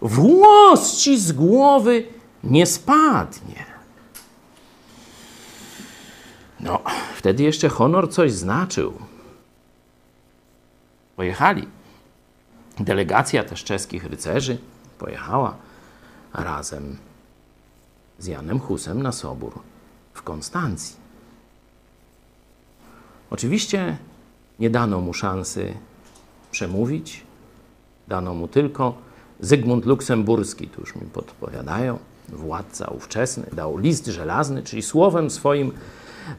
Włos 0.00 0.96
ci 0.96 1.20
z 1.20 1.32
głowy 1.32 2.04
nie 2.44 2.66
spadnie. 2.66 3.64
No, 6.60 6.82
wtedy 7.16 7.42
jeszcze 7.42 7.68
honor 7.68 8.12
coś 8.12 8.32
znaczył. 8.32 8.92
Pojechali. 11.16 11.68
Delegacja 12.80 13.44
też 13.44 13.64
czeskich 13.64 14.04
rycerzy 14.04 14.58
pojechała 14.98 15.56
razem 16.34 16.96
z 18.18 18.26
Janem 18.26 18.60
Husem 18.60 19.02
na 19.02 19.12
sobór 19.12 19.52
w 20.14 20.22
Konstancji. 20.22 21.05
Oczywiście 23.30 23.96
nie 24.58 24.70
dano 24.70 25.00
mu 25.00 25.14
szansy 25.14 25.74
przemówić, 26.50 27.22
dano 28.08 28.34
mu 28.34 28.48
tylko 28.48 28.94
Zygmunt 29.40 29.86
Luksemburski, 29.86 30.68
tu 30.68 30.80
już 30.80 30.94
mi 30.94 31.02
podpowiadają, 31.02 31.98
władca 32.28 32.86
ówczesny, 32.86 33.46
dał 33.52 33.78
list 33.78 34.06
żelazny, 34.06 34.62
czyli 34.62 34.82
słowem 34.82 35.30
swoim 35.30 35.72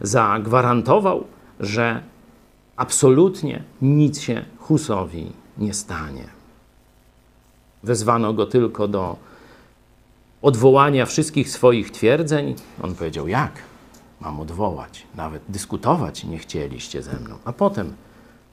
zagwarantował, 0.01 1.23
że 1.59 2.03
absolutnie 2.76 3.64
nic 3.81 4.22
się 4.22 4.45
Husowi 4.59 5.31
nie 5.57 5.73
stanie. 5.73 6.27
Wezwano 7.84 8.34
go 8.34 8.45
tylko 8.45 8.88
do 8.88 9.18
odwołania 10.41 11.05
wszystkich 11.05 11.49
swoich 11.49 11.91
twierdzeń. 11.91 12.55
On 12.84 12.95
powiedział: 12.95 13.27
Jak 13.27 13.51
mam 14.22 14.39
odwołać? 14.39 15.03
Nawet 15.15 15.44
dyskutować 15.49 16.23
nie 16.23 16.38
chcieliście 16.38 17.03
ze 17.03 17.19
mną. 17.19 17.35
A 17.45 17.53
potem 17.53 17.94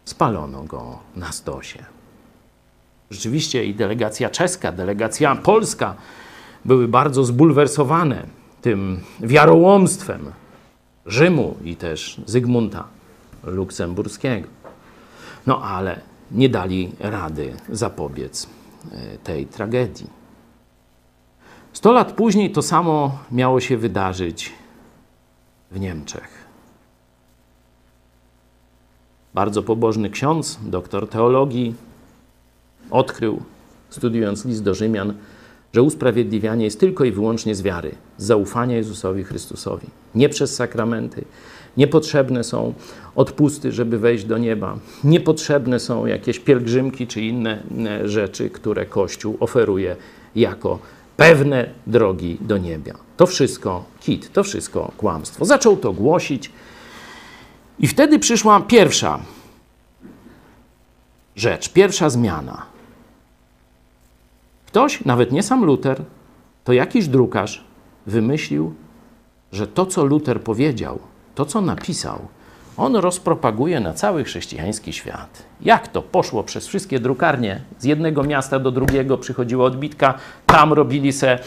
spalono 0.05 0.65
go 0.65 0.99
na 1.17 1.33
stosie. 1.33 1.85
Rzeczywiście 3.11 3.65
i 3.65 3.75
delegacja 3.75 4.31
czeska, 4.31 4.73
delegacja 4.73 5.37
polska 5.37 5.95
były 6.65 6.89
bardzo 6.89 7.25
zbulwersowane 7.25 8.27
tym 8.63 9.01
wiarołomstwem 9.21 10.33
Rzymu 11.07 11.57
i 11.65 11.77
też 11.77 12.21
Zygmunta 12.27 12.85
Luksemburskiego. 13.43 14.49
No 15.47 15.63
ale 15.63 16.01
nie 16.31 16.49
dali 16.49 16.93
rady 17.01 17.57
zapobiec 17.69 18.49
e, 18.93 19.19
tej 19.19 19.47
tragedii. 19.47 20.07
Sto 21.73 21.93
lat 21.93 22.13
później 22.13 22.53
to 22.53 22.63
samo 22.63 23.19
miało 23.31 23.61
się 23.61 23.77
wydarzyć 23.77 24.53
w 25.75 25.81
Niemczech. 25.81 26.45
Bardzo 29.35 29.63
pobożny 29.63 30.11
ksiądz, 30.11 30.59
doktor 30.63 31.09
teologii, 31.09 31.75
odkrył, 32.91 33.43
studiując 33.91 34.45
list 34.45 34.63
do 34.63 34.75
Rzymian, 34.75 35.15
że 35.73 35.83
usprawiedliwianie 35.83 36.65
jest 36.65 36.81
tylko 36.81 37.05
i 37.05 37.13
wyłącznie 37.13 37.55
z 37.55 37.63
wiary, 37.63 37.95
z 38.19 38.25
zaufania 38.25 38.77
Jezusowi 38.77 39.25
Chrystusowi. 39.25 39.87
Nie 40.15 40.29
przez 40.29 40.55
sakramenty. 40.55 41.25
Niepotrzebne 41.77 42.45
są 42.45 42.75
odpusty, 43.17 43.73
żeby 43.73 43.99
wejść 43.99 44.25
do 44.25 44.39
nieba. 44.39 44.79
Niepotrzebne 45.05 45.81
są 45.81 46.07
jakieś 46.07 46.39
pielgrzymki 46.39 47.07
czy 47.07 47.23
inne 47.23 47.63
rzeczy, 48.05 48.51
które 48.51 48.87
Kościół 48.87 49.37
oferuje 49.41 49.97
jako 50.37 50.79
pewne 51.17 51.71
drogi 51.87 52.39
do 52.41 52.59
nieba. 52.59 52.93
To 53.17 53.27
wszystko 53.27 53.85
kit, 54.01 54.33
to 54.33 54.43
wszystko 54.43 54.93
kłamstwo. 54.97 55.45
Zaczął 55.45 55.77
to 55.77 55.93
głosić 55.93 56.51
i 57.79 57.87
wtedy 57.87 58.19
przyszła 58.19 58.61
pierwsza 58.61 59.21
rzecz, 61.37 61.73
pierwsza 61.73 62.11
zmiana. 62.11 62.67
Ktoś, 64.67 65.05
nawet 65.05 65.33
nie 65.33 65.43
sam 65.43 65.65
Luter, 65.65 66.03
to 66.65 66.73
jakiś 66.73 67.09
drukarz 67.09 67.65
wymyślił, 68.07 68.75
że 69.53 69.67
to, 69.67 69.87
co 69.87 70.05
Luter 70.05 70.41
powiedział, 70.41 70.99
to, 71.35 71.45
co 71.45 71.61
napisał, 71.61 72.29
on 72.77 72.97
rozpropaguje 72.97 73.81
na 73.81 73.93
cały 73.93 74.25
chrześcijański 74.25 74.93
świat. 74.93 75.43
Jak 75.61 75.89
to 75.89 76.03
poszło 76.03 76.43
przez 76.43 76.67
wszystkie 76.67 77.01
drukarnie? 77.01 77.61
Z 77.79 77.85
jednego 77.85 78.23
miasta 78.23 78.59
do 78.59 78.71
drugiego 78.71 79.19
przychodziła 79.19 79.65
odbitka, 79.65 80.15
tam 80.47 80.73
robili 80.73 81.13
se 81.13 81.39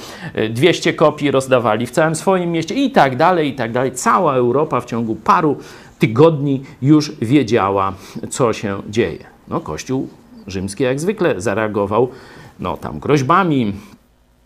200 0.50 0.94
kopii, 0.94 1.32
rozdawali 1.32 1.86
w 1.86 1.92
całym 1.92 2.16
swoim 2.16 2.52
mieście 2.52 2.76
i 2.76 2.92
tak 2.92 3.16
dalej, 3.16 3.50
i 3.50 3.56
tak 3.56 3.72
dalej. 3.72 3.92
Cała 3.92 4.36
Europa 4.36 4.82
w 4.82 4.86
ciągu 4.86 5.16
paru 5.16 5.58
tygodni 6.00 6.64
już 6.82 7.12
wiedziała, 7.22 7.94
co 8.30 8.54
się 8.54 8.82
dzieje. 8.90 9.26
No, 9.48 9.60
Kościół 9.60 10.10
rzymski 10.48 10.84
jak 10.84 11.00
zwykle 11.00 11.42
zareagował 11.42 12.10
no, 12.60 12.78
tam 12.78 13.00
groźbami, 13.00 13.74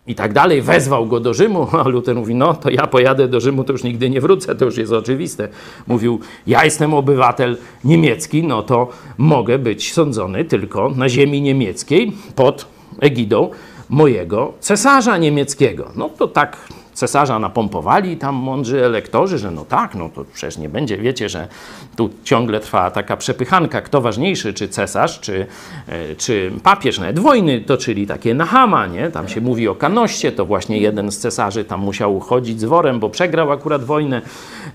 i 0.07 0.15
tak 0.15 0.33
dalej, 0.33 0.61
wezwał 0.61 1.05
go 1.05 1.19
do 1.19 1.33
Rzymu, 1.33 1.67
a 1.71 1.87
Luther 1.87 2.15
mówi, 2.15 2.35
no 2.35 2.53
to 2.53 2.69
ja 2.69 2.87
pojadę 2.87 3.27
do 3.27 3.39
Rzymu, 3.39 3.63
to 3.63 3.73
już 3.73 3.83
nigdy 3.83 4.09
nie 4.09 4.21
wrócę, 4.21 4.55
to 4.55 4.65
już 4.65 4.77
jest 4.77 4.91
oczywiste. 4.91 5.47
Mówił, 5.87 6.19
ja 6.47 6.65
jestem 6.65 6.93
obywatel 6.93 7.57
niemiecki, 7.83 8.43
no 8.43 8.63
to 8.63 8.89
mogę 9.17 9.59
być 9.59 9.93
sądzony 9.93 10.45
tylko 10.45 10.89
na 10.89 11.09
ziemi 11.09 11.41
niemieckiej 11.41 12.11
pod 12.35 12.65
egidą 12.99 13.49
mojego 13.89 14.53
cesarza 14.59 15.17
niemieckiego. 15.17 15.91
No 15.95 16.09
to 16.09 16.27
tak 16.27 16.57
cesarza 16.93 17.39
napompowali 17.39 18.17
tam 18.17 18.35
mądrzy 18.35 18.85
elektorzy, 18.85 19.37
że 19.37 19.51
no 19.51 19.65
tak, 19.65 19.95
no 19.95 20.09
to 20.09 20.25
przecież 20.33 20.57
nie 20.57 20.69
będzie, 20.69 20.97
wiecie, 20.97 21.29
że 21.29 21.47
tu 21.95 22.09
ciągle 22.23 22.59
trwa 22.59 22.91
taka 22.91 23.17
przepychanka, 23.17 23.81
kto 23.81 24.01
ważniejszy, 24.01 24.53
czy 24.53 24.69
cesarz, 24.69 25.19
czy, 25.19 25.45
e, 25.87 26.15
czy 26.15 26.51
papież. 26.63 26.99
Nawet 26.99 27.19
wojny 27.19 27.61
toczyli 27.61 28.07
takie 28.07 28.33
na 28.33 28.45
hama, 28.45 28.87
nie? 28.87 29.09
Tam 29.09 29.27
się 29.27 29.41
mówi 29.41 29.67
o 29.67 29.75
kanoście, 29.75 30.31
to 30.31 30.45
właśnie 30.45 30.77
jeden 30.77 31.11
z 31.11 31.17
cesarzy 31.17 31.63
tam 31.63 31.79
musiał 31.79 32.19
chodzić 32.19 32.59
z 32.59 32.63
worem, 32.63 32.99
bo 32.99 33.09
przegrał 33.09 33.51
akurat 33.51 33.83
wojnę 33.83 34.21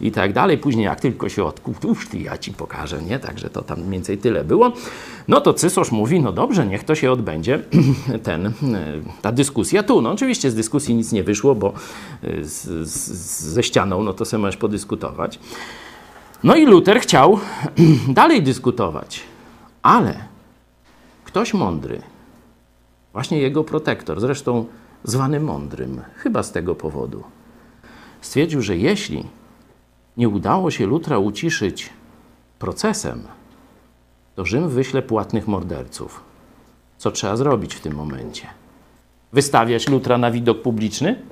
i 0.01 0.11
tak 0.13 0.33
dalej. 0.33 0.59
Później 0.59 0.85
jak 0.85 1.01
tylko 1.01 1.29
się 1.29 1.45
odkupił, 1.45 1.91
uż 1.91 2.09
ja 2.15 2.39
ci 2.39 2.53
pokażę, 2.53 3.03
nie? 3.03 3.19
Także 3.19 3.51
to 3.51 3.63
tam 3.63 3.79
mniej 3.79 3.91
więcej 3.91 4.19
tyle 4.19 4.45
było. 4.45 4.73
No 5.29 5.41
to 5.41 5.55
cesarz 5.55 5.93
mówi, 5.93 6.21
no 6.21 6.33
dobrze, 6.33 6.67
niech 6.67 6.85
to 6.85 6.95
się 6.95 7.13
odbędzie, 7.13 7.61
ten, 8.23 8.47
e, 8.47 8.53
ta 9.23 9.33
dyskusja 9.33 9.83
tu. 9.83 10.03
No 10.03 10.11
oczywiście 10.11 10.51
z 10.51 10.55
dyskusji 10.55 10.95
nic 10.95 11.13
nie 11.13 11.23
wyszło, 11.23 11.55
bo 11.55 11.73
z, 12.43 12.89
z, 12.89 13.11
ze 13.43 13.63
ścianą, 13.63 14.03
no 14.03 14.13
to 14.13 14.25
sobie 14.25 14.41
możesz 14.41 14.57
podyskutować. 14.57 15.39
No 16.45 16.57
i 16.57 16.67
Luther 16.67 17.01
chciał 17.01 17.39
dalej 18.09 18.43
dyskutować, 18.43 19.23
ale 19.83 20.15
ktoś 21.25 21.55
mądry, 21.55 22.03
właśnie 23.13 23.39
jego 23.39 23.65
protektor, 23.65 24.21
zresztą 24.21 24.67
zwany 25.05 25.41
mądrym, 25.41 26.01
chyba 26.15 26.43
z 26.43 26.53
tego 26.53 26.75
powodu, 26.75 27.25
stwierdził, 28.21 28.63
że 28.63 28.77
jeśli 28.77 29.25
nie 30.17 30.29
udało 30.29 30.71
się 30.71 30.87
Lutra 30.87 31.19
uciszyć 31.19 31.91
procesem, 32.59 33.23
to 34.35 34.45
Rzym 34.45 34.69
wyśle 34.69 35.03
płatnych 35.03 35.49
morderców. 35.49 36.21
Co 36.99 37.11
trzeba 37.11 37.37
zrobić 37.37 37.75
w 37.75 37.81
tym 37.81 37.95
momencie? 37.95 38.47
Wystawiać 39.33 39.89
Lutra 39.89 40.19
na 40.19 40.31
widok 40.31 40.63
publiczny? 40.63 41.23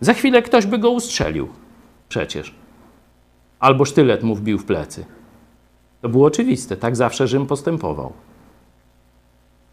Za 0.00 0.14
chwilę 0.14 0.42
ktoś 0.42 0.66
by 0.66 0.78
go 0.78 0.90
ustrzelił. 0.90 1.48
Przecież. 2.08 2.54
Albo 3.60 3.84
sztylet 3.84 4.22
mu 4.22 4.34
wbił 4.34 4.58
w 4.58 4.64
plecy. 4.64 5.04
To 6.00 6.08
było 6.08 6.26
oczywiste, 6.26 6.76
tak 6.76 6.96
zawsze 6.96 7.28
Rzym 7.28 7.46
postępował. 7.46 8.12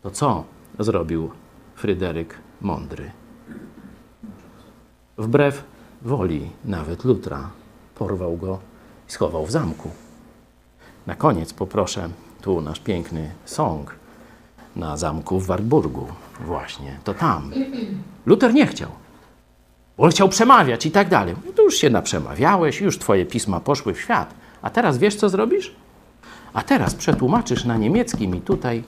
To 0.04 0.12
co 0.12 0.44
zrobił 0.80 1.32
Fryderyk 1.76 2.38
Mądry? 2.62 3.12
Wbrew 5.18 5.64
woli 6.02 6.50
nawet 6.66 7.04
Lutra 7.04 7.50
porwał 7.96 8.38
go 8.38 8.60
i 9.10 9.12
schował 9.12 9.46
w 9.46 9.52
zamku. 9.52 9.90
Na 11.08 11.16
koniec 11.16 11.54
poproszę 11.54 12.10
tu 12.42 12.62
nasz 12.62 12.80
piękny 12.80 13.32
song 13.46 13.96
na 14.76 14.98
zamku 14.98 15.40
w 15.40 15.46
Wartburgu. 15.46 16.08
Właśnie, 16.40 17.00
to 17.04 17.14
tam. 17.14 17.52
Luter 18.26 18.54
nie 18.54 18.68
chciał. 18.68 18.90
On 19.98 20.12
chciał 20.12 20.30
przemawiać 20.30 20.86
i 20.86 20.92
tak 20.92 21.10
dalej. 21.10 21.36
No 21.46 21.52
to 21.52 21.62
już 21.62 21.76
się 21.78 21.90
naprzemawiałeś, 21.90 22.82
już 22.82 23.00
twoje 23.00 23.26
pisma 23.26 23.60
poszły 23.60 23.94
w 23.94 24.02
świat. 24.02 24.34
A 24.62 24.70
teraz 24.70 24.98
wiesz, 24.98 25.16
co 25.16 25.30
zrobisz? 25.30 25.76
A 26.54 26.64
teraz 26.64 26.96
przetłumaczysz 26.96 27.66
na 27.66 27.78
niemiecki 27.78 28.28
mi 28.28 28.42
tutaj 28.42 28.84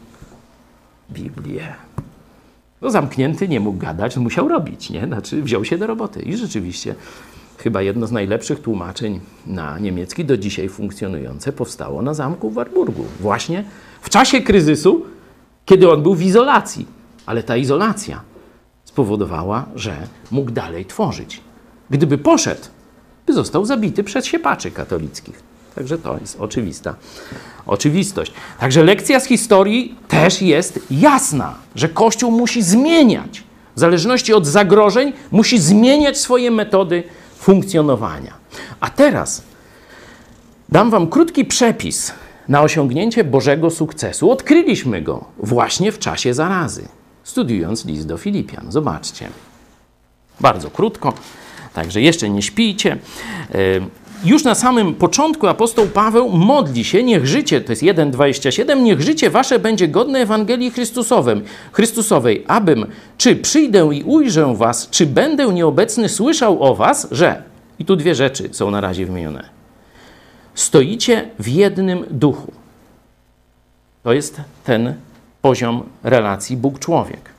Biblię. 1.11 1.75
No 2.81 2.91
zamknięty 2.91 3.47
nie 3.47 3.59
mógł 3.59 3.77
gadać, 3.77 4.17
musiał 4.17 4.47
robić, 4.47 4.89
nie? 4.89 5.05
Znaczy 5.05 5.43
wziął 5.43 5.65
się 5.65 5.77
do 5.77 5.87
roboty. 5.87 6.21
I 6.21 6.37
rzeczywiście 6.37 6.95
chyba 7.57 7.81
jedno 7.81 8.07
z 8.07 8.11
najlepszych 8.11 8.59
tłumaczeń 8.59 9.19
na 9.45 9.79
niemiecki 9.79 10.25
do 10.25 10.37
dzisiaj 10.37 10.69
funkcjonujące 10.69 11.53
powstało 11.53 12.01
na 12.01 12.13
zamku 12.13 12.49
w 12.49 12.53
Warburgu. 12.53 13.05
Właśnie 13.19 13.63
w 14.01 14.09
czasie 14.09 14.41
kryzysu, 14.41 15.05
kiedy 15.65 15.91
on 15.91 16.03
był 16.03 16.15
w 16.15 16.21
izolacji. 16.21 16.85
Ale 17.25 17.43
ta 17.43 17.57
izolacja 17.57 18.21
spowodowała, 18.97 19.65
że 19.75 19.97
mógł 20.31 20.51
dalej 20.51 20.85
tworzyć. 20.85 21.41
Gdyby 21.89 22.17
poszedł, 22.17 22.61
by 23.25 23.33
został 23.33 23.65
zabity 23.65 24.03
przez 24.03 24.25
siepaczy 24.25 24.71
katolickich. 24.71 25.43
Także 25.75 25.97
to 25.97 26.17
jest 26.21 26.39
oczywista 26.39 26.95
oczywistość. 27.67 28.31
Także 28.59 28.83
lekcja 28.83 29.19
z 29.19 29.25
historii 29.25 29.95
też 30.07 30.41
jest 30.41 30.79
jasna, 30.91 31.55
że 31.75 31.89
Kościół 31.89 32.31
musi 32.31 32.63
zmieniać. 32.63 33.43
W 33.75 33.79
zależności 33.79 34.33
od 34.33 34.47
zagrożeń, 34.47 35.13
musi 35.31 35.59
zmieniać 35.59 36.17
swoje 36.17 36.51
metody 36.51 37.03
funkcjonowania. 37.35 38.33
A 38.79 38.89
teraz 38.89 39.41
dam 40.69 40.89
Wam 40.89 41.07
krótki 41.07 41.45
przepis 41.45 42.11
na 42.47 42.61
osiągnięcie 42.61 43.23
Bożego 43.23 43.69
sukcesu. 43.69 44.31
Odkryliśmy 44.31 45.01
go 45.01 45.25
właśnie 45.37 45.91
w 45.91 45.99
czasie 45.99 46.33
zarazy, 46.33 46.87
studiując 47.27 47.85
list 47.85 48.07
do 48.07 48.17
Filipian. 48.17 48.71
Zobaczcie. 48.71 49.29
Bardzo 50.39 50.69
krótko, 50.69 51.13
także 51.73 52.01
jeszcze 52.01 52.29
nie 52.29 52.41
śpijcie. 52.41 52.97
Yy, 53.53 53.81
już 54.25 54.43
na 54.43 54.55
samym 54.55 54.95
początku 54.95 55.47
apostoł 55.47 55.87
Paweł 55.87 56.29
modli 56.29 56.83
się, 56.83 57.03
niech 57.03 57.27
życie, 57.27 57.61
to 57.61 57.71
jest 57.71 57.81
1,27, 57.81 58.81
niech 58.81 59.01
życie 59.01 59.29
wasze 59.29 59.59
będzie 59.59 59.87
godne 59.87 60.19
Ewangelii 60.19 60.71
Chrystusowem, 60.71 61.41
Chrystusowej, 61.71 62.43
abym, 62.47 62.85
czy 63.17 63.35
przyjdę 63.35 63.89
i 63.93 64.03
ujrzę 64.03 64.55
was, 64.55 64.89
czy 64.89 65.05
będę 65.05 65.53
nieobecny, 65.53 66.09
słyszał 66.09 66.63
o 66.63 66.75
was, 66.75 67.07
że, 67.11 67.43
i 67.79 67.85
tu 67.85 67.95
dwie 67.95 68.15
rzeczy 68.15 68.49
są 68.51 68.71
na 68.71 68.81
razie 68.81 69.05
wymienione, 69.05 69.49
stoicie 70.55 71.29
w 71.39 71.47
jednym 71.47 72.05
duchu. 72.11 72.51
To 74.03 74.13
jest 74.13 74.41
ten 74.63 74.93
poziom 75.41 75.83
relacji 76.03 76.57
Bóg-człowiek. 76.57 77.29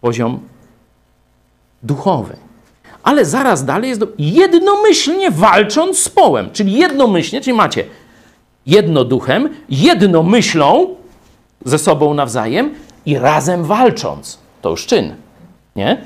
Poziom 0.00 0.40
duchowy 1.82 2.36
ale 3.02 3.24
zaraz 3.24 3.64
dalej 3.64 3.88
jest 3.88 4.00
do... 4.00 4.06
jednomyślnie 4.18 5.30
walcząc 5.30 5.98
z 5.98 6.08
połem, 6.08 6.50
czyli 6.52 6.72
jednomyślnie, 6.72 7.40
czyli 7.40 7.56
macie 7.56 7.84
jedno 8.66 9.04
duchem, 9.04 9.48
jedno 9.68 10.22
myślą 10.22 10.94
ze 11.64 11.78
sobą 11.78 12.14
nawzajem 12.14 12.74
i 13.06 13.18
razem 13.18 13.64
walcząc. 13.64 14.38
To 14.62 14.70
już 14.70 14.86
czyn, 14.86 15.14
nie? 15.76 16.02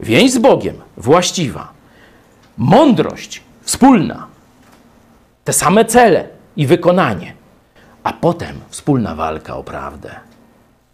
Więź 0.00 0.32
z 0.32 0.38
Bogiem, 0.38 0.76
właściwa. 0.96 1.68
Mądrość 2.58 3.42
wspólna. 3.62 4.26
Te 5.44 5.52
same 5.52 5.84
cele 5.84 6.28
i 6.56 6.66
wykonanie. 6.66 7.34
A 8.06 8.12
potem 8.12 8.60
wspólna 8.70 9.14
walka 9.14 9.56
o 9.56 9.62
prawdę. 9.62 10.10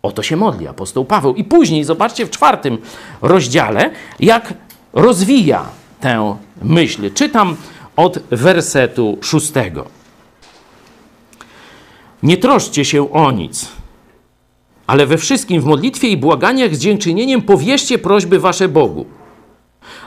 O 0.02 0.12
to 0.12 0.22
się 0.22 0.36
modli 0.36 0.68
apostoł 0.68 1.04
Paweł. 1.04 1.34
I 1.34 1.44
później 1.44 1.84
zobaczcie 1.84 2.26
w 2.26 2.30
czwartym 2.30 2.78
rozdziale, 3.22 3.90
jak 4.20 4.54
rozwija 4.92 5.64
tę 6.00 6.36
myśl. 6.62 7.10
Czytam 7.14 7.56
od 7.96 8.18
wersetu 8.30 9.18
szóstego. 9.20 9.86
Nie 12.22 12.36
troszcie 12.36 12.84
się 12.84 13.12
o 13.12 13.30
nic, 13.30 13.68
ale 14.86 15.06
we 15.06 15.18
wszystkim 15.18 15.60
w 15.60 15.64
modlitwie 15.64 16.08
i 16.08 16.16
błaganiach 16.16 16.76
z 16.76 16.78
dziękczynieniem 16.78 17.42
powierzcie 17.42 17.98
prośby 17.98 18.38
wasze 18.40 18.68
Bogu. 18.68 19.06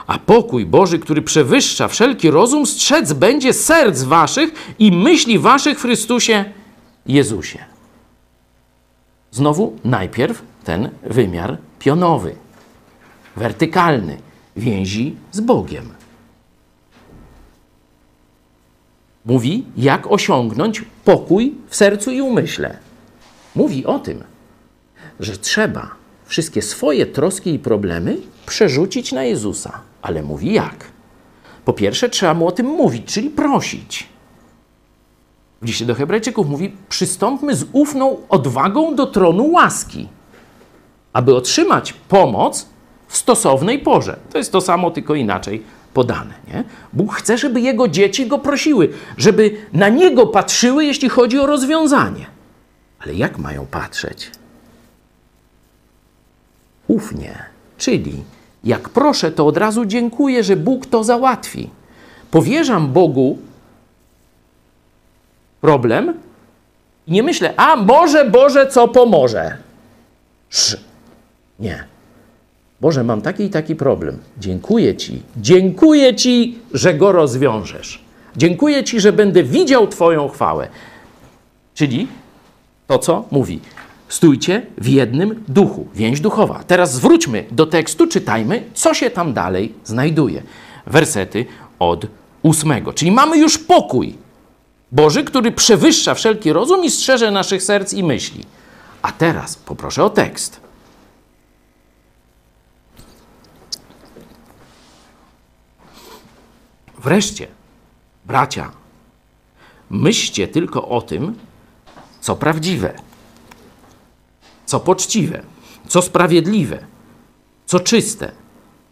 A 0.06 0.18
pokój 0.18 0.66
Boży, 0.66 0.98
który 0.98 1.22
przewyższa 1.22 1.88
wszelki 1.88 2.30
rozum, 2.30 2.66
strzec 2.66 3.12
będzie 3.12 3.52
serc 3.52 4.02
waszych 4.02 4.74
i 4.78 4.92
myśli 4.92 5.38
waszych 5.38 5.78
w 5.78 5.82
Chrystusie 5.82 6.44
Jezusie. 7.08 7.64
Znowu 9.30 9.76
najpierw 9.84 10.42
ten 10.64 10.90
wymiar 11.02 11.58
pionowy, 11.78 12.34
wertykalny 13.36 14.18
więzi 14.56 15.16
z 15.32 15.40
Bogiem. 15.40 15.90
Mówi, 19.24 19.64
jak 19.76 20.06
osiągnąć 20.06 20.84
pokój 21.04 21.54
w 21.68 21.76
sercu 21.76 22.10
i 22.10 22.20
umyśle. 22.20 22.78
Mówi 23.54 23.86
o 23.86 23.98
tym, 23.98 24.24
że 25.20 25.36
trzeba 25.36 25.90
wszystkie 26.24 26.62
swoje 26.62 27.06
troski 27.06 27.54
i 27.54 27.58
problemy 27.58 28.16
przerzucić 28.46 29.12
na 29.12 29.24
Jezusa. 29.24 29.80
Ale 30.02 30.22
mówi 30.22 30.52
jak? 30.52 30.84
Po 31.64 31.72
pierwsze, 31.72 32.08
trzeba 32.08 32.34
mu 32.34 32.46
o 32.46 32.52
tym 32.52 32.66
mówić, 32.66 33.04
czyli 33.14 33.30
prosić. 33.30 34.08
W 35.62 35.66
liście 35.66 35.86
do 35.86 35.94
Hebrajczyków 35.94 36.48
mówi: 36.48 36.72
przystąpmy 36.88 37.56
z 37.56 37.64
ufną 37.72 38.16
odwagą 38.28 38.94
do 38.94 39.06
tronu 39.06 39.50
łaski, 39.50 40.08
aby 41.12 41.34
otrzymać 41.34 41.92
pomoc 41.92 42.66
w 43.08 43.16
stosownej 43.16 43.78
porze. 43.78 44.16
To 44.32 44.38
jest 44.38 44.52
to 44.52 44.60
samo, 44.60 44.90
tylko 44.90 45.14
inaczej 45.14 45.62
podane. 45.94 46.34
Nie? 46.48 46.64
Bóg 46.92 47.14
chce, 47.14 47.38
żeby 47.38 47.60
jego 47.60 47.88
dzieci 47.88 48.26
go 48.26 48.38
prosiły, 48.38 48.88
żeby 49.16 49.56
na 49.72 49.88
niego 49.88 50.26
patrzyły, 50.26 50.84
jeśli 50.84 51.08
chodzi 51.08 51.38
o 51.38 51.46
rozwiązanie. 51.46 52.26
Ale 53.00 53.14
jak 53.14 53.38
mają 53.38 53.66
patrzeć? 53.66 54.30
Ufnie, 56.88 57.38
czyli 57.78 58.22
jak 58.64 58.88
proszę, 58.88 59.32
to 59.32 59.46
od 59.46 59.56
razu 59.56 59.84
dziękuję, 59.84 60.44
że 60.44 60.56
Bóg 60.56 60.86
to 60.86 61.04
załatwi. 61.04 61.70
Powierzam 62.30 62.92
Bogu 62.92 63.38
problem 65.60 66.14
i 67.06 67.12
nie 67.12 67.22
myślę, 67.22 67.54
a 67.56 67.76
może 67.76 68.30
Boże, 68.30 68.66
co 68.66 68.88
pomoże. 68.88 69.56
Sz. 70.50 70.80
Nie. 71.60 71.84
Boże, 72.80 73.04
mam 73.04 73.22
taki 73.22 73.44
i 73.44 73.50
taki 73.50 73.76
problem. 73.76 74.18
Dziękuję 74.38 74.96
Ci. 74.96 75.22
Dziękuję 75.36 76.14
Ci, 76.14 76.58
że 76.72 76.94
go 76.94 77.12
rozwiążesz. 77.12 78.04
Dziękuję 78.36 78.84
Ci, 78.84 79.00
że 79.00 79.12
będę 79.12 79.42
widział 79.42 79.88
Twoją 79.88 80.28
chwałę. 80.28 80.68
Czyli 81.74 82.08
to, 82.86 82.98
co 82.98 83.24
mówi. 83.30 83.60
Stójcie 84.08 84.62
w 84.78 84.88
jednym 84.88 85.44
duchu, 85.48 85.86
więź 85.94 86.20
duchowa. 86.20 86.64
Teraz 86.66 86.92
zwróćmy 86.94 87.44
do 87.50 87.66
tekstu, 87.66 88.06
czytajmy, 88.06 88.62
co 88.74 88.94
się 88.94 89.10
tam 89.10 89.32
dalej 89.32 89.74
znajduje. 89.84 90.42
Wersety 90.86 91.46
od 91.78 92.06
ósmego. 92.42 92.92
Czyli 92.92 93.12
mamy 93.12 93.38
już 93.38 93.58
pokój 93.58 94.14
Boży, 94.96 95.24
który 95.24 95.52
przewyższa 95.52 96.14
wszelki 96.14 96.52
rozum 96.52 96.84
i 96.84 96.90
strzeże 96.90 97.30
naszych 97.30 97.62
serc 97.62 97.92
i 97.92 98.02
myśli. 98.02 98.44
A 99.02 99.12
teraz 99.12 99.56
poproszę 99.56 100.04
o 100.04 100.10
tekst. 100.10 100.60
Wreszcie, 106.98 107.46
bracia, 108.24 108.72
myślcie 109.90 110.48
tylko 110.48 110.88
o 110.88 111.02
tym, 111.02 111.38
co 112.20 112.36
prawdziwe, 112.36 112.94
co 114.66 114.80
poczciwe, 114.80 115.42
co 115.88 116.02
sprawiedliwe, 116.02 116.86
co 117.66 117.80
czyste, 117.80 118.32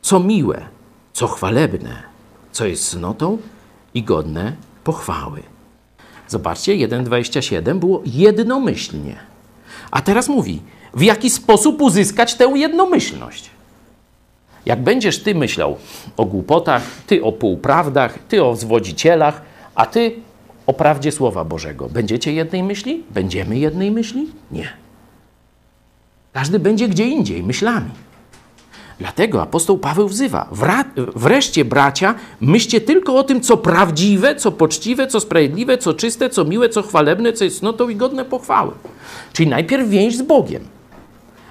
co 0.02 0.20
miłe, 0.20 0.68
co 1.12 1.28
chwalebne, 1.28 2.02
co 2.52 2.66
jest 2.66 2.90
cnotą 2.90 3.38
i 3.94 4.02
godne 4.02 4.56
pochwały. 4.84 5.53
Zobaczcie, 6.34 6.72
1,27 6.72 7.78
było 7.78 8.02
jednomyślnie. 8.06 9.16
A 9.90 10.00
teraz 10.02 10.28
mówi, 10.28 10.62
w 10.94 11.02
jaki 11.02 11.30
sposób 11.30 11.82
uzyskać 11.82 12.34
tę 12.34 12.52
jednomyślność. 12.54 13.50
Jak 14.66 14.82
będziesz 14.82 15.22
ty 15.22 15.34
myślał 15.34 15.76
o 16.16 16.24
głupotach, 16.24 16.82
ty 17.06 17.22
o 17.22 17.32
półprawdach, 17.32 18.18
ty 18.28 18.44
o 18.44 18.56
zwodzicielach, 18.56 19.42
a 19.74 19.86
ty 19.86 20.14
o 20.66 20.72
prawdzie 20.72 21.12
Słowa 21.12 21.44
Bożego, 21.44 21.88
będziecie 21.88 22.32
jednej 22.32 22.62
myśli? 22.62 23.02
Będziemy 23.10 23.58
jednej 23.58 23.90
myśli? 23.90 24.28
Nie. 24.50 24.68
Każdy 26.32 26.58
będzie 26.58 26.88
gdzie 26.88 27.06
indziej 27.08 27.42
myślami. 27.42 27.90
Dlatego 28.98 29.42
apostoł 29.42 29.78
Paweł 29.78 30.08
wzywa: 30.08 30.48
wreszcie, 31.16 31.64
bracia, 31.64 32.14
myślcie 32.40 32.80
tylko 32.80 33.16
o 33.16 33.22
tym, 33.22 33.40
co 33.40 33.56
prawdziwe, 33.56 34.36
co 34.36 34.52
poczciwe, 34.52 35.06
co 35.06 35.20
sprawiedliwe, 35.20 35.78
co 35.78 35.94
czyste, 35.94 36.30
co 36.30 36.44
miłe, 36.44 36.68
co 36.68 36.82
chwalebne, 36.82 37.32
co 37.32 37.44
jest 37.44 37.58
cnotą 37.58 37.88
i 37.88 37.96
godne 37.96 38.24
pochwały. 38.24 38.72
Czyli 39.32 39.48
najpierw 39.48 39.88
więź 39.88 40.16
z 40.16 40.22
Bogiem. 40.22 40.62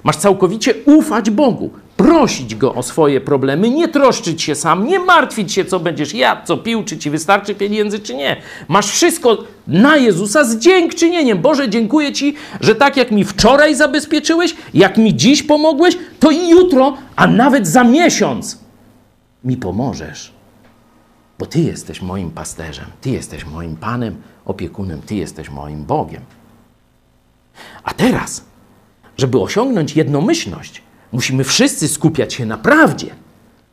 Masz 0.04 0.16
całkowicie 0.16 0.74
ufać 0.86 1.30
Bogu 1.30 1.70
prosić 1.98 2.56
Go 2.56 2.74
o 2.74 2.84
swoje 2.84 3.22
problemy, 3.22 3.70
nie 3.70 3.88
troszczyć 3.88 4.42
się 4.42 4.56
sam, 4.56 4.88
nie 4.88 5.00
martwić 5.00 5.54
się, 5.54 5.66
co 5.66 5.80
będziesz 5.80 6.14
jadł, 6.14 6.48
co 6.48 6.58
pił, 6.58 6.84
czy 6.84 6.98
Ci 6.98 7.10
wystarczy 7.10 7.56
pieniędzy, 7.56 8.00
czy 8.00 8.16
nie. 8.16 8.42
Masz 8.68 8.92
wszystko 8.92 9.44
na 9.68 9.98
Jezusa 9.98 10.44
z 10.44 10.58
dziękczynieniem. 10.58 11.42
Boże, 11.42 11.70
dziękuję 11.70 12.14
Ci, 12.14 12.36
że 12.62 12.76
tak 12.76 12.98
jak 12.98 13.12
mi 13.12 13.24
wczoraj 13.24 13.76
zabezpieczyłeś, 13.76 14.56
jak 14.74 14.98
mi 14.98 15.16
dziś 15.16 15.44
pomogłeś, 15.44 15.98
to 16.20 16.32
i 16.32 16.50
jutro, 16.50 16.98
a 17.16 17.28
nawet 17.28 17.68
za 17.68 17.84
miesiąc 17.84 18.58
mi 19.44 19.58
pomożesz. 19.58 20.34
Bo 21.40 21.46
Ty 21.46 21.62
jesteś 21.62 22.02
moim 22.02 22.32
pasterzem, 22.32 22.86
Ty 23.02 23.10
jesteś 23.10 23.46
moim 23.46 23.76
Panem, 23.76 24.22
opiekunem, 24.46 25.02
Ty 25.02 25.16
jesteś 25.16 25.50
moim 25.50 25.86
Bogiem. 25.86 26.22
A 27.84 27.94
teraz, 27.94 28.44
żeby 29.18 29.40
osiągnąć 29.40 29.96
jednomyślność, 29.96 30.82
Musimy 31.14 31.44
wszyscy 31.44 31.88
skupiać 31.88 32.34
się 32.34 32.46
na 32.46 32.58
prawdzie. 32.58 33.08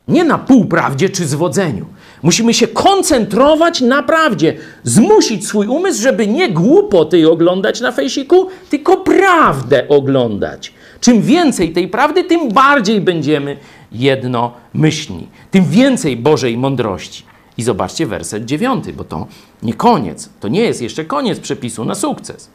Nie 0.09 0.25
na 0.25 0.39
półprawdzie 0.39 1.09
czy 1.09 1.27
zwodzeniu. 1.27 1.87
Musimy 2.23 2.55
się 2.55 2.69
koncentrować 2.69 3.81
na 3.81 4.03
prawdzie, 4.03 4.57
zmusić 4.85 5.47
swój 5.47 5.67
umysł, 5.67 6.03
żeby 6.03 6.27
nie 6.27 6.49
głupoty 6.49 7.31
oglądać 7.31 7.81
na 7.81 7.93
fejsiku, 7.93 8.49
tylko 8.71 8.97
prawdę 8.97 9.89
oglądać. 9.89 10.75
Czym 11.01 11.23
więcej 11.23 11.73
tej 11.73 11.89
prawdy, 11.89 12.25
tym 12.25 12.49
bardziej 12.49 13.01
będziemy 13.01 13.57
jednomyślni, 13.93 15.29
tym 15.51 15.65
więcej 15.65 16.17
Bożej 16.17 16.59
mądrości. 16.59 17.25
I 17.57 17.63
zobaczcie 17.63 18.07
werset 18.07 18.45
dziewiąty, 18.45 18.93
bo 18.93 19.05
to 19.05 19.27
nie 19.63 19.75
koniec, 19.75 20.31
to 20.41 20.49
nie 20.49 20.61
jest 20.61 20.83
jeszcze 20.83 21.05
koniec 21.05 21.41
przepisu 21.41 21.85
na 21.85 21.95
sukces. 21.95 22.51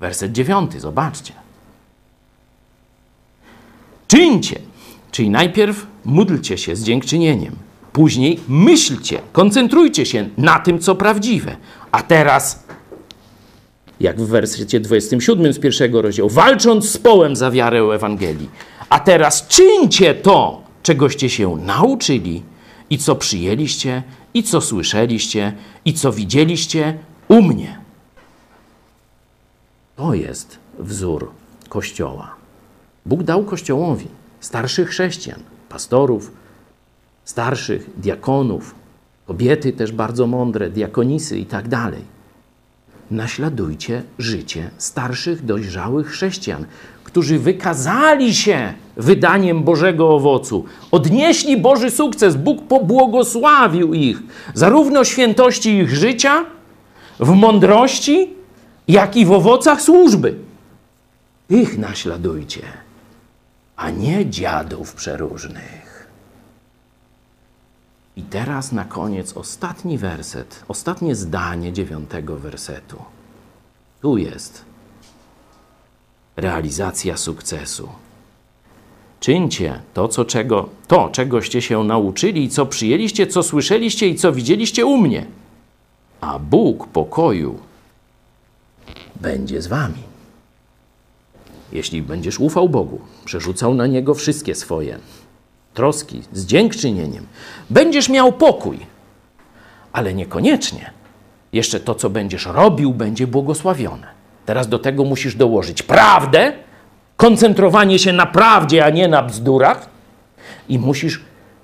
Werset 0.00 0.32
dziewiąty, 0.32 0.80
zobaczcie. 0.80 1.32
Czyńcie, 4.12 4.58
czyli 5.10 5.30
najpierw 5.30 5.86
módlcie 6.04 6.58
się 6.58 6.76
z 6.76 6.84
dziękczynieniem, 6.84 7.56
później 7.92 8.40
myślcie, 8.48 9.20
koncentrujcie 9.32 10.06
się 10.06 10.28
na 10.36 10.58
tym, 10.58 10.78
co 10.78 10.94
prawdziwe, 10.94 11.56
a 11.92 12.02
teraz, 12.02 12.64
jak 14.00 14.20
w 14.20 14.26
wersecie 14.26 14.80
27 14.80 15.52
z 15.52 15.58
pierwszego 15.58 16.02
rozdziału, 16.02 16.30
walcząc 16.30 16.90
z 16.90 16.98
połem 16.98 17.36
za 17.36 17.50
wiarę 17.50 17.80
Ewangelii, 17.80 18.50
a 18.88 19.00
teraz 19.00 19.46
czyńcie 19.48 20.14
to, 20.14 20.62
czegoście 20.82 21.30
się 21.30 21.56
nauczyli 21.56 22.42
i 22.90 22.98
co 22.98 23.16
przyjęliście, 23.16 24.02
i 24.34 24.42
co 24.42 24.60
słyszeliście, 24.60 25.52
i 25.84 25.94
co 25.94 26.12
widzieliście 26.12 26.98
u 27.28 27.42
mnie. 27.42 27.78
To 29.96 30.14
jest 30.14 30.58
wzór 30.78 31.30
Kościoła. 31.68 32.41
Bóg 33.06 33.22
dał 33.22 33.44
Kościołowi 33.44 34.06
starszych 34.40 34.88
chrześcijan, 34.88 35.40
pastorów, 35.68 36.32
starszych 37.24 37.90
diakonów, 37.96 38.74
kobiety 39.26 39.72
też 39.72 39.92
bardzo 39.92 40.26
mądre, 40.26 40.70
diakonisy 40.70 41.38
i 41.38 41.46
tak 41.46 41.68
dalej. 41.68 42.02
Naśladujcie 43.10 44.02
życie 44.18 44.70
starszych, 44.78 45.44
dojrzałych 45.44 46.06
chrześcijan, 46.06 46.64
którzy 47.04 47.38
wykazali 47.38 48.34
się 48.34 48.74
wydaniem 48.96 49.62
Bożego 49.62 50.14
owocu, 50.14 50.64
odnieśli 50.90 51.56
Boży 51.56 51.90
sukces, 51.90 52.36
Bóg 52.36 52.66
pobłogosławił 52.66 53.94
ich, 53.94 54.22
zarówno 54.54 55.04
świętości 55.04 55.70
ich 55.70 55.96
życia, 55.96 56.44
w 57.20 57.30
mądrości, 57.30 58.30
jak 58.88 59.16
i 59.16 59.26
w 59.26 59.32
owocach 59.32 59.82
służby. 59.82 60.34
Ich 61.50 61.78
naśladujcie, 61.78 62.62
a 63.76 63.90
nie 63.90 64.30
dziadów 64.30 64.94
przeróżnych. 64.94 66.08
I 68.16 68.22
teraz 68.22 68.72
na 68.72 68.84
koniec 68.84 69.36
ostatni 69.36 69.98
werset, 69.98 70.64
ostatnie 70.68 71.14
zdanie 71.14 71.72
dziewiątego 71.72 72.36
wersetu. 72.36 73.02
Tu 74.00 74.18
jest 74.18 74.64
realizacja 76.36 77.16
sukcesu. 77.16 77.88
Czyńcie 79.20 79.80
to, 79.94 80.08
co 80.08 80.24
czego, 80.24 80.68
to, 80.88 81.08
czegoście 81.08 81.62
się 81.62 81.84
nauczyli, 81.84 82.48
co 82.48 82.66
przyjęliście, 82.66 83.26
co 83.26 83.42
słyszeliście 83.42 84.08
i 84.08 84.14
co 84.14 84.32
widzieliście 84.32 84.86
u 84.86 84.96
mnie. 84.96 85.26
A 86.20 86.38
Bóg 86.38 86.86
pokoju 86.86 87.58
będzie 89.20 89.62
z 89.62 89.66
wami. 89.66 90.11
Jeśli 91.72 92.02
będziesz 92.02 92.40
ufał 92.40 92.68
Bogu, 92.68 93.00
przerzucał 93.24 93.74
na 93.74 93.86
Niego 93.86 94.14
wszystkie 94.14 94.54
swoje 94.54 94.98
troski 95.74 96.22
z 96.32 96.46
dziękczynieniem, 96.46 97.26
będziesz 97.70 98.08
miał 98.08 98.32
pokój, 98.32 98.78
ale 99.92 100.14
niekoniecznie 100.14 100.90
jeszcze 101.52 101.80
to, 101.80 101.94
co 101.94 102.10
będziesz 102.10 102.46
robił, 102.46 102.94
będzie 102.94 103.26
błogosławione. 103.26 104.06
Teraz 104.46 104.68
do 104.68 104.78
tego 104.78 105.04
musisz 105.04 105.34
dołożyć 105.34 105.82
prawdę, 105.82 106.52
koncentrowanie 107.16 107.98
się 107.98 108.12
na 108.12 108.26
prawdzie, 108.26 108.84
a 108.84 108.90
nie 108.90 109.08
na 109.08 109.22
bzdurach, 109.22 109.88
i 110.68 110.78
musisz 110.78 111.20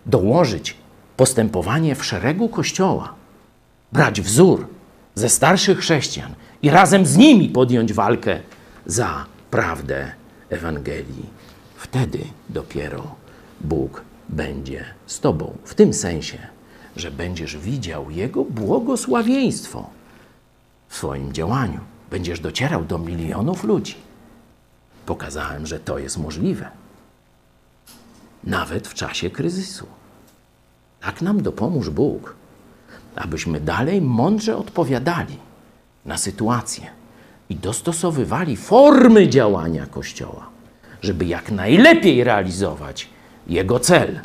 dołożyć 0.07 0.77
postępowanie 1.17 1.95
w 1.95 2.05
szeregu 2.05 2.49
Kościoła, 2.49 3.15
brać 3.93 4.21
wzór 4.21 4.67
ze 5.15 5.29
starszych 5.29 5.79
chrześcijan 5.79 6.35
i 6.63 6.71
razem 6.71 7.07
z 7.07 7.17
nimi 7.17 7.49
podjąć 7.49 7.93
walkę 7.93 8.41
za 8.87 9.25
prawdę 9.51 10.13
Ewangelii. 10.51 11.27
Wtedy 11.77 12.19
dopiero 12.49 13.15
Bóg 13.61 14.03
będzie 14.29 14.85
z 15.07 15.21
Tobą. 15.21 15.57
W 15.65 15.75
tym 15.75 15.95
sensie, 15.95 16.39
że 16.97 17.11
będziesz 17.11 17.57
widział 17.57 18.11
Jego 18.11 18.45
błogosławieństwo 18.45 19.91
w 20.89 20.97
swoim 20.97 21.33
działaniu. 21.33 21.81
Będziesz 22.11 22.41
docierał 22.41 22.85
do 22.85 22.99
milionów 22.99 23.65
ludzi. 23.65 23.95
Pokazałem, 25.07 25.67
że 25.67 25.81
to 25.81 25.99
jest 25.99 26.19
możliwe. 26.19 26.69
Nawet 28.45 28.89
w 28.89 28.95
czasie 28.95 29.31
kryzysu. 29.31 29.87
Tak 31.01 31.23
nam 31.23 31.43
dopomóż 31.43 31.91
Bóg, 31.91 32.35
abyśmy 33.17 33.61
dalej 33.61 34.01
mądrze 34.01 34.57
odpowiadali 34.57 35.39
na 36.05 36.19
sytuację 36.19 36.98
i 37.51 37.57
dostosowywali 37.57 38.57
formy 38.57 39.29
działania 39.29 39.87
Kościoła, 39.87 40.47
żeby 41.03 41.25
jak 41.25 41.51
najlepiej 41.51 42.25
realizować 42.25 43.09
jego 43.47 43.81
cel 43.81 44.21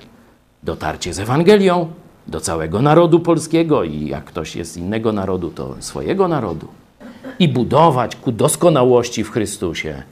dotarcie 0.64 1.14
z 1.14 1.20
Ewangelią 1.20 1.92
do 2.28 2.42
całego 2.42 2.82
narodu 2.82 3.20
polskiego 3.20 3.84
i 3.84 4.08
jak 4.08 4.26
ktoś 4.26 4.56
jest 4.56 4.78
innego 4.78 5.12
narodu, 5.12 5.52
to 5.52 5.76
swojego 5.80 6.28
narodu 6.28 6.68
i 7.40 7.50
budować 7.50 8.16
ku 8.16 8.32
doskonałości 8.32 9.24
w 9.24 9.32
Chrystusie 9.32 10.04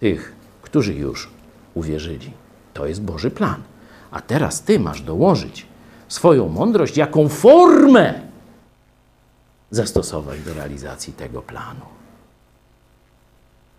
tych, 0.00 0.32
którzy 0.62 0.94
już 0.94 1.30
uwierzyli. 1.74 2.30
To 2.74 2.86
jest 2.86 3.02
Boży 3.02 3.30
plan. 3.30 3.62
A 4.10 4.20
teraz 4.20 4.62
ty 4.62 4.80
masz 4.80 5.02
dołożyć 5.02 5.66
swoją 6.08 6.48
mądrość, 6.48 6.96
jaką 6.96 7.28
formę 7.28 8.14
zastosować 9.70 10.40
do 10.40 10.54
realizacji 10.54 11.12
tego 11.12 11.42
planu. 11.42 12.01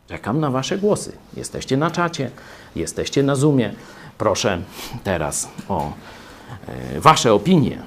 Czekam 0.08 0.40
na 0.40 0.52
Wasze 0.52 0.78
głosy. 0.78 1.12
Jesteście 1.38 1.78
na 1.78 1.92
czacie, 1.92 2.32
jesteście 2.76 3.24
na 3.24 3.36
Zoomie. 3.36 3.74
Proszę 4.18 4.62
teraz 5.04 5.50
o 5.70 5.94
e, 6.68 7.00
Wasze 7.00 7.34
opinie. 7.34 7.78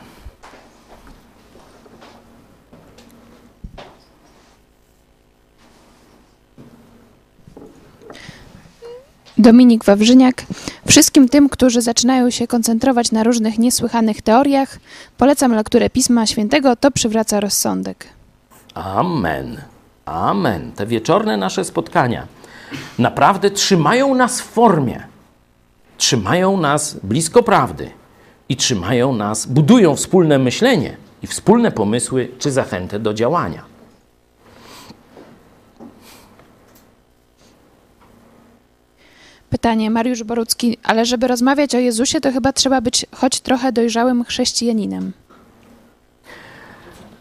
Dominik 9.38 9.84
Wawrzyniak. 9.84 10.42
Wszystkim 10.88 11.28
tym, 11.28 11.48
którzy 11.48 11.82
zaczynają 11.82 12.30
się 12.30 12.46
koncentrować 12.46 13.12
na 13.12 13.22
różnych 13.22 13.58
niesłychanych 13.58 14.22
teoriach, 14.22 14.78
polecam 15.16 15.52
lekturę 15.52 15.90
Pisma 15.90 16.26
Świętego, 16.26 16.76
to 16.76 16.90
przywraca 16.90 17.40
rozsądek. 17.40 18.06
Amen. 18.74 19.75
Amen. 20.06 20.72
Te 20.72 20.86
wieczorne 20.86 21.36
nasze 21.36 21.64
spotkania 21.64 22.26
naprawdę 22.98 23.50
trzymają 23.50 24.14
nas 24.14 24.40
w 24.40 24.44
formie. 24.44 25.02
Trzymają 25.98 26.56
nas 26.56 26.96
blisko 27.02 27.42
prawdy 27.42 27.90
i 28.48 28.56
trzymają 28.56 29.14
nas, 29.14 29.46
budują 29.46 29.96
wspólne 29.96 30.38
myślenie 30.38 30.96
i 31.22 31.26
wspólne 31.26 31.72
pomysły 31.72 32.28
czy 32.38 32.50
zachętę 32.50 32.98
do 32.98 33.14
działania. 33.14 33.62
Pytanie, 39.50 39.90
Mariusz 39.90 40.22
Borucki, 40.22 40.78
ale 40.82 41.04
żeby 41.04 41.28
rozmawiać 41.28 41.74
o 41.74 41.78
Jezusie, 41.78 42.20
to 42.20 42.32
chyba 42.32 42.52
trzeba 42.52 42.80
być 42.80 43.06
choć 43.12 43.40
trochę 43.40 43.72
dojrzałym 43.72 44.24
chrześcijaninem. 44.24 45.12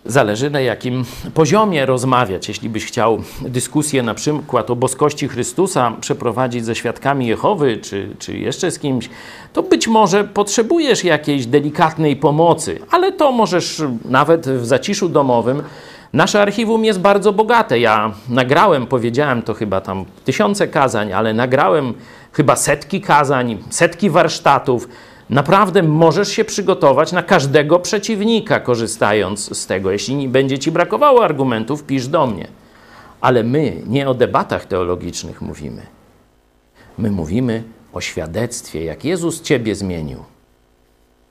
Zależy 0.07 0.49
na 0.49 0.59
jakim 0.59 1.05
poziomie 1.33 1.85
rozmawiać. 1.85 2.47
Jeśli 2.47 2.69
byś 2.69 2.85
chciał 2.85 3.21
dyskusję 3.41 4.03
na 4.03 4.13
przykład 4.13 4.69
o 4.69 4.75
boskości 4.75 5.27
Chrystusa 5.27 5.91
przeprowadzić 6.01 6.65
ze 6.65 6.75
świadkami 6.75 7.27
Jehowy, 7.27 7.77
czy, 7.77 8.15
czy 8.19 8.37
jeszcze 8.37 8.71
z 8.71 8.79
kimś, 8.79 9.09
to 9.53 9.63
być 9.63 9.87
może 9.87 10.23
potrzebujesz 10.23 11.03
jakiejś 11.03 11.45
delikatnej 11.45 12.15
pomocy, 12.15 12.79
ale 12.91 13.11
to 13.11 13.31
możesz 13.31 13.81
nawet 14.05 14.47
w 14.47 14.65
zaciszu 14.65 15.09
domowym. 15.09 15.63
Nasze 16.13 16.41
archiwum 16.41 16.85
jest 16.85 16.99
bardzo 16.99 17.33
bogate. 17.33 17.79
Ja 17.79 18.11
nagrałem, 18.29 18.87
powiedziałem 18.87 19.41
to 19.41 19.53
chyba 19.53 19.81
tam 19.81 20.05
tysiące 20.25 20.67
kazań, 20.67 21.13
ale 21.13 21.33
nagrałem 21.33 21.93
chyba 22.31 22.55
setki 22.55 23.01
kazań, 23.01 23.57
setki 23.69 24.09
warsztatów. 24.09 24.87
Naprawdę 25.29 25.83
możesz 25.83 26.29
się 26.29 26.45
przygotować 26.45 27.11
na 27.11 27.23
każdego 27.23 27.79
przeciwnika, 27.79 28.59
korzystając 28.59 29.57
z 29.57 29.67
tego. 29.67 29.91
Jeśli 29.91 30.27
będzie 30.27 30.59
ci 30.59 30.71
brakowało 30.71 31.23
argumentów, 31.23 31.83
pisz 31.83 32.07
do 32.07 32.27
mnie. 32.27 32.47
Ale 33.21 33.43
my 33.43 33.81
nie 33.87 34.09
o 34.09 34.13
debatach 34.13 34.65
teologicznych 34.65 35.41
mówimy. 35.41 35.81
My 36.97 37.11
mówimy 37.11 37.63
o 37.93 38.01
świadectwie, 38.01 38.83
jak 38.83 39.05
Jezus 39.05 39.41
ciebie 39.41 39.75
zmienił. 39.75 40.23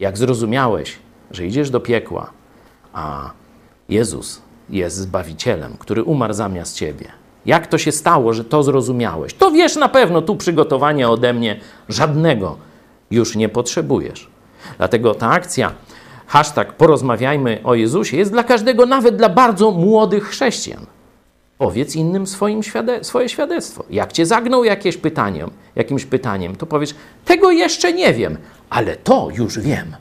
Jak 0.01 0.19
zrozumiałeś, 0.19 0.99
że 1.31 1.47
idziesz 1.47 1.71
do 1.71 1.81
piekła, 1.81 2.31
a 2.93 3.31
Jezus 3.89 4.43
jest 4.71 4.97
Zbawicielem, 4.97 5.77
który 5.79 6.03
umarł 6.03 6.35
zamiast 6.35 6.77
ciebie. 6.77 7.07
Jak 7.47 7.67
to 7.67 7.79
się 7.79 7.93
stało, 7.93 8.33
że 8.33 8.45
to 8.45 8.63
zrozumiałeś? 8.63 9.35
To 9.35 9.51
wiesz 9.51 9.77
na 9.77 9.89
pewno, 9.89 10.23
tu 10.23 10.37
przygotowania 10.37 11.11
ode 11.11 11.33
mnie 11.33 11.61
żadnego 11.89 12.57
już 13.11 13.37
nie 13.37 13.49
potrzebujesz. 13.49 14.31
Dlatego 14.79 15.15
ta 15.15 15.31
akcja, 15.31 15.73
hashtag 16.27 16.73
porozmawiajmy 16.73 17.61
o 17.65 17.75
Jezusie, 17.75 18.17
jest 18.17 18.33
dla 18.33 18.45
każdego, 18.45 18.87
nawet 18.87 19.17
dla 19.17 19.29
bardzo 19.29 19.71
młodych 19.71 20.25
chrześcijan. 20.25 20.87
Powiedz 21.59 21.97
innym 21.97 22.27
swoim 22.27 22.63
świade 22.63 23.05
swoje 23.05 23.29
świadectwo. 23.29 23.85
Jak 23.91 24.13
cię 24.13 24.27
zagnął 24.27 24.65
jakieś 24.65 24.97
pytaniem, 24.97 25.51
jakimś 25.77 26.05
pytaniem, 26.05 26.57
to 26.57 26.67
powiedz, 26.67 26.95
tego 27.25 27.51
jeszcze 27.51 27.93
nie 27.93 28.15
wiem, 28.15 28.39
ale 28.71 28.97
to 28.97 29.29
już 29.39 29.59
wiem. 29.59 29.97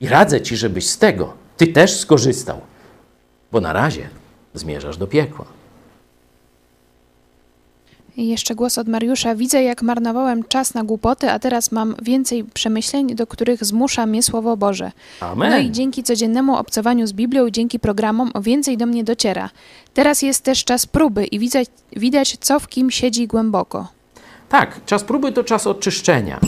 I 0.00 0.08
radzę 0.08 0.40
ci, 0.40 0.56
żebyś 0.56 0.88
z 0.88 0.98
tego 0.98 1.32
ty 1.56 1.66
też 1.66 1.96
skorzystał, 1.96 2.60
bo 3.52 3.60
na 3.60 3.72
razie 3.72 4.08
zmierzasz 4.54 4.96
do 4.96 5.06
piekła. 5.06 5.57
Jeszcze 8.26 8.54
głos 8.54 8.78
od 8.78 8.88
Mariusza. 8.88 9.34
Widzę, 9.34 9.62
jak 9.62 9.82
marnowałem 9.82 10.44
czas 10.44 10.74
na 10.74 10.84
głupoty, 10.84 11.30
a 11.30 11.38
teraz 11.38 11.72
mam 11.72 11.94
więcej 12.02 12.44
przemyśleń, 12.44 13.14
do 13.14 13.26
których 13.26 13.64
zmusza 13.64 14.06
mnie 14.06 14.22
Słowo 14.22 14.56
Boże. 14.56 14.92
Amen. 15.20 15.50
No 15.50 15.58
i 15.58 15.70
dzięki 15.70 16.02
codziennemu 16.02 16.56
obcowaniu 16.56 17.06
z 17.06 17.12
Biblią 17.12 17.50
dzięki 17.50 17.78
programom 17.80 18.30
o 18.34 18.40
więcej 18.40 18.76
do 18.76 18.86
mnie 18.86 19.04
dociera. 19.04 19.50
Teraz 19.94 20.22
jest 20.22 20.44
też 20.44 20.64
czas 20.64 20.86
próby 20.86 21.24
i 21.24 21.38
widać, 21.38 21.68
widać 21.96 22.36
co 22.40 22.60
w 22.60 22.68
kim 22.68 22.90
siedzi 22.90 23.26
głęboko. 23.26 23.88
Tak, 24.48 24.84
czas 24.86 25.04
próby 25.04 25.32
to 25.32 25.44
czas 25.44 25.66
oczyszczenia. 25.66 26.40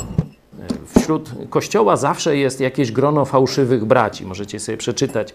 Wśród 0.98 1.30
kościoła 1.50 1.96
zawsze 1.96 2.36
jest 2.36 2.60
jakieś 2.60 2.92
grono 2.92 3.24
fałszywych 3.24 3.84
braci. 3.84 4.26
Możecie 4.26 4.60
sobie 4.60 4.78
przeczytać, 4.78 5.34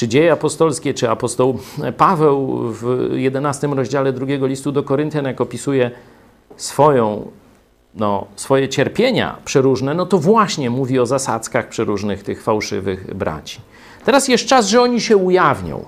czy 0.00 0.08
dzieje 0.08 0.32
apostolskie, 0.32 0.94
czy 0.94 1.10
apostoł 1.10 1.58
Paweł 1.96 2.58
w 2.72 3.10
11 3.12 3.66
rozdziale 3.66 4.12
drugiego 4.12 4.46
listu 4.46 4.72
do 4.72 4.82
Koryntian, 4.82 5.24
jak 5.24 5.40
opisuje 5.40 5.90
swoją, 6.56 7.30
no, 7.94 8.26
swoje 8.36 8.68
cierpienia 8.68 9.36
przeróżne, 9.44 9.94
no 9.94 10.06
to 10.06 10.18
właśnie 10.18 10.70
mówi 10.70 10.98
o 10.98 11.06
zasadzkach 11.06 11.68
przeróżnych 11.68 12.22
tych 12.22 12.42
fałszywych 12.42 13.14
braci. 13.14 13.60
Teraz 14.04 14.28
jest 14.28 14.46
czas, 14.46 14.66
że 14.66 14.82
oni 14.82 15.00
się 15.00 15.16
ujawnią. 15.16 15.84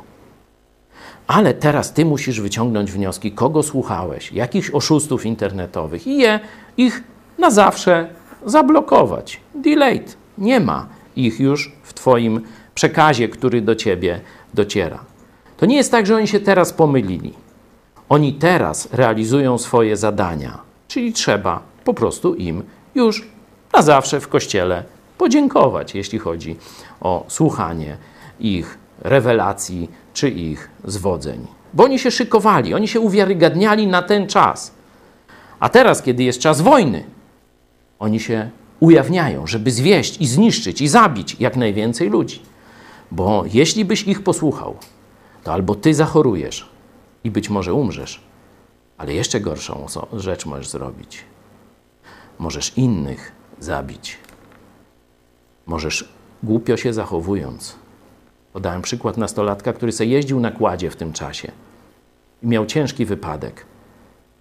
Ale 1.27 1.55
teraz 1.55 1.93
ty 1.93 2.05
musisz 2.05 2.41
wyciągnąć 2.41 2.93
wnioski, 2.93 3.33
kogo 3.33 3.63
słuchałeś, 3.63 4.33
jakichś 4.33 4.71
oszustów 4.71 5.27
internetowych 5.27 6.07
i 6.07 6.19
je 6.19 6.41
ich 6.77 7.03
na 7.39 7.51
zawsze 7.51 8.09
zablokować. 8.47 9.41
Delayed. 9.55 10.17
Nie 10.39 10.61
ma 10.61 10.87
ich 11.17 11.41
już 11.41 11.73
w 11.83 11.95
twoim 11.95 12.41
przekazie, 12.75 13.29
który 13.29 13.61
do 13.61 13.75
ciebie 13.75 14.21
dociera. 14.55 15.05
To 15.57 15.67
nie 15.67 15.77
jest 15.77 15.91
tak, 15.91 16.07
że 16.07 16.17
oni 16.17 16.29
się 16.29 16.41
teraz 16.41 16.73
pomylili. 16.73 17.33
Oni 18.09 18.35
teraz 18.35 18.89
realizują 18.93 19.59
swoje 19.59 19.97
zadania, 19.97 20.59
czyli 20.89 21.13
trzeba 21.13 21.63
po 21.85 21.95
prostu 21.95 22.35
im 22.35 22.63
już 22.95 23.29
na 23.73 23.83
zawsze 23.83 24.21
w 24.21 24.29
kościele 24.29 24.85
podziękować, 25.19 25.95
jeśli 25.95 26.19
chodzi 26.19 26.57
o 27.01 27.25
słuchanie 27.29 27.97
ich 28.41 28.79
rewelacji 29.01 29.91
czy 30.15 30.31
ich 30.31 30.71
zwodzeń. 30.85 31.47
Bo 31.75 31.85
oni 31.85 31.99
się 31.99 32.11
szykowali, 32.11 32.75
oni 32.75 32.89
się 32.89 33.01
uwiarygadniali 33.01 33.87
na 33.87 34.03
ten 34.03 34.27
czas. 34.27 34.75
A 35.61 35.69
teraz, 35.69 36.03
kiedy 36.03 36.23
jest 36.23 36.39
czas 36.41 36.61
wojny, 36.61 37.05
oni 37.99 38.21
się 38.21 38.51
ujawniają, 38.81 39.47
żeby 39.47 39.71
zwieść 39.71 40.21
i 40.21 40.27
zniszczyć 40.27 40.81
i 40.81 40.89
zabić 40.89 41.37
jak 41.41 41.57
najwięcej 41.57 42.11
ludzi. 42.11 42.43
Bo 43.13 43.45
jeśli 43.53 43.85
byś 43.85 44.03
ich 44.03 44.23
posłuchał, 44.23 44.77
to 45.43 45.53
albo 45.53 45.75
ty 45.75 45.95
zachorujesz 45.95 46.69
i 47.25 47.31
być 47.31 47.51
może 47.51 47.75
umrzesz, 47.75 48.21
ale 48.99 49.15
jeszcze 49.15 49.41
gorszą 49.41 49.87
rzecz 50.13 50.47
możesz 50.47 50.69
zrobić. 50.69 51.25
Możesz 52.39 52.79
innych 52.79 53.33
zabić. 53.59 54.19
Możesz 55.67 56.09
głupio 56.43 56.77
się 56.77 56.93
zachowując. 56.93 57.77
Podałem 58.53 58.83
przykład 58.83 59.17
nastolatka, 59.17 59.73
który 59.73 59.93
sobie 59.93 60.11
jeździł 60.11 60.41
na 60.41 60.51
kładzie 60.51 60.91
w 60.91 60.97
tym 60.97 61.13
czasie 61.13 61.53
i 62.43 62.47
miał 62.47 62.67
ciężki 62.67 63.05
wypadek. 63.05 63.67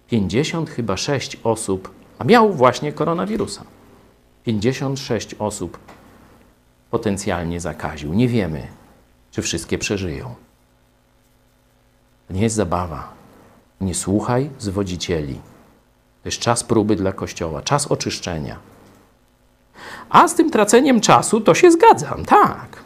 50 0.08 0.70
chyba 0.70 0.96
6 0.96 1.38
osób, 1.44 1.90
a 2.18 2.24
miał 2.24 2.52
właśnie 2.52 2.92
koronawirusa. 2.92 3.64
56 4.44 5.34
osób 5.38 5.78
potencjalnie 6.92 7.60
zakaził. 7.60 8.14
Nie 8.14 8.28
wiemy, 8.28 8.66
czy 9.30 9.42
wszystkie 9.42 9.78
przeżyją. 9.78 10.34
To 12.28 12.34
nie 12.34 12.42
jest 12.42 12.56
zabawa. 12.56 13.08
Nie 13.80 13.94
słuchaj 13.94 14.50
zwodzicieli. 14.58 15.34
To 16.22 16.28
jest 16.28 16.38
czas 16.38 16.64
próby 16.64 16.96
dla 16.96 17.12
Kościoła, 17.12 17.62
czas 17.62 17.86
oczyszczenia. 17.86 18.56
A 20.10 20.28
z 20.28 20.34
tym 20.34 20.50
traceniem 20.50 21.00
czasu 21.00 21.40
to 21.40 21.54
się 21.54 21.70
zgadzam, 21.70 22.24
tak. 22.24 22.82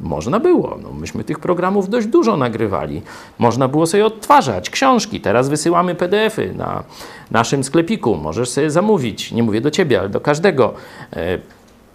Można 0.00 0.40
było. 0.40 0.78
No, 0.82 0.92
myśmy 0.92 1.24
tych 1.24 1.38
programów 1.38 1.88
dość 1.88 2.06
dużo 2.06 2.36
nagrywali. 2.36 3.02
Można 3.38 3.68
było 3.68 3.86
sobie 3.86 4.06
odtwarzać 4.06 4.70
książki. 4.70 5.20
Teraz 5.20 5.48
wysyłamy 5.48 5.94
PDFy 5.94 6.54
na 6.54 6.84
naszym 7.30 7.64
sklepiku. 7.64 8.16
Możesz 8.16 8.48
sobie 8.48 8.70
zamówić. 8.70 9.32
Nie 9.32 9.42
mówię 9.42 9.60
do 9.60 9.70
ciebie, 9.70 10.00
ale 10.00 10.08
do 10.08 10.20
każdego. 10.20 10.74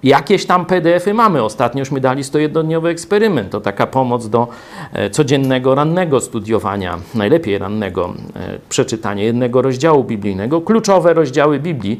E, 0.03 0.07
Jakieś 0.07 0.45
tam 0.45 0.65
PDFy 0.65 1.13
mamy. 1.13 1.43
Ostatniośmy 1.43 1.99
dali 1.99 2.23
101-dniowy 2.23 2.87
eksperyment. 2.87 3.49
To 3.49 3.61
taka 3.61 3.87
pomoc 3.87 4.29
do 4.29 4.47
e, 4.93 5.09
codziennego, 5.09 5.75
rannego 5.75 6.19
studiowania, 6.19 6.99
najlepiej 7.15 7.57
rannego 7.57 8.13
e, 8.35 8.59
przeczytania 8.69 9.23
jednego 9.23 9.61
rozdziału 9.61 10.03
biblijnego. 10.03 10.61
Kluczowe 10.61 11.13
rozdziały 11.13 11.59
Biblii, 11.59 11.99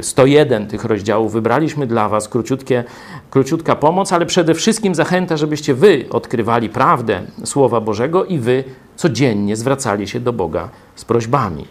101 0.00 0.66
tych 0.66 0.84
rozdziałów 0.84 1.32
wybraliśmy 1.32 1.86
dla 1.86 2.08
Was. 2.08 2.28
Króciutkie, 2.28 2.84
króciutka 3.30 3.76
pomoc, 3.76 4.12
ale 4.12 4.26
przede 4.26 4.54
wszystkim 4.54 4.94
zachęta, 4.94 5.36
żebyście 5.36 5.74
Wy 5.74 6.04
odkrywali 6.10 6.68
prawdę 6.68 7.20
Słowa 7.44 7.80
Bożego 7.80 8.24
i 8.24 8.38
Wy 8.38 8.64
codziennie 8.96 9.56
zwracali 9.56 10.08
się 10.08 10.20
do 10.20 10.32
Boga 10.32 10.68
z 10.94 11.04
prośbami. 11.04 11.66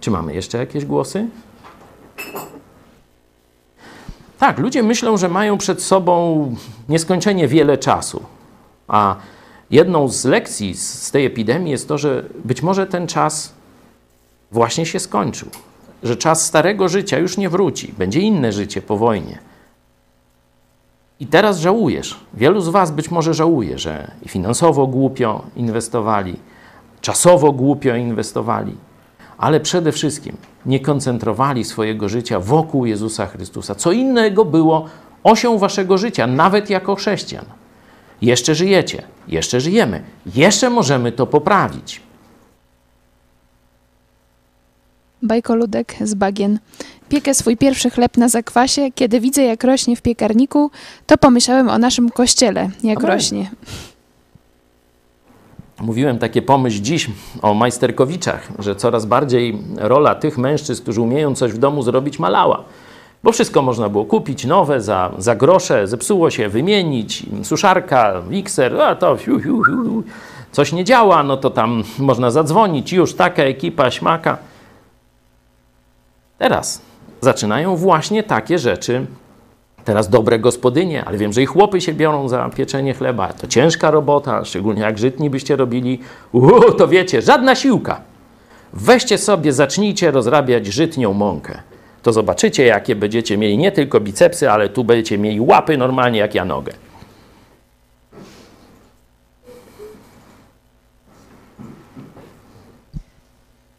Czy 0.00 0.10
mamy 0.10 0.34
jeszcze 0.34 0.58
jakieś 0.58 0.84
głosy? 0.84 1.26
Tak, 4.44 4.58
ludzie 4.58 4.82
myślą, 4.82 5.16
że 5.16 5.28
mają 5.28 5.58
przed 5.58 5.82
sobą 5.82 6.54
nieskończenie 6.88 7.48
wiele 7.48 7.78
czasu. 7.78 8.22
A 8.88 9.16
jedną 9.70 10.08
z 10.08 10.24
lekcji 10.24 10.74
z 10.74 11.10
tej 11.10 11.26
epidemii 11.26 11.70
jest 11.70 11.88
to, 11.88 11.98
że 11.98 12.24
być 12.44 12.62
może 12.62 12.86
ten 12.86 13.06
czas 13.06 13.54
właśnie 14.52 14.86
się 14.86 15.00
skończył. 15.00 15.48
Że 16.02 16.16
czas 16.16 16.46
starego 16.46 16.88
życia 16.88 17.18
już 17.18 17.36
nie 17.36 17.48
wróci, 17.48 17.94
będzie 17.98 18.20
inne 18.20 18.52
życie 18.52 18.82
po 18.82 18.96
wojnie. 18.96 19.38
I 21.20 21.26
teraz 21.26 21.58
żałujesz. 21.58 22.20
Wielu 22.34 22.60
z 22.60 22.68
Was 22.68 22.90
być 22.90 23.10
może 23.10 23.34
żałuje, 23.34 23.78
że 23.78 24.10
finansowo 24.28 24.86
głupio 24.86 25.44
inwestowali, 25.56 26.36
czasowo 27.00 27.52
głupio 27.52 27.94
inwestowali 27.94 28.76
ale 29.44 29.60
przede 29.60 29.92
wszystkim 29.92 30.36
nie 30.66 30.80
koncentrowali 30.80 31.64
swojego 31.64 32.08
życia 32.08 32.40
wokół 32.40 32.86
Jezusa 32.86 33.26
Chrystusa. 33.26 33.74
Co 33.74 33.92
innego 33.92 34.44
było 34.44 34.88
osią 35.24 35.58
waszego 35.58 35.98
życia, 35.98 36.26
nawet 36.26 36.70
jako 36.70 36.94
chrześcijan. 36.94 37.44
Jeszcze 38.22 38.54
żyjecie, 38.54 39.02
jeszcze 39.28 39.60
żyjemy, 39.60 40.02
jeszcze 40.34 40.70
możemy 40.70 41.12
to 41.12 41.26
poprawić. 41.26 42.00
Bajkoludek 45.22 45.94
z 46.00 46.14
bagien. 46.14 46.58
Piekę 47.08 47.34
swój 47.34 47.56
pierwszy 47.56 47.90
chleb 47.90 48.16
na 48.16 48.28
zakwasie. 48.28 48.90
Kiedy 48.94 49.20
widzę, 49.20 49.42
jak 49.42 49.64
rośnie 49.64 49.96
w 49.96 50.02
piekarniku, 50.02 50.70
to 51.06 51.18
pomyślałem 51.18 51.68
o 51.68 51.78
naszym 51.78 52.10
kościele, 52.10 52.70
jak 52.82 52.98
Amen. 52.98 53.10
rośnie. 53.10 53.50
Mówiłem 55.80 56.18
takie 56.18 56.42
pomyśl 56.42 56.82
dziś 56.82 57.10
o 57.42 57.54
majsterkowiczach, 57.54 58.48
że 58.58 58.76
coraz 58.76 59.06
bardziej 59.06 59.58
rola 59.76 60.14
tych 60.14 60.38
mężczyzn, 60.38 60.82
którzy 60.82 61.00
umieją 61.00 61.34
coś 61.34 61.52
w 61.52 61.58
domu 61.58 61.82
zrobić, 61.82 62.18
malała. 62.18 62.64
Bo 63.22 63.32
wszystko 63.32 63.62
można 63.62 63.88
było 63.88 64.04
kupić 64.04 64.44
nowe 64.44 64.80
za, 64.80 65.10
za 65.18 65.36
grosze, 65.36 65.86
zepsuło 65.86 66.30
się, 66.30 66.48
wymienić, 66.48 67.26
suszarka, 67.42 68.22
mikser, 68.30 68.80
a 68.80 68.94
to 68.94 69.16
fiu, 69.16 69.40
fiu, 69.40 69.64
fiu, 69.64 70.02
coś 70.52 70.72
nie 70.72 70.84
działa, 70.84 71.22
no 71.22 71.36
to 71.36 71.50
tam 71.50 71.84
można 71.98 72.30
zadzwonić, 72.30 72.92
już 72.92 73.14
taka 73.14 73.42
ekipa, 73.42 73.90
śmaka. 73.90 74.38
Teraz 76.38 76.82
zaczynają 77.20 77.76
właśnie 77.76 78.22
takie 78.22 78.58
rzeczy 78.58 79.06
Teraz 79.84 80.08
dobre 80.08 80.38
gospodynie, 80.38 81.04
ale 81.04 81.18
wiem, 81.18 81.32
że 81.32 81.42
i 81.42 81.46
chłopy 81.46 81.80
się 81.80 81.92
biorą 81.92 82.28
za 82.28 82.48
pieczenie 82.48 82.94
chleba. 82.94 83.32
To 83.32 83.46
ciężka 83.46 83.90
robota, 83.90 84.44
szczególnie 84.44 84.82
jak 84.82 84.98
żytni 84.98 85.30
byście 85.30 85.56
robili. 85.56 86.00
Uuu, 86.32 86.72
to 86.72 86.88
wiecie, 86.88 87.22
żadna 87.22 87.54
siłka. 87.54 88.00
Weźcie 88.72 89.18
sobie, 89.18 89.52
zacznijcie 89.52 90.10
rozrabiać 90.10 90.66
żytnią 90.66 91.12
mąkę. 91.12 91.58
To 92.02 92.12
zobaczycie, 92.12 92.64
jakie 92.64 92.96
będziecie 92.96 93.38
mieli 93.38 93.58
nie 93.58 93.72
tylko 93.72 94.00
bicepsy, 94.00 94.50
ale 94.50 94.68
tu 94.68 94.84
będziecie 94.84 95.18
mieli 95.18 95.40
łapy 95.40 95.76
normalnie 95.76 96.18
jak 96.18 96.34
ja 96.34 96.44
nogę. 96.44 96.72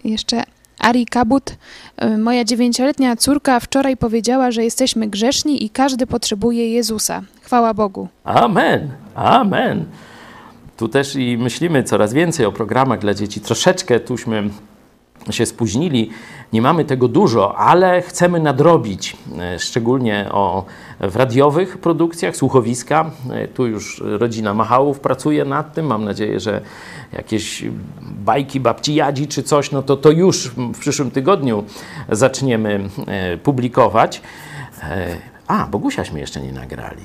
Jeszcze 0.03 0.43
Ari 0.79 1.05
Kabut. 1.05 1.57
Y, 2.03 2.17
Moja 2.17 2.43
dziewięcioletnia 2.43 3.15
córka 3.15 3.59
wczoraj 3.59 3.97
powiedziała, 3.97 4.51
że 4.51 4.63
jesteśmy 4.63 5.07
grzeszni 5.07 5.65
i 5.65 5.69
każdy 5.69 6.07
potrzebuje 6.07 6.71
Jezusa. 6.71 7.21
Chwała 7.41 7.73
Bogu. 7.73 8.07
Amen, 8.23 8.89
amen. 9.15 9.85
Tu 10.77 10.87
też 10.87 11.15
i 11.15 11.37
myślimy 11.37 11.83
coraz 11.83 12.13
więcej 12.13 12.45
o 12.45 12.51
programach 12.51 12.99
dla 12.99 13.13
dzieci. 13.13 13.41
Troszeczkę 13.41 13.99
tuśmy 13.99 14.49
się 15.29 15.45
spóźnili, 15.45 16.09
nie 16.53 16.61
mamy 16.61 16.85
tego 16.85 17.07
dużo, 17.07 17.57
ale 17.57 18.01
chcemy 18.01 18.39
nadrobić, 18.39 19.17
e, 19.39 19.59
szczególnie 19.59 20.27
o, 20.31 20.65
w 20.99 21.15
radiowych 21.15 21.77
produkcjach, 21.77 22.35
słuchowiska. 22.35 23.11
E, 23.31 23.47
Tu 23.47 23.67
już 23.67 24.03
rodzina 24.05 24.53
Machałów 24.53 24.99
pracuje 24.99 25.45
nad 25.45 25.73
tym. 25.73 25.85
Mam 25.85 26.05
nadzieję, 26.05 26.39
że 26.39 26.61
jakieś 27.13 27.63
bajki 28.01 28.59
babci 28.59 28.95
Jadzi 28.95 29.27
czy 29.27 29.43
coś, 29.43 29.71
no 29.71 29.83
to 29.83 29.97
to 29.97 30.11
już 30.11 30.47
w 30.47 30.79
przyszłym 30.79 31.11
tygodniu 31.11 31.63
zaczniemy 32.09 32.89
e, 33.07 33.37
publikować. 33.37 34.21
A, 35.47 35.67
Bogusiaśmy 35.67 36.19
jeszcze 36.19 36.41
nie 36.41 36.51
nagrali. 36.51 37.03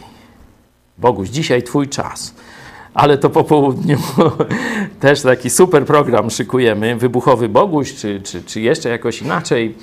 Boguś, 0.99 1.29
dzisiaj 1.29 1.63
Twój 1.63 1.89
czas. 1.89 2.35
Ale 2.95 3.19
to 3.19 3.31
po 3.31 3.45
południu 3.45 3.99
też 5.01 5.23
taki 5.23 5.51
super 5.51 5.85
program 5.87 6.31
szykujemy. 6.31 6.97
Wybuchowy 6.97 7.49
Boguś, 7.49 7.95
czy, 7.95 8.21
czy, 8.21 8.43
czy 8.43 8.61
jeszcze 8.61 8.89
jakoś 8.89 9.23
inaczej. 9.23 9.75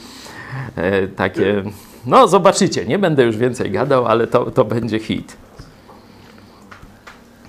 E, 0.76 1.08
takie, 1.08 1.64
no 2.06 2.28
zobaczycie, 2.28 2.86
nie 2.86 3.00
będę 3.00 3.24
już 3.24 3.38
więcej 3.38 3.72
gadał, 3.72 4.06
ale 4.06 4.28
to, 4.28 4.52
to 4.52 4.66
będzie 4.66 5.00
hit. 5.00 5.38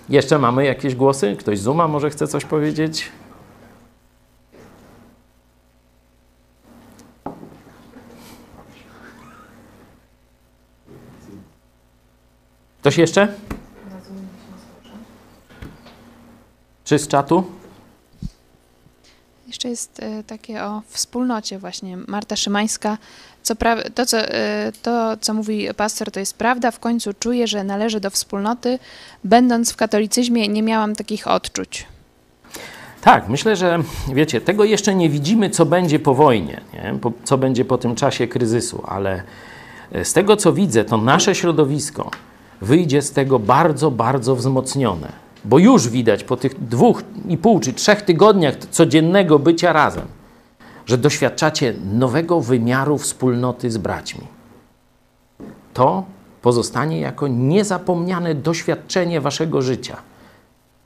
Jeszcze 0.09 0.39
mamy 0.39 0.65
jakieś 0.65 0.95
głosy? 0.95 1.37
Ktoś 1.39 1.59
z 1.59 1.63
Zuma 1.63 1.89
może 1.89 2.11
chce 2.11 2.27
coś 2.27 2.45
powiedzieć? 2.45 3.11
Ktoś 12.81 12.99
jeszcze? 12.99 13.29
Czy 16.89 16.99
z 16.99 17.09
czatu? 17.09 17.45
Jeszcze 19.47 19.69
jest 19.69 20.01
e, 20.03 20.23
takie 20.25 20.65
o 20.65 20.83
wspólnocie 20.89 21.59
właśnie. 21.59 21.97
Marta 21.97 22.37
Szymańska. 22.37 22.99
Co 23.43 23.55
pra- 23.55 23.91
to, 23.95 24.07
co, 24.07 24.19
e, 24.19 24.73
to, 24.83 25.17
co 25.21 25.35
mówi 25.35 25.69
pastor, 25.77 26.11
to 26.11 26.21
jest 26.21 26.35
prawda. 26.37 26.71
W 26.71 26.79
końcu 26.79 27.11
czuję, 27.21 27.47
że 27.47 27.65
należę 27.65 28.01
do 28.01 28.11
wspólnoty. 28.11 28.79
Będąc 29.25 29.73
w 29.73 29.77
katolicyzmie, 29.77 30.49
nie 30.49 30.63
miałam 30.63 30.95
takich 30.95 31.27
odczuć. 31.27 31.87
Tak, 33.01 33.29
myślę, 33.29 33.57
że 33.57 33.79
wiecie, 34.15 34.41
tego 34.41 34.65
jeszcze 34.65 34.95
nie 34.95 35.11
widzimy, 35.11 35.51
co 35.51 35.67
będzie 35.67 35.99
po 35.99 36.15
wojnie, 36.15 36.61
nie? 36.75 36.95
Po, 37.01 37.13
co 37.25 37.39
będzie 37.39 37.65
po 37.65 37.79
tym 37.79 37.95
czasie 37.95 38.29
kryzysu, 38.29 38.83
ale 38.87 39.23
e, 39.93 40.05
z 40.05 40.13
tego, 40.13 40.37
co 40.37 40.53
widzę, 40.53 40.85
to 40.85 40.97
nasze 40.97 41.35
środowisko 41.35 42.11
wyjdzie 42.61 43.03
z 43.03 43.13
tego 43.13 43.39
bardzo, 43.39 43.91
bardzo 43.91 44.37
wzmocnione. 44.37 45.28
Bo 45.49 45.59
już 45.59 45.89
widać 45.89 46.25
po 46.25 46.37
tych 46.37 46.65
dwóch 46.65 47.03
i 47.29 47.37
pół 47.37 47.61
czy 47.61 47.73
trzech 47.73 48.03
tygodniach 48.03 48.57
codziennego 48.57 49.39
bycia 49.39 49.73
razem, 49.73 50.07
że 50.87 50.99
doświadczacie 50.99 51.75
nowego 51.93 52.41
wymiaru 52.41 52.99
wspólnoty 52.99 53.71
z 53.71 53.79
braćmi. 53.79 54.27
To 55.75 56.05
pozostanie 56.43 57.01
jako 57.01 57.29
niezapomniane 57.29 58.35
doświadczenie 58.35 59.21
waszego 59.21 59.63
życia. 59.63 59.97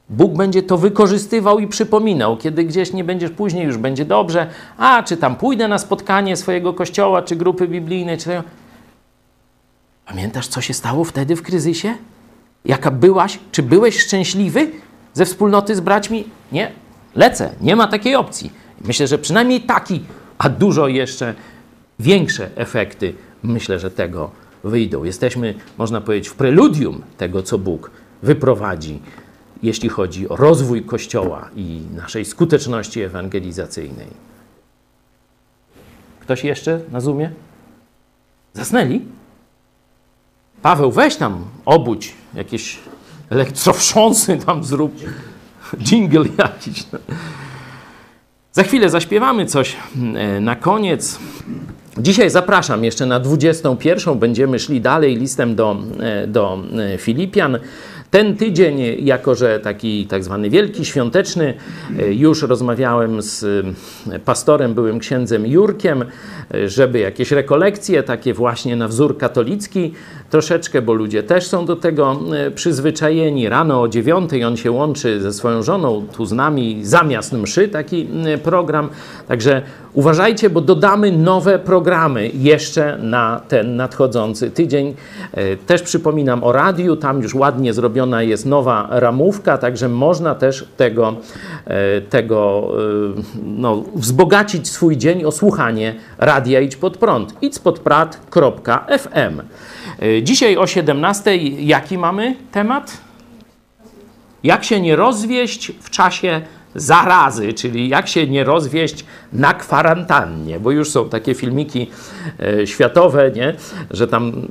Bóg 0.08 0.32
będzie 0.32 0.62
to 0.62 0.78
wykorzystywał 0.78 1.58
i 1.58 1.66
przypominał, 1.66 2.36
kiedy 2.36 2.64
gdzieś 2.64 2.92
nie 2.92 3.04
będziesz 3.04 3.30
później, 3.30 3.66
już 3.66 3.76
będzie 3.76 4.04
dobrze. 4.04 4.46
A, 4.78 5.02
czy 5.02 5.16
tam 5.16 5.36
pójdę 5.36 5.68
na 5.68 5.78
spotkanie 5.78 6.36
swojego 6.36 6.72
kościoła, 6.74 7.22
czy 7.22 7.36
grupy 7.36 7.68
biblijnej, 7.68 8.18
czy. 8.18 8.42
Pamiętasz, 10.06 10.48
co 10.48 10.60
się 10.60 10.74
stało 10.74 11.04
wtedy 11.04 11.36
w 11.36 11.42
kryzysie? 11.42 11.94
Jaka 12.64 12.90
byłaś? 12.90 13.38
Czy 13.52 13.62
byłeś 13.62 14.00
szczęśliwy 14.00 14.70
ze 15.14 15.24
wspólnoty 15.26 15.76
z 15.76 15.80
braćmi? 15.80 16.24
Nie. 16.52 16.72
Lecę. 17.14 17.54
Nie 17.60 17.76
ma 17.76 17.88
takiej 17.88 18.14
opcji. 18.14 18.52
Myślę, 18.84 19.06
że 19.06 19.18
przynajmniej 19.18 19.60
taki, 19.60 20.04
a 20.38 20.48
dużo 20.48 20.88
jeszcze 20.88 21.34
większe 21.98 22.50
efekty, 22.56 23.14
myślę, 23.42 23.78
że 23.78 23.90
tego 23.90 24.30
wyjdą. 24.64 25.04
Jesteśmy, 25.04 25.54
można 25.78 26.00
powiedzieć, 26.00 26.28
w 26.28 26.34
preludium 26.34 27.02
tego, 27.18 27.42
co 27.42 27.58
Bóg 27.58 27.90
wyprowadzi, 28.22 29.02
jeśli 29.62 29.88
chodzi 29.88 30.28
o 30.28 30.36
rozwój 30.36 30.82
Kościoła 30.82 31.48
i 31.56 31.82
naszej 31.96 32.24
skuteczności 32.24 33.00
ewangelizacyjnej. 33.00 34.06
Ktoś 36.20 36.44
jeszcze 36.44 36.80
na 36.92 37.00
Zoomie? 37.00 37.30
Zasnęli? 38.52 39.00
Paweł, 40.62 40.90
weź 40.90 41.16
tam, 41.16 41.44
obudź 41.64 42.12
jakieś 42.34 42.78
elektrowstrząsy 43.30 44.38
tam 44.46 44.64
zrób. 44.64 44.92
Jingle 45.78 46.24
jakiś. 46.38 46.84
Za 48.52 48.62
chwilę 48.62 48.90
zaśpiewamy 48.90 49.46
coś 49.46 49.76
e, 50.14 50.40
na 50.40 50.56
koniec. 50.56 51.18
Dzisiaj 51.98 52.30
zapraszam 52.30 52.84
jeszcze 52.84 53.06
na 53.06 53.20
21. 53.20 54.18
Będziemy 54.18 54.58
szli 54.58 54.80
dalej 54.80 55.16
listem 55.16 55.54
do, 55.54 55.76
e, 56.00 56.26
do 56.26 56.58
e, 56.94 56.98
Filipian. 56.98 57.58
Ten 58.10 58.36
tydzień, 58.36 58.80
jako 59.04 59.34
że 59.34 59.60
taki 59.60 60.06
tak 60.06 60.24
zwany 60.24 60.50
wielki, 60.50 60.84
świąteczny, 60.84 61.54
już 62.10 62.42
rozmawiałem 62.42 63.22
z 63.22 63.66
pastorem, 64.24 64.74
byłym 64.74 64.98
księdzem 64.98 65.46
Jurkiem, 65.46 66.04
żeby 66.66 66.98
jakieś 66.98 67.30
rekolekcje, 67.30 68.02
takie 68.02 68.34
właśnie 68.34 68.76
na 68.76 68.88
wzór 68.88 69.18
katolicki, 69.18 69.92
troszeczkę, 70.32 70.82
bo 70.82 70.92
ludzie 70.92 71.22
też 71.22 71.46
są 71.46 71.66
do 71.66 71.76
tego 71.76 72.20
e, 72.36 72.50
przyzwyczajeni. 72.50 73.48
Rano 73.48 73.82
o 73.82 73.88
dziewiątej 73.88 74.44
on 74.44 74.56
się 74.56 74.70
łączy 74.70 75.20
ze 75.20 75.32
swoją 75.32 75.62
żoną, 75.62 76.06
tu 76.16 76.26
z 76.26 76.32
nami, 76.32 76.80
zamiast 76.82 77.32
mszy 77.32 77.68
taki 77.68 78.08
e, 78.26 78.38
program. 78.38 78.88
Także 79.28 79.62
uważajcie, 79.92 80.50
bo 80.50 80.60
dodamy 80.60 81.12
nowe 81.12 81.58
programy 81.58 82.30
jeszcze 82.34 82.98
na 82.98 83.40
ten 83.48 83.76
nadchodzący 83.76 84.50
tydzień. 84.50 84.94
E, 85.32 85.56
Też 85.56 85.82
przypominam 85.82 86.44
o 86.44 86.52
radiu, 86.52 86.96
tam 86.96 87.22
już 87.22 87.34
ładnie 87.34 87.72
zrobiona 87.72 88.22
jest 88.22 88.46
nowa 88.46 88.88
ramówka, 88.90 89.58
także 89.58 89.88
można 89.88 90.34
też 90.34 90.66
tego, 90.76 91.14
tego 92.10 92.68
no, 93.44 93.82
wzbogacić 93.94 94.68
swój 94.68 94.96
dzień 94.96 95.24
o 95.24 95.32
słuchanie 95.32 95.94
radia 96.18 96.60
Idź 96.60 96.76
Pod 96.76 96.96
Prąd. 96.96 97.34
idźpodprad.fm 97.42 99.40
E, 99.40 99.42
Dzisiaj 100.22 100.56
o 100.56 100.66
17 100.66 101.36
jaki 101.36 101.98
mamy 101.98 102.36
temat? 102.52 103.00
Jak 104.42 104.64
się 104.64 104.80
nie 104.80 104.96
rozwieść 104.96 105.72
w 105.80 105.90
czasie 105.90 106.42
zarazy, 106.74 107.52
czyli 107.52 107.88
jak 107.88 108.08
się 108.08 108.26
nie 108.26 108.44
rozwieść 108.44 109.04
na 109.32 109.54
kwarantannie, 109.54 110.60
bo 110.60 110.70
już 110.70 110.90
są 110.90 111.08
takie 111.08 111.34
filmiki 111.34 111.90
e, 112.40 112.66
światowe, 112.66 113.30
nie? 113.30 113.54
że 113.90 114.08
tam 114.08 114.32
e, 114.32 114.42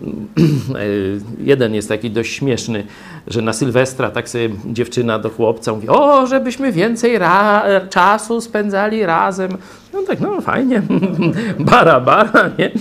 jeden 1.40 1.76
jest 1.76 1.90
taki 1.90 2.12
dość 2.12 2.34
śmieszny, 2.34 2.84
że 3.28 3.42
na 3.42 3.54
Sylwestra 3.54 4.12
tak 4.12 4.30
sobie 4.30 4.50
dziewczyna 4.66 5.20
do 5.20 5.30
chłopca 5.30 5.74
mówi, 5.74 5.88
o, 5.90 6.28
żebyśmy 6.28 6.72
więcej 6.72 7.20
czasu 7.90 8.42
spędzali 8.42 9.06
razem. 9.06 9.58
No 9.94 10.04
tak, 10.08 10.20
no 10.20 10.42
fajnie, 10.42 10.82
bara, 11.60 12.00
bara, 12.00 12.50
nie? 12.60 12.72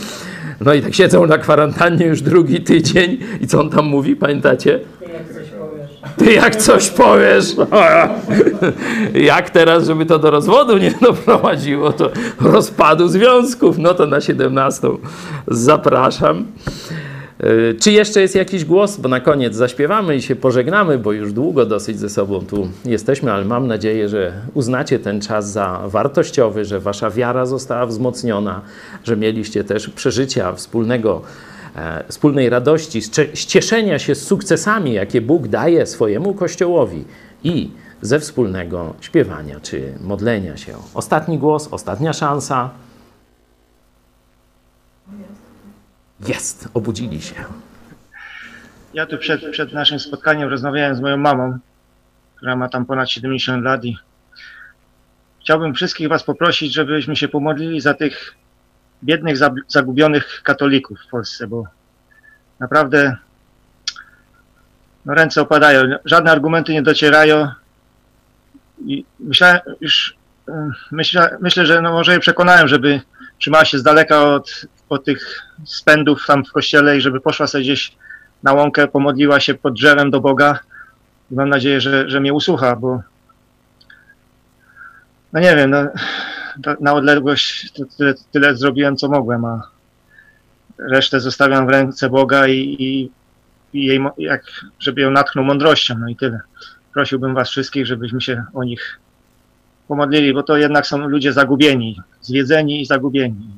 No 0.60 0.74
i 0.74 0.82
tak 0.82 0.94
siedzą 0.94 1.26
na 1.26 1.38
kwarantannie 1.38 2.06
już 2.06 2.22
drugi 2.22 2.60
tydzień. 2.60 3.18
I 3.40 3.46
co 3.46 3.60
on 3.60 3.70
tam 3.70 3.86
mówi, 3.86 4.16
pamiętacie? 4.16 4.80
Ty 6.16 6.32
jak 6.32 6.56
coś 6.56 6.90
powiesz, 6.90 7.56
jak 9.14 9.50
teraz, 9.50 9.86
żeby 9.86 10.06
to 10.06 10.18
do 10.18 10.30
rozwodu 10.30 10.78
nie 10.78 10.90
doprowadziło, 11.02 11.92
to 11.92 12.10
rozpadu 12.40 13.08
związków, 13.08 13.78
no 13.78 13.94
to 13.94 14.06
na 14.06 14.20
17 14.20 14.88
zapraszam. 15.48 16.46
Yy, 17.42 17.74
Czy 17.80 17.92
jeszcze 17.92 18.20
jest 18.20 18.34
jakiś 18.34 18.64
głos? 18.64 18.96
Bo 18.96 19.08
na 19.08 19.20
koniec 19.20 19.54
zaśpiewamy 19.54 20.16
i 20.16 20.22
się 20.22 20.36
pożegnamy, 20.36 20.98
bo 20.98 21.12
już 21.12 21.32
długo 21.32 21.66
dosyć 21.66 21.98
ze 21.98 22.08
sobą 22.08 22.46
tu 22.46 22.68
jesteśmy, 22.84 23.32
ale 23.32 23.44
mam 23.44 23.66
nadzieję, 23.66 24.08
że 24.08 24.32
uznacie 24.54 24.98
ten 24.98 25.20
czas 25.20 25.52
za 25.52 25.82
wartościowy, 25.86 26.64
że 26.64 26.80
wasza 26.80 27.10
wiara 27.10 27.46
została 27.46 27.86
wzmocniona, 27.86 28.60
że 29.04 29.16
mieliście 29.16 29.64
też 29.64 29.88
przeżycia 29.88 30.52
wspólnego 30.52 31.22
e, 31.76 32.04
wspólnej 32.08 32.50
radości, 32.50 33.02
z 33.34 33.46
cieszenia 33.46 33.98
się 33.98 34.14
z 34.14 34.22
sukcesami, 34.26 34.92
jakie 34.92 35.20
Bóg 35.20 35.48
daje 35.48 35.86
swojemu 35.86 36.34
Kościołowi 36.34 37.04
i 37.44 37.70
ze 38.02 38.20
wspólnego 38.20 38.94
śpiewania 39.00 39.60
czy 39.60 39.92
modlenia 40.00 40.56
się. 40.56 40.74
Ostatni 40.94 41.38
głos, 41.38 41.68
ostatnia 41.70 42.12
szansa. 42.12 42.70
Jest, 46.28 46.68
obudzili 46.74 47.22
się. 47.22 47.34
Ja 48.94 49.06
tu 49.06 49.18
przed, 49.18 49.50
przed 49.50 49.72
naszym 49.72 50.00
spotkaniem 50.00 50.48
rozmawiałem 50.48 50.96
z 50.96 51.00
moją 51.00 51.16
mamą, 51.16 51.58
która 52.36 52.56
ma 52.56 52.68
tam 52.68 52.86
ponad 52.86 53.10
70 53.10 53.64
lat 53.64 53.84
i 53.84 53.98
chciałbym 55.40 55.74
wszystkich 55.74 56.08
Was 56.08 56.22
poprosić, 56.22 56.74
żebyśmy 56.74 57.16
się 57.16 57.28
pomodlili 57.28 57.80
za 57.80 57.94
tych 57.94 58.34
biednych, 59.04 59.36
zagubionych 59.68 60.42
katolików 60.44 60.98
w 61.06 61.10
Polsce, 61.10 61.46
bo 61.46 61.64
naprawdę 62.58 63.16
no, 65.06 65.14
ręce 65.14 65.42
opadają, 65.42 65.82
żadne 66.04 66.30
argumenty 66.30 66.72
nie 66.72 66.82
docierają 66.82 67.48
i 68.86 69.04
myślałem 69.20 69.60
już, 69.80 70.16
myślę, 70.92 71.38
myślę 71.40 71.66
że 71.66 71.82
no 71.82 71.92
może 71.92 72.12
je 72.12 72.20
przekonałem, 72.20 72.68
żeby 72.68 73.00
trzymała 73.38 73.64
się 73.64 73.78
z 73.78 73.82
daleka 73.82 74.22
od, 74.22 74.66
od 74.90 75.04
tych 75.04 75.42
spędów 75.64 76.26
tam 76.26 76.44
w 76.44 76.52
kościele 76.52 76.96
i 76.98 77.00
żeby 77.00 77.20
poszła 77.20 77.46
sobie 77.46 77.64
gdzieś 77.64 77.96
na 78.42 78.52
łąkę, 78.52 78.88
pomodliła 78.88 79.40
się 79.40 79.54
pod 79.54 79.74
drzewem 79.74 80.10
do 80.10 80.20
Boga 80.20 80.58
i 81.30 81.34
mam 81.34 81.48
nadzieję, 81.48 81.80
że, 81.80 82.10
że 82.10 82.20
mnie 82.20 82.32
usłucha, 82.32 82.76
bo 82.76 83.02
no 85.32 85.40
nie 85.40 85.56
wiem, 85.56 85.70
no, 85.70 85.86
na 86.80 86.94
odległość 86.94 87.72
tyle, 87.98 88.14
tyle 88.32 88.56
zrobiłem, 88.56 88.96
co 88.96 89.08
mogłem, 89.08 89.44
a 89.44 89.70
resztę 90.78 91.20
zostawiam 91.20 91.66
w 91.66 91.68
ręce 91.68 92.10
Boga 92.10 92.48
i, 92.48 92.58
i, 92.58 93.10
i 93.78 93.86
jej, 93.86 94.00
jak, 94.18 94.42
żeby 94.78 95.00
ją 95.00 95.10
natchnął 95.10 95.44
mądrością, 95.44 95.98
no 95.98 96.08
i 96.08 96.16
tyle. 96.16 96.40
Prosiłbym 96.94 97.34
was 97.34 97.50
wszystkich, 97.50 97.86
żebyśmy 97.86 98.20
się 98.20 98.44
o 98.54 98.64
nich 98.64 99.00
pomodlili, 99.88 100.34
bo 100.34 100.42
to 100.42 100.56
jednak 100.56 100.86
są 100.86 100.98
ludzie 100.98 101.32
zagubieni, 101.32 102.00
zwiedzeni 102.20 102.80
i 102.80 102.86
zagubieni. 102.86 103.50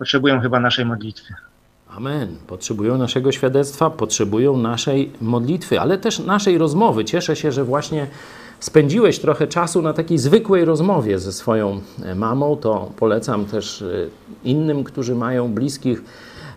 Potrzebują 0.00 0.40
chyba 0.40 0.60
naszej 0.60 0.84
modlitwy. 0.84 1.34
Amen. 1.88 2.36
Potrzebują 2.46 2.98
naszego 2.98 3.32
świadectwa, 3.32 3.90
potrzebują 3.90 4.56
naszej 4.56 5.12
modlitwy, 5.20 5.80
ale 5.80 5.98
też 5.98 6.18
naszej 6.18 6.58
rozmowy. 6.58 7.04
Cieszę 7.04 7.36
się, 7.36 7.52
że 7.52 7.64
właśnie 7.64 8.06
spędziłeś 8.60 9.18
trochę 9.18 9.46
czasu 9.46 9.82
na 9.82 9.92
takiej 9.92 10.18
zwykłej 10.18 10.64
rozmowie 10.64 11.18
ze 11.18 11.32
swoją 11.32 11.80
e, 12.02 12.14
mamą. 12.14 12.56
To 12.56 12.90
polecam 12.96 13.44
też 13.44 13.82
e, 13.82 13.86
innym, 14.44 14.84
którzy 14.84 15.14
mają 15.14 15.54
bliskich 15.54 16.02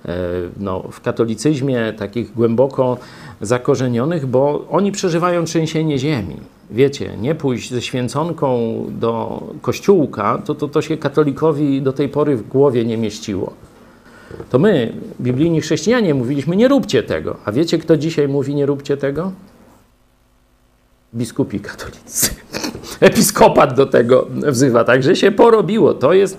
e, 0.06 0.18
no, 0.57 0.84
w 0.91 1.02
katolicyzmie, 1.02 1.94
takich 1.94 2.34
głęboko 2.34 2.98
zakorzenionych, 3.41 4.26
bo 4.26 4.65
oni 4.70 4.91
przeżywają 4.91 5.45
trzęsienie 5.45 5.99
ziemi. 5.99 6.36
Wiecie, 6.72 7.18
nie 7.18 7.35
pójść 7.35 7.72
ze 7.72 7.81
święconką 7.81 8.76
do 8.90 9.44
kościółka, 9.61 10.41
to, 10.45 10.56
to, 10.56 10.68
to 10.68 10.81
się 10.81 10.98
katolikowi 10.98 11.81
do 11.81 11.94
tej 11.94 12.10
pory 12.10 12.38
w 12.38 12.48
głowie 12.48 12.85
nie 12.85 12.98
mieściło. 12.98 13.53
To 14.49 14.60
my, 14.60 14.94
biblijni 15.22 15.61
chrześcijanie, 15.61 16.14
mówiliśmy, 16.14 16.56
nie 16.56 16.68
róbcie 16.68 17.03
tego. 17.03 17.38
A 17.45 17.52
wiecie, 17.52 17.77
kto 17.77 17.98
dzisiaj 17.98 18.27
mówi, 18.27 18.56
nie 18.56 18.65
róbcie 18.65 18.98
tego? 18.98 19.31
Biskupi 21.15 21.60
katolicy. 21.60 22.30
Episkopat 22.99 23.76
do 23.76 23.85
tego 23.85 24.27
wzywa. 24.31 24.84
Także 24.84 25.15
się 25.15 25.31
porobiło. 25.31 25.94
To 25.94 26.14
jest 26.14 26.38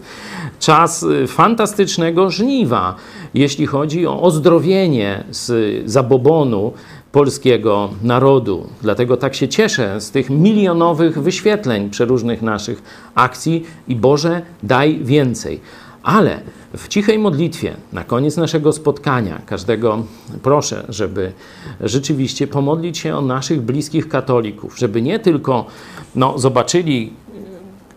czas 0.59 1.03
y, 1.03 1.27
fantastycznego 1.27 2.31
żniwa, 2.31 2.95
jeśli 3.35 3.67
chodzi 3.67 4.07
o 4.07 4.23
ozdrowienie 4.23 5.25
z 5.31 5.83
zabobonu 5.91 6.73
polskiego 7.15 7.91
narodu. 8.03 8.67
Dlatego 8.83 9.17
tak 9.17 9.35
się 9.35 9.49
cieszę 9.49 10.01
z 10.01 10.11
tych 10.11 10.31
milionowych 10.31 11.23
wyświetleń 11.23 11.91
przeróżnych 11.91 12.43
naszych 12.43 12.83
akcji 13.15 13.67
i 13.89 13.97
Boże, 13.97 14.43
daj 14.63 15.05
więcej. 15.05 15.61
Ale 16.03 16.41
w 16.77 16.89
cichej 16.89 17.19
modlitwie, 17.19 17.77
na 17.93 18.05
koniec 18.05 18.37
naszego 18.37 18.73
spotkania, 18.73 19.43
każdego 19.47 20.05
proszę, 20.43 20.85
żeby 20.89 21.33
rzeczywiście 21.81 22.47
pomodlić 22.47 22.99
się 22.99 23.17
o 23.17 23.23
naszych 23.23 23.63
bliskich 23.63 24.09
katolików, 24.09 24.79
żeby 24.79 25.03
nie 25.03 25.19
tylko 25.19 25.67
no, 26.15 26.39
zobaczyli 26.39 27.13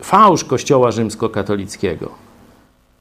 fałsz 0.02 0.44
Kościoła 0.44 0.90
rzymskokatolickiego, 0.90 2.10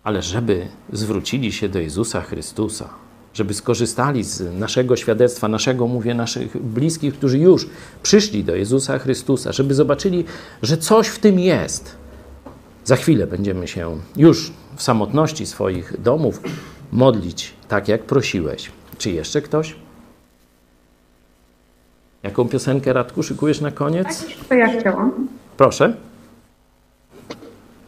ale 0.04 0.22
żeby 0.22 0.68
zwrócili 0.94 1.52
się 1.52 1.70
do 1.70 1.80
Jezusa 1.80 2.22
Chrystusa, 2.22 2.90
żeby 3.38 3.54
skorzystali 3.54 4.24
z 4.24 4.60
naszego 4.60 4.96
świadectwa, 4.96 5.48
naszego, 5.48 5.88
mówię, 5.88 6.14
naszych 6.14 6.58
bliskich, 6.58 7.14
którzy 7.14 7.38
już 7.38 7.70
przyszli 8.04 8.44
do 8.44 8.56
Jezusa 8.56 9.00
Chrystusa, 9.00 9.52
żeby 9.52 9.74
zobaczyli, 9.74 10.26
że 10.62 10.78
coś 10.78 11.08
w 11.08 11.20
tym 11.20 11.40
jest. 11.40 11.96
Za 12.86 12.96
chwilę 12.96 13.28
będziemy 13.28 13.68
się 13.68 13.98
już 14.16 14.52
w 14.76 14.84
samotności 14.84 15.46
swoich 15.46 16.02
domów 16.02 16.42
modlić 16.92 17.54
tak, 17.68 17.88
jak 17.88 18.04
prosiłeś. 18.04 18.72
Czy 18.98 19.12
jeszcze 19.12 19.42
ktoś? 19.42 19.76
Jaką 22.24 22.48
piosenkę, 22.50 22.94
Radku, 22.94 23.24
szykujesz 23.24 23.62
na 23.62 23.72
koniec? 23.72 24.26
To 24.50 24.56
ja 24.56 24.80
chciałam. 24.80 25.28
Proszę. 25.58 25.94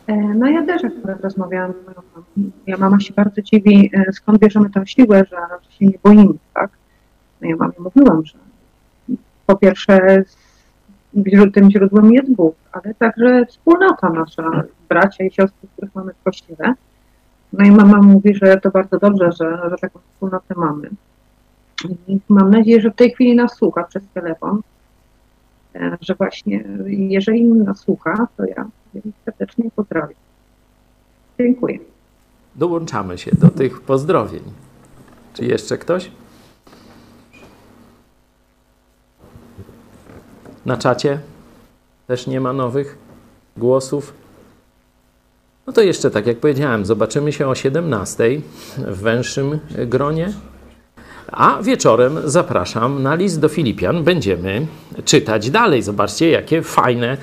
E, 0.10 0.15
No 0.15 0.48
ja 0.48 0.65
też 0.65 0.84
akurat 0.84 1.22
rozmawiałam 1.22 1.73
z 1.73 1.86
moją 1.86 2.02
mamą. 2.15 2.52
Moja 2.68 2.77
mama 2.77 2.99
się 2.99 3.14
bardzo 3.14 3.41
dziwi, 3.41 3.91
e, 3.94 4.14
skąd 4.14 4.40
bierzemy 4.40 4.69
tę 4.69 4.88
siłę, 4.88 5.26
że, 5.31 5.38
że 5.64 5.72
się 5.72 5.86
nie 5.86 5.99
boimy, 6.03 6.34
tak? 6.53 6.69
No 7.41 7.49
ja 7.49 7.56
mamie 7.56 7.73
mówiłam, 7.80 8.26
że 8.26 8.38
po 9.45 9.56
pierwsze 9.56 10.23
tym 11.53 11.72
źródłem 11.72 12.11
jest 12.11 12.36
Bóg, 12.36 12.56
ale 12.72 12.94
także 12.94 13.45
wspólnota 13.45 14.10
nasza, 14.10 14.64
bracia 14.90 15.23
i 15.23 15.31
siostry, 15.31 15.68
których 15.73 15.95
mamy 15.95 16.14
w 16.14 16.23
kościele. 16.23 16.73
No 17.53 17.65
i 17.65 17.72
mama 17.72 18.02
mówi, 18.02 18.36
że 18.36 18.57
to 18.57 18.72
bardzo 18.72 18.99
dobrze, 18.99 19.31
że, 19.31 19.69
że 19.69 19.76
taką 19.81 19.99
wspólnotę 19.99 20.56
mamy. 20.57 20.90
I 22.07 22.19
mam 22.30 22.52
nadzieję, 22.52 22.81
że 22.81 22.91
w 22.91 22.95
tej 22.95 23.11
chwili 23.11 23.36
nas 23.36 23.56
słucha 23.56 23.84
przez 23.84 24.03
telefon, 24.14 24.61
że 26.01 26.15
właśnie 26.15 26.64
jeżeli 26.88 27.43
nas 27.43 27.80
słucha, 27.80 28.27
to 28.38 28.45
ja 28.45 28.68
serdecznie 29.26 29.72
pozdrawiam. 29.76 30.19
Dziękuję. 31.39 31.80
Dołączamy 32.56 33.18
się 33.18 33.31
do 33.35 33.49
tych 33.49 33.81
pozdrowień. 33.81 34.43
Czy 35.34 35.45
jeszcze 35.45 35.77
ktoś? 35.77 36.11
Na 40.65 40.77
czacie 40.77 41.19
też 42.07 42.27
nie 42.27 42.41
ma 42.41 42.53
nowych 42.53 42.97
głosów. 43.57 44.14
No 45.68 45.73
to 45.73 45.81
jeszcze, 45.81 46.11
tak 46.11 46.27
jak 46.27 46.38
powiedziałem, 46.38 46.85
zobaczymy 46.85 47.31
się 47.31 47.47
o 47.47 47.56
17 47.56 48.41
w 48.77 49.01
węższym 49.01 49.60
gronie. 49.88 50.34
A 51.31 51.61
wieczorem 51.61 52.19
zapraszam 52.26 53.03
na 53.03 53.15
list 53.15 53.39
do 53.39 53.49
Filipian. 53.49 54.03
Będziemy 54.03 54.68
czytać 55.06 55.49
dalej. 55.49 55.81
Zobaczcie, 55.81 56.30
jakie 56.30 56.61
fajne, 56.61 57.18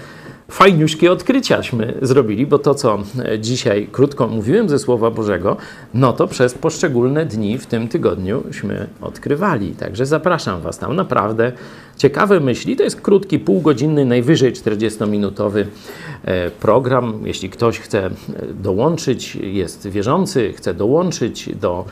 fajniuśkie 0.51 1.12
odkryciaśmy 1.12 1.99
zrobili, 2.03 2.47
bo 2.47 2.59
to, 2.59 2.74
co 2.74 2.99
dzisiaj 3.39 3.89
krótko 3.93 4.28
mówiłem 4.28 4.69
ze 4.69 4.78
Słowa 4.78 5.11
Bożego, 5.11 5.57
no 5.95 6.12
to 6.12 6.27
przez 6.27 6.55
poszczególne 6.55 7.27
dni 7.27 7.59
w 7.59 7.66
tym 7.66 7.89
tygodniuśmy 7.89 8.87
odkrywali. 9.01 9.70
Także 9.70 10.07
zapraszam 10.07 10.61
Was 10.61 10.78
tam. 10.78 10.97
Naprawdę 10.97 11.53
ciekawe 11.97 12.41
myśli. 12.41 12.77
To 12.77 12.83
jest 12.83 13.01
krótki, 13.01 13.39
półgodzinny, 13.39 14.05
najwyżej 14.05 14.53
40-minutowy 14.53 15.65
e, 16.24 16.51
program. 16.51 17.20
Jeśli 17.24 17.51
ktoś 17.51 17.78
chce 17.78 18.07
e, 18.07 18.11
dołączyć, 18.62 19.37
jest 19.37 19.89
wierzący, 19.89 20.53
chce 20.53 20.74
dołączyć 20.74 21.51
do 21.57 21.85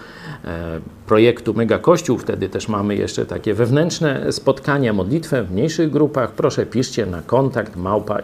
projektu 1.07 1.55
Mega 1.55 1.79
Kościół, 1.79 2.19
wtedy 2.19 2.49
też 2.49 2.69
mamy 2.69 2.97
jeszcze 2.97 3.27
takie 3.27 3.55
wewnętrzne 3.55 4.33
spotkania, 4.33 4.93
modlitwę 4.93 5.43
w 5.43 5.53
mniejszych 5.53 5.91
grupach. 5.91 6.33
Proszę 6.33 6.67
piszcie 6.67 7.07
na 7.07 7.23
kontakt 7.23 7.77
małpa 7.77 8.19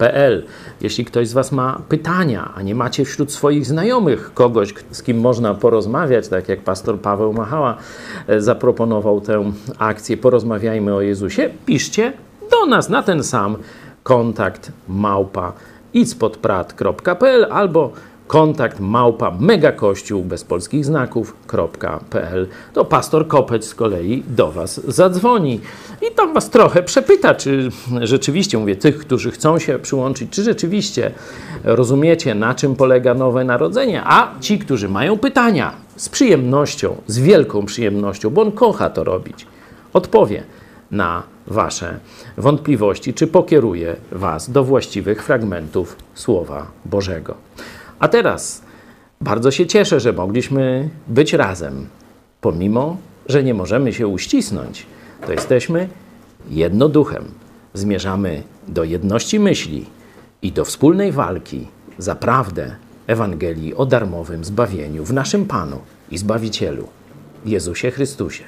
PL. 0.00 0.44
Jeśli 0.80 1.04
ktoś 1.04 1.28
z 1.28 1.32
Was 1.32 1.52
ma 1.52 1.80
pytania, 1.88 2.52
a 2.56 2.62
nie 2.62 2.74
macie 2.74 3.04
wśród 3.04 3.32
swoich 3.32 3.66
znajomych 3.66 4.34
kogoś, 4.34 4.74
z 4.90 5.02
kim 5.02 5.20
można 5.20 5.54
porozmawiać, 5.54 6.28
tak 6.28 6.48
jak 6.48 6.60
pastor 6.60 7.00
Paweł 7.00 7.32
Machała 7.32 7.76
e, 8.26 8.40
zaproponował 8.40 9.20
tę 9.20 9.52
akcję, 9.78 10.16
porozmawiajmy 10.16 10.94
o 10.94 11.00
Jezusie, 11.00 11.50
piszcie 11.66 12.12
do 12.50 12.66
nas 12.66 12.88
na 12.88 13.02
ten 13.02 13.24
sam 13.24 13.56
kontakt 14.02 14.72
małpa 14.88 15.52
itspodprat.pl 15.94 17.46
albo 17.50 17.92
kontakt 18.30 18.80
małpa 18.80 19.30
megakościół 19.40 20.24
bez 20.24 20.44
polskich 20.44 20.84
znaków.pl. 20.84 22.48
To 22.72 22.84
pastor 22.84 23.28
Kopeć 23.28 23.64
z 23.64 23.74
kolei 23.74 24.22
do 24.28 24.52
Was 24.52 24.80
zadzwoni 24.88 25.60
i 26.02 26.14
tam 26.14 26.34
Was 26.34 26.50
trochę 26.50 26.82
przepyta, 26.82 27.34
czy 27.34 27.68
rzeczywiście, 28.00 28.58
mówię, 28.58 28.76
tych, 28.76 28.98
którzy 28.98 29.30
chcą 29.30 29.58
się 29.58 29.78
przyłączyć, 29.78 30.30
czy 30.30 30.42
rzeczywiście 30.42 31.10
rozumiecie, 31.64 32.34
na 32.34 32.54
czym 32.54 32.76
polega 32.76 33.14
nowe 33.14 33.44
narodzenie, 33.44 34.02
a 34.04 34.34
ci, 34.40 34.58
którzy 34.58 34.88
mają 34.88 35.18
pytania, 35.18 35.72
z 35.96 36.08
przyjemnością, 36.08 36.96
z 37.06 37.18
wielką 37.18 37.66
przyjemnością, 37.66 38.30
bo 38.30 38.42
on 38.42 38.52
kocha 38.52 38.90
to 38.90 39.04
robić, 39.04 39.46
odpowie 39.92 40.42
na 40.90 41.22
Wasze 41.46 41.98
wątpliwości, 42.36 43.14
czy 43.14 43.26
pokieruje 43.26 43.96
Was 44.12 44.50
do 44.50 44.64
właściwych 44.64 45.24
fragmentów 45.24 45.96
Słowa 46.14 46.66
Bożego. 46.84 47.34
A 48.00 48.08
teraz 48.08 48.62
bardzo 49.20 49.50
się 49.50 49.66
cieszę, 49.66 50.00
że 50.00 50.12
mogliśmy 50.12 50.88
być 51.08 51.32
razem. 51.32 51.88
Pomimo, 52.40 52.96
że 53.26 53.42
nie 53.42 53.54
możemy 53.54 53.92
się 53.92 54.06
uścisnąć, 54.08 54.86
to 55.26 55.32
jesteśmy 55.32 55.88
jednoduchem. 56.50 57.24
Zmierzamy 57.74 58.42
do 58.68 58.84
jedności 58.84 59.40
myśli 59.40 59.86
i 60.42 60.52
do 60.52 60.64
wspólnej 60.64 61.12
walki 61.12 61.66
za 61.98 62.14
prawdę 62.14 62.76
Ewangelii 63.06 63.74
o 63.74 63.86
darmowym 63.86 64.44
zbawieniu 64.44 65.04
w 65.04 65.12
naszym 65.12 65.46
Panu 65.46 65.80
i 66.10 66.18
Zbawicielu, 66.18 66.88
Jezusie 67.44 67.90
Chrystusie. 67.90 68.44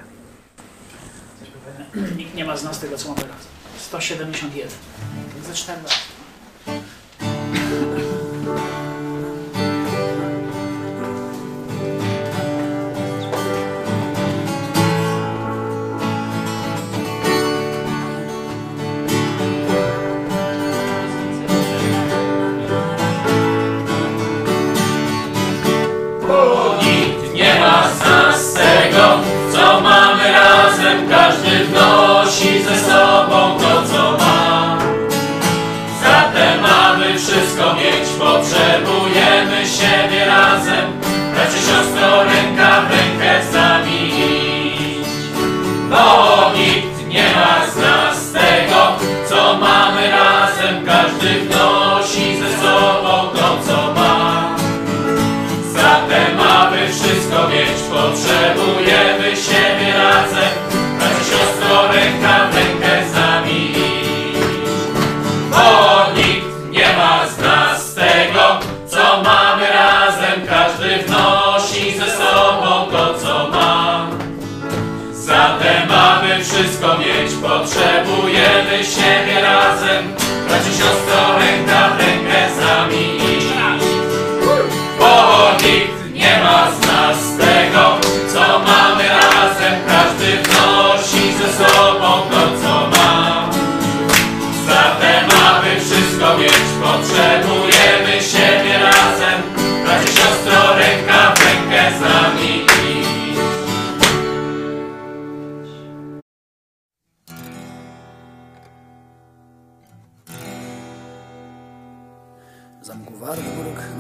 Nikt 2.16 2.34
nie 2.34 2.44
ma 2.44 2.56
z 2.56 2.64
nas 2.64 2.80
tego, 2.80 2.96
co 2.96 3.08
mamy 3.08 3.20
razem. 3.20 3.52
171. 3.78 4.68
Ze 5.46 5.54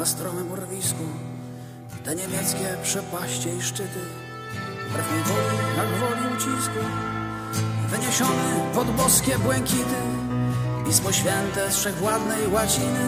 na 0.02 0.06
stromym 0.06 0.52
urwisku 0.52 1.04
Te 2.04 2.14
niemieckie 2.14 2.76
przepaście 2.82 3.56
i 3.56 3.62
szczyty. 3.62 4.00
Wbrew 4.88 5.10
mej 5.10 5.22
woli, 5.22 5.56
jak 5.76 5.88
woli 6.00 6.34
ucisku 6.36 6.80
Wyniesiony 7.88 8.72
pod 8.74 8.90
boskie 8.90 9.38
błękity. 9.38 10.00
Pismo 10.86 11.12
Święte 11.12 11.70
z 11.70 11.76
wszechwładnej 11.76 12.48
łaciny 12.48 13.04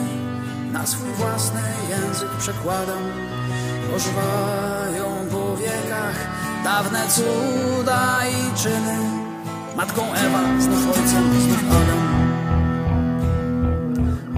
Na 0.72 0.86
swój 0.86 1.10
własny 1.10 1.60
język 1.90 2.30
przekładam. 2.38 3.02
Ożywają 3.96 5.26
po 5.30 5.56
wiekach 5.56 6.28
Dawne 6.64 7.08
cuda 7.08 8.18
i 8.26 8.58
czyny. 8.58 8.98
Matką 9.76 10.02
Ewa, 10.12 10.60
znów 10.60 10.86
ojcem, 10.88 11.40
znów 11.40 11.64
Adam. 11.70 12.04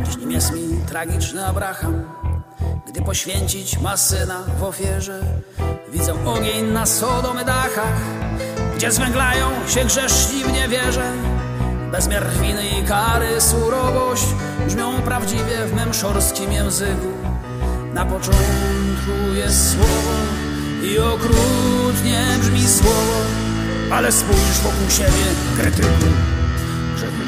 Dziś 0.05 0.17
nim 0.17 0.31
jest 0.31 0.53
mi 0.53 0.81
tragiczny 0.87 1.47
Abraham, 1.47 2.05
gdy 2.87 3.03
poświęcić 3.03 3.79
ma 3.79 3.97
syna 3.97 4.43
w 4.59 4.63
ofierze. 4.63 5.21
Widzę 5.93 6.25
ogień 6.25 6.65
na 6.65 6.87
Sodom 6.87 7.37
dachach, 7.47 8.01
gdzie 8.77 8.93
zwęglają 8.93 9.49
się 9.69 9.85
grzeszni 9.85 10.45
w 10.45 10.53
niewierze. 10.53 11.13
Bezmiar 11.93 12.31
winy 12.31 12.69
i 12.69 12.85
kary, 12.85 13.41
surowość 13.41 14.27
brzmią 14.67 15.03
prawdziwie 15.03 15.67
w 15.67 15.75
mym 15.75 15.95
szorskim 15.95 16.53
języku. 16.53 17.13
Na 17.95 18.05
początku 18.05 19.35
jest 19.35 19.73
słowo 19.73 20.13
i 20.83 20.99
okrutnie 20.99 22.25
brzmi 22.41 22.69
słowo, 22.69 23.21
ale 23.93 24.13
spójrz 24.13 24.59
wokół 24.63 24.91
siebie, 24.91 25.27
krytyku, 25.57 25.89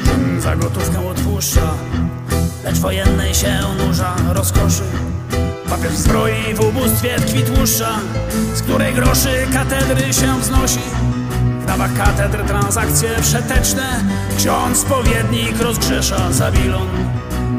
ten 0.05 0.41
za 0.41 0.55
gotówkę 0.55 1.07
odpuszcza, 1.07 1.73
lecz 2.63 2.77
wojennej 2.77 3.35
się 3.35 3.59
nurza 3.77 4.15
rozkoszy. 4.33 4.83
Papież 5.69 5.93
zbroi 5.93 6.53
w 6.55 6.59
ubóstwie 6.59 7.19
tkwi 7.19 7.43
tłuszcza, 7.43 7.99
z 8.55 8.61
której 8.61 8.93
groszy 8.93 9.47
katedry 9.53 10.13
się 10.13 10.39
wznosi. 10.39 10.79
W 11.61 11.65
dawach 11.65 11.93
katedr 11.93 12.45
transakcje 12.45 13.09
przeteczne, 13.21 14.03
ksiądz 14.37 14.79
spowiednik 14.79 15.61
rozgrzesza 15.61 16.31
Zabilon. 16.31 16.87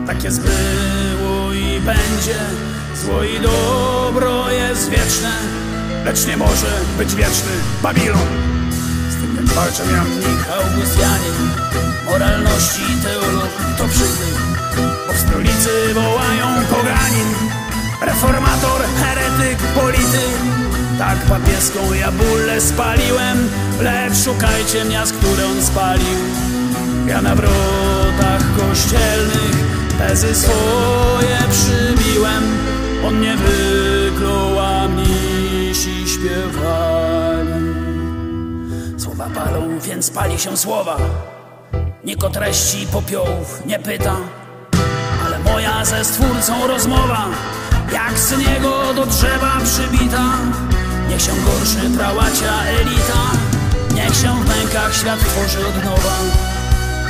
Tak 0.06 0.24
jest 0.24 0.40
było 0.40 1.52
i 1.52 1.80
będzie, 1.80 2.38
zło 3.04 3.24
i 3.24 3.40
dobro 3.40 4.50
jest 4.50 4.90
wieczne, 4.90 5.32
lecz 6.04 6.26
nie 6.26 6.36
może 6.36 6.80
być 6.98 7.14
wieczny 7.14 7.52
Babilon. 7.82 8.28
Z 9.10 9.14
tym 9.14 9.36
więc 9.36 9.52
walczę 9.52 9.82
ja 9.92 10.04
Michał 10.04 10.62
Augustianin, 10.62 11.50
moralności 12.04 12.82
teolog 13.02 13.50
to 13.78 13.88
przytyk, 13.88 14.34
bo 15.06 15.12
w 15.12 15.18
stolicy 15.18 15.94
wołają 15.94 16.46
poganin, 16.70 17.34
reformator, 18.02 18.80
heretyk, 19.00 19.58
polityk. 19.74 20.36
Tak 20.98 21.18
papieską 21.18 21.92
ja 21.92 22.12
bólę 22.12 22.60
spaliłem, 22.60 23.48
lecz 23.80 24.24
szukajcie 24.24 24.84
miast, 24.84 25.12
które 25.12 25.46
on 25.46 25.62
spalił. 25.62 26.18
Ja 27.06 27.22
na 27.22 27.34
wrotach 27.34 28.42
kościelnych 28.56 29.56
tezy 29.98 30.34
swoje 30.34 31.38
przybiłem, 31.50 32.44
on 33.06 33.20
nie 33.20 33.36
wyklął, 33.36 34.58
a 34.58 34.88
mnisi 34.88 36.08
śpiewali. 36.08 37.50
Słowa 38.98 39.26
palą, 39.34 39.78
więc 39.78 40.10
pali 40.10 40.38
się 40.38 40.56
słowa. 40.56 40.96
Nikt 42.04 42.24
o 42.24 42.30
treści 42.30 42.86
popiołów 42.92 43.62
nie 43.66 43.78
pyta, 43.78 44.16
ale 45.26 45.38
moja 45.38 45.84
ze 45.84 46.04
stwórcą 46.04 46.66
rozmowa, 46.66 47.28
jak 47.92 48.18
z 48.18 48.38
niego 48.38 48.94
do 48.94 49.06
drzewa 49.06 49.60
przybita. 49.64 50.24
Niech 51.08 51.22
się 51.22 51.32
gorszy 51.44 51.90
prałacia 51.98 52.64
elita, 52.64 53.22
niech 53.94 54.14
się 54.14 54.44
w 54.44 54.48
mękach 54.48 54.94
świat 54.94 55.20
tworzy 55.20 55.66
od 55.66 55.84
nowa. 55.84 56.16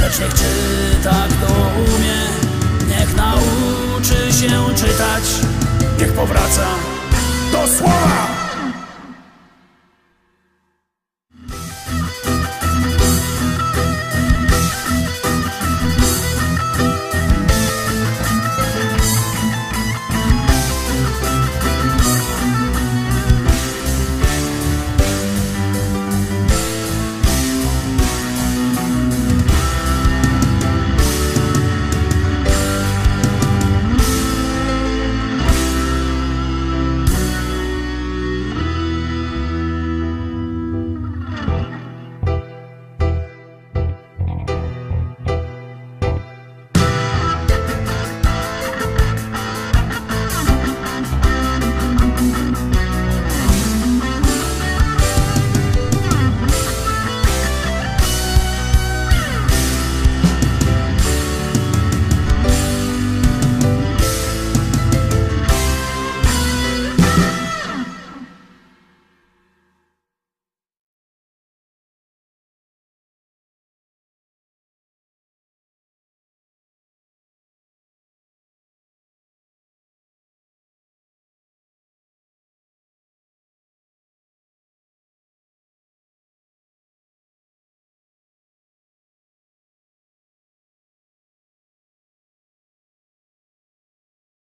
Lecz 0.00 0.18
niech 0.18 0.34
czyta 0.34 1.26
kto 1.30 1.52
umie, 1.76 2.20
niech 2.88 3.16
nauczy 3.16 4.32
się 4.32 4.74
czytać, 4.74 5.24
niech 5.98 6.12
powraca 6.12 6.66